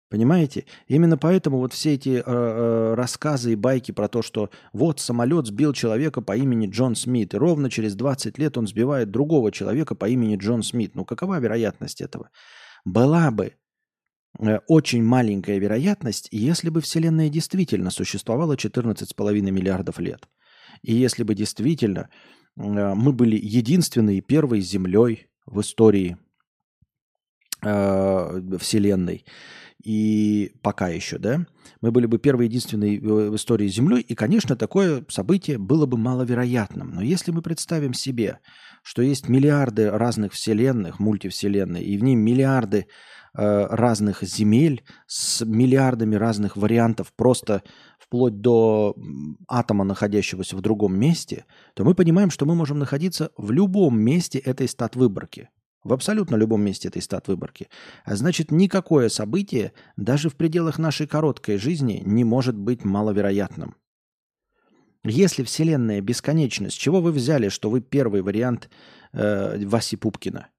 Понимаете? 0.10 0.66
Именно 0.88 1.18
поэтому 1.18 1.60
вот 1.60 1.72
все 1.72 1.94
эти 1.94 2.18
э, 2.18 2.22
э, 2.26 2.94
рассказы 2.96 3.54
и 3.54 3.56
байки 3.56 3.94
про 3.94 4.10
то, 4.10 4.22
что 4.22 4.50
вот 4.74 5.00
самолет 5.00 5.46
сбил 5.48 5.72
человека 5.72 6.20
по 6.20 6.36
имени 6.36 6.68
Джон 6.70 6.96
Смит, 6.96 7.34
и 7.34 7.38
ровно 7.38 7.70
через 7.70 7.96
20 7.96 8.38
лет 8.38 8.58
он 8.58 8.68
сбивает 8.68 9.10
другого 9.10 9.54
человека 9.54 9.96
по 9.96 10.10
имени 10.10 10.36
Джон 10.36 10.64
Смит. 10.64 10.96
Ну 10.96 11.06
какова 11.06 11.40
вероятность 11.40 12.02
этого? 12.02 12.30
Была 12.84 13.32
бы 13.32 13.54
э, 14.38 14.60
очень 14.68 15.02
маленькая 15.02 15.60
вероятность, 15.60 16.28
если 16.32 16.70
бы 16.70 16.82
Вселенная 16.82 17.30
действительно 17.30 17.90
существовала 17.90 18.56
14,5 18.56 19.32
миллиардов 19.40 19.98
лет. 19.98 20.28
И 20.82 20.94
если 20.94 21.24
бы 21.24 21.36
действительно 21.36 22.10
э, 22.58 22.94
мы 22.96 23.14
были 23.14 23.38
единственной 23.42 24.18
и 24.18 24.22
первой 24.22 24.60
Землей 24.60 25.30
в 25.46 25.62
истории 25.62 26.18
э, 27.62 28.58
Вселенной, 28.60 29.26
и 29.84 30.54
пока 30.62 30.90
еще, 30.90 31.18
да, 31.18 31.46
мы 31.82 31.92
были 31.92 32.06
бы 32.06 32.20
первой 32.20 32.46
единственной 32.46 33.00
в 33.00 33.36
истории 33.36 33.68
Землей, 33.68 34.02
и, 34.02 34.14
конечно, 34.14 34.56
такое 34.56 35.04
событие 35.10 35.58
было 35.58 35.86
бы 35.86 35.98
маловероятным. 35.98 36.92
Но 36.92 37.02
если 37.02 37.32
мы 37.32 37.42
представим 37.42 37.94
себе, 37.94 38.40
что 38.84 39.02
есть 39.02 39.28
миллиарды 39.28 39.90
разных 39.90 40.34
вселенных, 40.34 41.00
мультивселенной, 41.00 41.84
и 41.84 41.98
в 41.98 42.04
ней 42.04 42.16
миллиарды 42.16 42.88
э, 43.34 43.68
разных 43.70 44.22
земель 44.22 44.84
с 45.08 45.44
миллиардами 45.44 46.16
разных 46.16 46.58
вариантов, 46.58 47.12
просто 47.16 47.64
вплоть 47.98 48.40
до 48.40 48.96
атома, 49.48 49.84
находящегося 49.84 50.56
в 50.56 50.62
другом 50.62 51.00
месте, 51.00 51.46
то 51.74 51.84
мы 51.84 51.96
понимаем, 51.96 52.30
что 52.30 52.46
мы 52.46 52.54
можем 52.54 52.78
находиться 52.78 53.32
в 53.36 53.52
любом 53.52 54.00
месте 54.00 54.38
этой 54.38 54.68
стат-выборки– 54.68 55.50
в 55.84 55.94
абсолютно 55.94 56.36
любом 56.36 56.64
месте 56.64 56.88
этой 56.88 57.02
стат-выборки. 57.02 57.68
А 58.06 58.16
значит, 58.16 58.52
никакое 58.52 59.10
событие, 59.10 59.74
даже 59.98 60.30
в 60.30 60.36
пределах 60.36 60.80
нашей 60.80 61.08
короткой 61.08 61.58
жизни, 61.58 62.02
не 62.06 62.24
может 62.24 62.56
быть 62.56 62.86
маловероятным. 62.86 63.76
Если 65.04 65.44
Вселенная 65.44 66.02
бесконечна, 66.02 66.70
с 66.70 66.74
чего 66.74 67.02
вы 67.02 67.12
взяли, 67.12 67.50
что 67.50 67.72
вы 67.72 67.82
первый 67.82 68.22
вариант 68.22 68.70
э, 69.14 69.66
Васи 69.66 69.96
Пупкина? 69.96 70.50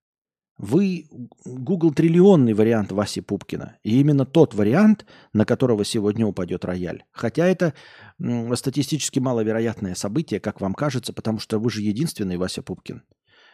Вы 0.59 1.07
Google 1.45 1.93
триллионный 1.93 2.53
вариант 2.53 2.93
Васи 2.93 3.21
Пупкина. 3.21 3.79
И 3.85 4.01
именно 4.01 4.27
тот 4.27 4.55
вариант, 4.55 5.07
на 5.33 5.45
которого 5.45 5.85
сегодня 5.85 6.27
упадет 6.27 6.65
рояль. 6.65 7.05
Хотя 7.13 7.47
это 7.47 7.75
м, 8.21 8.55
статистически 8.57 9.21
маловероятное 9.21 9.95
событие, 9.95 10.41
как 10.41 10.61
вам 10.61 10.75
кажется, 10.75 11.13
потому 11.13 11.39
что 11.39 11.59
вы 11.59 11.71
же 11.71 11.81
единственный 11.81 12.37
Вася 12.37 12.63
Пупкин 12.63 13.03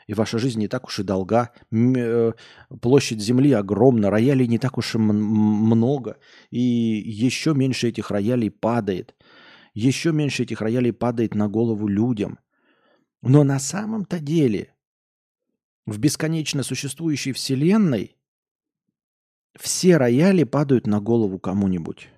и 0.09 0.14
ваша 0.14 0.39
жизнь 0.39 0.59
не 0.59 0.68
так 0.68 0.86
уж 0.86 0.98
и 0.98 1.02
долга. 1.05 1.51
Э, 1.70 2.32
площадь 2.80 3.20
Земли 3.20 3.52
огромна, 3.52 4.10
роялей 4.10 4.48
не 4.48 4.59
так 4.59 4.78
уж 4.78 4.94
и 4.94 4.98
много, 4.98 6.16
и 6.51 6.60
еще 6.60 7.55
меньше 7.55 7.89
этих 7.89 8.10
роялей 8.10 8.51
падает. 8.51 9.14
Еще 9.74 10.12
меньше 10.12 10.43
этих 10.43 10.62
роялей 10.62 10.93
падает 10.93 11.35
на 11.35 11.48
голову 11.48 11.86
людям. 11.86 12.39
Но 13.22 13.44
на 13.44 13.59
самом-то 13.59 14.18
деле 14.18 14.74
в 15.86 15.98
бесконечно 15.98 16.62
существующей 16.62 17.32
Вселенной 17.32 18.16
все 19.56 19.98
рояли 19.98 20.44
падают 20.44 20.86
на 20.86 21.01
голову 21.01 21.39
кому-нибудь. 21.39 22.09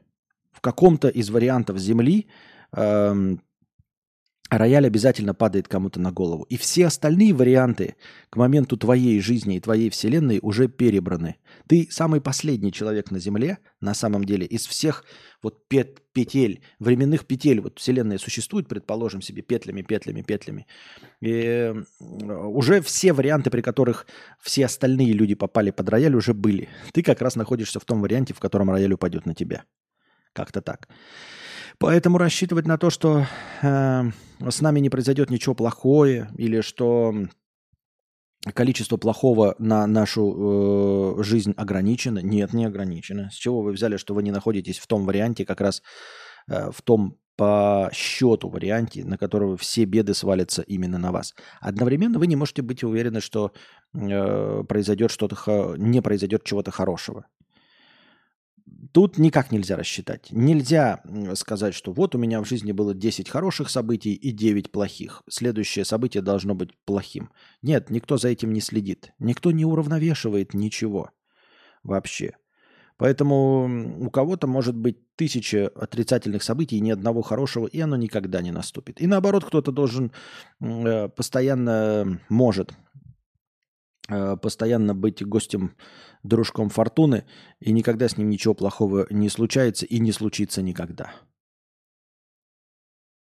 В 0.52 0.60
каком-то 0.60 1.08
из 1.08 1.30
вариантов 1.30 1.78
Земли 1.78 2.28
эм, 2.72 3.42
рояль 4.58 4.86
обязательно 4.86 5.34
падает 5.34 5.68
кому-то 5.68 6.00
на 6.00 6.12
голову. 6.12 6.44
И 6.44 6.56
все 6.56 6.86
остальные 6.86 7.32
варианты 7.32 7.96
к 8.30 8.36
моменту 8.36 8.76
твоей 8.76 9.20
жизни 9.20 9.56
и 9.56 9.60
твоей 9.60 9.90
вселенной 9.90 10.40
уже 10.42 10.68
перебраны. 10.68 11.36
Ты 11.68 11.88
самый 11.90 12.20
последний 12.20 12.72
человек 12.72 13.10
на 13.10 13.18
Земле, 13.18 13.58
на 13.80 13.94
самом 13.94 14.24
деле, 14.24 14.46
из 14.46 14.66
всех 14.66 15.04
вот 15.42 15.68
пет, 15.68 16.00
петель, 16.12 16.62
временных 16.78 17.26
петель, 17.26 17.60
вот 17.60 17.78
вселенная 17.78 18.18
существует, 18.18 18.68
предположим 18.68 19.22
себе, 19.22 19.42
петлями, 19.42 19.82
петлями, 19.82 20.22
петлями. 20.22 20.66
И 21.20 21.72
уже 22.00 22.80
все 22.82 23.12
варианты, 23.12 23.50
при 23.50 23.62
которых 23.62 24.06
все 24.40 24.66
остальные 24.66 25.12
люди 25.12 25.34
попали 25.34 25.70
под 25.70 25.88
рояль, 25.88 26.14
уже 26.14 26.34
были. 26.34 26.68
Ты 26.92 27.02
как 27.02 27.22
раз 27.22 27.36
находишься 27.36 27.78
в 27.80 27.84
том 27.84 28.00
варианте, 28.00 28.34
в 28.34 28.40
котором 28.40 28.70
рояль 28.70 28.92
упадет 28.92 29.26
на 29.26 29.34
тебя. 29.34 29.64
Как-то 30.32 30.60
так. 30.60 30.88
Поэтому 31.80 32.18
рассчитывать 32.18 32.66
на 32.66 32.76
то, 32.76 32.90
что 32.90 33.26
э, 33.62 34.02
с 34.46 34.60
нами 34.60 34.80
не 34.80 34.90
произойдет 34.90 35.30
ничего 35.30 35.54
плохое 35.54 36.30
или 36.36 36.60
что 36.60 37.14
количество 38.54 38.98
плохого 38.98 39.54
на 39.58 39.86
нашу 39.86 41.16
э, 41.18 41.22
жизнь 41.22 41.54
ограничено, 41.56 42.18
нет, 42.18 42.52
не 42.52 42.66
ограничено. 42.66 43.30
С 43.32 43.34
чего 43.34 43.62
вы 43.62 43.72
взяли, 43.72 43.96
что 43.96 44.12
вы 44.12 44.22
не 44.22 44.30
находитесь 44.30 44.78
в 44.78 44.86
том 44.86 45.06
варианте, 45.06 45.46
как 45.46 45.62
раз 45.62 45.82
э, 46.50 46.70
в 46.70 46.82
том 46.82 47.16
по 47.36 47.88
счету 47.94 48.50
варианте, 48.50 49.02
на 49.02 49.16
которого 49.16 49.56
все 49.56 49.86
беды 49.86 50.12
свалятся 50.12 50.60
именно 50.60 50.98
на 50.98 51.12
вас. 51.12 51.34
Одновременно 51.62 52.18
вы 52.18 52.26
не 52.26 52.36
можете 52.36 52.60
быть 52.60 52.84
уверены, 52.84 53.22
что 53.22 53.52
э, 53.94 54.64
произойдет 54.68 55.10
что-то, 55.10 55.74
не 55.78 56.02
произойдет 56.02 56.44
чего-то 56.44 56.70
хорошего. 56.72 57.24
Тут 58.92 59.18
никак 59.18 59.52
нельзя 59.52 59.76
рассчитать. 59.76 60.28
Нельзя 60.30 61.02
сказать, 61.34 61.74
что 61.74 61.92
вот 61.92 62.14
у 62.14 62.18
меня 62.18 62.40
в 62.42 62.48
жизни 62.48 62.72
было 62.72 62.94
10 62.94 63.28
хороших 63.28 63.70
событий 63.70 64.14
и 64.14 64.32
9 64.32 64.72
плохих. 64.72 65.22
Следующее 65.28 65.84
событие 65.84 66.22
должно 66.22 66.54
быть 66.54 66.70
плохим. 66.84 67.30
Нет, 67.62 67.90
никто 67.90 68.16
за 68.16 68.28
этим 68.28 68.52
не 68.52 68.60
следит. 68.60 69.12
Никто 69.18 69.52
не 69.52 69.64
уравновешивает 69.64 70.54
ничего 70.54 71.10
вообще. 71.82 72.34
Поэтому 73.00 73.86
у 73.98 74.10
кого-то 74.10 74.46
может 74.46 74.76
быть 74.76 74.98
тысяча 75.16 75.68
отрицательных 75.68 76.42
событий 76.42 76.76
и 76.76 76.80
ни 76.80 76.90
одного 76.90 77.22
хорошего, 77.22 77.66
и 77.66 77.80
оно 77.80 77.96
никогда 77.96 78.42
не 78.42 78.50
наступит. 78.50 79.00
И 79.00 79.06
наоборот, 79.06 79.46
кто-то 79.46 79.72
должен 79.72 80.12
э, 80.60 81.08
постоянно, 81.08 82.20
может 82.28 82.74
постоянно 84.42 84.94
быть 84.94 85.24
гостем 85.24 85.76
дружком 86.22 86.68
фортуны, 86.68 87.24
и 87.60 87.72
никогда 87.72 88.08
с 88.08 88.16
ним 88.16 88.28
ничего 88.28 88.54
плохого 88.54 89.06
не 89.10 89.28
случается 89.28 89.86
и 89.86 89.98
не 89.98 90.12
случится 90.12 90.62
никогда. 90.62 91.12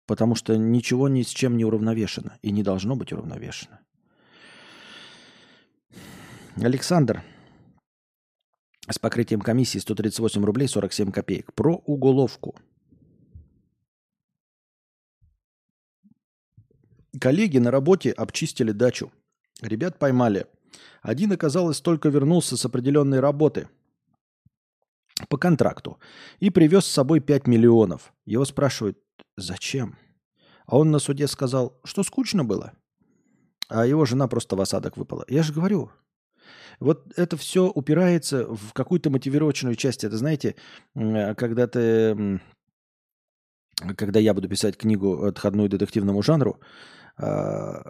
Потому 0.07 0.35
что 0.35 0.55
ничего 0.55 1.09
ни 1.09 1.21
с 1.21 1.27
чем 1.27 1.57
не 1.57 1.65
уравновешено 1.65 2.37
и 2.41 2.51
не 2.51 2.63
должно 2.63 2.95
быть 2.95 3.11
уравновешено. 3.11 3.81
Александр 6.55 7.23
с 8.89 8.97
покрытием 8.97 9.41
комиссии 9.41 9.79
138 9.79 10.43
рублей 10.43 10.67
47 10.67 11.11
копеек. 11.11 11.53
Про 11.53 11.75
уголовку. 11.85 12.55
Коллеги 17.19 17.57
на 17.57 17.69
работе 17.69 18.11
обчистили 18.11 18.71
дачу. 18.71 19.11
Ребят 19.61 19.99
поймали. 19.99 20.47
Один, 21.01 21.31
оказалось, 21.31 21.81
только 21.81 22.09
вернулся 22.09 22.57
с 22.57 22.65
определенной 22.65 23.19
работы 23.19 23.67
по 25.29 25.37
контракту 25.37 25.99
и 26.39 26.49
привез 26.49 26.85
с 26.85 26.91
собой 26.91 27.19
5 27.19 27.47
миллионов. 27.47 28.13
Его 28.25 28.45
спрашивают, 28.45 28.97
зачем? 29.35 29.97
А 30.65 30.77
он 30.77 30.91
на 30.91 30.99
суде 30.99 31.27
сказал, 31.27 31.79
что 31.83 32.03
скучно 32.03 32.43
было. 32.43 32.73
А 33.69 33.85
его 33.85 34.05
жена 34.05 34.27
просто 34.27 34.55
в 34.55 34.61
осадок 34.61 34.97
выпала. 34.97 35.25
Я 35.27 35.43
же 35.43 35.53
говорю, 35.53 35.91
вот 36.79 37.11
это 37.17 37.37
все 37.37 37.69
упирается 37.69 38.45
в 38.45 38.73
какую-то 38.73 39.09
мотивировочную 39.09 39.75
часть. 39.75 40.03
Это, 40.03 40.17
знаете, 40.17 40.55
когда 40.93 41.67
ты 41.67 42.39
когда 43.95 44.19
я 44.19 44.33
буду 44.33 44.49
писать 44.49 44.75
книгу 44.75 45.25
отходную 45.25 45.69
детективному 45.69 46.23
жанру, 46.23 46.59
а, 47.17 47.83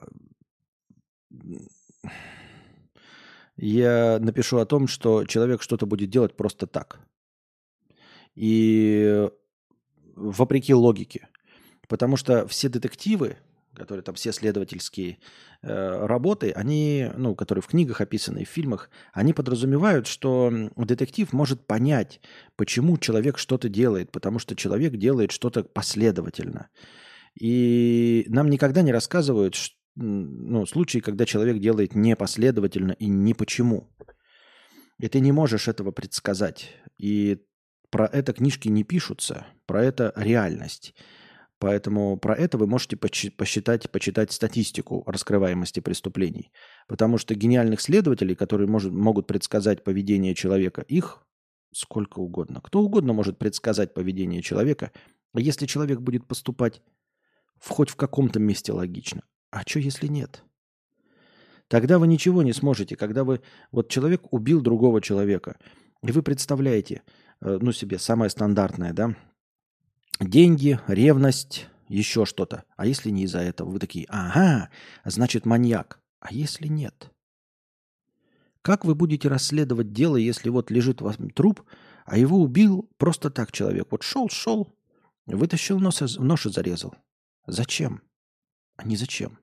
я 3.57 4.19
напишу 4.19 4.57
о 4.57 4.65
том, 4.65 4.87
что 4.87 5.25
человек 5.25 5.61
что-то 5.61 5.85
будет 5.85 6.09
делать 6.09 6.35
просто 6.35 6.67
так. 6.67 6.99
И 8.35 9.27
вопреки 10.15 10.73
логике. 10.73 11.27
Потому 11.87 12.17
что 12.17 12.47
все 12.47 12.69
детективы, 12.69 13.37
которые 13.73 14.03
там 14.03 14.15
все 14.15 14.31
следовательские 14.31 15.17
э, 15.61 16.05
работы, 16.05 16.51
они, 16.51 17.09
ну, 17.15 17.35
которые 17.35 17.61
в 17.61 17.67
книгах 17.67 18.01
описаны, 18.01 18.43
в 18.43 18.49
фильмах, 18.49 18.89
они 19.13 19.33
подразумевают, 19.33 20.07
что 20.07 20.51
детектив 20.75 21.31
может 21.33 21.65
понять, 21.65 22.19
почему 22.55 22.97
человек 22.97 23.37
что-то 23.37 23.69
делает, 23.69 24.11
потому 24.11 24.39
что 24.39 24.55
человек 24.55 24.95
делает 24.97 25.31
что-то 25.31 25.63
последовательно. 25.63 26.69
И 27.39 28.25
нам 28.29 28.49
никогда 28.49 28.81
не 28.81 28.91
рассказывают, 28.91 29.55
ну, 29.97 30.65
случаи, 30.65 30.99
когда 30.99 31.25
человек 31.25 31.59
делает 31.59 31.95
непоследовательно 31.95 32.91
и 32.91 33.07
не 33.07 33.33
почему. 33.33 33.89
И 34.99 35.07
ты 35.07 35.19
не 35.19 35.31
можешь 35.31 35.67
этого 35.67 35.91
предсказать. 35.91 36.69
И 36.97 37.39
про 37.89 38.05
это 38.05 38.33
книжки 38.33 38.67
не 38.67 38.83
пишутся, 38.83 39.47
про 39.65 39.83
это 39.83 40.13
реальность. 40.15 40.93
Поэтому 41.59 42.17
про 42.17 42.35
это 42.35 42.59
вы 42.59 42.67
можете 42.67 42.95
посчитать, 42.95 43.89
почитать 43.89 44.31
статистику 44.31 45.03
раскрываемости 45.07 45.79
преступлений. 45.79 46.51
Потому 46.87 47.17
что 47.17 47.33
гениальных 47.33 47.81
следователей, 47.81 48.35
которые 48.35 48.67
может, 48.67 48.91
могут 48.91 49.25
предсказать 49.25 49.83
поведение 49.83 50.35
человека, 50.35 50.81
их 50.81 51.23
сколько 51.73 52.19
угодно. 52.19 52.61
Кто 52.61 52.81
угодно 52.81 53.13
может 53.13 53.39
предсказать 53.39 53.95
поведение 53.95 54.43
человека, 54.43 54.91
если 55.33 55.65
человек 55.65 55.99
будет 56.01 56.27
поступать 56.27 56.81
в 57.59 57.69
хоть 57.69 57.89
в 57.89 57.95
каком-то 57.95 58.39
месте 58.39 58.71
логично. 58.71 59.23
А 59.51 59.61
что, 59.65 59.79
если 59.79 60.07
нет? 60.07 60.43
Тогда 61.67 61.99
вы 61.99 62.07
ничего 62.07 62.43
не 62.43 62.53
сможете, 62.53 62.95
когда 62.95 63.23
вы... 63.23 63.41
Вот 63.71 63.89
человек 63.89 64.31
убил 64.31 64.61
другого 64.61 65.01
человека, 65.01 65.57
и 66.03 66.11
вы 66.11 66.21
представляете, 66.21 67.01
э, 67.41 67.57
ну, 67.61 67.71
себе 67.71 67.99
самое 67.99 68.29
стандартное, 68.29 68.93
да, 68.93 69.15
деньги, 70.19 70.79
ревность, 70.87 71.67
еще 71.87 72.25
что-то. 72.25 72.63
А 72.75 72.85
если 72.85 73.09
не 73.09 73.23
из-за 73.23 73.39
этого? 73.39 73.69
Вы 73.69 73.79
такие, 73.79 74.05
ага, 74.09 74.69
значит 75.05 75.45
маньяк. 75.45 75.99
А 76.19 76.33
если 76.33 76.67
нет? 76.67 77.11
Как 78.61 78.83
вы 78.83 78.95
будете 78.95 79.29
расследовать 79.29 79.93
дело, 79.93 80.17
если 80.17 80.49
вот 80.49 80.71
лежит 80.71 81.01
у 81.01 81.05
вас 81.05 81.17
труп, 81.33 81.61
а 82.05 82.17
его 82.17 82.41
убил 82.41 82.89
просто 82.97 83.29
так 83.29 83.51
человек? 83.51 83.87
Вот 83.91 84.03
шел, 84.03 84.29
шел, 84.29 84.73
вытащил 85.25 85.79
нос, 85.79 86.17
нож 86.17 86.45
и 86.45 86.49
зарезал. 86.49 86.95
Зачем? 87.45 88.01
А 88.77 88.85
не 88.85 88.95
зачем. 88.95 89.39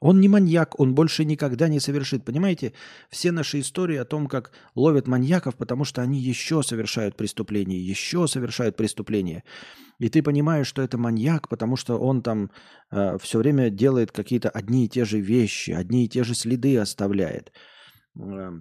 Он 0.00 0.18
не 0.20 0.28
маньяк, 0.28 0.80
он 0.80 0.94
больше 0.94 1.26
никогда 1.26 1.68
не 1.68 1.78
совершит. 1.78 2.24
Понимаете, 2.24 2.72
все 3.10 3.32
наши 3.32 3.60
истории 3.60 3.96
о 3.96 4.06
том, 4.06 4.28
как 4.28 4.52
ловят 4.74 5.06
маньяков, 5.06 5.56
потому 5.56 5.84
что 5.84 6.00
они 6.00 6.18
еще 6.18 6.62
совершают 6.62 7.16
преступления, 7.16 7.78
еще 7.78 8.26
совершают 8.26 8.76
преступления. 8.76 9.44
И 9.98 10.08
ты 10.08 10.22
понимаешь, 10.22 10.66
что 10.66 10.80
это 10.80 10.96
маньяк, 10.96 11.50
потому 11.50 11.76
что 11.76 11.98
он 11.98 12.22
там 12.22 12.50
все 12.90 13.38
время 13.38 13.68
делает 13.68 14.10
какие-то 14.10 14.48
одни 14.48 14.86
и 14.86 14.88
те 14.88 15.04
же 15.04 15.20
вещи, 15.20 15.72
одни 15.72 16.06
и 16.06 16.08
те 16.08 16.24
же 16.24 16.34
следы 16.34 16.78
оставляет. 16.78 17.52
Э, 18.18 18.60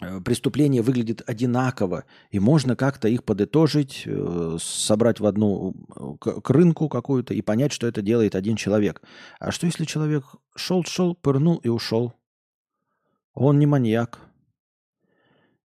э, 0.00 0.20
преступления 0.20 0.82
выглядят 0.82 1.22
одинаково, 1.26 2.04
и 2.30 2.38
можно 2.38 2.76
как-то 2.76 3.08
их 3.08 3.24
подытожить, 3.24 4.02
э, 4.06 4.56
собрать 4.60 5.20
в 5.20 5.26
одну 5.26 5.74
э, 6.24 6.40
к 6.40 6.50
рынку 6.50 6.88
какую-то 6.88 7.34
и 7.34 7.42
понять, 7.42 7.72
что 7.72 7.86
это 7.86 8.02
делает 8.02 8.34
один 8.34 8.56
человек. 8.56 9.02
А 9.40 9.50
что 9.52 9.66
если 9.66 9.84
человек 9.84 10.24
шел-шел, 10.54 11.14
пырнул 11.14 11.56
и 11.56 11.68
ушел? 11.68 12.14
Он 13.34 13.58
не 13.58 13.66
маньяк. 13.66 14.20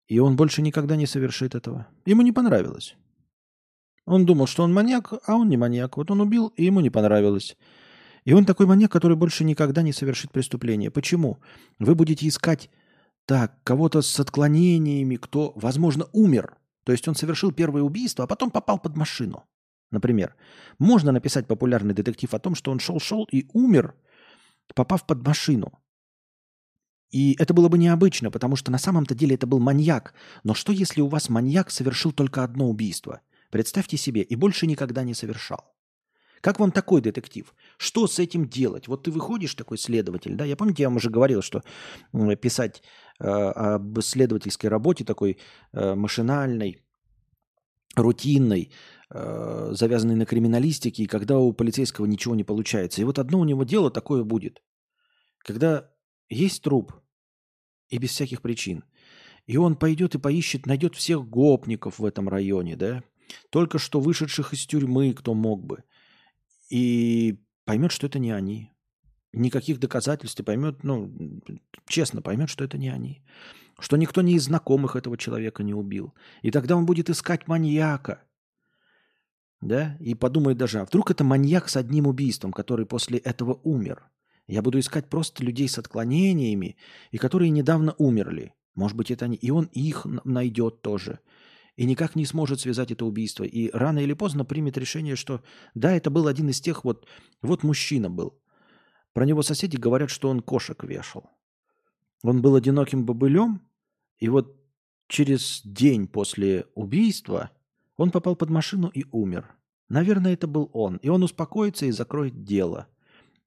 И 0.07 0.19
он 0.19 0.35
больше 0.35 0.61
никогда 0.61 0.97
не 0.97 1.07
совершит 1.07 1.55
этого. 1.55 1.87
Ему 2.05 2.21
не 2.21 2.33
понравилось. 2.33 2.95
Он 4.05 4.25
думал, 4.25 4.47
что 4.47 4.63
он 4.63 4.73
маньяк, 4.73 5.13
а 5.25 5.35
он 5.35 5.47
не 5.47 5.57
маньяк. 5.57 5.95
Вот 5.95 6.11
он 6.11 6.19
убил, 6.19 6.47
и 6.57 6.65
ему 6.65 6.81
не 6.81 6.89
понравилось. 6.89 7.55
И 8.25 8.33
он 8.33 8.45
такой 8.45 8.65
маньяк, 8.65 8.91
который 8.91 9.15
больше 9.15 9.43
никогда 9.43 9.81
не 9.81 9.93
совершит 9.93 10.31
преступление. 10.31 10.91
Почему? 10.91 11.39
Вы 11.79 11.95
будете 11.95 12.27
искать 12.27 12.69
так, 13.25 13.63
кого-то 13.63 14.01
с 14.01 14.19
отклонениями, 14.19 15.15
кто, 15.15 15.53
возможно, 15.55 16.07
умер. 16.13 16.57
То 16.83 16.91
есть 16.91 17.07
он 17.07 17.15
совершил 17.15 17.51
первое 17.51 17.83
убийство, 17.83 18.25
а 18.25 18.27
потом 18.27 18.49
попал 18.49 18.79
под 18.79 18.97
машину. 18.97 19.45
Например, 19.91 20.35
можно 20.79 21.11
написать 21.11 21.47
популярный 21.47 21.93
детектив 21.93 22.33
о 22.33 22.39
том, 22.39 22.55
что 22.55 22.71
он 22.71 22.79
шел-шел 22.79 23.27
и 23.31 23.47
умер, 23.53 23.93
попав 24.73 25.05
под 25.05 25.25
машину. 25.25 25.79
И 27.09 27.35
это 27.39 27.53
было 27.53 27.67
бы 27.67 27.77
необычно, 27.77 28.31
потому 28.31 28.55
что 28.55 28.71
на 28.71 28.77
самом-то 28.77 29.13
деле 29.13 29.35
это 29.35 29.45
был 29.45 29.59
маньяк. 29.59 30.13
Но 30.43 30.53
что 30.53 30.71
если 30.71 31.01
у 31.01 31.07
вас 31.07 31.27
маньяк 31.27 31.69
совершил 31.69 32.13
только 32.13 32.43
одно 32.43 32.69
убийство? 32.69 33.19
Представьте 33.49 33.97
себе, 33.97 34.21
и 34.21 34.35
больше 34.35 34.65
никогда 34.65 35.03
не 35.03 35.13
совершал. 35.13 35.75
Как 36.39 36.59
вам 36.59 36.71
такой 36.71 37.01
детектив? 37.01 37.53
Что 37.77 38.07
с 38.07 38.17
этим 38.17 38.47
делать? 38.47 38.87
Вот 38.87 39.03
ты 39.03 39.11
выходишь 39.11 39.53
такой 39.55 39.77
следователь, 39.77 40.35
да? 40.35 40.45
Я 40.45 40.55
помните, 40.55 40.83
я 40.83 40.89
вам 40.89 40.95
уже 40.95 41.09
говорил, 41.09 41.41
что 41.41 41.63
писать 42.41 42.81
об 43.23 43.99
исследовательской 43.99 44.69
работе 44.69 45.03
такой 45.03 45.37
э, 45.73 45.95
машинальной, 45.95 46.81
рутинной, 47.95 48.71
э, 49.09 49.69
завязанной 49.73 50.15
на 50.15 50.25
криминалистике, 50.25 51.03
и 51.03 51.07
когда 51.07 51.37
у 51.37 51.53
полицейского 51.53 52.05
ничего 52.05 52.35
не 52.35 52.43
получается. 52.43 53.01
И 53.01 53.03
вот 53.03 53.19
одно 53.19 53.39
у 53.39 53.45
него 53.45 53.63
дело 53.63 53.91
такое 53.91 54.23
будет. 54.23 54.61
Когда 55.39 55.91
есть 56.29 56.63
труп, 56.63 56.93
и 57.89 57.97
без 57.97 58.11
всяких 58.11 58.41
причин, 58.41 58.83
и 59.47 59.57
он 59.57 59.75
пойдет 59.75 60.15
и 60.15 60.19
поищет, 60.19 60.65
найдет 60.65 60.95
всех 60.95 61.27
гопников 61.27 61.99
в 61.99 62.05
этом 62.05 62.29
районе, 62.29 62.75
да, 62.75 63.03
только 63.49 63.79
что 63.79 63.99
вышедших 63.99 64.53
из 64.53 64.65
тюрьмы, 64.65 65.13
кто 65.13 65.33
мог 65.33 65.65
бы, 65.65 65.83
и 66.69 67.43
поймет, 67.65 67.91
что 67.91 68.07
это 68.07 68.19
не 68.19 68.31
они. 68.31 68.71
Никаких 69.33 69.79
доказательств 69.79 70.39
и 70.39 70.43
поймет, 70.43 70.83
ну, 70.83 71.09
честно 71.87 72.21
поймет, 72.21 72.49
что 72.49 72.63
это 72.63 72.77
не 72.77 72.89
они. 72.89 73.23
Что 73.79 73.97
никто 73.97 74.21
не 74.21 74.33
из 74.33 74.43
знакомых 74.43 74.95
этого 74.95 75.17
человека 75.17 75.63
не 75.63 75.73
убил. 75.73 76.13
И 76.41 76.51
тогда 76.51 76.75
он 76.75 76.85
будет 76.85 77.09
искать 77.09 77.47
маньяка. 77.47 78.23
Да? 79.61 79.95
И 79.99 80.15
подумает 80.15 80.57
даже, 80.57 80.79
а 80.79 80.85
вдруг 80.85 81.11
это 81.11 81.23
маньяк 81.23 81.69
с 81.69 81.77
одним 81.77 82.07
убийством, 82.07 82.51
который 82.51 82.85
после 82.85 83.19
этого 83.19 83.59
умер. 83.63 84.03
Я 84.47 84.61
буду 84.61 84.79
искать 84.79 85.09
просто 85.09 85.45
людей 85.45 85.69
с 85.69 85.77
отклонениями, 85.77 86.75
и 87.11 87.17
которые 87.17 87.51
недавно 87.51 87.95
умерли. 87.97 88.53
Может 88.75 88.97
быть, 88.97 89.11
это 89.11 89.25
они. 89.25 89.37
И 89.37 89.51
он 89.51 89.69
их 89.71 90.05
найдет 90.25 90.81
тоже. 90.81 91.19
И 91.77 91.85
никак 91.85 92.15
не 92.15 92.25
сможет 92.25 92.59
связать 92.59 92.91
это 92.91 93.05
убийство. 93.05 93.43
И 93.43 93.69
рано 93.71 93.99
или 93.99 94.13
поздно 94.13 94.43
примет 94.43 94.77
решение, 94.77 95.15
что 95.15 95.41
да, 95.73 95.93
это 95.93 96.09
был 96.09 96.27
один 96.27 96.49
из 96.49 96.59
тех 96.59 96.83
вот... 96.83 97.07
Вот 97.41 97.63
мужчина 97.63 98.09
был. 98.09 98.40
Про 99.13 99.25
него 99.25 99.41
соседи 99.41 99.77
говорят, 99.77 100.09
что 100.09 100.29
он 100.29 100.41
кошек 100.41 100.83
вешал. 100.83 101.29
Он 102.23 102.41
был 102.41 102.55
одиноким 102.55 103.05
бобылем, 103.05 103.61
и 104.19 104.29
вот 104.29 104.55
через 105.07 105.61
день 105.63 106.07
после 106.07 106.65
убийства 106.75 107.51
он 107.97 108.11
попал 108.11 108.35
под 108.35 108.49
машину 108.49 108.89
и 108.93 109.05
умер. 109.11 109.53
Наверное, 109.89 110.33
это 110.33 110.47
был 110.47 110.69
он. 110.73 110.97
И 110.97 111.09
он 111.09 111.23
успокоится 111.23 111.85
и 111.85 111.91
закроет 111.91 112.45
дело. 112.45 112.87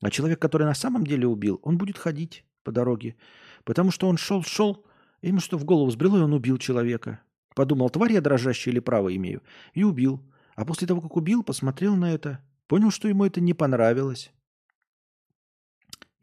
А 0.02 0.10
человек, 0.10 0.38
который 0.38 0.64
на 0.66 0.74
самом 0.74 1.06
деле 1.06 1.26
убил, 1.26 1.58
он 1.62 1.78
будет 1.78 1.96
ходить 1.96 2.44
по 2.64 2.70
дороге. 2.70 3.16
Потому 3.64 3.90
что 3.90 4.08
он 4.08 4.18
шел-шел, 4.18 4.84
ему 5.22 5.40
что 5.40 5.56
в 5.56 5.64
голову 5.64 5.90
сбрело, 5.90 6.18
и 6.18 6.22
он 6.22 6.34
убил 6.34 6.58
человека. 6.58 7.20
Подумал, 7.54 7.88
тварь 7.88 8.12
я 8.12 8.20
дрожащая 8.20 8.72
или 8.72 8.80
право 8.80 9.14
имею. 9.16 9.42
И 9.72 9.84
убил. 9.84 10.20
А 10.54 10.66
после 10.66 10.86
того, 10.86 11.00
как 11.00 11.16
убил, 11.16 11.42
посмотрел 11.42 11.96
на 11.96 12.12
это, 12.12 12.44
понял, 12.66 12.90
что 12.90 13.08
ему 13.08 13.24
это 13.24 13.40
не 13.40 13.54
понравилось. 13.54 14.30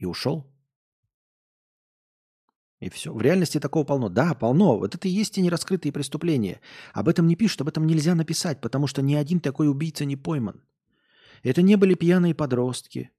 И 0.02 0.06
ушел. 0.06 0.52
И 2.80 2.90
все. 2.90 3.14
В 3.14 3.22
реальности 3.22 3.60
такого 3.60 3.84
полно. 3.84 4.10
Да, 4.10 4.34
полно. 4.34 4.80
Вот 4.80 4.95
это 4.95 5.07
и 5.07 5.11
есть 5.11 5.36
те 5.36 5.41
нераскрытые 5.41 5.91
преступления. 5.91 6.60
Об 6.94 7.07
этом 7.07 7.28
не 7.28 7.36
пишут, 7.36 7.61
об 7.61 7.68
этом 7.68 7.86
нельзя 7.86 8.15
написать, 8.15 8.61
потому 8.61 8.88
что 8.88 9.03
ни 9.03 9.14
один 9.14 9.40
такой 9.40 9.69
убийца 9.69 10.03
не 10.06 10.15
пойман. 10.15 10.64
Это 11.44 11.61
не 11.61 11.76
были 11.76 11.94
пьяные 11.94 12.34
подростки. 12.34 13.11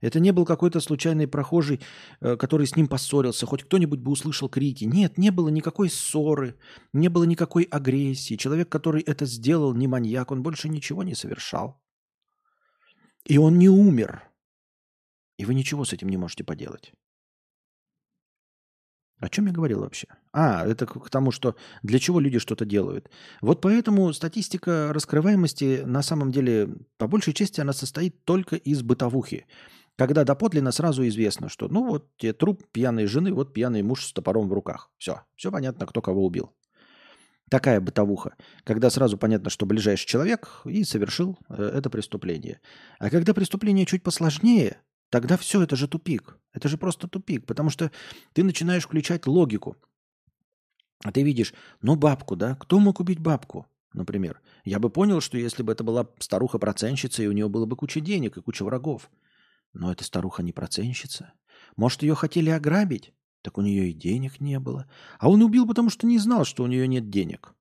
Это 0.00 0.18
не 0.18 0.32
был 0.32 0.46
какой-то 0.46 0.80
случайный 0.80 1.28
прохожий, 1.28 1.80
э, 2.22 2.36
который 2.36 2.66
с 2.66 2.74
ним 2.74 2.88
поссорился. 2.88 3.44
Хоть 3.44 3.64
кто-нибудь 3.64 4.00
бы 4.00 4.10
услышал 4.10 4.48
крики. 4.48 4.84
Нет, 4.84 5.18
не 5.18 5.30
было 5.30 5.50
никакой 5.50 5.90
ссоры, 5.90 6.56
не 6.94 7.10
было 7.10 7.24
никакой 7.24 7.64
агрессии. 7.64 8.36
Человек, 8.36 8.70
который 8.70 9.02
это 9.02 9.26
сделал, 9.26 9.74
не 9.74 9.88
маньяк, 9.88 10.30
он 10.30 10.42
больше 10.42 10.70
ничего 10.70 11.02
не 11.02 11.14
совершал. 11.14 11.82
И 13.26 13.36
он 13.36 13.58
не 13.58 13.68
умер. 13.68 14.29
И 15.40 15.46
вы 15.46 15.54
ничего 15.54 15.86
с 15.86 15.94
этим 15.94 16.10
не 16.10 16.18
можете 16.18 16.44
поделать. 16.44 16.92
О 19.20 19.28
чем 19.30 19.46
я 19.46 19.52
говорил 19.52 19.80
вообще? 19.80 20.06
А, 20.32 20.66
это 20.66 20.84
к 20.84 21.08
тому, 21.08 21.30
что 21.30 21.56
для 21.82 21.98
чего 21.98 22.20
люди 22.20 22.38
что-то 22.38 22.66
делают. 22.66 23.08
Вот 23.40 23.62
поэтому 23.62 24.12
статистика 24.12 24.92
раскрываемости 24.92 25.82
на 25.86 26.02
самом 26.02 26.30
деле, 26.30 26.68
по 26.98 27.06
большей 27.06 27.32
части, 27.32 27.58
она 27.58 27.72
состоит 27.72 28.22
только 28.26 28.56
из 28.56 28.82
бытовухи. 28.82 29.46
Когда 29.96 30.24
доподлинно 30.24 30.72
сразу 30.72 31.08
известно, 31.08 31.48
что 31.48 31.68
ну 31.68 31.86
вот 31.88 32.14
тебе 32.18 32.34
труп 32.34 32.62
пьяной 32.70 33.06
жены, 33.06 33.32
вот 33.32 33.54
пьяный 33.54 33.82
муж 33.82 34.04
с 34.04 34.12
топором 34.12 34.46
в 34.46 34.52
руках. 34.52 34.90
Все, 34.98 35.22
все 35.36 35.50
понятно, 35.50 35.86
кто 35.86 36.02
кого 36.02 36.26
убил. 36.26 36.52
Такая 37.48 37.80
бытовуха, 37.80 38.36
когда 38.64 38.90
сразу 38.90 39.16
понятно, 39.16 39.48
что 39.48 39.64
ближайший 39.64 40.06
человек 40.06 40.60
и 40.66 40.84
совершил 40.84 41.38
э, 41.48 41.62
это 41.76 41.88
преступление. 41.88 42.60
А 42.98 43.08
когда 43.08 43.32
преступление 43.32 43.86
чуть 43.86 44.02
посложнее, 44.02 44.76
тогда 45.10 45.36
все, 45.36 45.62
это 45.62 45.76
же 45.76 45.88
тупик. 45.88 46.38
Это 46.52 46.68
же 46.68 46.78
просто 46.78 47.06
тупик, 47.06 47.46
потому 47.46 47.70
что 47.70 47.90
ты 48.32 48.42
начинаешь 48.42 48.84
включать 48.84 49.26
логику. 49.26 49.76
А 51.02 51.12
ты 51.12 51.22
видишь, 51.22 51.54
ну 51.80 51.96
бабку, 51.96 52.36
да? 52.36 52.56
Кто 52.56 52.78
мог 52.78 53.00
убить 53.00 53.20
бабку, 53.20 53.66
например? 53.92 54.40
Я 54.64 54.78
бы 54.78 54.90
понял, 54.90 55.20
что 55.20 55.38
если 55.38 55.62
бы 55.62 55.72
это 55.72 55.84
была 55.84 56.08
старуха-проценщица, 56.18 57.22
и 57.22 57.26
у 57.26 57.32
нее 57.32 57.48
было 57.48 57.66
бы 57.66 57.76
куча 57.76 58.00
денег 58.00 58.36
и 58.36 58.42
куча 58.42 58.64
врагов. 58.64 59.10
Но 59.72 59.92
эта 59.92 60.04
старуха 60.04 60.42
не 60.42 60.52
проценщица. 60.52 61.32
Может, 61.76 62.02
ее 62.02 62.14
хотели 62.14 62.50
ограбить? 62.50 63.12
Так 63.42 63.56
у 63.56 63.62
нее 63.62 63.90
и 63.90 63.94
денег 63.94 64.40
не 64.40 64.58
было. 64.58 64.90
А 65.18 65.30
он 65.30 65.42
убил, 65.42 65.66
потому 65.66 65.88
что 65.88 66.06
не 66.06 66.18
знал, 66.18 66.44
что 66.44 66.62
у 66.62 66.66
нее 66.66 66.86
нет 66.86 67.08
денег. 67.08 67.54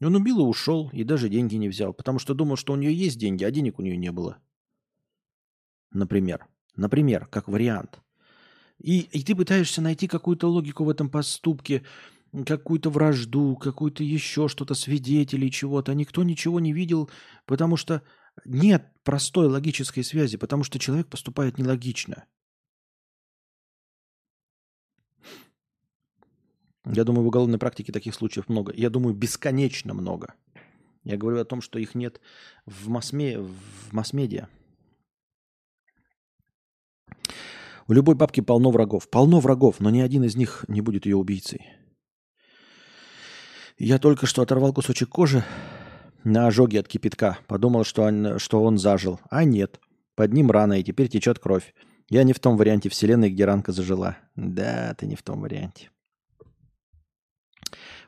Он 0.00 0.14
убил 0.14 0.40
и 0.40 0.42
ушел, 0.42 0.90
и 0.92 1.02
даже 1.02 1.28
деньги 1.28 1.56
не 1.56 1.68
взял, 1.68 1.92
потому 1.92 2.18
что 2.18 2.34
думал, 2.34 2.56
что 2.56 2.72
у 2.72 2.76
нее 2.76 2.92
есть 2.92 3.18
деньги, 3.18 3.44
а 3.44 3.50
денег 3.50 3.78
у 3.78 3.82
нее 3.82 3.96
не 3.96 4.12
было. 4.12 4.38
Например. 5.90 6.46
Например, 6.78 7.26
как 7.26 7.48
вариант. 7.48 7.98
И, 8.78 9.00
и 9.00 9.24
ты 9.24 9.34
пытаешься 9.34 9.82
найти 9.82 10.06
какую-то 10.06 10.48
логику 10.48 10.84
в 10.84 10.88
этом 10.88 11.10
поступке, 11.10 11.84
какую-то 12.46 12.88
вражду, 12.88 13.56
какую-то 13.56 14.04
еще 14.04 14.46
что-то, 14.46 14.74
свидетелей 14.74 15.50
чего-то. 15.50 15.92
Никто 15.92 16.22
ничего 16.22 16.60
не 16.60 16.72
видел, 16.72 17.10
потому 17.46 17.76
что 17.76 18.02
нет 18.44 18.86
простой 19.02 19.48
логической 19.48 20.04
связи, 20.04 20.36
потому 20.36 20.62
что 20.62 20.78
человек 20.78 21.08
поступает 21.08 21.58
нелогично. 21.58 22.26
Я 26.84 27.02
думаю, 27.02 27.24
в 27.24 27.26
уголовной 27.26 27.58
практике 27.58 27.92
таких 27.92 28.14
случаев 28.14 28.48
много. 28.48 28.72
Я 28.72 28.88
думаю, 28.88 29.16
бесконечно 29.16 29.94
много. 29.94 30.34
Я 31.02 31.16
говорю 31.16 31.40
о 31.40 31.44
том, 31.44 31.60
что 31.60 31.80
их 31.80 31.96
нет 31.96 32.20
в, 32.66 32.88
масс-ме- 32.88 33.40
в 33.40 33.92
масс-медиа. 33.92 34.48
У 37.88 37.94
любой 37.94 38.14
бабки 38.14 38.42
полно 38.42 38.70
врагов. 38.70 39.08
Полно 39.08 39.40
врагов, 39.40 39.80
но 39.80 39.88
ни 39.88 40.00
один 40.00 40.22
из 40.22 40.36
них 40.36 40.66
не 40.68 40.82
будет 40.82 41.06
ее 41.06 41.16
убийцей. 41.16 41.72
Я 43.78 43.98
только 43.98 44.26
что 44.26 44.42
оторвал 44.42 44.74
кусочек 44.74 45.08
кожи 45.08 45.42
на 46.22 46.46
ожоге 46.46 46.80
от 46.80 46.88
кипятка. 46.88 47.38
Подумал, 47.46 47.84
что 47.84 48.02
он, 48.02 48.38
что 48.38 48.62
он 48.62 48.76
зажил. 48.76 49.20
А 49.30 49.44
нет. 49.44 49.80
Под 50.16 50.34
ним 50.34 50.50
рана, 50.50 50.78
и 50.78 50.84
теперь 50.84 51.08
течет 51.08 51.38
кровь. 51.38 51.74
Я 52.10 52.24
не 52.24 52.34
в 52.34 52.40
том 52.40 52.58
варианте 52.58 52.90
вселенной, 52.90 53.30
где 53.30 53.46
ранка 53.46 53.72
зажила. 53.72 54.18
Да, 54.36 54.94
ты 54.94 55.06
не 55.06 55.16
в 55.16 55.22
том 55.22 55.40
варианте. 55.40 55.90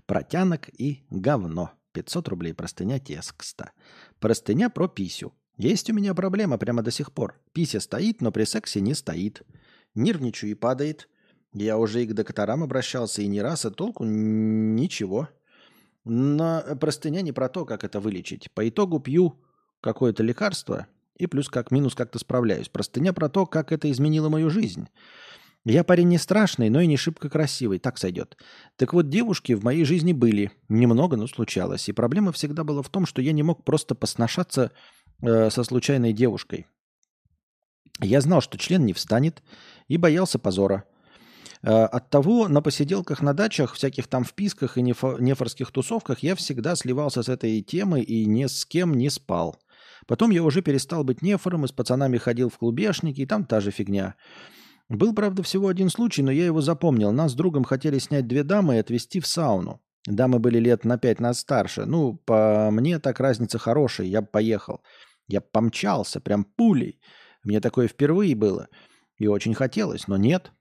Протянок 0.05 0.69
и 0.79 1.05
говно. 1.09 1.71
500 1.93 2.29
рублей 2.29 2.53
простыня 2.53 2.99
текста. 2.99 3.73
Простыня 4.19 4.69
про 4.69 4.89
писю. 4.89 5.33
Есть 5.57 5.91
у 5.91 5.95
меня 5.95 6.15
проблема 6.15 6.59
прямо 6.59 6.83
до 6.83 6.91
сих 6.91 7.13
пор. 7.13 7.41
Пися 7.53 7.81
стоит, 7.81 8.21
но 8.21 8.33
при 8.33 8.45
сексе 8.45 8.81
не 8.81 8.95
стоит. 8.95 9.43
Нервничаю 9.95 10.53
и 10.53 10.55
падает. 10.55 11.09
Я 11.53 11.79
уже 11.79 12.03
и 12.03 12.07
к 12.07 12.15
докторам 12.15 12.63
обращался, 12.63 13.23
и 13.23 13.27
не 13.27 13.43
раз, 13.43 13.65
а 13.65 13.71
толку 13.71 14.05
ничего. 14.05 15.29
Но 16.05 16.63
простыня 16.81 17.23
не 17.23 17.33
про 17.33 17.49
то, 17.49 17.65
как 17.65 17.85
это 17.85 18.01
вылечить. 18.01 18.51
По 18.53 18.69
итогу 18.69 19.01
пью 19.01 19.41
какое-то 19.81 20.23
лекарство, 20.23 20.87
и 21.17 21.27
плюс 21.27 21.49
как 21.49 21.71
минус 21.71 21.95
как-то 21.95 22.19
справляюсь. 22.19 22.69
Простыня 22.69 23.13
про 23.13 23.29
то, 23.29 23.47
как 23.47 23.73
это 23.73 23.91
изменило 23.91 24.29
мою 24.29 24.49
жизнь. 24.49 24.89
Я 25.65 25.85
парень 25.85 26.09
не 26.09 26.17
страшный, 26.17 26.71
но 26.71 26.81
и 26.81 26.87
не 26.87 26.97
шибко 26.97 27.29
красивый, 27.29 27.79
так 27.79 27.99
сойдет. 27.99 28.39
Так 28.77 28.95
вот, 28.95 29.11
девушки 29.11 29.53
в 29.53 29.63
моей 29.63 29.85
жизни 29.85 30.15
были. 30.15 30.53
Немного, 30.71 31.17
но 31.17 31.27
случалось. 31.27 31.89
И 31.89 31.93
проблема 31.93 32.33
всегда 32.33 32.65
была 32.65 32.83
в 32.83 32.89
том, 32.89 33.05
что 33.05 33.21
я 33.21 33.33
не 33.33 33.43
мог 33.43 33.63
просто 33.63 33.95
посношаться 33.95 34.73
э, 35.23 35.51
со 35.51 35.63
случайной 35.63 36.15
девушкой. 36.15 36.67
Я 37.99 38.21
знал, 38.21 38.41
что 38.41 38.59
член 38.59 38.85
не 38.87 38.93
встанет, 38.93 39.43
и 39.89 39.97
боялся 39.97 40.39
позора. 40.39 40.85
Э, 41.63 41.85
Оттого 41.85 42.49
на 42.49 42.63
посиделках 42.63 43.23
на 43.23 43.35
дачах, 43.35 43.75
всяких 43.75 44.07
там 44.07 44.25
вписках 44.25 44.79
и 44.79 44.83
нефо- 44.83 45.21
нефорских 45.21 45.71
тусовках 45.71 46.21
я 46.21 46.35
всегда 46.35 46.77
сливался 46.77 47.23
с 47.23 47.29
этой 47.29 47.61
темой 47.63 48.03
и 48.03 48.25
ни 48.25 48.47
с 48.47 48.65
кем 48.65 48.95
не 48.95 49.11
спал. 49.11 49.61
Потом 50.07 50.31
я 50.31 50.43
уже 50.43 50.63
перестал 50.63 51.05
быть 51.05 51.23
нефором 51.23 51.65
и 51.65 51.69
с 51.69 51.73
пацанами 51.73 52.17
ходил 52.19 52.49
в 52.49 52.59
клубешники, 52.59 53.21
и 53.21 53.27
там 53.27 53.45
та 53.45 53.61
же 53.61 53.71
фигня. 53.71 54.15
Был, 54.89 55.15
правда, 55.15 55.43
всего 55.43 55.69
один 55.69 55.89
случай, 55.89 56.23
но 56.23 56.33
я 56.33 56.47
его 56.47 56.61
запомнил. 56.61 57.13
Нас 57.13 57.33
с 57.33 57.35
другом 57.35 57.65
хотели 57.65 57.99
снять 57.99 58.27
две 58.27 58.43
дамы 58.43 58.77
и 58.77 58.79
отвезти 58.79 59.21
в 59.21 59.27
сауну. 59.27 59.81
Дамы 60.07 60.39
были 60.39 60.59
лет 60.59 60.85
на 60.85 60.99
пять 60.99 61.21
нас 61.21 61.39
старше. 61.41 61.85
Ну, 61.85 62.15
по 62.25 62.71
мне 62.73 62.99
так 62.99 63.21
разница 63.21 63.59
хорошая, 63.59 64.07
я 64.07 64.23
бы 64.23 64.27
поехал. 64.27 64.81
Я 65.29 65.41
помчался, 65.41 66.21
прям 66.21 66.45
пулей. 66.45 66.99
Мне 67.43 67.61
такое 67.61 67.89
впервые 67.89 68.35
было. 68.35 68.69
И 69.19 69.27
очень 69.27 69.55
хотелось, 69.55 70.09
но 70.09 70.17
нет. 70.17 70.53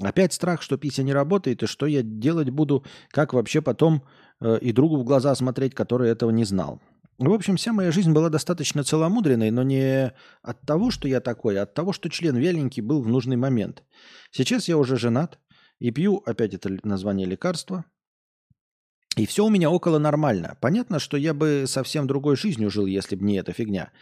Опять 0.00 0.32
страх, 0.32 0.62
что 0.62 0.76
пися 0.76 1.02
не 1.02 1.12
работает, 1.12 1.62
и 1.62 1.66
что 1.66 1.86
я 1.86 2.02
делать 2.02 2.50
буду, 2.50 2.84
как 3.10 3.32
вообще 3.32 3.62
потом 3.62 4.04
э, 4.40 4.58
и 4.60 4.72
другу 4.72 4.96
в 4.96 5.04
глаза 5.04 5.34
смотреть, 5.34 5.74
который 5.74 6.10
этого 6.10 6.30
не 6.30 6.44
знал. 6.44 6.80
В 7.18 7.32
общем, 7.32 7.56
вся 7.56 7.72
моя 7.72 7.92
жизнь 7.92 8.12
была 8.12 8.28
достаточно 8.28 8.82
целомудренной, 8.82 9.52
но 9.52 9.62
не 9.62 10.12
от 10.42 10.60
того, 10.62 10.90
что 10.90 11.06
я 11.06 11.20
такой, 11.20 11.58
а 11.58 11.62
от 11.62 11.74
того, 11.74 11.92
что 11.92 12.10
член 12.10 12.36
вяленький 12.36 12.82
был 12.82 13.02
в 13.02 13.08
нужный 13.08 13.36
момент. 13.36 13.84
Сейчас 14.32 14.66
я 14.66 14.76
уже 14.76 14.96
женат 14.96 15.38
и 15.78 15.92
пью, 15.92 16.22
опять 16.26 16.54
это 16.54 16.76
название 16.82 17.26
лекарства, 17.26 17.84
и 19.16 19.26
все 19.26 19.44
у 19.44 19.50
меня 19.50 19.70
около 19.70 19.98
нормально. 19.98 20.56
Понятно, 20.60 20.98
что 20.98 21.16
я 21.16 21.34
бы 21.34 21.64
совсем 21.68 22.08
другой 22.08 22.36
жизнью 22.36 22.70
жил, 22.70 22.86
если 22.86 23.14
бы 23.14 23.24
не 23.24 23.36
эта 23.36 23.52
фигня. 23.52 23.92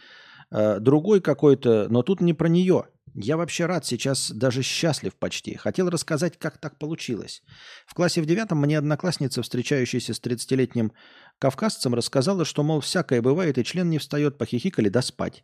Э, 0.53 0.79
Другой 0.79 1.19
какой-то, 1.19 1.87
но 1.89 2.03
тут 2.03 2.21
не 2.21 2.33
про 2.33 2.47
нее. 2.47 2.85
Я 3.15 3.37
вообще 3.37 3.65
рад, 3.65 3.85
сейчас 3.85 4.31
даже 4.31 4.63
счастлив 4.63 5.15
почти. 5.15 5.55
Хотел 5.55 5.89
рассказать, 5.89 6.37
как 6.39 6.57
так 6.57 6.79
получилось. 6.79 7.43
В 7.85 7.93
классе 7.93 8.21
в 8.21 8.25
девятом 8.25 8.59
мне 8.59 8.77
одноклассница, 8.77 9.43
встречающаяся 9.43 10.13
с 10.13 10.21
30-летним 10.21 10.93
кавказцем, 11.37 11.93
рассказала, 11.93 12.43
что, 12.43 12.63
мол, 12.63 12.81
всякое 12.81 13.21
бывает, 13.21 13.57
и 13.57 13.63
член 13.63 13.89
не 13.89 13.99
встает, 13.99 14.37
похихикали 14.37 14.89
да 14.89 15.01
спать. 15.01 15.43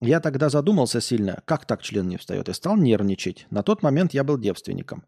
Я 0.00 0.20
тогда 0.20 0.48
задумался 0.48 1.00
сильно, 1.00 1.42
как 1.44 1.66
так 1.66 1.82
член 1.82 2.08
не 2.08 2.16
встает, 2.16 2.48
и 2.48 2.54
стал 2.54 2.76
нервничать. 2.76 3.46
На 3.50 3.62
тот 3.62 3.82
момент 3.82 4.14
я 4.14 4.24
был 4.24 4.38
девственником. 4.38 5.04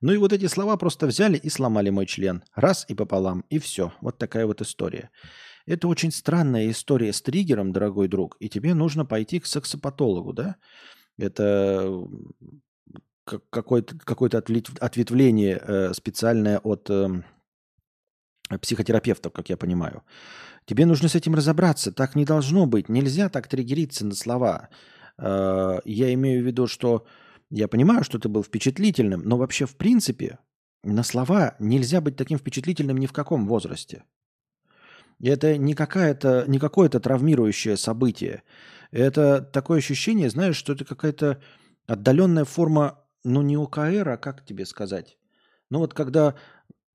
Ну 0.00 0.12
и 0.12 0.16
вот 0.16 0.32
эти 0.32 0.46
слова 0.46 0.76
просто 0.76 1.06
взяли 1.06 1.36
и 1.36 1.50
сломали 1.50 1.90
мой 1.90 2.06
член. 2.06 2.44
Раз 2.54 2.84
и 2.88 2.94
пополам, 2.94 3.44
и 3.50 3.58
все. 3.58 3.92
Вот 4.00 4.16
такая 4.16 4.46
вот 4.46 4.60
история. 4.60 5.10
Это 5.68 5.86
очень 5.88 6.10
странная 6.10 6.70
история 6.70 7.12
с 7.12 7.20
триггером, 7.20 7.72
дорогой 7.72 8.08
друг, 8.08 8.36
и 8.40 8.48
тебе 8.48 8.72
нужно 8.74 9.04
пойти 9.04 9.38
к 9.38 9.46
сексопатологу, 9.46 10.32
да? 10.32 10.56
Это 11.18 12.08
как- 13.24 13.48
какое-то 13.50 13.98
какое 13.98 14.30
ответвление 14.30 15.60
э, 15.62 15.92
специальное 15.92 16.58
от 16.58 16.88
эм, 16.88 17.24
психотерапевтов, 18.62 19.32
как 19.32 19.50
я 19.50 19.56
понимаю. 19.58 20.02
Тебе 20.64 20.86
нужно 20.86 21.08
с 21.08 21.14
этим 21.14 21.34
разобраться. 21.34 21.92
Так 21.92 22.14
не 22.16 22.24
должно 22.24 22.66
быть. 22.66 22.88
Нельзя 22.88 23.28
так 23.28 23.48
триггериться 23.48 24.06
на 24.06 24.14
слова. 24.14 24.70
Э, 25.18 25.80
Я 25.84 26.14
имею 26.14 26.42
в 26.42 26.46
виду, 26.46 26.66
что 26.66 27.04
я 27.50 27.68
понимаю, 27.68 28.04
что 28.04 28.18
ты 28.18 28.28
был 28.28 28.42
впечатлительным, 28.42 29.22
но 29.22 29.36
вообще 29.36 29.66
в 29.66 29.76
принципе 29.76 30.38
на 30.82 31.02
слова 31.02 31.56
нельзя 31.58 32.00
быть 32.00 32.16
таким 32.16 32.38
впечатлительным 32.38 32.96
ни 32.96 33.06
в 33.06 33.12
каком 33.12 33.46
возрасте. 33.46 34.04
Это 35.22 35.56
не, 35.56 35.74
какая-то, 35.74 36.44
не 36.46 36.58
какое-то 36.58 37.00
травмирующее 37.00 37.76
событие. 37.76 38.42
Это 38.90 39.42
такое 39.42 39.78
ощущение, 39.78 40.30
знаешь, 40.30 40.56
что 40.56 40.72
это 40.72 40.84
какая-то 40.84 41.40
отдаленная 41.86 42.44
форма, 42.44 43.04
ну 43.24 43.42
не 43.42 43.56
ОКР, 43.56 44.08
а 44.08 44.16
как 44.16 44.44
тебе 44.44 44.64
сказать? 44.64 45.18
Ну 45.70 45.80
вот 45.80 45.92
когда 45.94 46.34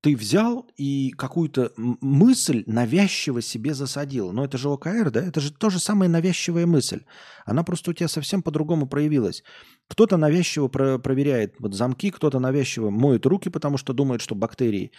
ты 0.03 0.17
взял 0.17 0.69
и 0.75 1.11
какую-то 1.11 1.71
мысль 1.77 2.65
навязчиво 2.67 3.41
себе 3.41 3.73
засадил. 3.73 4.33
Но 4.33 4.43
это 4.43 4.57
же 4.57 4.67
ОКР, 4.67 5.11
да? 5.11 5.21
Это 5.21 5.39
же 5.39 5.53
тоже 5.53 5.79
самая 5.79 6.09
навязчивая 6.09 6.65
мысль. 6.65 7.05
Она 7.45 7.63
просто 7.63 7.91
у 7.91 7.93
тебя 7.93 8.09
совсем 8.09 8.43
по-другому 8.43 8.85
проявилась. 8.85 9.43
Кто-то 9.87 10.17
навязчиво 10.17 10.67
про- 10.67 10.99
проверяет 10.99 11.55
вот 11.59 11.73
замки, 11.73 12.11
кто-то 12.11 12.39
навязчиво 12.39 12.89
моет 12.89 13.25
руки, 13.25 13.47
потому 13.49 13.77
что 13.77 13.93
думает, 13.93 14.19
что 14.19 14.35
бактерии. 14.35 14.91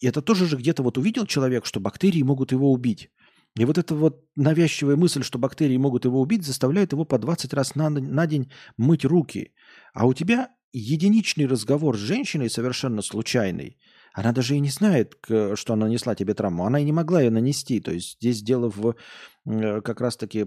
Это 0.00 0.22
тоже 0.22 0.46
же 0.46 0.56
где-то 0.56 0.82
вот 0.82 0.98
увидел 0.98 1.26
человек, 1.26 1.66
что 1.66 1.80
бактерии 1.80 2.22
могут 2.22 2.52
его 2.52 2.72
убить. 2.72 3.10
И 3.56 3.64
вот 3.64 3.76
эта 3.76 3.94
вот 3.94 4.24
навязчивая 4.34 4.96
мысль, 4.96 5.22
что 5.22 5.38
бактерии 5.38 5.76
могут 5.76 6.04
его 6.04 6.20
убить, 6.20 6.44
заставляет 6.44 6.92
его 6.92 7.04
по 7.04 7.18
20 7.18 7.52
раз 7.52 7.74
на, 7.74 7.90
на 7.90 8.26
день 8.26 8.50
мыть 8.78 9.04
руки. 9.04 9.52
А 9.92 10.06
у 10.06 10.14
тебя 10.14 10.48
единичный 10.72 11.46
разговор 11.46 11.96
с 11.96 12.00
женщиной 12.00 12.48
совершенно 12.48 13.02
случайный. 13.02 13.78
Она 14.14 14.32
даже 14.32 14.56
и 14.56 14.60
не 14.60 14.70
знает, 14.70 15.16
что 15.54 15.72
она 15.72 15.86
нанесла 15.86 16.14
тебе 16.14 16.34
травму. 16.34 16.64
Она 16.64 16.80
и 16.80 16.84
не 16.84 16.92
могла 16.92 17.20
ее 17.20 17.30
нанести. 17.30 17.80
То 17.80 17.92
есть 17.92 18.16
здесь 18.16 18.42
дело 18.42 18.70
в 18.70 18.94
э, 19.46 19.80
как 19.82 20.00
раз-таки 20.00 20.46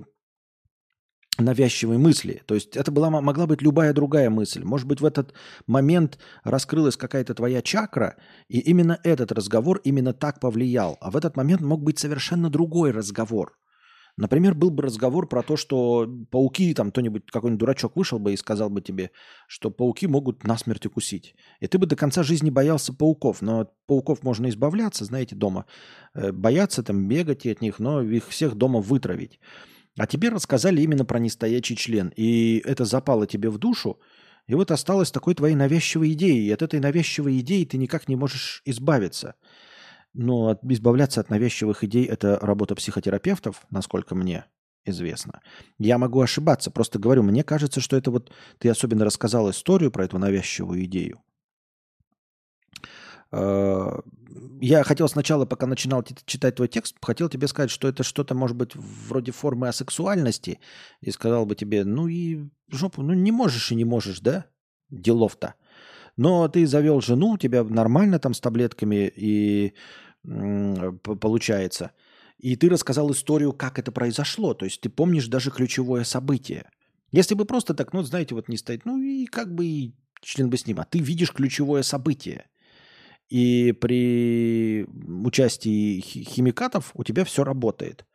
навязчивой 1.37 1.97
мысли. 1.97 2.41
То 2.45 2.55
есть 2.55 2.75
это 2.77 2.91
была, 2.91 3.09
могла 3.09 3.47
быть 3.47 3.61
любая 3.61 3.93
другая 3.93 4.29
мысль. 4.29 4.63
Может 4.63 4.87
быть, 4.87 5.01
в 5.01 5.05
этот 5.05 5.33
момент 5.67 6.17
раскрылась 6.43 6.97
какая-то 6.97 7.33
твоя 7.33 7.61
чакра, 7.61 8.15
и 8.47 8.59
именно 8.59 8.99
этот 9.03 9.31
разговор 9.31 9.81
именно 9.83 10.13
так 10.13 10.39
повлиял. 10.39 10.97
А 11.01 11.11
в 11.11 11.17
этот 11.17 11.35
момент 11.35 11.61
мог 11.61 11.81
быть 11.81 11.99
совершенно 11.99 12.49
другой 12.49 12.91
разговор. 12.91 13.57
Например, 14.17 14.55
был 14.55 14.69
бы 14.69 14.83
разговор 14.83 15.27
про 15.27 15.43
то, 15.43 15.57
что 15.57 16.07
пауки, 16.31 16.73
там 16.73 16.91
кто-нибудь, 16.91 17.29
какой-нибудь 17.29 17.59
дурачок 17.59 17.97
вышел 17.97 18.17
бы 18.17 18.31
и 18.31 18.37
сказал 18.37 18.69
бы 18.69 18.81
тебе, 18.81 19.11
что 19.47 19.69
пауки 19.71 20.07
могут 20.07 20.45
насмерть 20.45 20.85
укусить. 20.85 21.35
И 21.59 21.67
ты 21.67 21.77
бы 21.77 21.85
до 21.85 21.97
конца 21.97 22.23
жизни 22.23 22.49
боялся 22.49 22.93
пауков. 22.93 23.41
Но 23.41 23.61
от 23.61 23.73
пауков 23.87 24.23
можно 24.23 24.47
избавляться, 24.47 25.03
знаете, 25.03 25.35
дома. 25.35 25.65
Э, 26.13 26.31
Бояться 26.31 26.81
там, 26.81 27.09
бегать 27.09 27.45
от 27.45 27.61
них, 27.61 27.79
но 27.79 28.01
их 28.01 28.29
всех 28.29 28.55
дома 28.55 28.79
вытравить. 28.79 29.41
А 29.97 30.07
тебе 30.07 30.29
рассказали 30.29 30.81
именно 30.81 31.05
про 31.05 31.19
нестоячий 31.19 31.75
член. 31.75 32.11
И 32.15 32.61
это 32.65 32.85
запало 32.85 33.27
тебе 33.27 33.49
в 33.49 33.57
душу, 33.57 33.99
и 34.47 34.53
вот 34.53 34.71
осталось 34.71 35.11
такой 35.11 35.33
твоей 35.33 35.55
навязчивой 35.55 36.11
идеей. 36.13 36.47
И 36.47 36.51
от 36.51 36.61
этой 36.61 36.79
навязчивой 36.79 37.39
идеи 37.39 37.65
ты 37.65 37.77
никак 37.77 38.07
не 38.07 38.15
можешь 38.15 38.61
избавиться. 38.65 39.35
Но 40.13 40.57
избавляться 40.63 41.21
от 41.21 41.29
навязчивых 41.29 41.83
идей– 41.83 42.05
это 42.05 42.39
работа 42.41 42.75
психотерапевтов, 42.75 43.65
насколько 43.69 44.15
мне 44.15 44.45
известно. 44.85 45.41
Я 45.77 45.97
могу 45.97 46.21
ошибаться, 46.21 46.71
просто 46.71 46.99
говорю, 46.99 47.23
мне 47.23 47.43
кажется, 47.43 47.81
что 47.81 47.97
это 47.97 48.11
вот... 48.11 48.31
Ты 48.59 48.69
особенно 48.69 49.03
рассказал 49.03 49.49
историю 49.49 49.91
про 49.91 50.05
эту 50.05 50.19
навязчивую 50.19 50.85
идею. 50.85 51.21
Э, 53.31 53.99
Я 54.61 54.83
хотел 54.83 55.07
сначала, 55.07 55.45
пока 55.45 55.67
начинал 55.67 56.03
читать 56.25 56.55
твой 56.55 56.67
текст, 56.67 56.95
хотел 57.01 57.29
тебе 57.29 57.47
сказать, 57.47 57.69
что 57.69 57.87
это 57.87 58.03
что-то 58.03 58.35
может 58.35 58.55
быть 58.55 58.75
вроде 58.75 59.31
формы 59.31 59.67
асексуальности. 59.67 60.59
И 61.01 61.11
сказал 61.11 61.45
бы 61.45 61.55
тебе, 61.55 61.83
ну 61.85 62.07
и 62.07 62.49
жопу, 62.69 63.01
ну 63.01 63.13
не 63.13 63.31
можешь 63.31 63.71
и 63.71 63.75
не 63.75 63.85
можешь, 63.85 64.19
да? 64.19 64.45
Делов-то. 64.89 65.55
Но 66.17 66.47
ты 66.47 66.65
завел 66.65 67.01
жену, 67.01 67.31
у 67.31 67.37
тебя 67.37 67.63
нормально 67.63 68.19
там 68.19 68.33
с 68.33 68.39
таблетками 68.39 69.11
и 69.15 69.73
получается. 71.03 71.91
И 72.37 72.55
ты 72.55 72.69
рассказал 72.69 73.11
историю, 73.11 73.53
как 73.53 73.79
это 73.79 73.91
произошло. 73.91 74.53
То 74.53 74.65
есть 74.65 74.81
ты 74.81 74.89
помнишь 74.89 75.27
даже 75.27 75.51
ключевое 75.51 76.03
событие. 76.03 76.69
Если 77.11 77.35
бы 77.35 77.45
просто 77.45 77.73
так, 77.73 77.93
ну, 77.93 78.01
знаете, 78.03 78.35
вот 78.35 78.49
не 78.49 78.57
стоит, 78.57 78.85
ну 78.85 79.01
и 79.01 79.25
как 79.25 79.53
бы 79.53 79.65
и 79.65 79.95
член 80.21 80.49
бы 80.49 80.57
с 80.57 80.65
ним. 80.67 80.79
А 80.79 80.85
ты 80.85 80.99
видишь 80.99 81.31
ключевое 81.31 81.83
событие. 81.83 82.47
И 83.29 83.71
при 83.71 84.85
участии 85.23 85.99
хи- 85.99 86.23
химикатов 86.23 86.91
у 86.93 87.03
тебя 87.03 87.25
все 87.25 87.43
работает. 87.43 88.05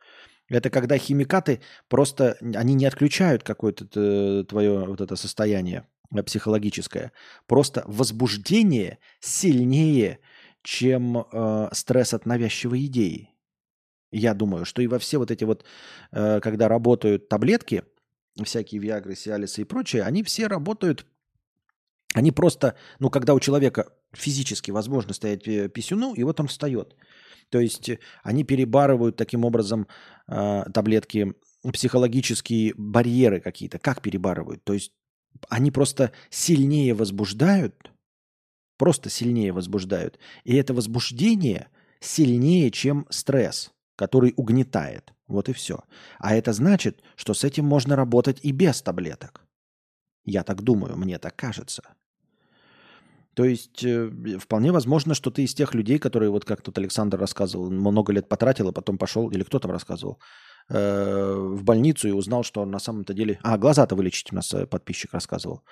Это 0.47 0.69
когда 0.69 0.97
химикаты 0.97 1.61
просто, 1.87 2.37
они 2.41 2.73
не 2.73 2.85
отключают 2.85 3.43
какое-то 3.43 4.43
твое 4.43 4.85
вот 4.85 4.99
это 5.01 5.15
состояние 5.15 5.87
э, 6.13 6.23
психологическое. 6.23 7.11
Просто 7.47 7.83
возбуждение 7.87 8.99
сильнее, 9.19 10.19
чем 10.61 11.25
э, 11.31 11.69
стресс 11.71 12.13
от 12.13 12.25
навязчивой 12.25 12.85
идеи. 12.85 13.29
Я 14.11 14.33
думаю, 14.33 14.65
что 14.65 14.81
и 14.81 14.87
во 14.87 14.99
все 14.99 15.17
вот 15.17 15.31
эти 15.31 15.45
вот, 15.45 15.63
э, 16.11 16.39
когда 16.41 16.67
работают 16.67 17.29
таблетки, 17.29 17.83
всякие 18.43 18.81
Виагры, 18.81 19.15
Сиалисы 19.15 19.61
и 19.61 19.65
прочее, 19.65 20.03
они 20.03 20.23
все 20.23 20.47
работают, 20.47 21.05
они 22.13 22.31
просто, 22.31 22.75
ну, 22.99 23.09
когда 23.09 23.33
у 23.33 23.39
человека 23.39 23.93
физически 24.13 24.71
возможно 24.71 25.13
стоять 25.13 25.47
э, 25.47 25.69
писюну, 25.69 26.13
и 26.13 26.23
вот 26.23 26.39
он 26.39 26.47
встает. 26.47 26.95
То 27.49 27.59
есть 27.59 27.89
э, 27.89 27.99
они 28.23 28.43
перебарывают 28.43 29.15
таким 29.15 29.45
образом 29.45 29.87
э, 30.27 30.63
таблетки 30.73 31.33
психологические 31.71 32.73
барьеры 32.75 33.39
какие-то. 33.39 33.79
Как 33.79 34.01
перебарывают? 34.01 34.63
То 34.63 34.73
есть 34.73 34.91
они 35.49 35.71
просто 35.71 36.11
сильнее 36.29 36.93
возбуждают, 36.93 37.91
просто 38.77 39.09
сильнее 39.09 39.53
возбуждают. 39.53 40.19
И 40.43 40.55
это 40.55 40.73
возбуждение 40.73 41.69
сильнее, 41.99 42.71
чем 42.71 43.05
стресс, 43.09 43.71
который 43.95 44.33
угнетает. 44.35 45.13
Вот 45.27 45.47
и 45.47 45.53
все. 45.53 45.83
А 46.19 46.35
это 46.35 46.51
значит, 46.51 47.01
что 47.15 47.33
с 47.33 47.43
этим 47.43 47.65
можно 47.65 47.95
работать 47.95 48.39
и 48.41 48.51
без 48.51 48.81
таблеток. 48.81 49.45
Я 50.25 50.43
так 50.43 50.61
думаю, 50.61 50.97
мне 50.97 51.17
так 51.19 51.35
кажется. 51.35 51.83
То 53.33 53.45
есть 53.45 53.83
э, 53.83 54.09
вполне 54.39 54.71
возможно, 54.71 55.13
что 55.13 55.31
ты 55.31 55.43
из 55.43 55.53
тех 55.53 55.73
людей, 55.73 55.99
которые, 55.99 56.29
вот 56.29 56.45
как 56.45 56.61
тут 56.61 56.77
Александр 56.77 57.17
рассказывал, 57.17 57.71
много 57.71 58.11
лет 58.13 58.27
потратил, 58.27 58.67
а 58.67 58.73
потом 58.73 58.97
пошел, 58.97 59.29
или 59.31 59.43
кто 59.43 59.59
там 59.59 59.71
рассказывал, 59.71 60.19
э, 60.69 61.33
в 61.33 61.63
больницу 61.63 62.07
и 62.07 62.11
узнал, 62.11 62.43
что 62.43 62.65
на 62.65 62.79
самом-то 62.79 63.13
деле... 63.13 63.39
А, 63.43 63.57
глаза-то 63.57 63.95
вылечить 63.95 64.33
у 64.33 64.35
нас 64.35 64.53
э, 64.53 64.65
подписчик 64.65 65.13
рассказывал. 65.13 65.63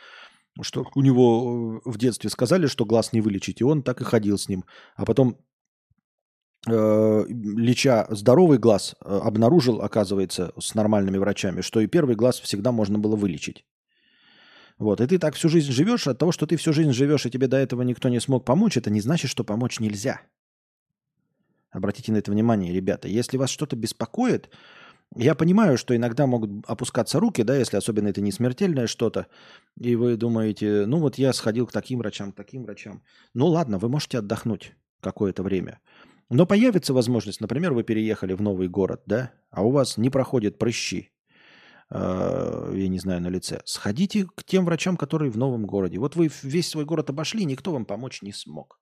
Что 0.61 0.85
у 0.95 1.01
него 1.01 1.81
в 1.85 1.97
детстве 1.97 2.29
сказали, 2.29 2.67
что 2.67 2.85
глаз 2.85 3.13
не 3.13 3.21
вылечить, 3.21 3.61
и 3.61 3.63
он 3.63 3.83
так 3.83 4.01
и 4.01 4.05
ходил 4.05 4.37
с 4.37 4.49
ним. 4.49 4.63
А 4.95 5.05
потом, 5.05 5.37
леча 6.65 8.07
здоровый 8.09 8.57
глаз, 8.57 8.95
обнаружил, 8.99 9.81
оказывается, 9.81 10.51
с 10.59 10.75
нормальными 10.75 11.17
врачами, 11.17 11.61
что 11.61 11.79
и 11.79 11.87
первый 11.87 12.15
глаз 12.15 12.39
всегда 12.39 12.71
можно 12.71 12.99
было 12.99 13.15
вылечить. 13.15 13.63
Вот, 14.79 15.01
и 15.01 15.07
ты 15.07 15.19
так 15.19 15.35
всю 15.35 15.49
жизнь 15.49 15.71
живешь, 15.71 16.07
от 16.07 16.17
того, 16.17 16.31
что 16.31 16.47
ты 16.47 16.55
всю 16.55 16.71
жизнь 16.71 16.93
живешь, 16.93 17.25
и 17.25 17.29
тебе 17.29 17.47
до 17.47 17.57
этого 17.57 17.81
никто 17.81 18.07
не 18.07 18.21
смог 18.21 18.45
помочь, 18.45 18.77
это 18.77 18.89
не 18.89 19.01
значит, 19.01 19.29
что 19.29 19.43
помочь 19.43 19.81
нельзя. 19.81 20.21
Обратите 21.69 22.13
на 22.13 22.17
это 22.17 22.31
внимание, 22.31 22.73
ребята. 22.73 23.09
Если 23.09 23.37
вас 23.37 23.49
что-то 23.49 23.75
беспокоит, 23.75 24.49
я 25.15 25.35
понимаю, 25.35 25.77
что 25.77 25.93
иногда 25.93 26.27
могут 26.27 26.65
опускаться 26.65 27.19
руки, 27.19 27.43
да, 27.43 27.57
если 27.57 27.75
особенно 27.75 28.07
это 28.07 28.21
не 28.21 28.31
смертельное 28.31 28.87
что-то, 28.87 29.27
и 29.77 29.95
вы 29.95 30.15
думаете, 30.15 30.85
ну 30.87 30.99
вот 30.99 31.17
я 31.17 31.33
сходил 31.33 31.67
к 31.67 31.73
таким 31.73 31.99
врачам, 31.99 32.31
к 32.31 32.35
таким 32.35 32.63
врачам. 32.63 33.03
Ну 33.33 33.47
ладно, 33.47 33.79
вы 33.79 33.89
можете 33.89 34.19
отдохнуть 34.19 34.73
какое-то 35.01 35.43
время. 35.43 35.79
Но 36.29 36.45
появится 36.45 36.93
возможность, 36.93 37.41
например, 37.41 37.73
вы 37.73 37.83
переехали 37.83 38.33
в 38.33 38.41
новый 38.41 38.69
город, 38.69 39.01
да, 39.07 39.33
а 39.51 39.63
у 39.63 39.71
вас 39.71 39.97
не 39.97 40.09
проходят 40.09 40.57
прыщи, 40.57 41.11
э, 41.91 42.71
я 42.75 42.87
не 42.87 42.99
знаю, 42.99 43.21
на 43.21 43.27
лице. 43.27 43.61
Сходите 43.65 44.25
к 44.25 44.43
тем 44.43 44.65
врачам, 44.65 44.97
которые 44.97 45.31
в 45.31 45.37
новом 45.37 45.65
городе. 45.65 45.99
Вот 45.99 46.15
вы 46.15 46.29
весь 46.43 46.69
свой 46.69 46.85
город 46.85 47.09
обошли, 47.09 47.45
никто 47.45 47.71
вам 47.71 47.85
помочь 47.85 48.21
не 48.21 48.33
смог. 48.33 48.79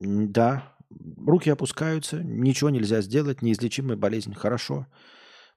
Да, 0.00 0.76
руки 1.16 1.50
опускаются, 1.50 2.22
ничего 2.22 2.70
нельзя 2.70 3.00
сделать, 3.00 3.42
неизлечимая 3.42 3.96
болезнь. 3.96 4.34
Хорошо, 4.34 4.86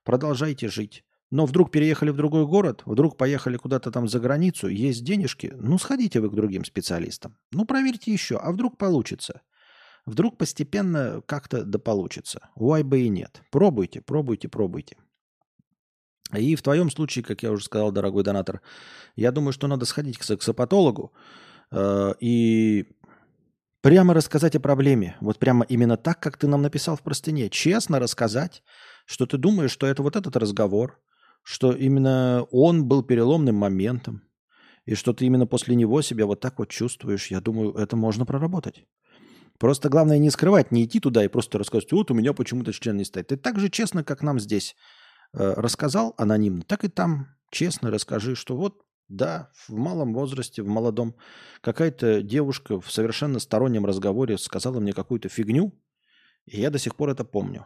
продолжайте 0.03 0.67
жить. 0.67 1.03
Но 1.31 1.45
вдруг 1.45 1.71
переехали 1.71 2.09
в 2.09 2.17
другой 2.17 2.45
город, 2.45 2.83
вдруг 2.85 3.17
поехали 3.17 3.55
куда-то 3.55 3.89
там 3.89 4.07
за 4.07 4.19
границу, 4.19 4.67
есть 4.67 5.05
денежки, 5.05 5.53
ну 5.55 5.77
сходите 5.77 6.19
вы 6.19 6.29
к 6.29 6.35
другим 6.35 6.65
специалистам. 6.65 7.37
Ну 7.51 7.65
проверьте 7.65 8.11
еще, 8.11 8.35
а 8.35 8.51
вдруг 8.51 8.77
получится. 8.77 9.41
Вдруг 10.05 10.37
постепенно 10.37 11.21
как-то 11.25 11.63
да 11.63 11.79
получится. 11.79 12.49
Why 12.57 12.83
бы 12.83 13.01
и 13.01 13.09
нет. 13.09 13.43
Пробуйте, 13.51 14.01
пробуйте, 14.01 14.49
пробуйте. 14.49 14.97
И 16.37 16.55
в 16.55 16.61
твоем 16.61 16.89
случае, 16.89 17.23
как 17.23 17.43
я 17.43 17.51
уже 17.51 17.65
сказал, 17.65 17.91
дорогой 17.91 18.23
донатор, 18.23 18.61
я 19.15 19.31
думаю, 19.31 19.53
что 19.53 19.67
надо 19.67 19.85
сходить 19.85 20.17
к 20.17 20.23
сексопатологу 20.23 21.11
э, 21.71 22.13
и 22.19 22.85
прямо 23.81 24.13
рассказать 24.13 24.55
о 24.55 24.59
проблеме. 24.59 25.17
Вот 25.21 25.39
прямо 25.39 25.65
именно 25.65 25.97
так, 25.97 26.19
как 26.19 26.37
ты 26.37 26.47
нам 26.47 26.61
написал 26.61 26.95
в 26.95 27.01
простыне. 27.01 27.49
Честно 27.49 27.99
рассказать, 27.99 28.63
что 29.05 29.25
ты 29.25 29.37
думаешь, 29.37 29.71
что 29.71 29.87
это 29.87 30.03
вот 30.03 30.15
этот 30.15 30.37
разговор, 30.37 30.99
что 31.43 31.73
именно 31.73 32.45
он 32.51 32.85
был 32.85 33.03
переломным 33.03 33.55
моментом, 33.55 34.21
и 34.85 34.95
что 34.95 35.13
ты 35.13 35.25
именно 35.25 35.47
после 35.47 35.75
него 35.75 36.01
себя 36.01 36.25
вот 36.25 36.39
так 36.39 36.59
вот 36.59 36.69
чувствуешь. 36.69 37.27
Я 37.27 37.41
думаю, 37.41 37.73
это 37.73 37.95
можно 37.95 38.25
проработать. 38.25 38.85
Просто 39.59 39.89
главное 39.89 40.17
не 40.17 40.31
скрывать, 40.31 40.71
не 40.71 40.85
идти 40.85 40.99
туда 40.99 41.23
и 41.23 41.27
просто 41.27 41.59
рассказывать, 41.59 41.91
вот 41.91 42.09
у 42.09 42.15
меня 42.15 42.33
почему-то 42.33 42.73
член 42.73 42.97
не 42.97 43.05
стоит. 43.05 43.27
Ты 43.27 43.37
так 43.37 43.59
же 43.59 43.69
честно, 43.69 44.03
как 44.03 44.23
нам 44.23 44.39
здесь 44.39 44.75
рассказал 45.33 46.13
анонимно, 46.17 46.63
так 46.63 46.83
и 46.83 46.87
там 46.89 47.27
честно 47.49 47.91
расскажи, 47.91 48.35
что 48.35 48.55
вот 48.55 48.81
да, 49.07 49.51
в 49.67 49.73
малом 49.73 50.13
возрасте, 50.13 50.63
в 50.63 50.67
молодом, 50.67 51.15
какая-то 51.59 52.21
девушка 52.21 52.79
в 52.79 52.89
совершенно 52.89 53.39
стороннем 53.39 53.85
разговоре 53.85 54.37
сказала 54.37 54.79
мне 54.79 54.93
какую-то 54.93 55.27
фигню, 55.27 55.73
и 56.45 56.61
я 56.61 56.69
до 56.69 56.79
сих 56.79 56.95
пор 56.95 57.09
это 57.09 57.25
помню. 57.25 57.65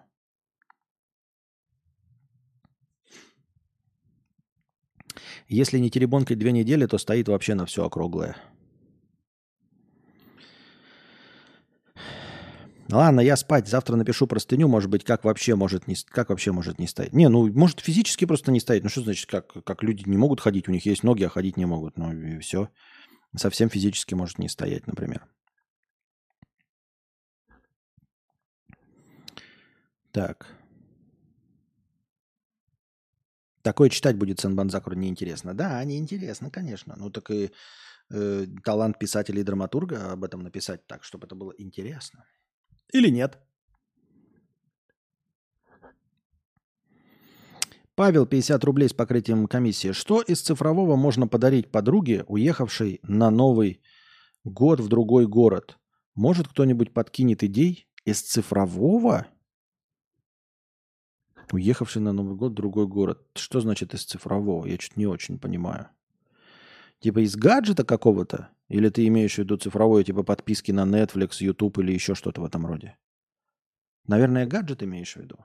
Если 5.47 5.77
не 5.77 5.91
теребонкой 5.91 6.35
две 6.35 6.51
недели, 6.51 6.87
то 6.87 6.97
стоит 6.97 7.27
вообще 7.27 7.53
на 7.53 7.67
все 7.67 7.85
округлое. 7.85 8.35
Ладно, 12.91 13.19
я 13.19 13.35
спать. 13.35 13.67
Завтра 13.67 13.95
напишу 13.95 14.27
простыню, 14.27 14.67
может 14.67 14.89
быть, 14.89 15.03
как 15.03 15.23
вообще 15.23 15.55
может 15.55 15.87
не, 15.87 15.95
как 16.09 16.29
вообще 16.29 16.51
может 16.51 16.77
не 16.77 16.87
стоять. 16.87 17.13
Не, 17.13 17.29
ну, 17.29 17.51
может, 17.51 17.79
физически 17.79 18.25
просто 18.25 18.51
не 18.51 18.59
стоять. 18.59 18.83
Ну, 18.83 18.89
что 18.89 19.01
значит, 19.01 19.29
как, 19.29 19.63
как 19.63 19.81
люди 19.81 20.07
не 20.07 20.17
могут 20.17 20.39
ходить, 20.39 20.67
у 20.67 20.71
них 20.71 20.85
есть 20.85 21.03
ноги, 21.03 21.23
а 21.23 21.29
ходить 21.29 21.57
не 21.57 21.65
могут. 21.65 21.97
Ну, 21.97 22.13
и 22.13 22.39
все. 22.39 22.69
Совсем 23.35 23.69
физически 23.69 24.13
может 24.13 24.37
не 24.39 24.49
стоять, 24.49 24.85
например. 24.87 25.25
Так. 30.11 30.47
Такое 33.63 33.89
читать 33.89 34.15
будет 34.15 34.39
Сен-Банзакуру 34.39 34.95
неинтересно. 34.95 35.55
Да, 35.55 35.83
неинтересно, 35.83 36.51
конечно. 36.51 36.95
Ну, 36.97 37.09
так 37.09 37.31
и 37.31 37.51
э, 38.11 38.45
талант 38.63 38.99
писателя 38.99 39.41
и 39.41 39.43
драматурга 39.43 40.11
об 40.11 40.23
этом 40.23 40.43
написать 40.43 40.85
так, 40.85 41.03
чтобы 41.03 41.25
это 41.25 41.33
было 41.33 41.51
интересно. 41.57 42.25
Или 42.93 43.09
нет? 43.09 43.39
Павел, 47.95 48.25
50 48.25 48.61
рублей 48.65 48.89
с 48.89 48.93
покрытием 48.93 49.47
комиссии. 49.47 49.93
Что 49.93 50.21
из 50.21 50.41
цифрового 50.41 50.97
можно 50.97 51.27
подарить 51.29 51.71
подруге, 51.71 52.25
уехавшей 52.27 52.99
на 53.03 53.29
Новый 53.29 53.81
год 54.43 54.81
в 54.81 54.89
другой 54.89 55.27
город? 55.27 55.77
Может, 56.13 56.49
кто-нибудь 56.49 56.93
подкинет 56.93 57.43
идей 57.43 57.87
из 58.03 58.21
цифрового? 58.21 59.27
Уехавший 61.53 62.01
на 62.01 62.11
Новый 62.11 62.35
год 62.35 62.51
в 62.51 62.55
другой 62.55 62.85
город. 62.85 63.25
Что 63.35 63.61
значит 63.61 63.93
из 63.93 64.03
цифрового? 64.03 64.65
Я 64.65 64.77
что-то 64.77 64.99
не 64.99 65.07
очень 65.07 65.39
понимаю. 65.39 65.87
Типа 66.99 67.19
из 67.19 67.37
гаджета 67.37 67.85
какого-то? 67.85 68.49
Или 68.67 68.89
ты 68.89 69.05
имеешь 69.07 69.35
в 69.35 69.37
виду 69.37 69.57
цифровое, 69.57 70.03
типа 70.03 70.23
подписки 70.23 70.71
на 70.71 70.85
Netflix, 70.85 71.37
YouTube 71.39 71.77
или 71.79 71.93
еще 71.93 72.15
что-то 72.15 72.41
в 72.41 72.45
этом 72.45 72.65
роде? 72.65 72.97
Наверное, 74.07 74.45
гаджет 74.45 74.83
имеешь 74.83 75.13
в 75.13 75.17
виду? 75.17 75.37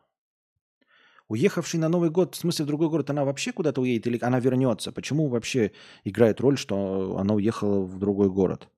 Уехавший 1.28 1.78
на 1.78 1.88
Новый 1.88 2.10
год, 2.10 2.34
в 2.34 2.38
смысле 2.38 2.64
в 2.64 2.68
другой 2.68 2.88
город, 2.88 3.10
она 3.10 3.24
вообще 3.24 3.52
куда-то 3.52 3.80
уедет 3.80 4.06
или 4.06 4.18
она 4.20 4.40
вернется? 4.40 4.90
Почему 4.90 5.28
вообще 5.28 5.72
играет 6.02 6.40
роль, 6.40 6.58
что 6.58 7.18
она 7.18 7.34
уехала 7.34 7.82
в 7.82 7.98
другой 7.98 8.30
город? 8.30 8.68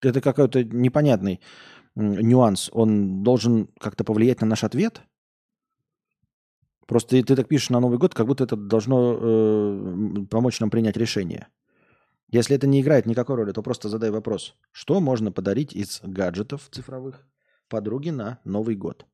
Это 0.00 0.20
какой-то 0.20 0.64
непонятный 0.64 1.40
нюанс. 1.94 2.70
Он 2.72 3.22
должен 3.22 3.68
как-то 3.78 4.04
повлиять 4.04 4.40
на 4.40 4.46
наш 4.46 4.64
ответ? 4.64 5.02
Просто 6.86 7.22
ты 7.22 7.36
так 7.36 7.46
пишешь 7.46 7.70
на 7.70 7.78
Новый 7.78 7.98
год, 7.98 8.14
как 8.14 8.26
будто 8.26 8.42
это 8.42 8.56
должно 8.56 9.16
э, 9.20 10.26
помочь 10.28 10.58
нам 10.58 10.70
принять 10.70 10.96
решение. 10.96 11.46
Если 12.32 12.54
это 12.54 12.68
не 12.68 12.80
играет 12.80 13.06
никакой 13.06 13.36
роли, 13.36 13.52
то 13.52 13.62
просто 13.62 13.88
задай 13.88 14.10
вопрос. 14.10 14.54
Что 14.70 15.00
можно 15.00 15.32
подарить 15.32 15.72
из 15.74 16.00
гаджетов 16.04 16.68
цифровых 16.70 17.26
подруге 17.68 18.12
на 18.12 18.38
Новый 18.44 18.76
год? 18.76 19.04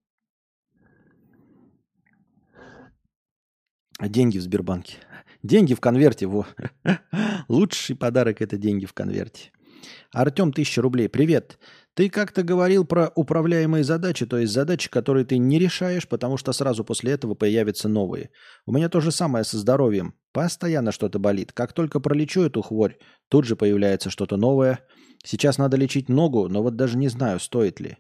Деньги 3.98 4.36
в 4.38 4.42
Сбербанке. 4.42 4.98
Деньги 5.42 5.72
в 5.72 5.80
конверте, 5.80 6.26
во. 6.26 6.46
Лучший 7.48 7.96
подарок– 7.96 8.40
это 8.42 8.58
деньги 8.58 8.84
в 8.84 8.92
конверте. 8.92 9.50
Артем, 10.12 10.52
тысяча 10.52 10.82
рублей. 10.82 11.08
Привет. 11.08 11.58
Ты 11.94 12.10
как-то 12.10 12.42
говорил 12.42 12.84
про 12.84 13.10
управляемые 13.14 13.82
задачи, 13.82 14.26
то 14.26 14.36
есть 14.36 14.52
задачи, 14.52 14.90
которые 14.90 15.24
ты 15.24 15.38
не 15.38 15.58
решаешь, 15.58 16.06
потому 16.06 16.36
что 16.36 16.52
сразу 16.52 16.84
после 16.84 17.12
этого 17.12 17.34
появятся 17.34 17.88
новые. 17.88 18.30
У 18.66 18.72
меня 18.72 18.90
то 18.90 19.00
же 19.00 19.10
самое 19.10 19.44
со 19.44 19.56
здоровьем. 19.56 20.14
Постоянно 20.32 20.92
что-то 20.92 21.18
болит. 21.18 21.52
Как 21.52 21.72
только 21.72 21.98
пролечу 21.98 22.42
эту 22.42 22.60
хворь, 22.60 22.98
тут 23.28 23.46
же 23.46 23.56
появляется 23.56 24.10
что-то 24.10 24.36
новое. 24.36 24.80
Сейчас 25.24 25.56
надо 25.56 25.78
лечить 25.78 26.10
ногу, 26.10 26.48
но 26.48 26.62
вот 26.62 26.76
даже 26.76 26.98
не 26.98 27.08
знаю, 27.08 27.40
стоит 27.40 27.80
ли. 27.80 27.96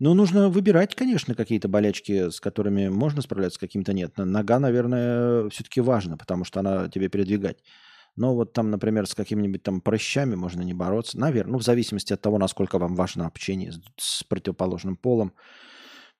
Ну, 0.00 0.14
нужно 0.14 0.48
выбирать, 0.48 0.96
конечно, 0.96 1.36
какие-то 1.36 1.68
болячки, 1.68 2.28
с 2.28 2.40
которыми 2.40 2.88
можно 2.88 3.22
справляться, 3.22 3.58
с 3.58 3.60
какими-то 3.60 3.92
нет. 3.92 4.14
Но 4.16 4.24
Нога, 4.24 4.58
наверное, 4.58 5.48
все-таки 5.50 5.80
важна, 5.80 6.16
потому 6.16 6.44
что 6.44 6.58
она 6.58 6.88
тебе 6.88 7.08
передвигать. 7.08 7.58
Но 8.16 8.34
вот 8.34 8.52
там, 8.52 8.70
например, 8.70 9.06
с 9.06 9.14
какими-нибудь 9.14 9.62
там 9.62 9.80
прыщами 9.80 10.34
можно 10.34 10.62
не 10.62 10.74
бороться. 10.74 11.18
Наверное, 11.18 11.52
ну, 11.52 11.58
в 11.58 11.62
зависимости 11.62 12.12
от 12.12 12.20
того, 12.20 12.38
насколько 12.38 12.78
вам 12.78 12.94
важно 12.94 13.26
общение 13.26 13.72
с, 13.96 14.22
противоположным 14.24 14.96
полом. 14.96 15.32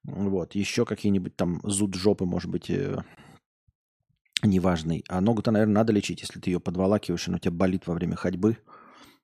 Вот. 0.04 0.54
Еще 0.54 0.86
какие-нибудь 0.86 1.36
там 1.36 1.60
зуд 1.64 1.94
жопы, 1.94 2.24
может 2.24 2.50
быть, 2.50 2.70
э, 2.70 3.02
неважный. 4.42 5.04
А 5.08 5.20
ногу-то, 5.20 5.50
наверное, 5.50 5.74
надо 5.74 5.92
лечить. 5.92 6.22
Если 6.22 6.40
ты 6.40 6.50
ее 6.50 6.60
подволакиваешь, 6.60 7.28
и 7.28 7.30
она 7.30 7.36
у 7.36 7.40
тебя 7.40 7.52
болит 7.52 7.86
во 7.86 7.94
время 7.94 8.16
ходьбы, 8.16 8.56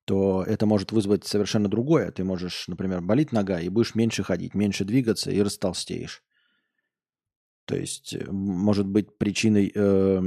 то 0.04 0.42
это 0.42 0.66
может 0.66 0.92
вызвать 0.92 1.26
совершенно 1.26 1.68
другое. 1.68 2.10
Ты 2.10 2.24
можешь, 2.24 2.68
например, 2.68 3.00
болит 3.00 3.32
нога, 3.32 3.60
и 3.60 3.68
будешь 3.68 3.94
меньше 3.94 4.22
ходить, 4.22 4.54
меньше 4.54 4.84
двигаться, 4.84 5.30
и 5.30 5.40
растолстеешь. 5.40 6.22
То 7.68 7.76
есть 7.76 8.14
э, 8.14 8.24
может 8.30 8.86
быть 8.86 9.18
причиной 9.18 9.70
э, 9.74 10.20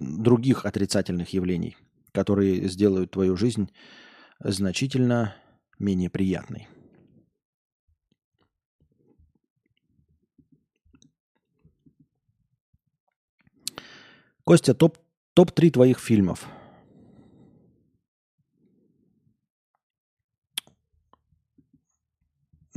других 0.00 0.64
отрицательных 0.64 1.34
явлений, 1.34 1.76
которые 2.12 2.66
сделают 2.66 3.10
твою 3.10 3.36
жизнь 3.36 3.70
значительно 4.40 5.36
менее 5.78 6.08
приятной. 6.08 6.66
Костя, 14.44 14.72
топ, 14.72 14.96
топ-3 15.34 15.70
твоих 15.72 15.98
фильмов. 15.98 16.48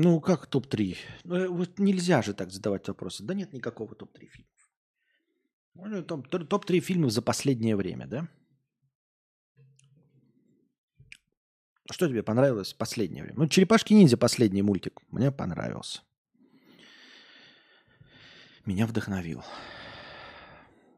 Ну, 0.03 0.19
как 0.19 0.47
топ-3? 0.47 0.97
Ну, 1.25 1.35
э, 1.35 1.47
вот 1.47 1.77
нельзя 1.77 2.23
же 2.23 2.33
так 2.33 2.49
задавать 2.51 2.87
вопросы. 2.87 3.23
Да 3.23 3.35
нет 3.35 3.53
никакого 3.53 3.93
топ-3 3.93 4.25
фильмов. 4.25 4.71
Ну, 5.75 6.03
топ- 6.03 6.27
топ- 6.27 6.47
Топ-3 6.47 6.79
фильмов 6.79 7.11
за 7.11 7.21
последнее 7.21 7.75
время, 7.75 8.07
да? 8.07 8.27
Что 11.91 12.07
тебе 12.07 12.23
понравилось 12.23 12.73
в 12.73 12.77
последнее 12.77 13.23
время? 13.23 13.37
Ну, 13.39 13.47
«Черепашки-ниндзя» 13.47 14.17
последний 14.17 14.63
мультик. 14.63 15.01
Мне 15.11 15.31
понравился. 15.31 16.01
Меня 18.65 18.87
вдохновил. 18.87 19.43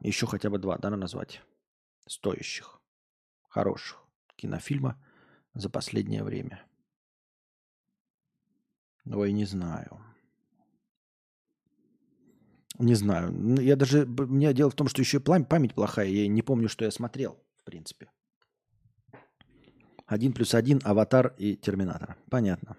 Еще 0.00 0.26
хотя 0.26 0.48
бы 0.48 0.58
два, 0.58 0.78
да, 0.78 0.88
назвать. 0.90 1.42
Стоящих, 2.06 2.80
хороших 3.50 4.02
кинофильма 4.36 4.96
за 5.52 5.68
последнее 5.68 6.22
время. 6.22 6.64
Ой, 9.06 9.32
не 9.32 9.44
знаю. 9.44 10.00
Не 12.78 12.94
знаю. 12.94 13.60
Я 13.60 13.76
даже... 13.76 14.06
Мне 14.06 14.52
дело 14.54 14.70
в 14.70 14.74
том, 14.74 14.88
что 14.88 15.02
еще 15.02 15.20
память 15.20 15.74
плохая. 15.74 16.08
Я 16.08 16.26
не 16.28 16.42
помню, 16.42 16.68
что 16.68 16.84
я 16.84 16.90
смотрел, 16.90 17.38
в 17.56 17.64
принципе. 17.64 18.10
Один 20.06 20.32
плюс 20.32 20.54
один, 20.54 20.80
Аватар 20.84 21.34
и 21.38 21.56
Терминатор. 21.56 22.16
Понятно. 22.30 22.76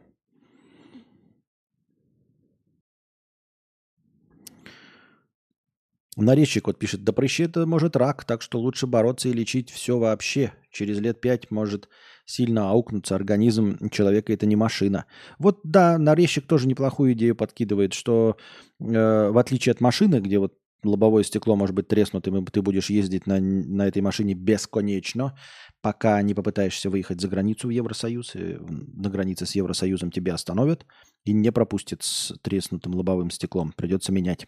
Нарезчик 6.18 6.68
вот 6.68 6.80
пишет, 6.80 7.04
да 7.04 7.12
прыщи 7.12 7.44
это 7.44 7.66
может 7.66 7.98
рак, 7.98 8.24
так 8.24 8.42
что 8.42 8.60
лучше 8.60 8.88
бороться 8.88 9.28
и 9.28 9.34
лечить 9.34 9.70
все 9.70 9.98
вообще. 9.98 10.54
Через 10.72 11.00
лет 11.00 11.20
пять 11.20 11.52
может 11.52 11.90
сильно 12.26 12.70
аукнуться 12.70 13.16
организм 13.16 13.90
человека, 13.90 14.34
это 14.34 14.46
не 14.46 14.56
машина. 14.56 15.06
Вот 15.40 15.60
да, 15.64 15.98
нарезчик 15.98 16.46
тоже 16.48 16.68
неплохую 16.68 17.14
идею 17.14 17.36
подкидывает, 17.36 17.94
что 17.94 18.38
э, 18.80 19.30
в 19.30 19.38
отличие 19.38 19.72
от 19.72 19.82
машины, 19.82 20.20
где 20.20 20.40
вот 20.40 20.54
лобовое 20.84 21.24
стекло 21.24 21.56
может 21.56 21.76
быть 21.76 21.88
треснутым, 21.88 22.44
и 22.44 22.52
ты 22.52 22.62
будешь 22.62 22.90
ездить 22.90 23.28
на, 23.28 23.40
на 23.40 23.88
этой 23.88 24.02
машине 24.02 24.34
бесконечно, 24.34 25.38
пока 25.82 26.22
не 26.22 26.34
попытаешься 26.34 26.90
выехать 26.90 27.22
за 27.22 27.28
границу 27.28 27.68
в 27.68 27.72
Евросоюз, 27.72 28.36
и 28.36 28.58
на 28.60 29.10
границе 29.10 29.46
с 29.46 29.56
Евросоюзом 29.56 30.12
тебя 30.12 30.34
остановят 30.34 30.86
и 31.24 31.34
не 31.34 31.52
пропустят 31.52 32.04
с 32.04 32.34
треснутым 32.42 32.96
лобовым 32.96 33.30
стеклом. 33.30 33.74
Придется 33.76 34.12
менять. 34.12 34.48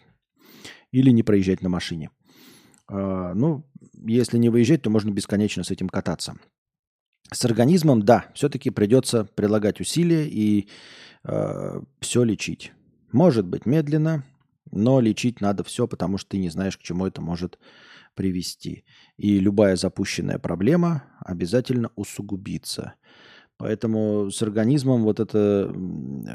Или 0.91 1.11
не 1.11 1.23
проезжать 1.23 1.61
на 1.61 1.69
машине. 1.69 2.11
А, 2.87 3.33
ну, 3.33 3.69
если 4.05 4.37
не 4.37 4.49
выезжать, 4.49 4.83
то 4.83 4.89
можно 4.89 5.11
бесконечно 5.11 5.63
с 5.63 5.71
этим 5.71 5.89
кататься. 5.89 6.37
С 7.31 7.43
организмом, 7.45 8.03
да, 8.03 8.27
все-таки 8.33 8.69
придется 8.69 9.25
прилагать 9.25 9.81
усилия 9.81 10.27
и 10.27 10.67
все 11.99 12.23
лечить. 12.23 12.71
Может 13.11 13.45
быть 13.45 13.65
медленно, 13.65 14.23
но 14.71 14.99
лечить 14.99 15.41
надо 15.41 15.63
все, 15.63 15.87
потому 15.87 16.17
что 16.17 16.31
ты 16.31 16.37
не 16.37 16.49
знаешь, 16.49 16.77
к 16.77 16.81
чему 16.81 17.05
это 17.05 17.21
может 17.21 17.59
привести. 18.15 18.85
И 19.17 19.39
любая 19.39 19.75
запущенная 19.75 20.39
проблема 20.39 21.03
обязательно 21.19 21.91
усугубится. 21.95 22.93
Поэтому 23.57 24.29
с 24.29 24.41
организмом 24.41 25.03
вот 25.03 25.19
эта 25.19 25.73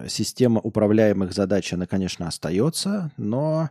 система 0.09 0.61
управляемых 0.61 1.33
задач, 1.33 1.73
она, 1.73 1.87
конечно, 1.87 2.27
остается, 2.27 3.13
но 3.17 3.71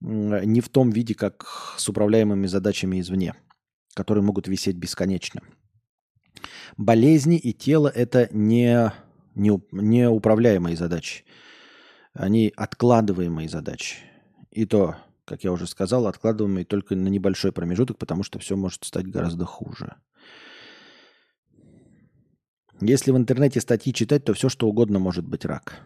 не 0.00 0.60
в 0.60 0.68
том 0.68 0.90
виде, 0.90 1.14
как 1.14 1.46
с 1.76 1.88
управляемыми 1.88 2.46
задачами 2.46 3.00
извне, 3.00 3.34
которые 3.94 4.24
могут 4.24 4.48
висеть 4.48 4.76
бесконечно. 4.76 5.42
Болезни 6.76 7.36
и 7.36 7.52
тело– 7.52 7.88
это 7.94 8.28
не, 8.32 8.92
не, 9.34 9.50
уп- 9.50 9.68
не 9.72 10.08
управляемые 10.08 10.76
задачи. 10.76 11.24
Они 12.12 12.52
откладываемые 12.56 13.48
задачи. 13.48 13.98
И 14.50 14.64
то, 14.64 14.96
как 15.24 15.44
я 15.44 15.52
уже 15.52 15.66
сказал, 15.66 16.06
откладываемые 16.06 16.64
только 16.64 16.96
на 16.96 17.08
небольшой 17.08 17.52
промежуток, 17.52 17.98
потому 17.98 18.22
что 18.22 18.38
все 18.38 18.56
может 18.56 18.84
стать 18.84 19.06
гораздо 19.06 19.44
хуже. 19.44 19.96
Если 22.80 23.10
в 23.10 23.16
интернете 23.16 23.60
статьи 23.60 23.92
читать, 23.92 24.24
то 24.24 24.34
все 24.34 24.48
что 24.48 24.68
угодно 24.68 24.98
может 24.98 25.26
быть 25.26 25.44
рак. 25.44 25.80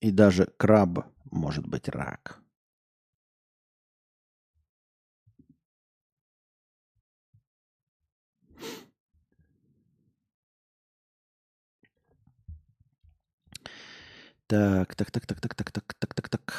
И 0.00 0.10
даже 0.10 0.48
краб 0.56 1.06
может 1.30 1.66
быть 1.66 1.88
рак. 1.88 2.40
Так, 14.48 14.94
так, 14.94 15.10
так, 15.10 15.26
так, 15.26 15.40
так, 15.40 15.54
так, 15.54 15.70
так, 15.70 15.94
так, 15.98 16.14
так, 16.14 16.28
так. 16.28 16.52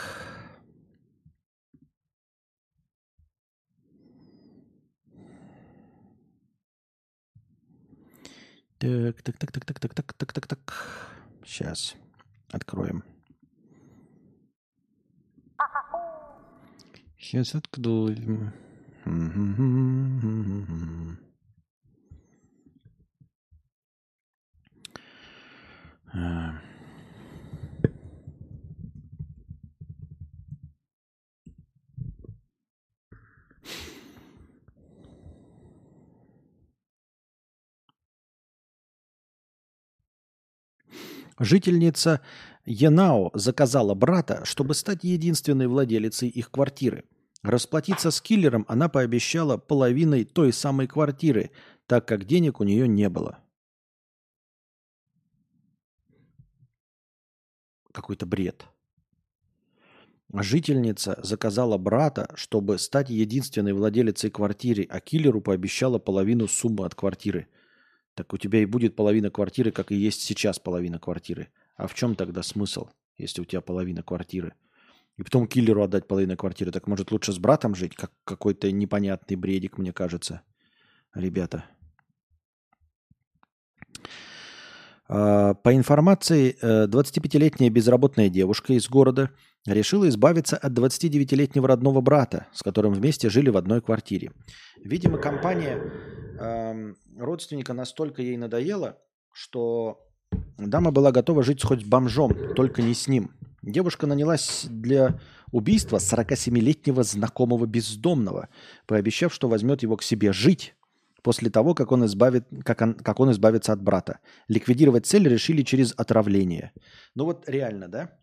Так, 8.78 9.22
так, 9.24 9.38
так, 9.38 9.52
так, 9.52 9.66
так, 9.66 9.80
так, 9.80 9.94
так, 9.94 10.14
так, 10.14 10.34
так, 10.34 10.48
так. 10.48 10.60
Сейчас 11.44 11.96
откроем. 12.52 13.04
Сейчас 17.18 17.56
откроем. 17.56 18.54
А. 26.14 26.49
Жительница 41.40 42.20
Янао 42.66 43.32
заказала 43.34 43.94
брата, 43.94 44.44
чтобы 44.44 44.74
стать 44.76 45.04
единственной 45.04 45.68
владелицей 45.68 46.28
их 46.28 46.52
квартиры. 46.52 47.06
Расплатиться 47.42 48.12
с 48.12 48.20
киллером 48.20 48.66
она 48.68 48.90
пообещала 48.90 49.58
половиной 49.58 50.26
той 50.26 50.52
самой 50.52 50.88
квартиры, 50.88 51.52
так 51.88 52.06
как 52.06 52.26
денег 52.26 52.60
у 52.60 52.66
нее 52.66 52.88
не 52.88 53.08
было. 53.08 53.40
Какой-то 57.94 58.26
бред. 58.26 58.66
Жительница 60.32 61.20
заказала 61.24 61.78
брата, 61.78 62.30
чтобы 62.36 62.78
стать 62.78 63.10
единственной 63.10 63.74
владелицей 63.74 64.30
квартиры, 64.30 64.86
а 64.90 65.00
киллеру 65.00 65.42
пообещала 65.42 65.98
половину 65.98 66.48
суммы 66.48 66.86
от 66.86 66.94
квартиры. 66.94 67.48
Так 68.20 68.34
у 68.34 68.38
тебя 68.38 68.60
и 68.60 68.66
будет 68.66 68.98
половина 68.98 69.32
квартиры, 69.32 69.72
как 69.72 69.94
и 69.94 69.96
есть 69.96 70.24
сейчас 70.24 70.60
половина 70.60 71.00
квартиры. 71.00 71.48
А 71.78 71.88
в 71.88 71.94
чем 71.94 72.16
тогда 72.16 72.44
смысл, 72.44 72.90
если 73.18 73.40
у 73.40 73.46
тебя 73.46 73.62
половина 73.62 74.04
квартиры? 74.04 74.56
И 75.16 75.24
потом 75.24 75.48
киллеру 75.48 75.84
отдать 75.84 76.06
половину 76.06 76.36
квартиры. 76.36 76.74
Так 76.74 76.86
может 76.86 77.12
лучше 77.12 77.32
с 77.32 77.38
братом 77.38 77.76
жить? 77.76 77.96
Как 77.96 78.12
какой-то 78.26 78.74
непонятный 78.74 79.38
бредик, 79.38 79.78
мне 79.78 79.94
кажется. 79.94 80.42
Ребята. 81.16 81.64
А, 85.08 85.54
По 85.54 85.74
информации, 85.74 86.58
э, 86.62 86.88
25-летняя 86.88 87.70
безработная 87.70 88.28
девушка 88.28 88.74
из 88.74 88.90
города 88.90 89.30
решила 89.66 90.10
избавиться 90.10 90.58
от 90.58 90.74
29-летнего 90.74 91.70
родного 91.70 92.02
брата, 92.02 92.48
с 92.52 92.64
которым 92.64 92.92
вместе 92.92 93.30
жили 93.30 93.50
в 93.50 93.56
одной 93.56 93.82
квартире. 93.82 94.34
Видимо, 94.84 95.18
компания 95.20 95.82
родственника 97.18 97.74
настолько 97.74 98.22
ей 98.22 98.38
надоела, 98.38 98.98
что 99.32 100.08
дама 100.58 100.92
была 100.92 101.12
готова 101.12 101.44
жить 101.44 101.64
хоть 101.64 101.82
с 101.82 101.86
бомжом, 101.86 102.54
только 102.56 102.82
не 102.82 102.94
с 102.94 103.08
ним. 103.08 103.32
Девушка 103.62 104.08
нанялась 104.08 104.66
для 104.70 105.20
убийства 105.52 105.98
47-летнего 105.98 107.04
знакомого 107.04 107.66
бездомного, 107.66 108.50
пообещав, 108.86 109.34
что 109.34 109.50
возьмет 109.50 109.84
его 109.84 109.98
к 109.98 110.04
себе 110.04 110.32
жить 110.32 110.76
после 111.22 111.50
того, 111.50 111.76
как 111.76 111.92
он, 111.92 112.06
избавит, 112.06 112.48
как 112.64 112.82
он, 112.82 112.94
как 112.94 113.20
он 113.20 113.32
избавится 113.32 113.74
от 113.74 113.82
брата. 113.82 114.20
Ликвидировать 114.48 115.06
цель 115.06 115.28
решили 115.28 115.64
через 115.64 115.94
отравление. 115.98 116.72
Ну 117.16 117.26
вот 117.26 117.50
реально, 117.50 117.88
да? 117.90 118.18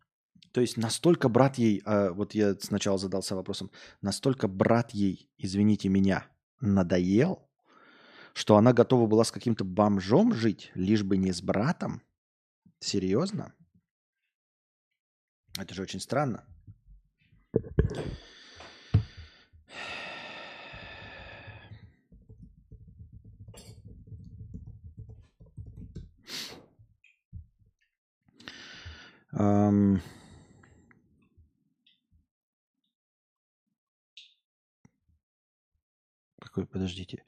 То 0.53 0.63
есть 0.63 0.79
настолько 0.79 1.29
брат 1.29 1.59
ей, 1.59 1.83
а, 1.85 2.13
вот 2.13 2.35
я 2.35 2.55
сначала 2.55 2.97
задался 2.97 3.37
вопросом, 3.37 3.71
настолько 4.01 4.49
брат 4.49 4.93
ей, 4.93 5.29
извините 5.37 5.91
меня, 5.91 6.27
надоел, 6.63 7.46
что 8.37 8.59
она 8.59 8.75
готова 8.75 9.07
была 9.07 9.25
с 9.25 9.33
каким-то 9.33 9.65
бомжом 9.65 10.35
жить, 10.35 10.71
лишь 10.75 11.03
бы 11.03 11.17
не 11.17 11.33
с 11.33 11.41
братом? 11.41 12.03
Серьезно? 12.81 13.55
Это 15.59 15.73
же 15.73 15.81
очень 15.81 16.01
странно. 16.01 16.45
Ам, 29.33 30.03
Какой, 36.57 36.67
подождите. 36.67 37.23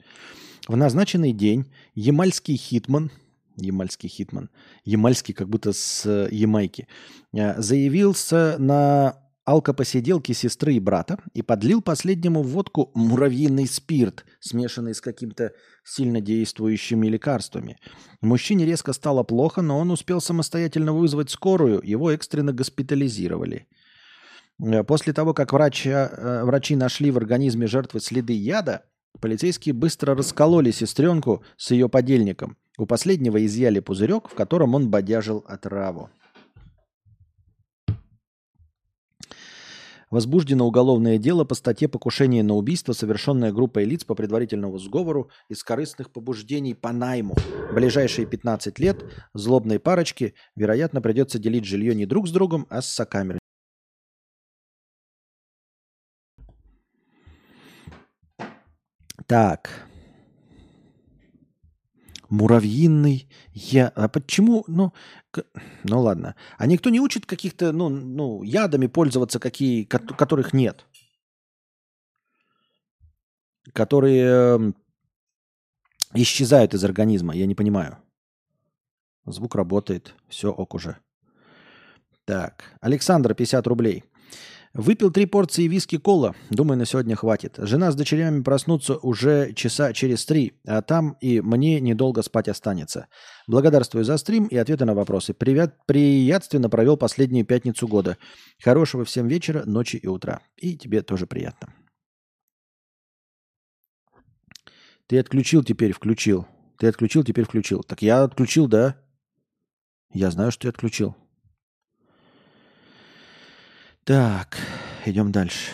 В 0.69 0.77
назначенный 0.77 1.31
день 1.31 1.65
ямальский 1.95 2.55
hitman, 2.55 3.09
ямальский 3.55 4.07
hitman, 4.07 4.51
ямальский 4.85 5.33
как 5.33 5.49
будто 5.49 5.73
с 5.73 6.05
э, 6.05 6.27
Ямайки, 6.29 6.87
э, 7.33 7.59
заявился 7.59 8.55
на 8.59 9.17
алкопосиделке 9.45 10.35
сестры 10.35 10.75
и 10.75 10.79
брата 10.79 11.17
и 11.33 11.41
подлил 11.41 11.81
последнему 11.81 12.43
в 12.43 12.49
водку 12.49 12.91
муравьиный 12.93 13.65
спирт, 13.65 14.25
смешанный 14.41 14.93
с 14.93 15.01
каким-то 15.01 15.53
сильно 15.83 16.21
действующими 16.21 17.07
лекарствами. 17.07 17.79
Мужчине 18.21 18.67
резко 18.67 18.93
стало 18.93 19.23
плохо, 19.23 19.63
но 19.63 19.79
он 19.79 19.89
успел 19.89 20.21
самостоятельно 20.21 20.93
вызвать 20.93 21.31
скорую, 21.31 21.81
его 21.83 22.11
экстренно 22.11 22.53
госпитализировали. 22.53 23.67
Э, 24.63 24.83
После 24.83 25.13
того, 25.13 25.33
как 25.33 25.51
врача, 25.51 26.43
врачи 26.43 26.75
нашли 26.75 27.09
в 27.09 27.17
организме 27.17 27.65
жертвы 27.65 28.01
следы 28.01 28.33
яда, 28.33 28.83
полицейские 29.21 29.73
быстро 29.73 30.15
раскололи 30.15 30.71
сестренку 30.71 31.43
с 31.57 31.71
ее 31.71 31.89
подельником. 31.89 32.57
У 32.77 32.85
последнего 32.85 33.45
изъяли 33.45 33.79
пузырек, 33.79 34.29
в 34.29 34.35
котором 34.35 34.75
он 34.75 34.89
бодяжил 34.89 35.43
отраву. 35.47 36.09
Возбуждено 40.09 40.65
уголовное 40.65 41.19
дело 41.19 41.43
по 41.43 41.53
статье 41.53 41.87
«Покушение 41.87 42.41
на 42.41 42.55
убийство, 42.55 42.93
совершенное 42.93 43.51
группой 43.51 43.85
лиц 43.85 44.03
по 44.03 44.15
предварительному 44.15 44.79
сговору 44.79 45.29
из 45.49 45.63
корыстных 45.63 46.11
побуждений 46.11 46.73
по 46.73 46.91
найму». 46.91 47.35
Ближайшие 47.73 48.25
15 48.25 48.79
лет 48.79 49.03
злобной 49.35 49.79
парочке, 49.79 50.33
вероятно, 50.55 51.01
придется 51.01 51.37
делить 51.37 51.65
жилье 51.65 51.93
не 51.93 52.07
друг 52.07 52.27
с 52.27 52.31
другом, 52.31 52.65
а 52.69 52.81
с 52.81 52.89
сокамерами. 52.89 53.38
Так. 59.29 59.69
Муравьиный 62.29 63.29
я... 63.53 63.89
А 63.89 64.07
почему? 64.07 64.63
Ну, 64.67 64.91
к- 65.29 65.45
ну 65.83 66.01
ладно. 66.01 66.35
А 66.57 66.65
никто 66.65 66.89
не 66.89 66.99
учит 66.99 67.27
каких-то, 67.27 67.71
ну, 67.71 67.89
ну, 67.89 68.41
ядами 68.41 68.87
пользоваться, 68.87 69.39
какие, 69.39 69.83
ко- 69.83 69.99
которых 69.99 70.51
нет? 70.51 70.87
Которые 73.71 74.25
эм, 74.25 74.75
исчезают 76.15 76.73
из 76.73 76.83
организма, 76.83 77.35
я 77.35 77.45
не 77.45 77.53
понимаю. 77.55 77.97
Звук 79.27 79.53
работает, 79.53 80.15
все 80.27 80.51
ок 80.51 80.73
уже. 80.73 80.97
Так, 82.25 82.75
Александр, 82.81 83.35
50 83.35 83.67
рублей. 83.67 84.03
Выпил 84.73 85.11
три 85.11 85.25
порции 85.25 85.67
виски 85.67 85.97
кола. 85.97 86.35
Думаю, 86.51 86.77
на 86.77 86.85
сегодня 86.85 87.15
хватит. 87.15 87.55
Жена 87.57 87.91
с 87.91 87.95
дочерями 87.95 88.43
проснутся 88.43 88.97
уже 88.97 89.53
часа 89.53 89.93
через 89.93 90.25
три, 90.25 90.53
а 90.65 90.83
там 90.83 91.17
и 91.21 91.41
мне 91.41 91.79
недолго 91.79 92.21
спать 92.21 92.47
останется. 92.47 93.07
Благодарствую 93.47 94.05
за 94.05 94.17
стрим 94.17 94.45
и 94.45 94.55
ответы 94.55 94.85
на 94.85 94.93
вопросы. 94.93 95.33
Привет, 95.33 95.75
приятственно 95.87 96.69
провел 96.69 96.97
последнюю 96.97 97.47
пятницу 97.47 97.87
года. 97.87 98.17
Хорошего 98.63 99.05
всем 99.05 99.27
вечера, 99.27 99.63
ночи 99.65 99.95
и 99.95 100.05
утра. 100.05 100.41
И 100.55 100.77
тебе 100.77 101.01
тоже 101.01 101.25
приятно. 101.25 101.73
Ты 105.07 105.17
отключил, 105.17 105.63
теперь 105.63 105.93
включил. 105.93 106.45
Ты 106.77 106.87
отключил, 106.87 107.23
теперь 107.23 107.45
включил. 107.45 107.81
Так 107.81 108.03
я 108.03 108.21
отключил, 108.21 108.67
да? 108.67 108.97
Я 110.13 110.29
знаю, 110.29 110.51
что 110.51 110.63
ты 110.63 110.69
отключил. 110.69 111.15
Так, 114.09 114.57
идем 115.05 115.31
дальше. 115.31 115.69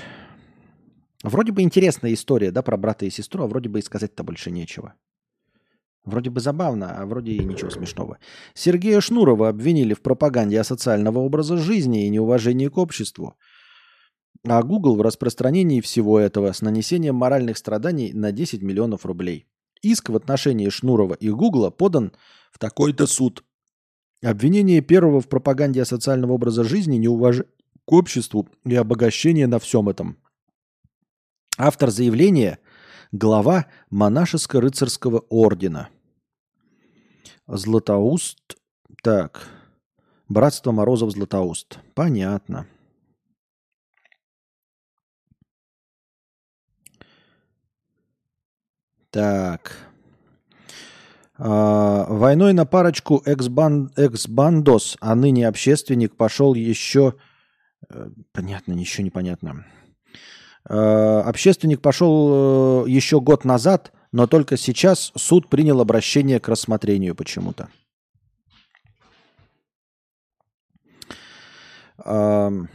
Вроде 1.24 1.54
бы 1.54 1.62
интересная 1.62 2.14
история, 2.14 2.52
да, 2.52 2.64
про 2.64 2.76
брата 2.76 3.06
и 3.06 3.10
сестру, 3.10 3.46
а 3.46 3.48
вроде 3.48 3.70
бы 3.70 3.80
и 3.80 3.82
сказать-то 3.82 4.24
больше 4.26 4.52
нечего. 4.52 4.94
Вроде 6.04 6.32
бы 6.32 6.42
забавно, 6.42 6.98
а 6.98 7.06
вроде 7.06 7.32
и 7.32 7.46
ничего 7.46 7.70
смешного. 7.70 8.18
Сергея 8.54 9.00
Шнурова 9.00 9.48
обвинили 9.48 9.94
в 9.94 10.02
пропаганде 10.02 10.60
асоциального 10.60 11.20
образа 11.20 11.56
жизни 11.56 12.06
и 12.06 12.10
неуважении 12.10 12.68
к 12.68 12.78
обществу. 12.78 13.38
А 14.44 14.62
Google 14.64 14.98
в 14.98 15.02
распространении 15.02 15.80
всего 15.80 16.20
этого 16.20 16.52
с 16.52 16.62
нанесением 16.62 17.16
моральных 17.16 17.58
страданий 17.58 18.12
на 18.12 18.34
10 18.34 18.62
миллионов 18.62 19.06
рублей. 19.06 19.48
Иск 19.82 20.10
в 20.10 20.16
отношении 20.18 20.68
Шнурова 20.68 21.14
и 21.14 21.30
Гугла 21.30 21.70
подан 21.70 22.12
в 22.52 22.60
такой-то 22.60 23.08
суд. 23.08 23.46
Обвинение 24.22 24.82
первого 24.82 25.22
в 25.22 25.30
пропаганде 25.30 25.82
асоциального 25.82 26.34
образа 26.34 26.66
жизни, 26.66 26.98
неуважение 26.98 27.48
к 27.86 27.94
обществу 27.94 28.48
и 28.66 28.76
обогащение 28.76 29.48
на 29.48 29.60
всем 29.60 29.90
этом. 29.90 30.18
Автор 31.58 31.90
заявления– 31.90 32.60
глава 33.12 33.68
монашеско-рыцарского 33.92 35.26
ордена. 35.30 35.90
Златоуст. 37.48 38.58
Так. 39.04 39.48
Братство 40.28 40.72
Морозов 40.72 41.12
Златоуст. 41.12 41.80
Понятно. 41.94 42.68
Так. 49.12 49.78
А, 51.38 52.06
войной 52.10 52.54
на 52.54 52.66
парочку 52.66 53.22
экс-бан- 53.26 53.92
экс-бандос, 53.96 54.98
а 55.00 55.16
ныне 55.16 55.48
общественник, 55.48 56.18
пошел 56.18 56.54
еще... 56.54 57.16
Э, 57.90 58.10
понятно, 58.32 58.74
ничего 58.74 59.04
не 59.04 59.10
понятно. 59.10 59.66
Э, 60.68 61.22
общественник 61.26 61.82
пошел 61.82 62.86
э, 62.86 62.90
еще 62.90 63.20
год 63.22 63.46
назад, 63.46 63.94
но 64.12 64.28
только 64.28 64.58
сейчас 64.58 65.12
суд 65.16 65.50
принял 65.50 65.82
обращение 65.82 66.40
к 66.40 66.48
рассмотрению 66.48 67.16
почему-то. 67.16 67.70
Эм, 72.04 72.70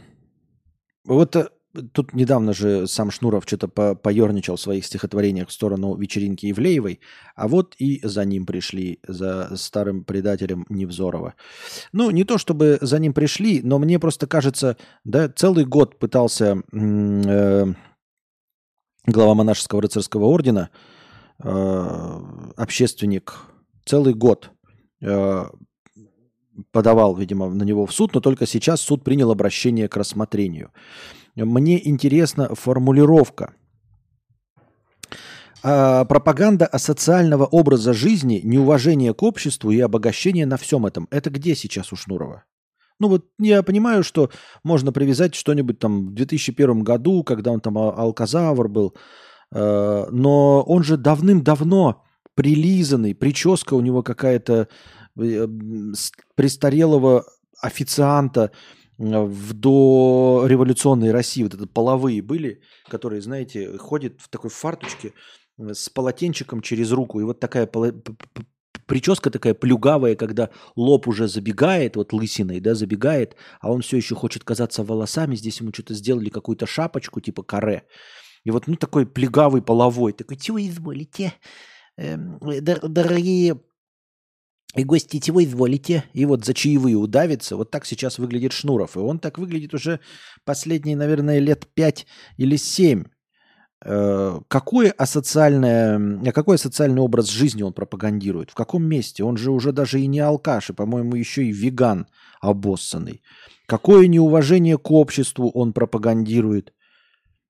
вот 1.05 1.35
тут 1.93 2.13
недавно 2.13 2.53
же 2.53 2.87
сам 2.87 3.11
Шнуров 3.11 3.43
что-то 3.45 3.67
по 3.67 3.95
поерничал 3.95 4.55
в 4.55 4.61
своих 4.61 4.85
стихотворениях 4.85 5.49
в 5.49 5.51
сторону 5.51 5.95
вечеринки 5.95 6.49
Ивлеевой, 6.51 6.99
а 7.35 7.47
вот 7.47 7.75
и 7.77 7.99
за 8.03 8.25
ним 8.25 8.45
пришли, 8.45 8.99
за 9.07 9.55
старым 9.55 10.03
предателем 10.03 10.65
Невзорова. 10.69 11.35
Ну, 11.93 12.09
не 12.11 12.23
то 12.23 12.37
чтобы 12.37 12.77
за 12.81 12.99
ним 12.99 13.13
пришли, 13.13 13.61
но 13.63 13.79
мне 13.79 13.99
просто 13.99 14.27
кажется, 14.27 14.77
да, 15.03 15.29
целый 15.29 15.65
год 15.65 15.99
пытался 15.99 16.61
э, 16.71 17.65
глава 19.05 19.33
монашеского 19.33 19.81
рыцарского 19.81 20.25
ордена, 20.25 20.69
э, 21.43 22.19
общественник, 22.57 23.37
целый 23.85 24.13
год 24.13 24.51
э, 25.01 25.45
подавал, 26.71 27.15
видимо, 27.15 27.49
на 27.49 27.63
него 27.63 27.85
в 27.85 27.93
суд, 27.93 28.13
но 28.13 28.19
только 28.21 28.45
сейчас 28.45 28.81
суд 28.81 29.03
принял 29.03 29.31
обращение 29.31 29.87
к 29.87 29.97
рассмотрению. 29.97 30.71
Мне 31.35 31.87
интересна 31.87 32.53
формулировка. 32.55 33.53
А, 35.63 36.05
пропаганда 36.05 36.65
асоциального 36.65 37.45
образа 37.45 37.93
жизни, 37.93 38.41
неуважение 38.43 39.13
к 39.13 39.21
обществу 39.23 39.71
и 39.71 39.79
обогащение 39.79 40.45
на 40.45 40.57
всем 40.57 40.85
этом. 40.85 41.07
Это 41.11 41.29
где 41.29 41.55
сейчас 41.55 41.93
у 41.93 41.95
Шнурова? 41.95 42.43
Ну 42.99 43.07
вот 43.07 43.25
я 43.39 43.63
понимаю, 43.63 44.03
что 44.03 44.29
можно 44.63 44.91
привязать 44.91 45.35
что-нибудь 45.35 45.79
там 45.79 46.07
в 46.07 46.13
2001 46.13 46.83
году, 46.83 47.23
когда 47.23 47.51
он 47.51 47.59
там 47.59 47.77
а- 47.77 47.91
алкозавр 47.91 48.67
был, 48.67 48.95
э, 49.51 50.05
но 50.11 50.61
он 50.61 50.83
же 50.83 50.97
давным-давно 50.97 52.03
прилизанный, 52.35 53.15
прическа 53.15 53.73
у 53.73 53.81
него 53.81 54.03
какая-то 54.03 54.67
э, 55.19 55.47
престарелого 56.35 57.25
официанта 57.59 58.51
в 59.01 59.53
дореволюционной 59.53 61.11
России, 61.11 61.43
вот 61.43 61.53
это 61.53 61.65
половые 61.65 62.21
были, 62.21 62.61
которые, 62.87 63.21
знаете, 63.21 63.77
ходят 63.77 64.13
в 64.19 64.29
такой 64.29 64.49
фарточке 64.49 65.13
э, 65.57 65.73
с 65.73 65.89
полотенчиком 65.89 66.61
через 66.61 66.91
руку, 66.91 67.19
и 67.19 67.23
вот 67.23 67.39
такая 67.39 67.65
поло- 67.65 67.93
прическа 68.85 69.31
такая 69.31 69.53
плюгавая, 69.53 70.15
когда 70.15 70.51
лоб 70.75 71.07
уже 71.07 71.27
забегает, 71.27 71.95
вот 71.95 72.13
лысиной, 72.13 72.59
да, 72.59 72.75
забегает, 72.75 73.35
а 73.59 73.71
он 73.71 73.81
все 73.81 73.97
еще 73.97 74.15
хочет 74.15 74.43
казаться 74.43 74.83
волосами, 74.83 75.35
здесь 75.35 75.59
ему 75.61 75.71
что-то 75.73 75.93
сделали, 75.95 76.29
какую-то 76.29 76.67
шапочку 76.67 77.21
типа 77.21 77.43
каре, 77.43 77.83
и 78.43 78.51
вот, 78.51 78.67
ну, 78.67 78.75
такой 78.75 79.05
плюгавый 79.05 79.61
половой, 79.61 80.13
такой, 80.13 80.37
чего 80.37 80.59
изволите, 80.59 81.33
Эм, 81.97 82.37
дор- 82.37 82.87
дорогие 82.87 83.61
и 84.75 84.83
гости, 84.85 85.19
чего 85.19 85.43
изволите? 85.43 86.05
И 86.13 86.25
вот 86.25 86.45
за 86.45 86.53
чаевые 86.53 86.95
удавится. 86.95 87.57
Вот 87.57 87.71
так 87.71 87.85
сейчас 87.85 88.19
выглядит 88.19 88.53
Шнуров. 88.53 88.95
И 88.95 88.99
он 88.99 89.19
так 89.19 89.37
выглядит 89.37 89.73
уже 89.73 89.99
последние, 90.45 90.95
наверное, 90.95 91.39
лет 91.39 91.67
пять 91.73 92.07
или 92.37 92.55
семь. 92.55 93.05
Э, 93.83 94.39
Какое 94.47 94.91
асоциальное, 94.91 95.97
а 96.25 96.31
какой 96.31 96.57
социальный 96.57 97.01
образ 97.01 97.27
жизни 97.29 97.63
он 97.63 97.73
пропагандирует? 97.73 98.51
В 98.51 98.53
каком 98.53 98.85
месте? 98.85 99.25
Он 99.25 99.35
же 99.35 99.51
уже 99.51 99.73
даже 99.73 99.99
и 99.99 100.07
не 100.07 100.19
алкаш, 100.19 100.69
и, 100.69 100.73
по-моему, 100.73 101.15
еще 101.15 101.43
и 101.43 101.51
веган 101.51 102.07
обоссанный. 102.39 103.21
Какое 103.67 104.07
неуважение 104.07 104.77
к 104.77 104.89
обществу 104.91 105.49
он 105.49 105.73
пропагандирует? 105.73 106.73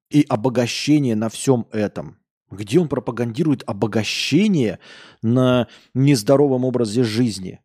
И 0.10 0.26
обогащение 0.28 1.16
на 1.16 1.30
всем 1.30 1.68
этом. 1.72 2.21
Где 2.52 2.80
он 2.80 2.90
пропагандирует 2.90 3.64
обогащение 3.66 4.80
на 5.22 5.68
нездоровом 5.94 6.66
образе 6.66 7.04
жизни, 7.04 7.62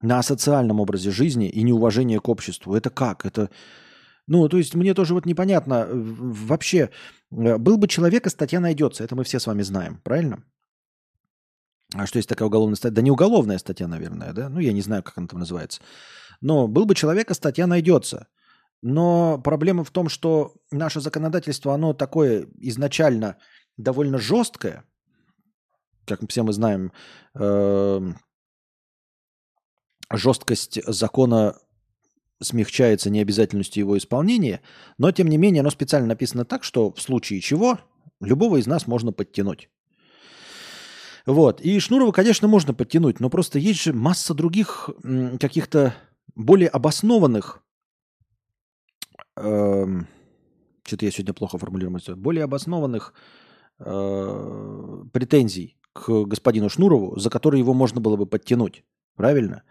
на 0.00 0.18
асоциальном 0.20 0.80
образе 0.80 1.10
жизни 1.10 1.48
и 1.48 1.62
неуважение 1.62 2.20
к 2.20 2.28
обществу? 2.28 2.74
Это 2.74 2.90
как? 2.90 3.26
Это, 3.26 3.50
ну, 4.26 4.48
то 4.48 4.56
есть 4.56 4.74
мне 4.74 4.94
тоже 4.94 5.14
вот 5.14 5.26
непонятно. 5.26 5.86
э, 5.88 5.90
Вообще, 5.92 6.90
э, 7.32 7.58
был 7.58 7.76
бы 7.76 7.88
человек, 7.88 8.26
и 8.26 8.30
статья 8.30 8.60
найдется. 8.60 9.02
Это 9.02 9.16
мы 9.16 9.24
все 9.24 9.40
с 9.40 9.46
вами 9.46 9.62
знаем, 9.62 10.00
правильно? 10.04 10.44
А 11.94 12.06
что 12.06 12.18
есть 12.18 12.28
такая 12.28 12.46
уголовная 12.46 12.76
статья? 12.76 12.94
Да 12.94 13.02
не 13.02 13.10
уголовная 13.10 13.58
статья, 13.58 13.88
наверное, 13.88 14.32
да? 14.32 14.48
Ну, 14.48 14.60
я 14.60 14.72
не 14.72 14.80
знаю, 14.80 15.02
как 15.02 15.18
она 15.18 15.26
там 15.26 15.40
называется. 15.40 15.82
Но 16.40 16.68
был 16.68 16.86
бы 16.86 16.94
человек, 16.94 17.30
и 17.30 17.34
статья 17.34 17.66
найдется. 17.66 18.28
Но 18.82 19.38
проблема 19.42 19.84
в 19.84 19.90
том, 19.90 20.08
что 20.08 20.54
наше 20.70 21.00
законодательство, 21.00 21.74
оно 21.74 21.92
такое 21.92 22.46
изначально 22.58 23.36
довольно 23.82 24.18
жесткое. 24.18 24.84
Как 26.06 26.20
все 26.28 26.42
мы 26.42 26.52
знаем, 26.52 26.92
эм, 27.34 28.16
жесткость 30.12 30.80
закона 30.86 31.56
смягчается 32.42 33.10
необязательностью 33.10 33.82
его 33.82 33.98
исполнения, 33.98 34.60
но 34.98 35.12
тем 35.12 35.28
не 35.28 35.36
менее 35.36 35.60
оно 35.60 35.70
специально 35.70 36.08
написано 36.08 36.44
так, 36.44 36.64
что 36.64 36.92
в 36.92 37.00
случае 37.00 37.40
чего 37.40 37.78
любого 38.20 38.56
из 38.56 38.66
нас 38.66 38.86
можно 38.86 39.12
подтянуть. 39.12 39.68
Вот. 41.26 41.60
И 41.60 41.78
Шнурова, 41.78 42.12
конечно, 42.12 42.48
можно 42.48 42.72
подтянуть, 42.72 43.20
но 43.20 43.28
просто 43.28 43.58
есть 43.58 43.82
же 43.82 43.92
масса 43.92 44.34
других 44.34 44.88
каких-то 45.38 45.94
более 46.34 46.68
обоснованных, 46.68 47.62
эм, 49.36 50.08
что-то 50.84 51.04
я 51.04 51.10
сегодня 51.10 51.34
плохо 51.34 51.58
формулирую, 51.58 52.00
более 52.16 52.44
обоснованных 52.44 53.12
э, 53.80 55.04
претензий 55.12 55.76
к 55.92 56.24
господину 56.24 56.68
Шнурову, 56.68 57.18
за 57.18 57.30
которые 57.30 57.60
его 57.60 57.74
можно 57.74 58.00
было 58.00 58.16
бы 58.16 58.26
подтянуть. 58.26 58.84
Правильно? 59.16 59.62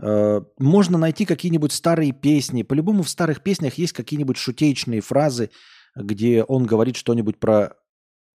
Э, 0.00 0.40
Можно 0.58 0.98
найти 0.98 1.24
какие-нибудь 1.24 1.72
старые 1.72 2.12
песни. 2.12 2.62
По-любому 2.62 3.02
в 3.02 3.08
старых 3.08 3.42
песнях 3.42 3.74
есть 3.74 3.92
какие-нибудь 3.92 4.36
шутеечные 4.36 5.00
фразы, 5.00 5.50
где 5.96 6.44
он 6.44 6.66
говорит 6.66 6.96
что-нибудь 6.96 7.38
про 7.40 7.74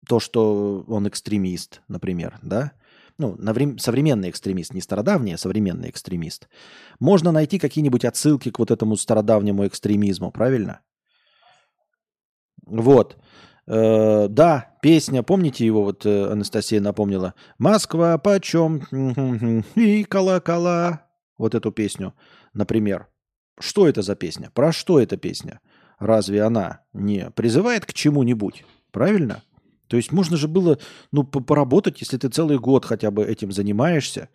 то, 0.09 0.20
что 0.20 0.85
он 0.89 1.06
экстремист, 1.09 1.82
например, 1.89 2.39
да? 2.43 2.72
Ну, 3.18 3.36
наврем- 3.36 3.78
современный 3.78 4.31
экстремист, 4.31 4.72
не 4.72 4.81
стародавний, 4.81 5.35
а 5.35 5.39
современный 5.39 5.90
экстремист. 5.90 6.48
Можно 7.01 7.32
найти 7.32 7.59
какие-нибудь 7.59 8.06
отсылки 8.06 8.51
к 8.51 8.59
вот 8.59 8.70
этому 8.70 8.97
стародавнему 8.97 9.66
экстремизму, 9.66 10.32
правильно? 10.32 10.81
Вот. 12.64 13.18
Э, 13.72 14.26
да, 14.28 14.74
песня, 14.82 15.22
помните 15.22 15.64
его, 15.64 15.84
вот 15.84 16.05
э, 16.05 16.32
Анастасия 16.32 16.80
напомнила. 16.80 17.34
«Москва 17.56 18.18
почем?» 18.18 18.82
И 19.76 20.02
колокола. 20.02 21.06
Вот 21.38 21.55
эту 21.55 21.70
песню, 21.70 22.14
например. 22.52 23.06
Что 23.60 23.86
это 23.86 24.02
за 24.02 24.16
песня? 24.16 24.51
Про 24.52 24.72
что 24.72 24.98
эта 24.98 25.16
песня? 25.16 25.60
Разве 26.01 26.42
она 26.42 26.80
не 26.92 27.30
призывает 27.30 27.86
к 27.86 27.92
чему-нибудь? 27.92 28.64
Правильно? 28.90 29.42
То 29.86 29.97
есть 29.97 30.10
можно 30.10 30.36
же 30.36 30.48
было 30.48 30.78
ну, 31.12 31.22
по- 31.22 31.40
поработать, 31.40 32.01
если 32.01 32.16
ты 32.16 32.28
целый 32.28 32.59
год 32.59 32.84
хотя 32.84 33.12
бы 33.12 33.24
этим 33.24 33.52
занимаешься. 33.52 34.30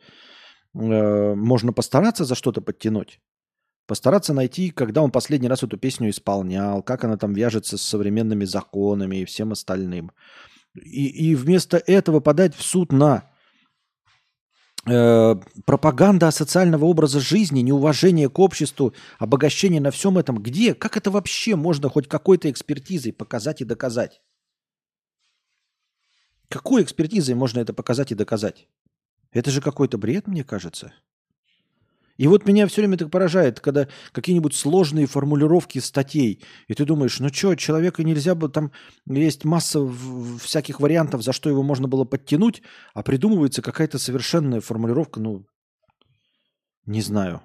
э, 0.74 1.36
можно 1.36 1.74
постараться 1.74 2.24
за 2.24 2.36
что-то 2.36 2.62
подтянуть. 2.62 3.20
Постараться 3.88 4.34
найти, 4.34 4.72
когда 4.72 5.02
он 5.04 5.12
последний 5.12 5.48
раз 5.48 5.62
эту 5.62 5.78
песню 5.78 6.10
исполнял, 6.10 6.82
как 6.82 7.04
она 7.04 7.18
там 7.18 7.34
вяжется 7.34 7.78
с 7.78 7.84
современными 7.84 8.46
законами 8.46 9.18
и 9.18 9.26
всем 9.26 9.52
остальным. 9.52 10.12
И, 10.74 11.08
и 11.08 11.36
вместо 11.36 11.78
этого 11.78 12.20
подать 12.20 12.56
в 12.56 12.64
суд 12.64 12.92
на 12.92 13.32
э, 14.88 15.36
пропаганда 15.66 16.32
социального 16.32 16.86
образа 16.86 17.20
жизни, 17.20 17.62
неуважение 17.62 18.28
к 18.28 18.40
обществу, 18.40 18.94
обогащение 19.20 19.80
на 19.80 19.92
всем 19.92 20.18
этом. 20.18 20.42
Где? 20.42 20.74
Как 20.74 20.98
это 20.98 21.12
вообще 21.12 21.56
можно 21.56 21.88
хоть 21.88 22.08
какой-то 22.08 22.50
экспертизой 22.50 23.14
показать 23.14 23.62
и 23.62 23.66
доказать? 23.66 24.20
Какой 26.50 26.82
экспертизой 26.82 27.36
можно 27.36 27.60
это 27.60 27.74
показать 27.74 28.12
и 28.12 28.16
доказать? 28.16 28.68
Это 29.32 29.52
же 29.52 29.62
какой-то 29.62 30.00
бред, 30.00 30.28
мне 30.28 30.44
кажется. 30.44 30.94
И 32.18 32.28
вот 32.28 32.46
меня 32.46 32.66
все 32.68 32.82
время 32.82 32.98
так 32.98 33.12
поражает, 33.12 33.60
когда 33.60 33.88
какие-нибудь 34.14 34.56
сложные 34.56 35.06
формулировки 35.06 35.80
статей, 35.80 36.42
и 36.68 36.74
ты 36.74 36.86
думаешь, 36.86 37.20
ну 37.20 37.30
что, 37.30 37.56
человека 37.56 38.04
нельзя 38.04 38.36
бы, 38.36 38.48
там 38.48 38.72
есть 39.06 39.44
масса 39.44 39.86
всяких 40.42 40.80
вариантов, 40.80 41.24
за 41.24 41.34
что 41.34 41.50
его 41.50 41.62
можно 41.62 41.88
было 41.88 42.06
подтянуть, 42.06 42.62
а 42.94 43.04
придумывается 43.04 43.62
какая-то 43.62 44.00
совершенная 44.00 44.62
формулировка, 44.62 45.20
ну, 45.20 45.46
не 46.86 47.02
знаю. 47.02 47.42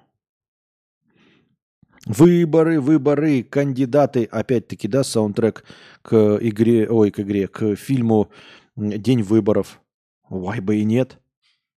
Выборы, 2.05 2.79
выборы, 2.79 3.43
кандидаты, 3.43 4.23
опять-таки, 4.23 4.87
да, 4.87 5.03
саундтрек 5.03 5.65
к 6.01 6.39
игре, 6.41 6.89
ой, 6.89 7.11
к 7.11 7.19
игре, 7.19 7.47
к 7.47 7.75
фильму 7.75 8.31
«День 8.75 9.21
выборов». 9.21 9.81
Вай 10.27 10.61
бы 10.61 10.77
и 10.77 10.83
нет. 10.83 11.19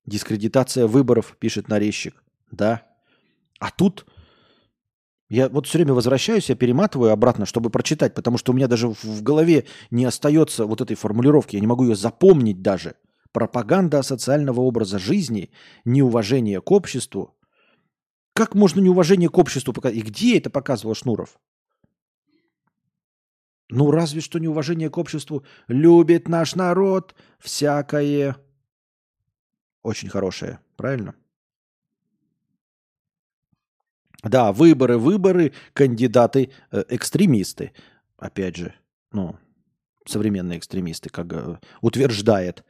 Дискредитация 0.06 0.86
выборов, 0.86 1.36
пишет 1.38 1.68
нарезчик. 1.68 2.23
Да. 2.56 2.82
А 3.60 3.70
тут 3.70 4.06
я 5.28 5.48
вот 5.48 5.66
все 5.66 5.78
время 5.78 5.94
возвращаюсь, 5.94 6.48
я 6.50 6.54
перематываю 6.54 7.12
обратно, 7.12 7.46
чтобы 7.46 7.70
прочитать, 7.70 8.14
потому 8.14 8.38
что 8.38 8.52
у 8.52 8.54
меня 8.54 8.68
даже 8.68 8.88
в- 8.88 9.22
голове 9.22 9.64
не 9.90 10.04
остается 10.04 10.66
вот 10.66 10.80
этой 10.80 10.96
формулировки, 10.96 11.56
я 11.56 11.60
не 11.60 11.66
могу 11.66 11.84
ее 11.84 11.96
запомнить 11.96 12.62
даже. 12.62 12.94
Пропаганда 13.32 14.02
социального 14.02 14.60
образа 14.60 14.98
жизни, 14.98 15.50
неуважение 15.84 16.60
к 16.60 16.70
обществу 16.70 17.34
Как 18.34 18.54
можно 18.54 18.80
неуважение 18.80 19.28
к 19.28 19.38
обществу 19.38 19.72
показать? 19.72 19.98
И 19.98 20.02
где 20.02 20.38
это 20.38 20.50
показывал 20.50 20.94
Шнуров? 20.94 21.38
Ну, 23.70 23.90
разве 23.90 24.20
что 24.20 24.38
неуважение 24.38 24.90
к 24.90 24.98
обществу. 24.98 25.44
Любит 25.68 26.28
наш 26.28 26.54
народ 26.54 27.14
всякое. 27.38 28.36
Очень 29.82 30.08
хорошее, 30.08 30.58
правильно? 30.76 31.14
Да, 34.24 34.52
выборы, 34.52 34.96
выборы, 34.96 35.52
кандидаты, 35.74 36.50
э, 36.70 36.84
экстремисты. 36.88 37.72
Опять 38.16 38.56
же, 38.56 38.74
ну, 39.12 39.36
современные 40.06 40.58
экстремисты, 40.58 41.10
как 41.10 41.32
э, 41.32 41.58
утверждает 41.82 42.64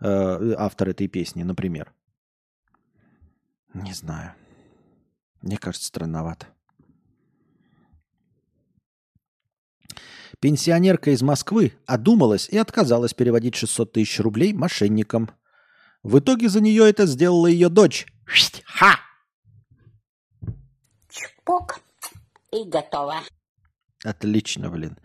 э, 0.00 0.54
автор 0.58 0.90
этой 0.90 1.08
песни, 1.08 1.42
например. 1.42 1.92
Не 3.72 3.92
знаю. 3.94 4.34
Мне 5.40 5.56
кажется, 5.56 5.86
странновато. 5.86 6.46
Пенсионерка 10.40 11.10
из 11.10 11.22
Москвы 11.22 11.72
одумалась 11.86 12.48
и 12.48 12.58
отказалась 12.58 13.14
переводить 13.14 13.56
600 13.56 13.92
тысяч 13.92 14.20
рублей 14.20 14.52
мошенникам. 14.52 15.30
В 16.02 16.18
итоге 16.20 16.48
за 16.48 16.60
нее 16.60 16.88
это 16.88 17.06
сделала 17.06 17.46
ее 17.46 17.68
дочь. 17.68 18.06
Ха! 18.66 19.07
Чпок. 21.48 21.80
И 22.52 22.68
готово. 22.68 23.14
Отлично, 24.04 24.68
блин. 24.70 24.98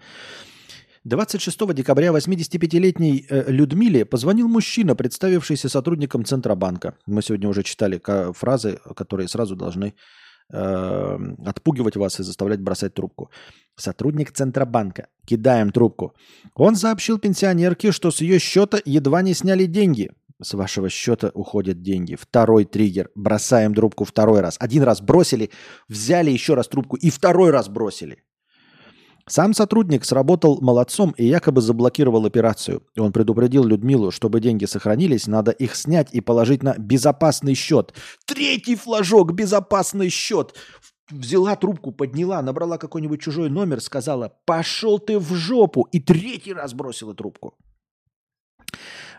26 1.05 1.73
декабря 1.73 2.11
85-летней 2.11 3.25
э, 3.29 3.51
Людмиле 3.51 4.03
позвонил 4.05 4.49
мужчина, 4.49 4.95
представившийся 4.95 5.69
сотрудником 5.69 6.25
Центробанка. 6.25 6.95
Мы 7.05 7.21
сегодня 7.21 7.47
уже 7.47 7.63
читали 7.63 8.01
фразы, 8.33 8.79
которые 8.95 9.29
сразу 9.29 9.55
должны 9.55 9.93
э, 10.51 11.17
отпугивать 11.45 11.95
вас 11.95 12.19
и 12.19 12.23
заставлять 12.23 12.59
бросать 12.59 12.93
трубку. 12.93 13.31
Сотрудник 13.77 14.31
Центробанка. 14.31 15.07
Кидаем 15.25 15.71
трубку. 15.71 16.13
Он 16.55 16.75
сообщил 16.75 17.19
пенсионерке, 17.19 17.93
что 17.93 18.11
с 18.11 18.19
ее 18.19 18.39
счета 18.39 18.79
едва 18.83 19.21
не 19.21 19.33
сняли 19.33 19.65
деньги. 19.65 20.11
С 20.43 20.53
вашего 20.53 20.89
счета 20.89 21.31
уходят 21.33 21.81
деньги. 21.81 22.15
Второй 22.15 22.65
триггер. 22.65 23.09
Бросаем 23.15 23.73
трубку 23.73 24.03
второй 24.03 24.41
раз. 24.41 24.57
Один 24.59 24.83
раз 24.83 25.01
бросили, 25.01 25.49
взяли 25.87 26.31
еще 26.31 26.53
раз 26.53 26.67
трубку 26.67 26.97
и 26.97 27.09
второй 27.09 27.51
раз 27.51 27.69
бросили. 27.69 28.23
Сам 29.25 29.53
сотрудник 29.53 30.03
сработал 30.03 30.59
молодцом 30.59 31.11
и 31.17 31.25
якобы 31.25 31.61
заблокировал 31.61 32.25
операцию. 32.25 32.83
Он 32.97 33.13
предупредил 33.13 33.63
Людмилу, 33.63 34.11
чтобы 34.11 34.41
деньги 34.41 34.65
сохранились, 34.65 35.27
надо 35.27 35.51
их 35.51 35.77
снять 35.77 36.09
и 36.11 36.19
положить 36.19 36.61
на 36.61 36.75
безопасный 36.77 37.53
счет. 37.53 37.93
Третий 38.25 38.75
флажок 38.75 39.31
«Безопасный 39.31 40.09
счет». 40.09 40.53
Взяла 41.09 41.55
трубку, 41.55 41.93
подняла, 41.93 42.41
набрала 42.41 42.77
какой-нибудь 42.77 43.21
чужой 43.21 43.49
номер, 43.49 43.79
сказала 43.79 44.33
«Пошел 44.45 44.99
ты 44.99 45.19
в 45.19 45.33
жопу!» 45.35 45.83
и 45.91 46.01
третий 46.01 46.53
раз 46.53 46.73
бросила 46.73 47.13
трубку. 47.13 47.55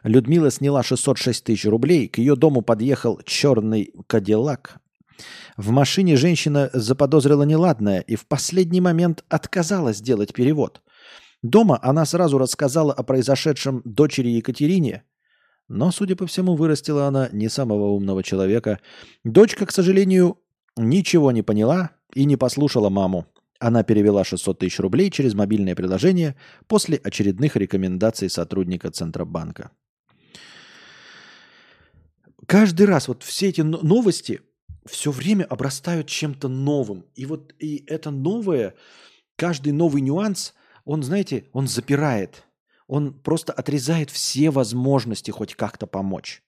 Людмила 0.03 0.51
сняла 0.51 0.83
606 0.83 1.45
тысяч 1.45 1.65
рублей. 1.65 2.09
К 2.09 2.19
ее 2.19 2.37
дому 2.37 2.63
подъехал 2.63 3.21
черный 3.25 3.93
кадиллак. 4.07 4.81
В 5.57 5.71
машине 5.71 6.17
женщина 6.17 6.71
заподозрила 6.73 7.45
неладное 7.45 8.01
и 8.01 8.17
в 8.17 8.27
последний 8.27 8.81
момент 8.81 9.25
отказалась 9.29 9.99
сделать 9.99 10.33
перевод. 10.33 10.83
Дома 11.43 11.79
она 11.83 12.05
сразу 12.07 12.39
рассказала 12.39 12.93
о 12.93 13.03
произошедшем 13.03 13.83
дочери 13.85 14.29
Екатерине, 14.29 15.05
но, 15.69 15.91
судя 15.91 16.17
по 16.17 16.27
всему, 16.27 16.57
вырастила 16.57 17.07
она 17.07 17.29
не 17.33 17.49
самого 17.49 17.91
умного 17.91 18.23
человека. 18.23 18.81
Дочка, 19.25 19.67
к 19.67 19.73
сожалению, 19.73 20.39
ничего 20.77 21.33
не 21.33 21.43
поняла 21.43 21.91
и 22.15 22.25
не 22.25 22.37
послушала 22.37 22.89
маму. 22.89 23.27
Она 23.65 23.83
перевела 23.83 24.25
600 24.25 24.59
тысяч 24.59 24.79
рублей 24.79 25.11
через 25.11 25.33
мобильное 25.33 25.75
приложение 25.75 26.37
после 26.67 26.99
очередных 26.99 27.57
рекомендаций 27.57 28.29
сотрудника 28.29 28.91
Центробанка. 28.91 29.71
Каждый 32.47 32.85
раз 32.85 33.09
вот 33.09 33.23
все 33.23 33.49
эти 33.49 33.63
но- 33.63 33.81
новости 33.81 34.43
все 34.85 35.11
время 35.11 35.45
обрастают 35.45 36.09
чем-то 36.09 36.49
новым. 36.49 37.07
И 37.15 37.25
вот 37.25 37.55
и 37.59 37.83
это 37.87 38.11
новое, 38.11 38.75
каждый 39.35 39.73
новый 39.73 40.03
нюанс, 40.03 40.53
он, 40.85 41.03
знаете, 41.03 41.47
он 41.55 41.67
запирает. 41.67 42.45
Он 42.87 43.15
просто 43.15 43.55
отрезает 43.55 44.11
все 44.11 44.51
возможности 44.51 45.31
хоть 45.31 45.55
как-то 45.55 45.87
помочь. 45.87 46.43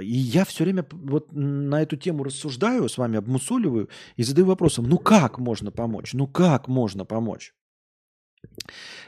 И 0.00 0.16
я 0.16 0.44
все 0.44 0.64
время 0.64 0.86
вот 0.90 1.32
на 1.32 1.82
эту 1.82 1.96
тему 1.96 2.24
рассуждаю, 2.24 2.88
с 2.88 2.98
вами 2.98 3.18
обмусоливаю 3.18 3.88
и 4.16 4.22
задаю 4.22 4.46
вопросом, 4.46 4.88
ну 4.88 4.98
как 4.98 5.38
можно 5.38 5.70
помочь? 5.70 6.12
Ну 6.12 6.26
как 6.26 6.68
можно 6.68 7.04
помочь? 7.04 7.54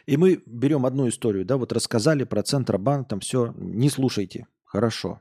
И 0.06 0.16
мы 0.16 0.42
берем 0.46 0.86
одну 0.86 1.08
историю, 1.08 1.44
да, 1.44 1.56
вот 1.56 1.72
рассказали 1.72 2.24
про 2.24 2.42
Центробанк, 2.42 3.08
там 3.08 3.20
все, 3.20 3.54
не 3.56 3.90
слушайте, 3.90 4.46
хорошо, 4.64 5.20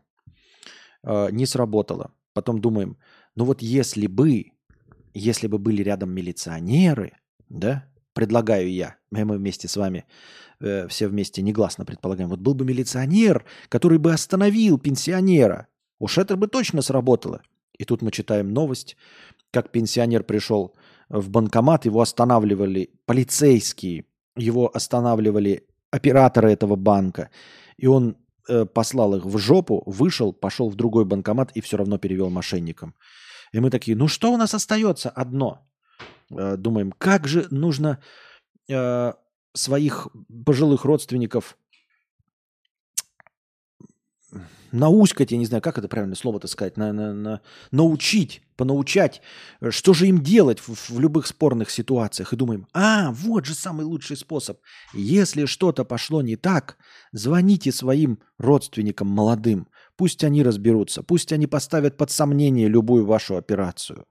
А, 1.04 1.30
не 1.30 1.46
сработало. 1.46 2.12
Потом 2.34 2.62
думаем, 2.62 2.98
ну 3.36 3.46
вот 3.46 3.62
если 3.62 4.08
бы, 4.08 4.52
если 5.14 5.48
бы 5.48 5.58
были 5.58 5.82
рядом 5.82 6.12
милиционеры, 6.12 7.14
да, 7.50 7.86
предлагаю 8.18 8.74
я, 8.74 8.96
мы 9.12 9.38
вместе 9.38 9.68
с 9.68 9.78
вами, 9.78 10.04
э, 10.60 10.88
все 10.88 11.08
вместе 11.08 11.44
негласно 11.44 11.86
предполагаем, 11.86 12.30
вот 12.30 12.40
был 12.40 12.56
бы 12.56 12.66
милиционер, 12.66 13.46
который 13.70 14.00
бы 14.00 14.12
остановил 14.12 14.80
пенсионера, 14.80 15.68
уж 16.00 16.18
это 16.18 16.36
бы 16.36 16.48
точно 16.48 16.82
сработало. 16.82 17.42
И 17.78 17.86
тут 17.86 18.02
мы 18.02 18.10
читаем 18.10 18.54
новость, 18.54 18.98
как 19.52 19.72
пенсионер 19.72 20.24
пришел 20.24 20.74
в 21.10 21.30
банкомат, 21.30 21.86
его 21.86 22.02
останавливали 22.02 22.90
полицейские, 23.06 24.06
его 24.36 24.76
останавливали 24.76 25.68
операторы 25.92 26.52
этого 26.52 26.76
банка, 26.76 27.30
и 27.78 27.86
он 27.86 28.16
э, 28.50 28.66
послал 28.66 29.16
их 29.16 29.26
в 29.26 29.38
жопу, 29.38 29.84
вышел, 29.86 30.34
пошел 30.34 30.70
в 30.72 30.76
другой 30.76 31.06
банкомат 31.06 31.52
и 31.52 31.62
все 31.62 31.78
равно 31.78 32.00
перевел 32.00 32.32
мошенникам. 32.32 32.96
И 33.54 33.60
мы 33.60 33.70
такие, 33.70 33.96
ну 33.96 34.08
что 34.08 34.34
у 34.34 34.38
нас 34.38 34.56
остается? 34.56 35.12
Одно. 35.12 35.68
Э, 36.32 36.58
думаем, 36.58 36.92
как 36.98 37.28
же 37.28 37.48
нужно 37.52 38.02
э, 38.70 39.14
своих 39.54 40.08
пожилых 40.46 40.86
родственников 40.86 41.58
науськать, 44.72 45.32
я 45.32 45.38
не 45.38 45.46
знаю, 45.46 45.62
как 45.62 45.78
это 45.78 45.88
правильно 45.88 46.16
слово-то 46.16 46.48
сказать, 46.48 46.78
на, 46.78 46.92
на- 46.92 47.14
на- 47.14 47.42
научить, 47.72 48.42
понаучать, 48.58 49.22
э, 49.62 49.72
что 49.72 49.94
же 49.94 50.08
им 50.08 50.22
делать 50.22 50.60
в, 50.60 50.92
в 50.92 51.00
любых 51.00 51.28
спорных 51.28 51.70
ситуациях. 51.70 52.34
И 52.34 52.38
думаем, 52.38 52.68
а, 52.74 53.12
вот 53.12 53.46
же 53.46 53.56
самый 53.56 53.86
лучший 53.86 54.18
способ. 54.18 54.60
Если 54.94 55.46
что-то 55.46 55.86
пошло 55.86 56.22
не 56.22 56.36
так, 56.36 56.78
звоните 57.12 57.72
своим 57.72 58.20
родственникам 58.38 59.08
молодым, 59.08 59.68
пусть 59.96 60.24
они 60.24 60.44
разберутся, 60.44 61.04
пусть 61.04 61.32
они 61.32 61.48
поставят 61.48 61.98
под 61.98 62.12
сомнение 62.12 62.68
любую 62.68 63.06
вашу 63.06 63.38
операцию. 63.38 64.06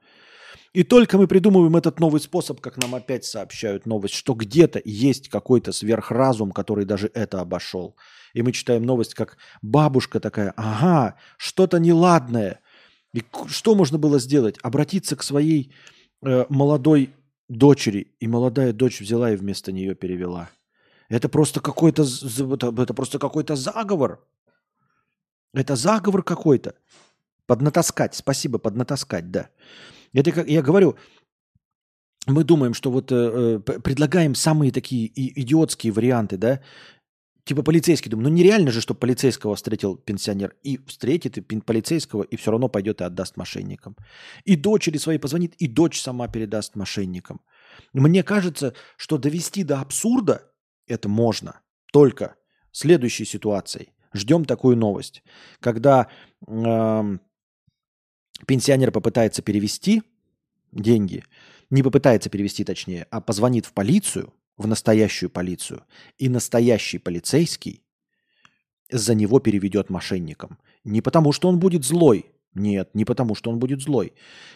И 0.77 0.85
только 0.85 1.17
мы 1.17 1.27
придумываем 1.27 1.75
этот 1.77 2.01
новый 2.01 2.21
способ, 2.21 2.61
как 2.61 2.77
нам 2.77 2.95
опять 2.95 3.25
сообщают 3.25 3.87
новость, 3.87 4.13
что 4.13 4.35
где-то 4.35 4.79
есть 4.85 5.31
какой-то 5.31 5.73
сверхразум, 5.73 6.53
который 6.53 6.85
даже 6.85 7.11
это 7.15 7.41
обошел. 7.41 7.97
И 8.35 8.43
мы 8.43 8.53
читаем 8.53 8.83
новость, 8.83 9.15
как 9.15 9.39
бабушка 9.63 10.21
такая, 10.21 10.53
ага, 10.55 11.17
что-то 11.39 11.79
неладное. 11.79 12.61
И 13.15 13.25
что 13.47 13.75
можно 13.75 13.97
было 13.97 14.19
сделать? 14.19 14.59
Обратиться 14.63 15.17
к 15.17 15.23
своей 15.23 15.73
э, 16.23 16.45
молодой 16.51 17.15
дочери. 17.49 18.13
И 18.21 18.29
молодая 18.29 18.75
дочь 18.75 19.01
взяла 19.01 19.31
и 19.31 19.37
вместо 19.37 19.73
нее 19.73 19.95
перевела. 19.95 20.51
Это 21.09 21.31
просто 21.31 21.61
какой-то, 21.61 22.03
это 22.03 22.93
просто 22.93 23.19
какой-то 23.19 23.57
заговор. 23.57 24.23
Это 25.55 25.75
заговор 25.75 26.23
какой-то. 26.23 26.75
Поднатаскать, 27.47 28.15
спасибо, 28.15 28.59
поднатаскать, 28.59 29.31
да. 29.31 29.49
Это 30.17 30.33
как 30.33 30.49
я 30.49 30.63
говорю, 30.63 30.97
мы 32.27 32.43
думаем, 32.43 32.73
что 32.73 32.91
вот 32.91 33.13
э, 33.13 33.15
э, 33.15 33.59
предлагаем 33.61 34.35
самые 34.35 34.73
такие 34.73 35.07
и- 35.07 35.43
идиотские 35.43 35.93
варианты, 35.93 36.39
да, 36.39 36.63
типа 37.45 37.63
полицейский, 37.63 38.11
думаю, 38.11 38.31
ну 38.31 38.35
нереально 38.35 38.71
же, 38.71 38.81
что 38.81 38.95
полицейского 38.95 39.55
встретил 39.57 39.97
пенсионер 39.97 40.57
и 40.63 40.79
встретит 40.87 41.37
и 41.37 41.61
полицейского 41.61 42.23
и 42.23 42.37
все 42.37 42.51
равно 42.51 42.69
пойдет 42.69 43.03
и 43.03 43.05
отдаст 43.05 43.37
мошенникам. 43.37 43.95
И 44.45 44.57
дочери 44.57 44.97
своей 44.97 45.19
позвонит, 45.19 45.55
и 45.57 45.69
дочь 45.69 46.01
сама 46.01 46.29
передаст 46.29 46.77
мошенникам. 46.77 47.43
Мне 47.93 48.23
кажется, 48.23 48.73
что 48.97 49.19
довести 49.19 49.65
до 49.65 49.81
абсурда 49.81 50.51
это 50.87 51.11
можно 51.11 51.61
только 51.93 52.37
следующей 52.73 53.27
ситуацией. 53.27 53.91
Ждем 54.15 54.47
такую 54.47 54.79
новость, 54.79 55.23
когда 55.61 56.09
эм, 56.49 57.21
пенсионер 58.47 58.93
попытается 58.93 59.41
перевести 59.43 60.03
деньги, 60.73 61.25
не 61.71 61.83
попытается 61.83 62.29
перевести 62.29 62.65
точнее, 62.65 63.07
а 63.11 63.21
позвонит 63.21 63.67
в 63.67 63.73
полицию, 63.73 64.33
в 64.57 64.67
настоящую 64.67 65.31
полицию, 65.31 65.85
и 66.19 66.29
настоящий 66.29 66.99
полицейский 66.99 67.83
за 68.91 69.15
него 69.15 69.41
переведет 69.41 69.91
мошенникам. 69.91 70.59
Не 70.85 71.01
потому, 71.01 71.33
что 71.33 71.49
он 71.49 71.59
будет 71.59 71.85
злой 71.85 72.27
Нет, 72.57 72.95
не 72.95 73.05
потому, 73.05 73.35
что 73.35 73.51
он 73.51 73.59
будет 73.59 73.83
злой. 73.83 74.15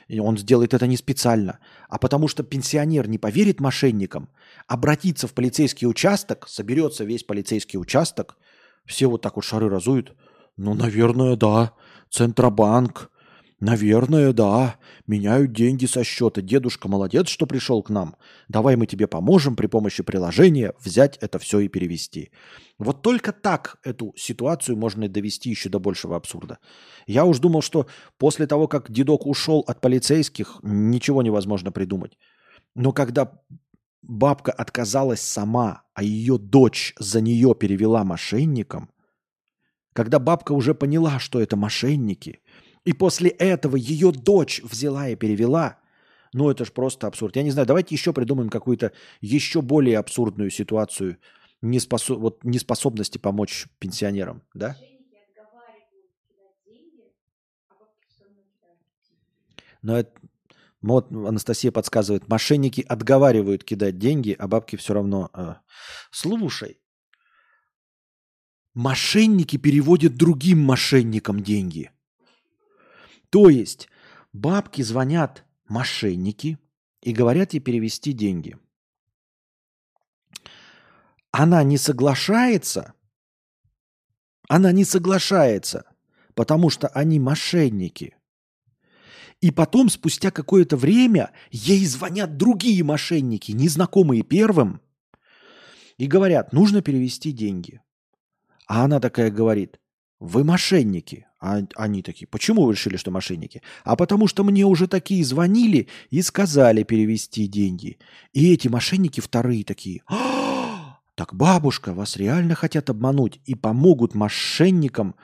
Он 0.09 0.39
сделает 0.39 0.73
это 0.73 0.87
не 0.87 0.97
специально, 0.97 1.59
а 1.89 1.99
потому 1.99 2.29
что 2.29 2.43
пенсионер 2.43 3.07
не 3.07 3.19
поверит 3.19 3.61
мошенникам, 3.61 4.31
обратится 4.67 5.29
в 5.29 5.35
полицейский 5.35 5.87
участок, 5.87 6.49
соберется 6.49 7.05
весь 7.05 7.25
полицейский 7.25 7.79
участок, 7.79 8.39
все 8.87 9.07
вот 9.07 9.21
так 9.21 9.37
вот 9.37 9.45
шары 9.45 9.69
разуют. 9.69 10.17
Ну, 10.57 10.73
наверное, 10.75 11.37
да. 11.37 11.75
Центробанк. 12.09 13.11
Наверное, 13.61 14.33
да. 14.33 14.77
Меняют 15.07 15.53
деньги 15.53 15.85
со 15.85 16.03
счета. 16.03 16.41
Дедушка 16.41 16.89
молодец, 16.89 17.29
что 17.29 17.47
пришел 17.47 17.83
к 17.83 17.91
нам. 17.91 18.17
Давай 18.49 18.77
мы 18.77 18.87
тебе 18.87 19.07
поможем 19.07 19.55
при 19.55 19.67
помощи 19.67 20.03
приложения 20.03 20.73
взять 20.83 21.19
это 21.19 21.39
все 21.39 21.61
и 21.61 21.69
перевести. 21.69 22.31
Вот 22.79 23.03
только 23.03 23.33
так 23.33 23.77
эту 23.85 24.15
ситуацию 24.17 24.79
можно 24.79 25.09
довести 25.09 25.51
еще 25.51 25.69
до 25.69 25.79
большего 25.79 26.17
абсурда. 26.17 26.59
Я 27.07 27.27
уж 27.27 27.39
думал, 27.39 27.61
что 27.61 27.87
после 28.17 28.47
того, 28.47 28.67
как 28.67 28.91
дедок 28.91 29.27
ушел 29.27 29.63
от 29.67 29.83
полицейских, 29.83 30.61
ничего 30.63 31.23
невозможно 31.23 31.71
придумать. 31.71 32.17
Но 32.75 32.93
когда 32.93 33.43
бабка 34.01 34.53
отказалась 34.53 35.21
сама, 35.21 35.83
а 35.93 36.03
ее 36.03 36.39
дочь 36.39 36.95
за 36.99 37.21
нее 37.21 37.55
перевела 37.55 38.05
мошенникам, 38.05 38.91
когда 39.93 40.19
бабка 40.19 40.53
уже 40.53 40.75
поняла, 40.75 41.19
что 41.19 41.41
это 41.41 41.57
мошенники, 41.57 42.41
и 42.91 42.93
после 42.93 43.31
этого 43.31 43.77
ее 43.77 44.11
дочь 44.11 44.61
взяла 44.65 45.09
и 45.09 45.15
перевела, 45.15 45.79
ну 46.33 46.51
это 46.51 46.65
ж 46.65 46.73
просто 46.73 47.07
абсурд. 47.07 47.37
Я 47.37 47.45
не 47.45 47.53
знаю, 47.53 47.65
давайте 47.65 47.95
еще 47.95 48.13
придумаем 48.13 48.51
какую-то 48.51 48.91
еще 49.21 49.63
более 49.63 49.97
абсурдную 49.97 50.51
ситуацию 50.51 51.19
неспосо- 51.63 52.17
вот 52.17 52.43
неспособности 52.43 53.19
помочь 53.19 53.69
пенсионерам, 53.79 54.43
да? 54.55 54.77
Но 59.83 59.97
это, 59.97 60.11
вот 60.83 61.13
Анастасия 61.13 61.71
подсказывает, 61.71 62.27
мошенники 62.29 62.81
отговаривают 62.81 63.63
кидать 63.63 63.99
деньги, 63.99 64.35
а 64.37 64.49
бабки 64.49 64.75
все 64.75 64.95
равно. 64.95 65.31
э. 65.33 65.55
Слушай, 66.11 66.81
мошенники 68.75 69.59
переводят 69.59 70.17
другим 70.17 70.59
мошенникам 70.59 71.41
деньги. 71.41 71.93
То 73.31 73.49
есть 73.49 73.89
бабки 74.33 74.83
звонят 74.83 75.45
мошенники 75.69 76.59
и 77.01 77.13
говорят 77.13 77.55
ей 77.55 77.61
перевести 77.61 78.13
деньги. 78.13 78.57
Она 81.31 81.63
не 81.63 81.79
соглашается, 81.79 82.95
она 84.49 84.73
не 84.73 84.85
соглашается, 84.85 85.85
потому 86.35 86.71
что 86.71 86.89
они 86.89 87.21
мошенники. 87.21 88.17
И 89.41 89.53
потом, 89.53 89.89
спустя 89.89 90.31
какое-то 90.31 90.77
время, 90.77 91.33
ей 91.51 91.87
звонят 91.87 92.37
другие 92.37 92.83
мошенники, 92.85 93.53
незнакомые 93.53 94.23
первым, 94.23 94.83
и 95.97 96.07
говорят, 96.07 96.53
нужно 96.53 96.83
перевести 96.83 97.31
деньги. 97.31 97.81
А 98.67 98.85
она 98.85 99.01
такая 99.01 99.31
говорит, 99.31 99.81
вы 100.19 100.45
мошенники. 100.45 101.27
А 101.41 101.63
они 101.77 102.03
такие, 102.03 102.27
почему 102.29 102.67
вы 102.67 102.73
решили, 102.75 102.99
что 102.99 103.11
мошенники? 103.11 103.63
А 103.83 103.97
потому 103.97 104.27
что 104.27 104.45
мне 104.45 104.67
уже 104.67 104.87
такие 104.87 105.25
звонили 105.25 105.89
и 106.11 106.21
сказали 106.21 106.83
перевести 106.83 107.47
деньги. 107.47 107.99
И 108.35 108.53
эти 108.53 108.69
мошенники 108.69 109.21
вторые 109.21 109.65
такие, 109.65 110.03
«А, 110.07 110.99
так 111.15 111.35
бабушка, 111.35 111.95
вас 111.95 112.17
реально 112.19 112.55
хотят 112.55 112.91
обмануть 112.91 113.41
и 113.47 113.55
помогут 113.55 114.15
мошенникам, 114.15 115.15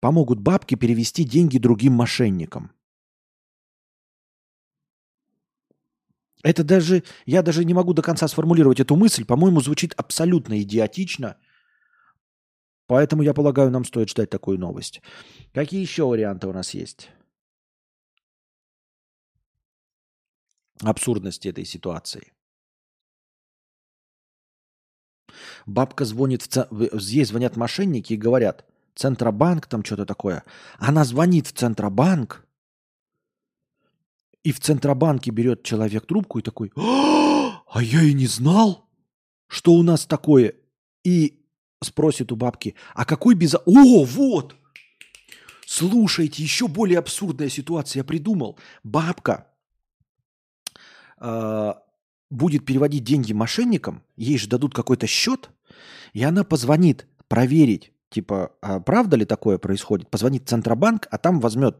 помогут 0.00 0.40
бабке 0.40 0.76
перевести 0.76 1.24
деньги 1.24 1.58
другим 1.58 1.92
мошенникам. 1.92 2.72
Это 6.42 6.64
даже, 6.64 7.02
я 7.26 7.42
даже 7.42 7.66
не 7.66 7.74
могу 7.74 7.92
до 7.92 8.00
конца 8.00 8.26
сформулировать 8.26 8.80
эту 8.80 8.96
мысль, 8.96 9.26
по-моему, 9.26 9.60
звучит 9.60 9.92
абсолютно 9.98 10.62
идиотично. 10.62 11.36
Поэтому, 12.90 13.22
я 13.22 13.34
полагаю, 13.34 13.70
нам 13.70 13.84
стоит 13.84 14.10
ждать 14.10 14.30
такую 14.30 14.58
новость. 14.58 15.00
Какие 15.54 15.80
еще 15.80 16.08
варианты 16.08 16.48
у 16.48 16.52
нас 16.52 16.74
есть? 16.74 17.08
Абсурдности 20.80 21.46
этой 21.46 21.64
ситуации. 21.64 22.32
Бабка 25.66 26.04
звонит, 26.04 26.42
в 26.42 26.48
ц... 26.48 26.66
здесь 26.94 27.28
звонят 27.28 27.54
мошенники 27.54 28.14
и 28.14 28.16
говорят, 28.16 28.66
Центробанк 28.96 29.68
там 29.68 29.84
что-то 29.84 30.04
такое. 30.04 30.42
Она 30.80 31.04
звонит 31.04 31.46
в 31.46 31.52
Центробанк, 31.52 32.44
и 34.42 34.50
в 34.50 34.58
Центробанке 34.58 35.30
берет 35.30 35.62
человек 35.62 36.06
трубку 36.06 36.40
и 36.40 36.42
такой, 36.42 36.72
«А, 36.74 37.62
а 37.72 37.82
я 37.84 38.02
и 38.02 38.14
не 38.14 38.26
знал, 38.26 38.88
что 39.46 39.74
у 39.74 39.84
нас 39.84 40.06
такое. 40.06 40.54
И 41.04 41.39
спросит 41.82 42.32
у 42.32 42.36
бабки, 42.36 42.74
а 42.94 43.04
какой 43.04 43.34
безо... 43.34 43.62
О, 43.64 44.04
вот! 44.04 44.54
Слушайте, 45.66 46.42
еще 46.42 46.68
более 46.68 46.98
абсурдная 46.98 47.48
ситуация 47.48 48.00
я 48.00 48.04
придумал. 48.04 48.58
Бабка 48.82 49.46
э, 51.20 51.72
будет 52.28 52.66
переводить 52.66 53.04
деньги 53.04 53.32
мошенникам, 53.32 54.02
ей 54.16 54.36
же 54.36 54.48
дадут 54.48 54.74
какой-то 54.74 55.06
счет, 55.06 55.50
и 56.12 56.22
она 56.22 56.42
позвонит 56.44 57.06
проверить, 57.28 57.92
типа, 58.08 58.52
а 58.60 58.80
правда 58.80 59.16
ли 59.16 59.24
такое 59.24 59.58
происходит. 59.58 60.10
Позвонит 60.10 60.48
Центробанк, 60.48 61.06
а 61.10 61.18
там 61.18 61.40
возьмет 61.40 61.78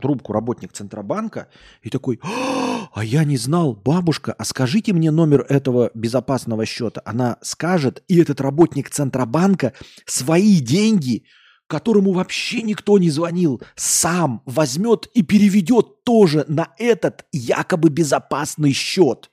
трубку 0.00 0.32
работник 0.32 0.72
Центробанка 0.72 1.48
и 1.82 1.90
такой, 1.90 2.20
«А, 2.22 2.61
а 2.94 3.04
я 3.04 3.24
не 3.24 3.38
знал, 3.38 3.74
бабушка, 3.74 4.34
а 4.36 4.44
скажите 4.44 4.92
мне 4.92 5.10
номер 5.10 5.46
этого 5.48 5.90
безопасного 5.94 6.66
счета. 6.66 7.00
Она 7.06 7.38
скажет, 7.40 8.02
и 8.06 8.20
этот 8.20 8.40
работник 8.40 8.90
Центробанка 8.90 9.72
свои 10.04 10.60
деньги, 10.60 11.24
которому 11.68 12.12
вообще 12.12 12.60
никто 12.60 12.98
не 12.98 13.08
звонил, 13.08 13.62
сам 13.76 14.42
возьмет 14.44 15.06
и 15.14 15.22
переведет 15.22 16.04
тоже 16.04 16.44
на 16.48 16.74
этот 16.78 17.24
якобы 17.32 17.88
безопасный 17.88 18.72
счет. 18.72 19.30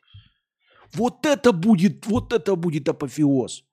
Вот 0.93 1.25
это 1.25 1.51
будет, 1.51 2.07
вот 2.07 2.31
это 2.31 2.55
будет 2.55 2.87
апофеоз. 2.87 3.65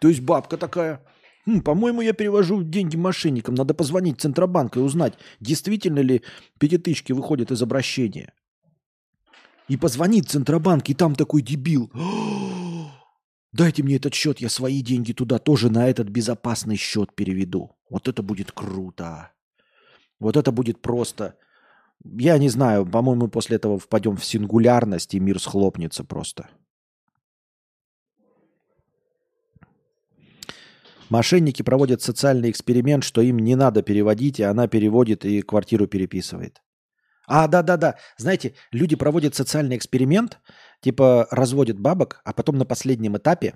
То 0.00 0.08
есть 0.08 0.20
бабка 0.20 0.56
такая, 0.56 1.04
«Хм, 1.44 1.60
по-моему, 1.60 2.00
я 2.00 2.14
перевожу 2.14 2.62
деньги 2.62 2.96
мошенникам. 2.96 3.54
Надо 3.54 3.74
позвонить 3.74 4.18
в 4.18 4.22
Центробанк 4.22 4.76
и 4.76 4.80
узнать, 4.80 5.14
действительно 5.40 6.00
ли 6.00 6.22
пятитысячки 6.58 7.12
выходят 7.12 7.50
из 7.50 7.62
обращения. 7.62 8.32
И 9.68 9.76
позвонит 9.76 10.28
Центробанк, 10.28 10.88
и 10.88 10.94
там 10.94 11.14
такой 11.14 11.42
дебил. 11.42 11.90
«О, 11.94 11.98
Дайте 13.52 13.82
мне 13.82 13.96
этот 13.96 14.14
счет, 14.14 14.40
я 14.40 14.48
свои 14.48 14.82
деньги 14.82 15.12
туда 15.12 15.38
тоже 15.38 15.70
на 15.70 15.88
этот 15.88 16.08
безопасный 16.08 16.76
счет 16.76 17.14
переведу. 17.14 17.76
Вот 17.90 18.08
это 18.08 18.22
будет 18.22 18.52
круто. 18.52 19.32
Вот 20.20 20.36
это 20.36 20.52
будет 20.52 20.80
просто... 20.82 21.36
Я 22.04 22.38
не 22.38 22.48
знаю, 22.48 22.86
по-моему, 22.86 23.26
после 23.28 23.56
этого 23.56 23.78
впадем 23.78 24.16
в 24.16 24.24
сингулярность, 24.24 25.14
и 25.14 25.20
мир 25.20 25.40
схлопнется 25.40 26.04
просто. 26.04 26.48
Мошенники 31.08 31.62
проводят 31.62 32.02
социальный 32.02 32.50
эксперимент, 32.50 33.02
что 33.02 33.20
им 33.20 33.38
не 33.38 33.56
надо 33.56 33.82
переводить, 33.82 34.38
и 34.38 34.44
она 34.44 34.68
переводит 34.68 35.24
и 35.24 35.42
квартиру 35.42 35.88
переписывает. 35.88 36.62
А, 37.28 37.46
да-да-да. 37.46 37.96
Знаете, 38.16 38.54
люди 38.72 38.96
проводят 38.96 39.34
социальный 39.34 39.76
эксперимент, 39.76 40.40
типа 40.80 41.28
разводят 41.30 41.78
бабок, 41.78 42.20
а 42.24 42.32
потом 42.32 42.56
на 42.56 42.64
последнем 42.64 43.16
этапе 43.16 43.54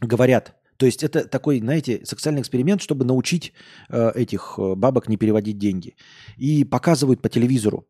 говорят, 0.00 0.56
то 0.78 0.86
есть 0.86 1.02
это 1.02 1.28
такой, 1.28 1.58
знаете, 1.58 2.04
социальный 2.04 2.40
эксперимент, 2.40 2.80
чтобы 2.80 3.04
научить 3.04 3.52
э, 3.90 4.12
этих 4.14 4.54
э, 4.58 4.74
бабок 4.76 5.08
не 5.08 5.16
переводить 5.16 5.58
деньги. 5.58 5.96
И 6.36 6.64
показывают 6.64 7.20
по 7.20 7.28
телевизору, 7.28 7.86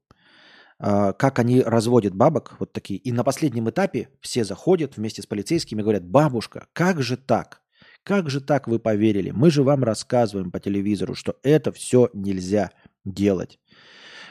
э, 0.80 1.12
как 1.18 1.38
они 1.38 1.60
разводят 1.60 2.14
бабок, 2.14 2.56
вот 2.58 2.72
такие. 2.72 2.98
И 2.98 3.12
на 3.12 3.24
последнем 3.24 3.68
этапе 3.68 4.08
все 4.20 4.42
заходят 4.42 4.96
вместе 4.96 5.22
с 5.22 5.26
полицейскими 5.26 5.80
и 5.80 5.82
говорят, 5.82 6.04
бабушка, 6.04 6.66
как 6.72 7.02
же 7.02 7.16
так? 7.18 7.60
Как 8.04 8.30
же 8.30 8.40
так 8.40 8.68
вы 8.68 8.78
поверили? 8.78 9.32
Мы 9.32 9.50
же 9.50 9.62
вам 9.62 9.84
рассказываем 9.84 10.50
по 10.50 10.58
телевизору, 10.58 11.14
что 11.14 11.36
это 11.42 11.72
все 11.72 12.08
нельзя 12.14 12.70
делать. 13.04 13.58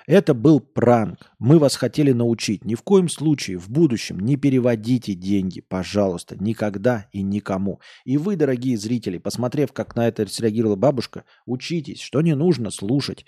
Это 0.08 0.34
был 0.34 0.62
пранк. 0.62 1.34
Мы 1.38 1.60
вас 1.60 1.76
хотели 1.76 2.14
научить. 2.14 2.64
Ни 2.64 2.76
в 2.76 2.82
коем 2.82 3.10
случае 3.10 3.58
в 3.58 3.70
будущем 3.70 4.22
не 4.22 4.38
переводите 4.38 5.14
деньги, 5.14 5.60
пожалуйста, 5.60 6.42
никогда 6.42 7.10
и 7.12 7.22
никому. 7.22 7.82
И 8.06 8.18
вы, 8.18 8.38
дорогие 8.38 8.78
зрители, 8.78 9.18
посмотрев, 9.18 9.74
как 9.74 9.98
на 9.98 10.08
это 10.08 10.26
среагировала 10.26 10.78
бабушка, 10.78 11.26
учитесь, 11.46 12.00
что 12.00 12.22
не 12.22 12.36
нужно 12.36 12.72
слушать 12.72 13.26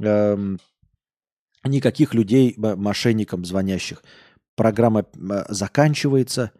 эм, 0.00 0.58
никаких 1.64 2.12
людей, 2.12 2.54
мошенникам 2.56 3.44
звонящих. 3.44 4.02
Программа 4.56 5.06
заканчивается, 5.48 6.50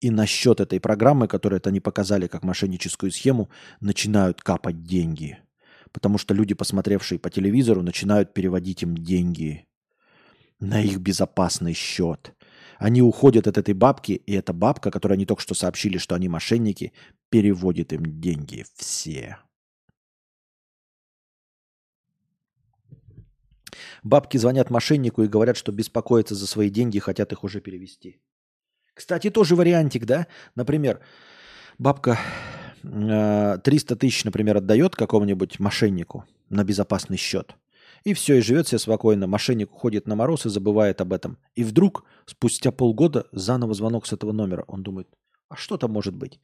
и 0.00 0.10
на 0.10 0.26
счет 0.26 0.60
этой 0.60 0.78
программы, 0.78 1.26
которую 1.26 1.58
это 1.58 1.70
они 1.70 1.80
показали 1.80 2.28
как 2.28 2.44
мошенническую 2.44 3.10
схему, 3.10 3.50
начинают 3.80 4.40
капать 4.40 4.84
деньги. 4.84 5.40
Потому 5.96 6.18
что 6.18 6.34
люди, 6.34 6.52
посмотревшие 6.52 7.18
по 7.18 7.30
телевизору, 7.30 7.80
начинают 7.82 8.34
переводить 8.34 8.82
им 8.82 8.98
деньги 8.98 9.66
на 10.60 10.78
их 10.82 10.98
безопасный 10.98 11.72
счет. 11.72 12.34
Они 12.76 13.00
уходят 13.00 13.46
от 13.46 13.56
этой 13.56 13.72
бабки, 13.72 14.12
и 14.12 14.34
эта 14.34 14.52
бабка, 14.52 14.90
которой 14.90 15.14
они 15.14 15.24
только 15.24 15.40
что 15.40 15.54
сообщили, 15.54 15.96
что 15.96 16.14
они 16.14 16.28
мошенники, 16.28 16.92
переводит 17.30 17.94
им 17.94 18.20
деньги 18.20 18.66
все. 18.74 19.38
Бабки 24.02 24.36
звонят 24.36 24.68
мошеннику 24.68 25.22
и 25.22 25.28
говорят, 25.28 25.56
что 25.56 25.72
беспокоятся 25.72 26.34
за 26.34 26.46
свои 26.46 26.68
деньги, 26.68 26.98
хотят 26.98 27.32
их 27.32 27.42
уже 27.42 27.62
перевести. 27.62 28.20
Кстати, 28.92 29.30
тоже 29.30 29.56
вариантик, 29.56 30.04
да? 30.04 30.26
Например, 30.56 31.00
бабка 31.78 32.18
300 32.86 33.96
тысяч, 33.96 34.24
например, 34.24 34.58
отдает 34.58 34.94
какому-нибудь 34.94 35.58
мошеннику 35.58 36.24
на 36.48 36.64
безопасный 36.64 37.16
счет. 37.16 37.56
И 38.04 38.14
все, 38.14 38.38
и 38.38 38.40
живет 38.40 38.68
себе 38.68 38.78
спокойно. 38.78 39.26
Мошенник 39.26 39.72
уходит 39.72 40.06
на 40.06 40.14
мороз 40.14 40.46
и 40.46 40.48
забывает 40.48 41.00
об 41.00 41.12
этом. 41.12 41.38
И 41.56 41.64
вдруг, 41.64 42.04
спустя 42.26 42.70
полгода, 42.70 43.26
заново 43.32 43.74
звонок 43.74 44.06
с 44.06 44.12
этого 44.12 44.30
номера. 44.30 44.64
Он 44.68 44.84
думает, 44.84 45.08
а 45.48 45.56
что 45.56 45.76
там 45.76 45.90
может 45.92 46.14
быть? 46.14 46.38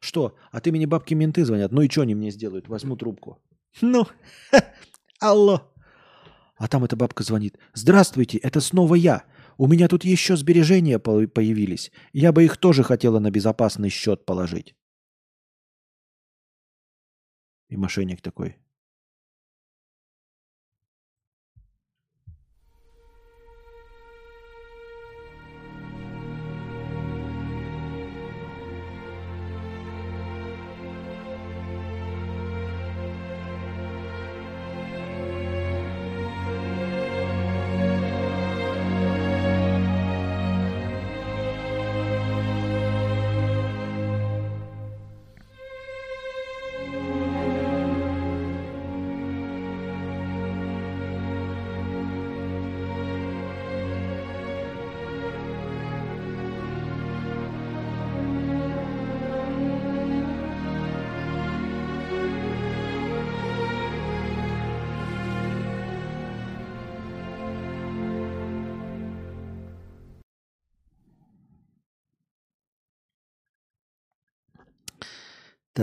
Что? 0.00 0.34
От 0.50 0.66
имени 0.66 0.86
бабки 0.86 1.14
менты 1.14 1.44
звонят. 1.44 1.70
Ну 1.70 1.82
и 1.82 1.88
что 1.88 2.02
они 2.02 2.16
мне 2.16 2.30
сделают? 2.30 2.68
Возьму 2.68 2.96
трубку. 2.96 3.38
Ну, 3.80 4.06
алло. 5.20 5.70
А 6.56 6.68
там 6.68 6.84
эта 6.84 6.96
бабка 6.96 7.22
звонит. 7.22 7.58
Здравствуйте, 7.74 8.38
это 8.38 8.60
снова 8.60 8.96
я. 8.96 9.24
У 9.56 9.68
меня 9.68 9.86
тут 9.86 10.04
еще 10.04 10.36
сбережения 10.36 10.98
по- 10.98 11.28
появились. 11.28 11.92
Я 12.12 12.32
бы 12.32 12.44
их 12.44 12.56
тоже 12.56 12.82
хотела 12.82 13.20
на 13.20 13.30
безопасный 13.30 13.88
счет 13.88 14.26
положить. 14.26 14.74
И 17.74 17.76
мошенник 17.76 18.20
такой. 18.20 18.54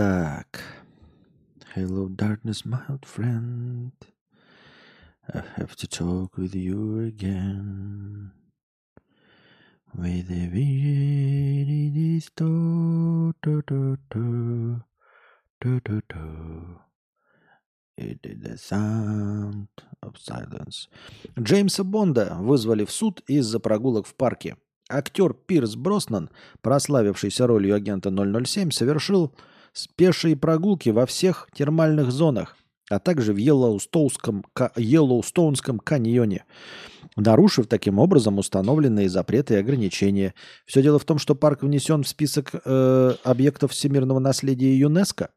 Так. 0.02 0.64
Hello, 1.76 2.10
darkness, 2.10 2.66
my 2.66 2.82
old 2.90 3.06
friend. 3.06 3.92
I 5.32 5.44
have 5.58 5.76
to 5.76 5.88
talk 5.88 6.38
with 6.38 6.56
you 6.56 7.06
again. 7.06 8.32
With 9.94 10.28
the 10.28 10.48
vision 10.48 11.70
it 11.70 11.96
is 12.18 12.32
do, 12.36 13.34
do, 13.44 13.62
do, 13.68 13.98
do, 14.10 14.82
do, 15.62 15.80
do, 15.86 16.02
do. 16.10 16.80
It 17.96 18.26
is 18.26 18.42
the 18.42 18.58
sound 18.58 19.68
of 20.02 20.18
silence. 20.18 20.90
Джеймса 21.40 21.84
Бонда 21.84 22.38
вызвали 22.40 22.86
в 22.86 22.92
суд 22.92 23.22
из-за 23.28 23.60
прогулок 23.60 24.08
в 24.08 24.16
парке. 24.16 24.58
Актер 24.90 25.36
Пирс 25.36 25.76
Броснан, 25.76 26.32
прославившийся 26.64 27.46
ролью 27.46 27.76
агента 27.76 28.10
007, 28.10 28.72
совершил 28.72 29.32
спешие 29.74 30.36
прогулки 30.36 30.90
во 30.90 31.06
всех 31.06 31.48
термальных 31.54 32.12
зонах, 32.12 32.58
а 32.90 33.00
также 33.00 33.34
в 33.34 33.38
Йеллоустоунском, 33.38 34.46
Йеллоустоунском 34.76 35.80
каньоне, 35.80 36.46
нарушив 37.16 37.68
таким 37.68 38.00
образом 38.00 38.38
установленные 38.38 39.10
запреты 39.10 39.56
и 39.56 39.58
ограничения. 39.58 40.34
Все 40.66 40.82
дело 40.82 41.00
в 41.00 41.06
том, 41.06 41.18
что 41.18 41.36
парк 41.36 41.64
внесен 41.64 42.04
в 42.04 42.08
список 42.08 42.52
э, 42.54 43.14
объектов 43.24 43.72
всемирного 43.72 44.20
наследия 44.20 44.78
ЮНЕСКо. 44.78 45.30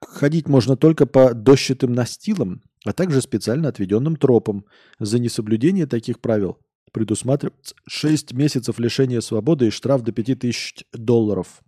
Ходить 0.00 0.48
можно 0.48 0.76
только 0.76 1.06
по 1.06 1.34
дощатым 1.34 1.92
настилам, 1.92 2.62
а 2.84 2.92
также 2.92 3.20
специально 3.20 3.68
отведенным 3.68 4.16
тропам. 4.16 4.64
За 4.98 5.18
несоблюдение 5.18 5.86
таких 5.86 6.20
правил 6.20 6.58
предусматривается 6.92 7.74
6 7.86 8.32
месяцев 8.32 8.78
лишения 8.78 9.20
свободы 9.20 9.68
и 9.68 9.70
штраф 9.70 10.02
до 10.02 10.12
5000 10.12 10.86
долларов. 10.92 11.62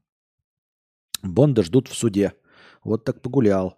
Бонда 1.23 1.63
ждут 1.63 1.89
в 1.89 1.95
суде. 1.95 2.35
Вот 2.85 3.05
так 3.05 3.21
погулял. 3.23 3.77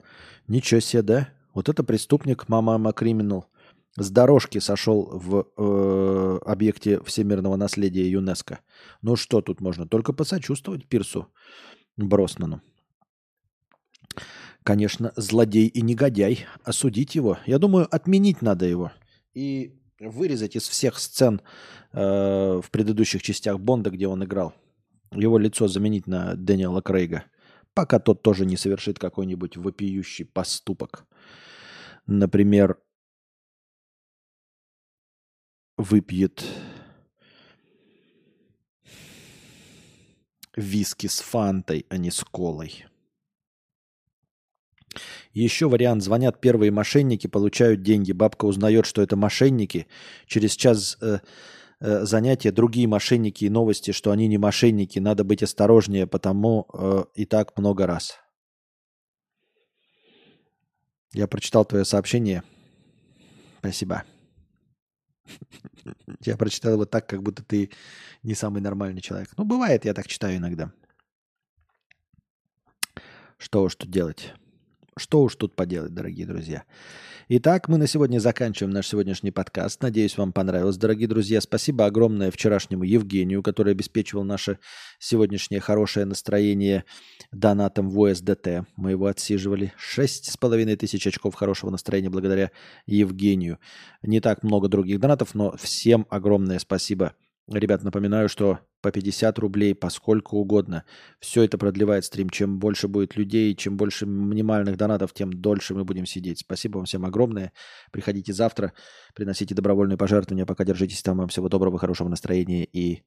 Ничего 0.49 0.81
себе, 0.81 1.03
да? 1.03 1.29
Вот 1.53 1.69
это 1.69 1.85
преступник, 1.85 2.49
мама 2.49 2.93
криминал. 2.93 3.47
С 3.97 4.11
дорожки 4.11 4.59
сошел 4.59 5.09
в 5.13 5.47
э, 5.57 6.39
объекте 6.45 7.01
всемирного 7.05 7.55
наследия 7.55 8.11
ЮНЕСКо. 8.11 8.59
Ну 9.03 9.15
что 9.15 9.41
тут 9.41 9.61
можно? 9.61 9.87
Только 9.87 10.13
посочувствовать 10.13 10.89
Пирсу 10.89 11.29
Броснану. 11.97 12.61
Конечно, 14.65 15.13
злодей 15.15 15.69
и 15.69 15.81
негодяй. 15.81 16.47
Осудить 16.65 17.15
его. 17.15 17.39
Я 17.47 17.59
думаю, 17.59 17.87
отменить 17.89 18.43
надо 18.43 18.67
его. 18.67 18.91
И 19.33 19.79
вырезать 20.01 20.57
из 20.57 20.67
всех 20.67 20.99
сцен 20.99 21.41
э, 21.93 22.01
в 22.65 22.71
предыдущих 22.73 23.23
частях 23.23 23.61
Бонда, 23.61 23.91
где 23.91 24.09
он 24.09 24.25
играл. 24.25 24.55
Его 25.13 25.39
лицо 25.39 25.69
заменить 25.69 26.09
на 26.09 26.35
Дэниела 26.35 26.81
Крейга. 26.81 27.25
Пока 27.75 27.99
тот 27.99 28.23
тоже 28.23 28.47
не 28.47 28.57
совершит 28.57 28.99
какой-нибудь 28.99 29.57
вопиющий 29.57 30.25
поступок. 30.25 31.07
Например, 32.07 32.79
выпьет 35.77 36.45
виски 40.57 41.09
с 41.09 41.19
фантой, 41.19 41.85
а 41.89 41.97
не 41.97 42.11
с 42.11 42.23
колой. 42.23 42.87
Еще 45.33 45.69
вариант. 45.69 46.05
Звонят 46.05 46.41
первые 46.41 46.71
мошенники, 46.71 47.27
получают 47.27 47.83
деньги. 47.83 48.13
Бабка 48.13 48.45
узнает, 48.45 48.87
что 48.87 49.03
это 49.03 49.17
мошенники. 49.17 49.89
Через 50.27 50.55
час 50.55 50.97
э, 51.01 51.19
э, 51.85 52.05
занятия 52.05 52.51
другие 52.51 52.89
мошенники 52.89 53.45
и 53.45 53.51
новости, 53.51 53.91
что 53.91 54.11
они 54.11 54.27
не 54.27 54.39
мошенники. 54.39 54.99
Надо 54.99 55.23
быть 55.23 55.43
осторожнее, 55.43 56.07
потому 56.07 56.67
э, 56.73 57.05
и 57.15 57.27
так 57.27 57.57
много 57.59 57.87
раз. 57.87 58.19
Я 61.13 61.29
прочитал 61.29 61.65
твое 61.65 61.85
сообщение. 61.85 62.43
Спасибо. 63.59 64.05
Я 66.21 66.37
прочитал 66.37 66.73
его 66.73 66.87
так, 66.87 67.07
как 67.07 67.23
будто 67.23 67.43
ты 67.43 67.71
не 68.23 68.35
самый 68.35 68.63
нормальный 68.63 69.01
человек. 69.01 69.31
Ну, 69.37 69.45
бывает, 69.45 69.85
я 69.85 69.95
так 69.95 70.07
читаю 70.07 70.37
иногда. 70.39 70.73
Что 73.39 73.63
уж 73.63 73.75
тут 73.75 73.91
делать? 73.91 74.35
Что 74.97 75.23
уж 75.23 75.35
тут 75.35 75.57
поделать, 75.57 75.93
дорогие 75.93 76.27
друзья. 76.27 76.65
Итак, 77.29 77.69
мы 77.69 77.79
на 77.79 77.89
сегодня 77.89 78.21
заканчиваем 78.21 78.73
наш 78.73 78.87
сегодняшний 78.87 79.33
подкаст. 79.33 79.83
Надеюсь, 79.83 80.17
вам 80.17 80.33
понравилось, 80.33 80.77
дорогие 80.77 81.09
друзья. 81.09 81.41
Спасибо 81.41 81.87
огромное 81.87 82.31
вчерашнему 82.31 82.85
Евгению, 82.85 83.43
который 83.43 83.73
обеспечивал 83.73 84.25
наше 84.25 84.59
сегодняшнее 85.01 85.61
хорошее 85.61 86.07
настроение 86.07 86.85
донатом 87.33 87.89
в 87.89 88.05
USDT. 88.05 88.67
Мы 88.77 88.93
его 88.93 89.07
отсиживали. 89.07 89.73
Шесть 89.77 90.31
с 90.31 90.37
половиной 90.37 90.77
тысяч 90.77 91.07
очков 91.07 91.35
хорошего 91.35 91.71
настроения 91.71 92.11
благодаря 92.11 92.53
Евгению. 92.87 93.59
Не 94.03 94.21
так 94.21 94.45
много 94.45 94.69
других 94.69 95.01
донатов, 95.01 95.35
но 95.35 95.57
всем 95.57 96.07
огромное 96.11 96.61
спасибо. 96.61 97.15
Ребят, 97.47 97.83
напоминаю, 97.83 98.31
что 98.31 98.61
по 98.81 98.91
50 98.91 99.39
рублей, 99.39 99.75
по 99.75 99.91
сколько 99.91 100.35
угодно. 100.35 100.85
Все 101.21 101.43
это 101.43 101.59
продлевает 101.59 102.07
стрим. 102.07 102.31
Чем 102.31 102.59
больше 102.59 102.89
будет 102.89 103.17
людей, 103.17 103.55
чем 103.55 103.77
больше 103.77 104.07
минимальных 104.07 104.79
донатов, 104.79 105.13
тем 105.13 105.31
дольше 105.31 105.75
мы 105.75 105.85
будем 105.85 106.07
сидеть. 106.07 106.41
Спасибо 106.41 106.79
вам 106.79 106.87
всем 106.87 107.05
огромное. 107.05 107.53
Приходите 107.93 108.33
завтра, 108.33 108.73
приносите 109.15 109.55
добровольные 109.55 109.99
пожертвования. 109.99 110.47
Пока 110.47 110.65
держитесь 110.65 111.03
там. 111.03 111.19
Вам 111.19 111.29
всего 111.29 111.51
доброго, 111.51 111.79
хорошего 111.79 112.09
настроения 112.09 112.65
и 112.65 113.03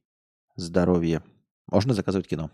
здоровья. 0.54 1.22
Можно 1.66 1.94
заказывать 1.94 2.28
кино. 2.28 2.50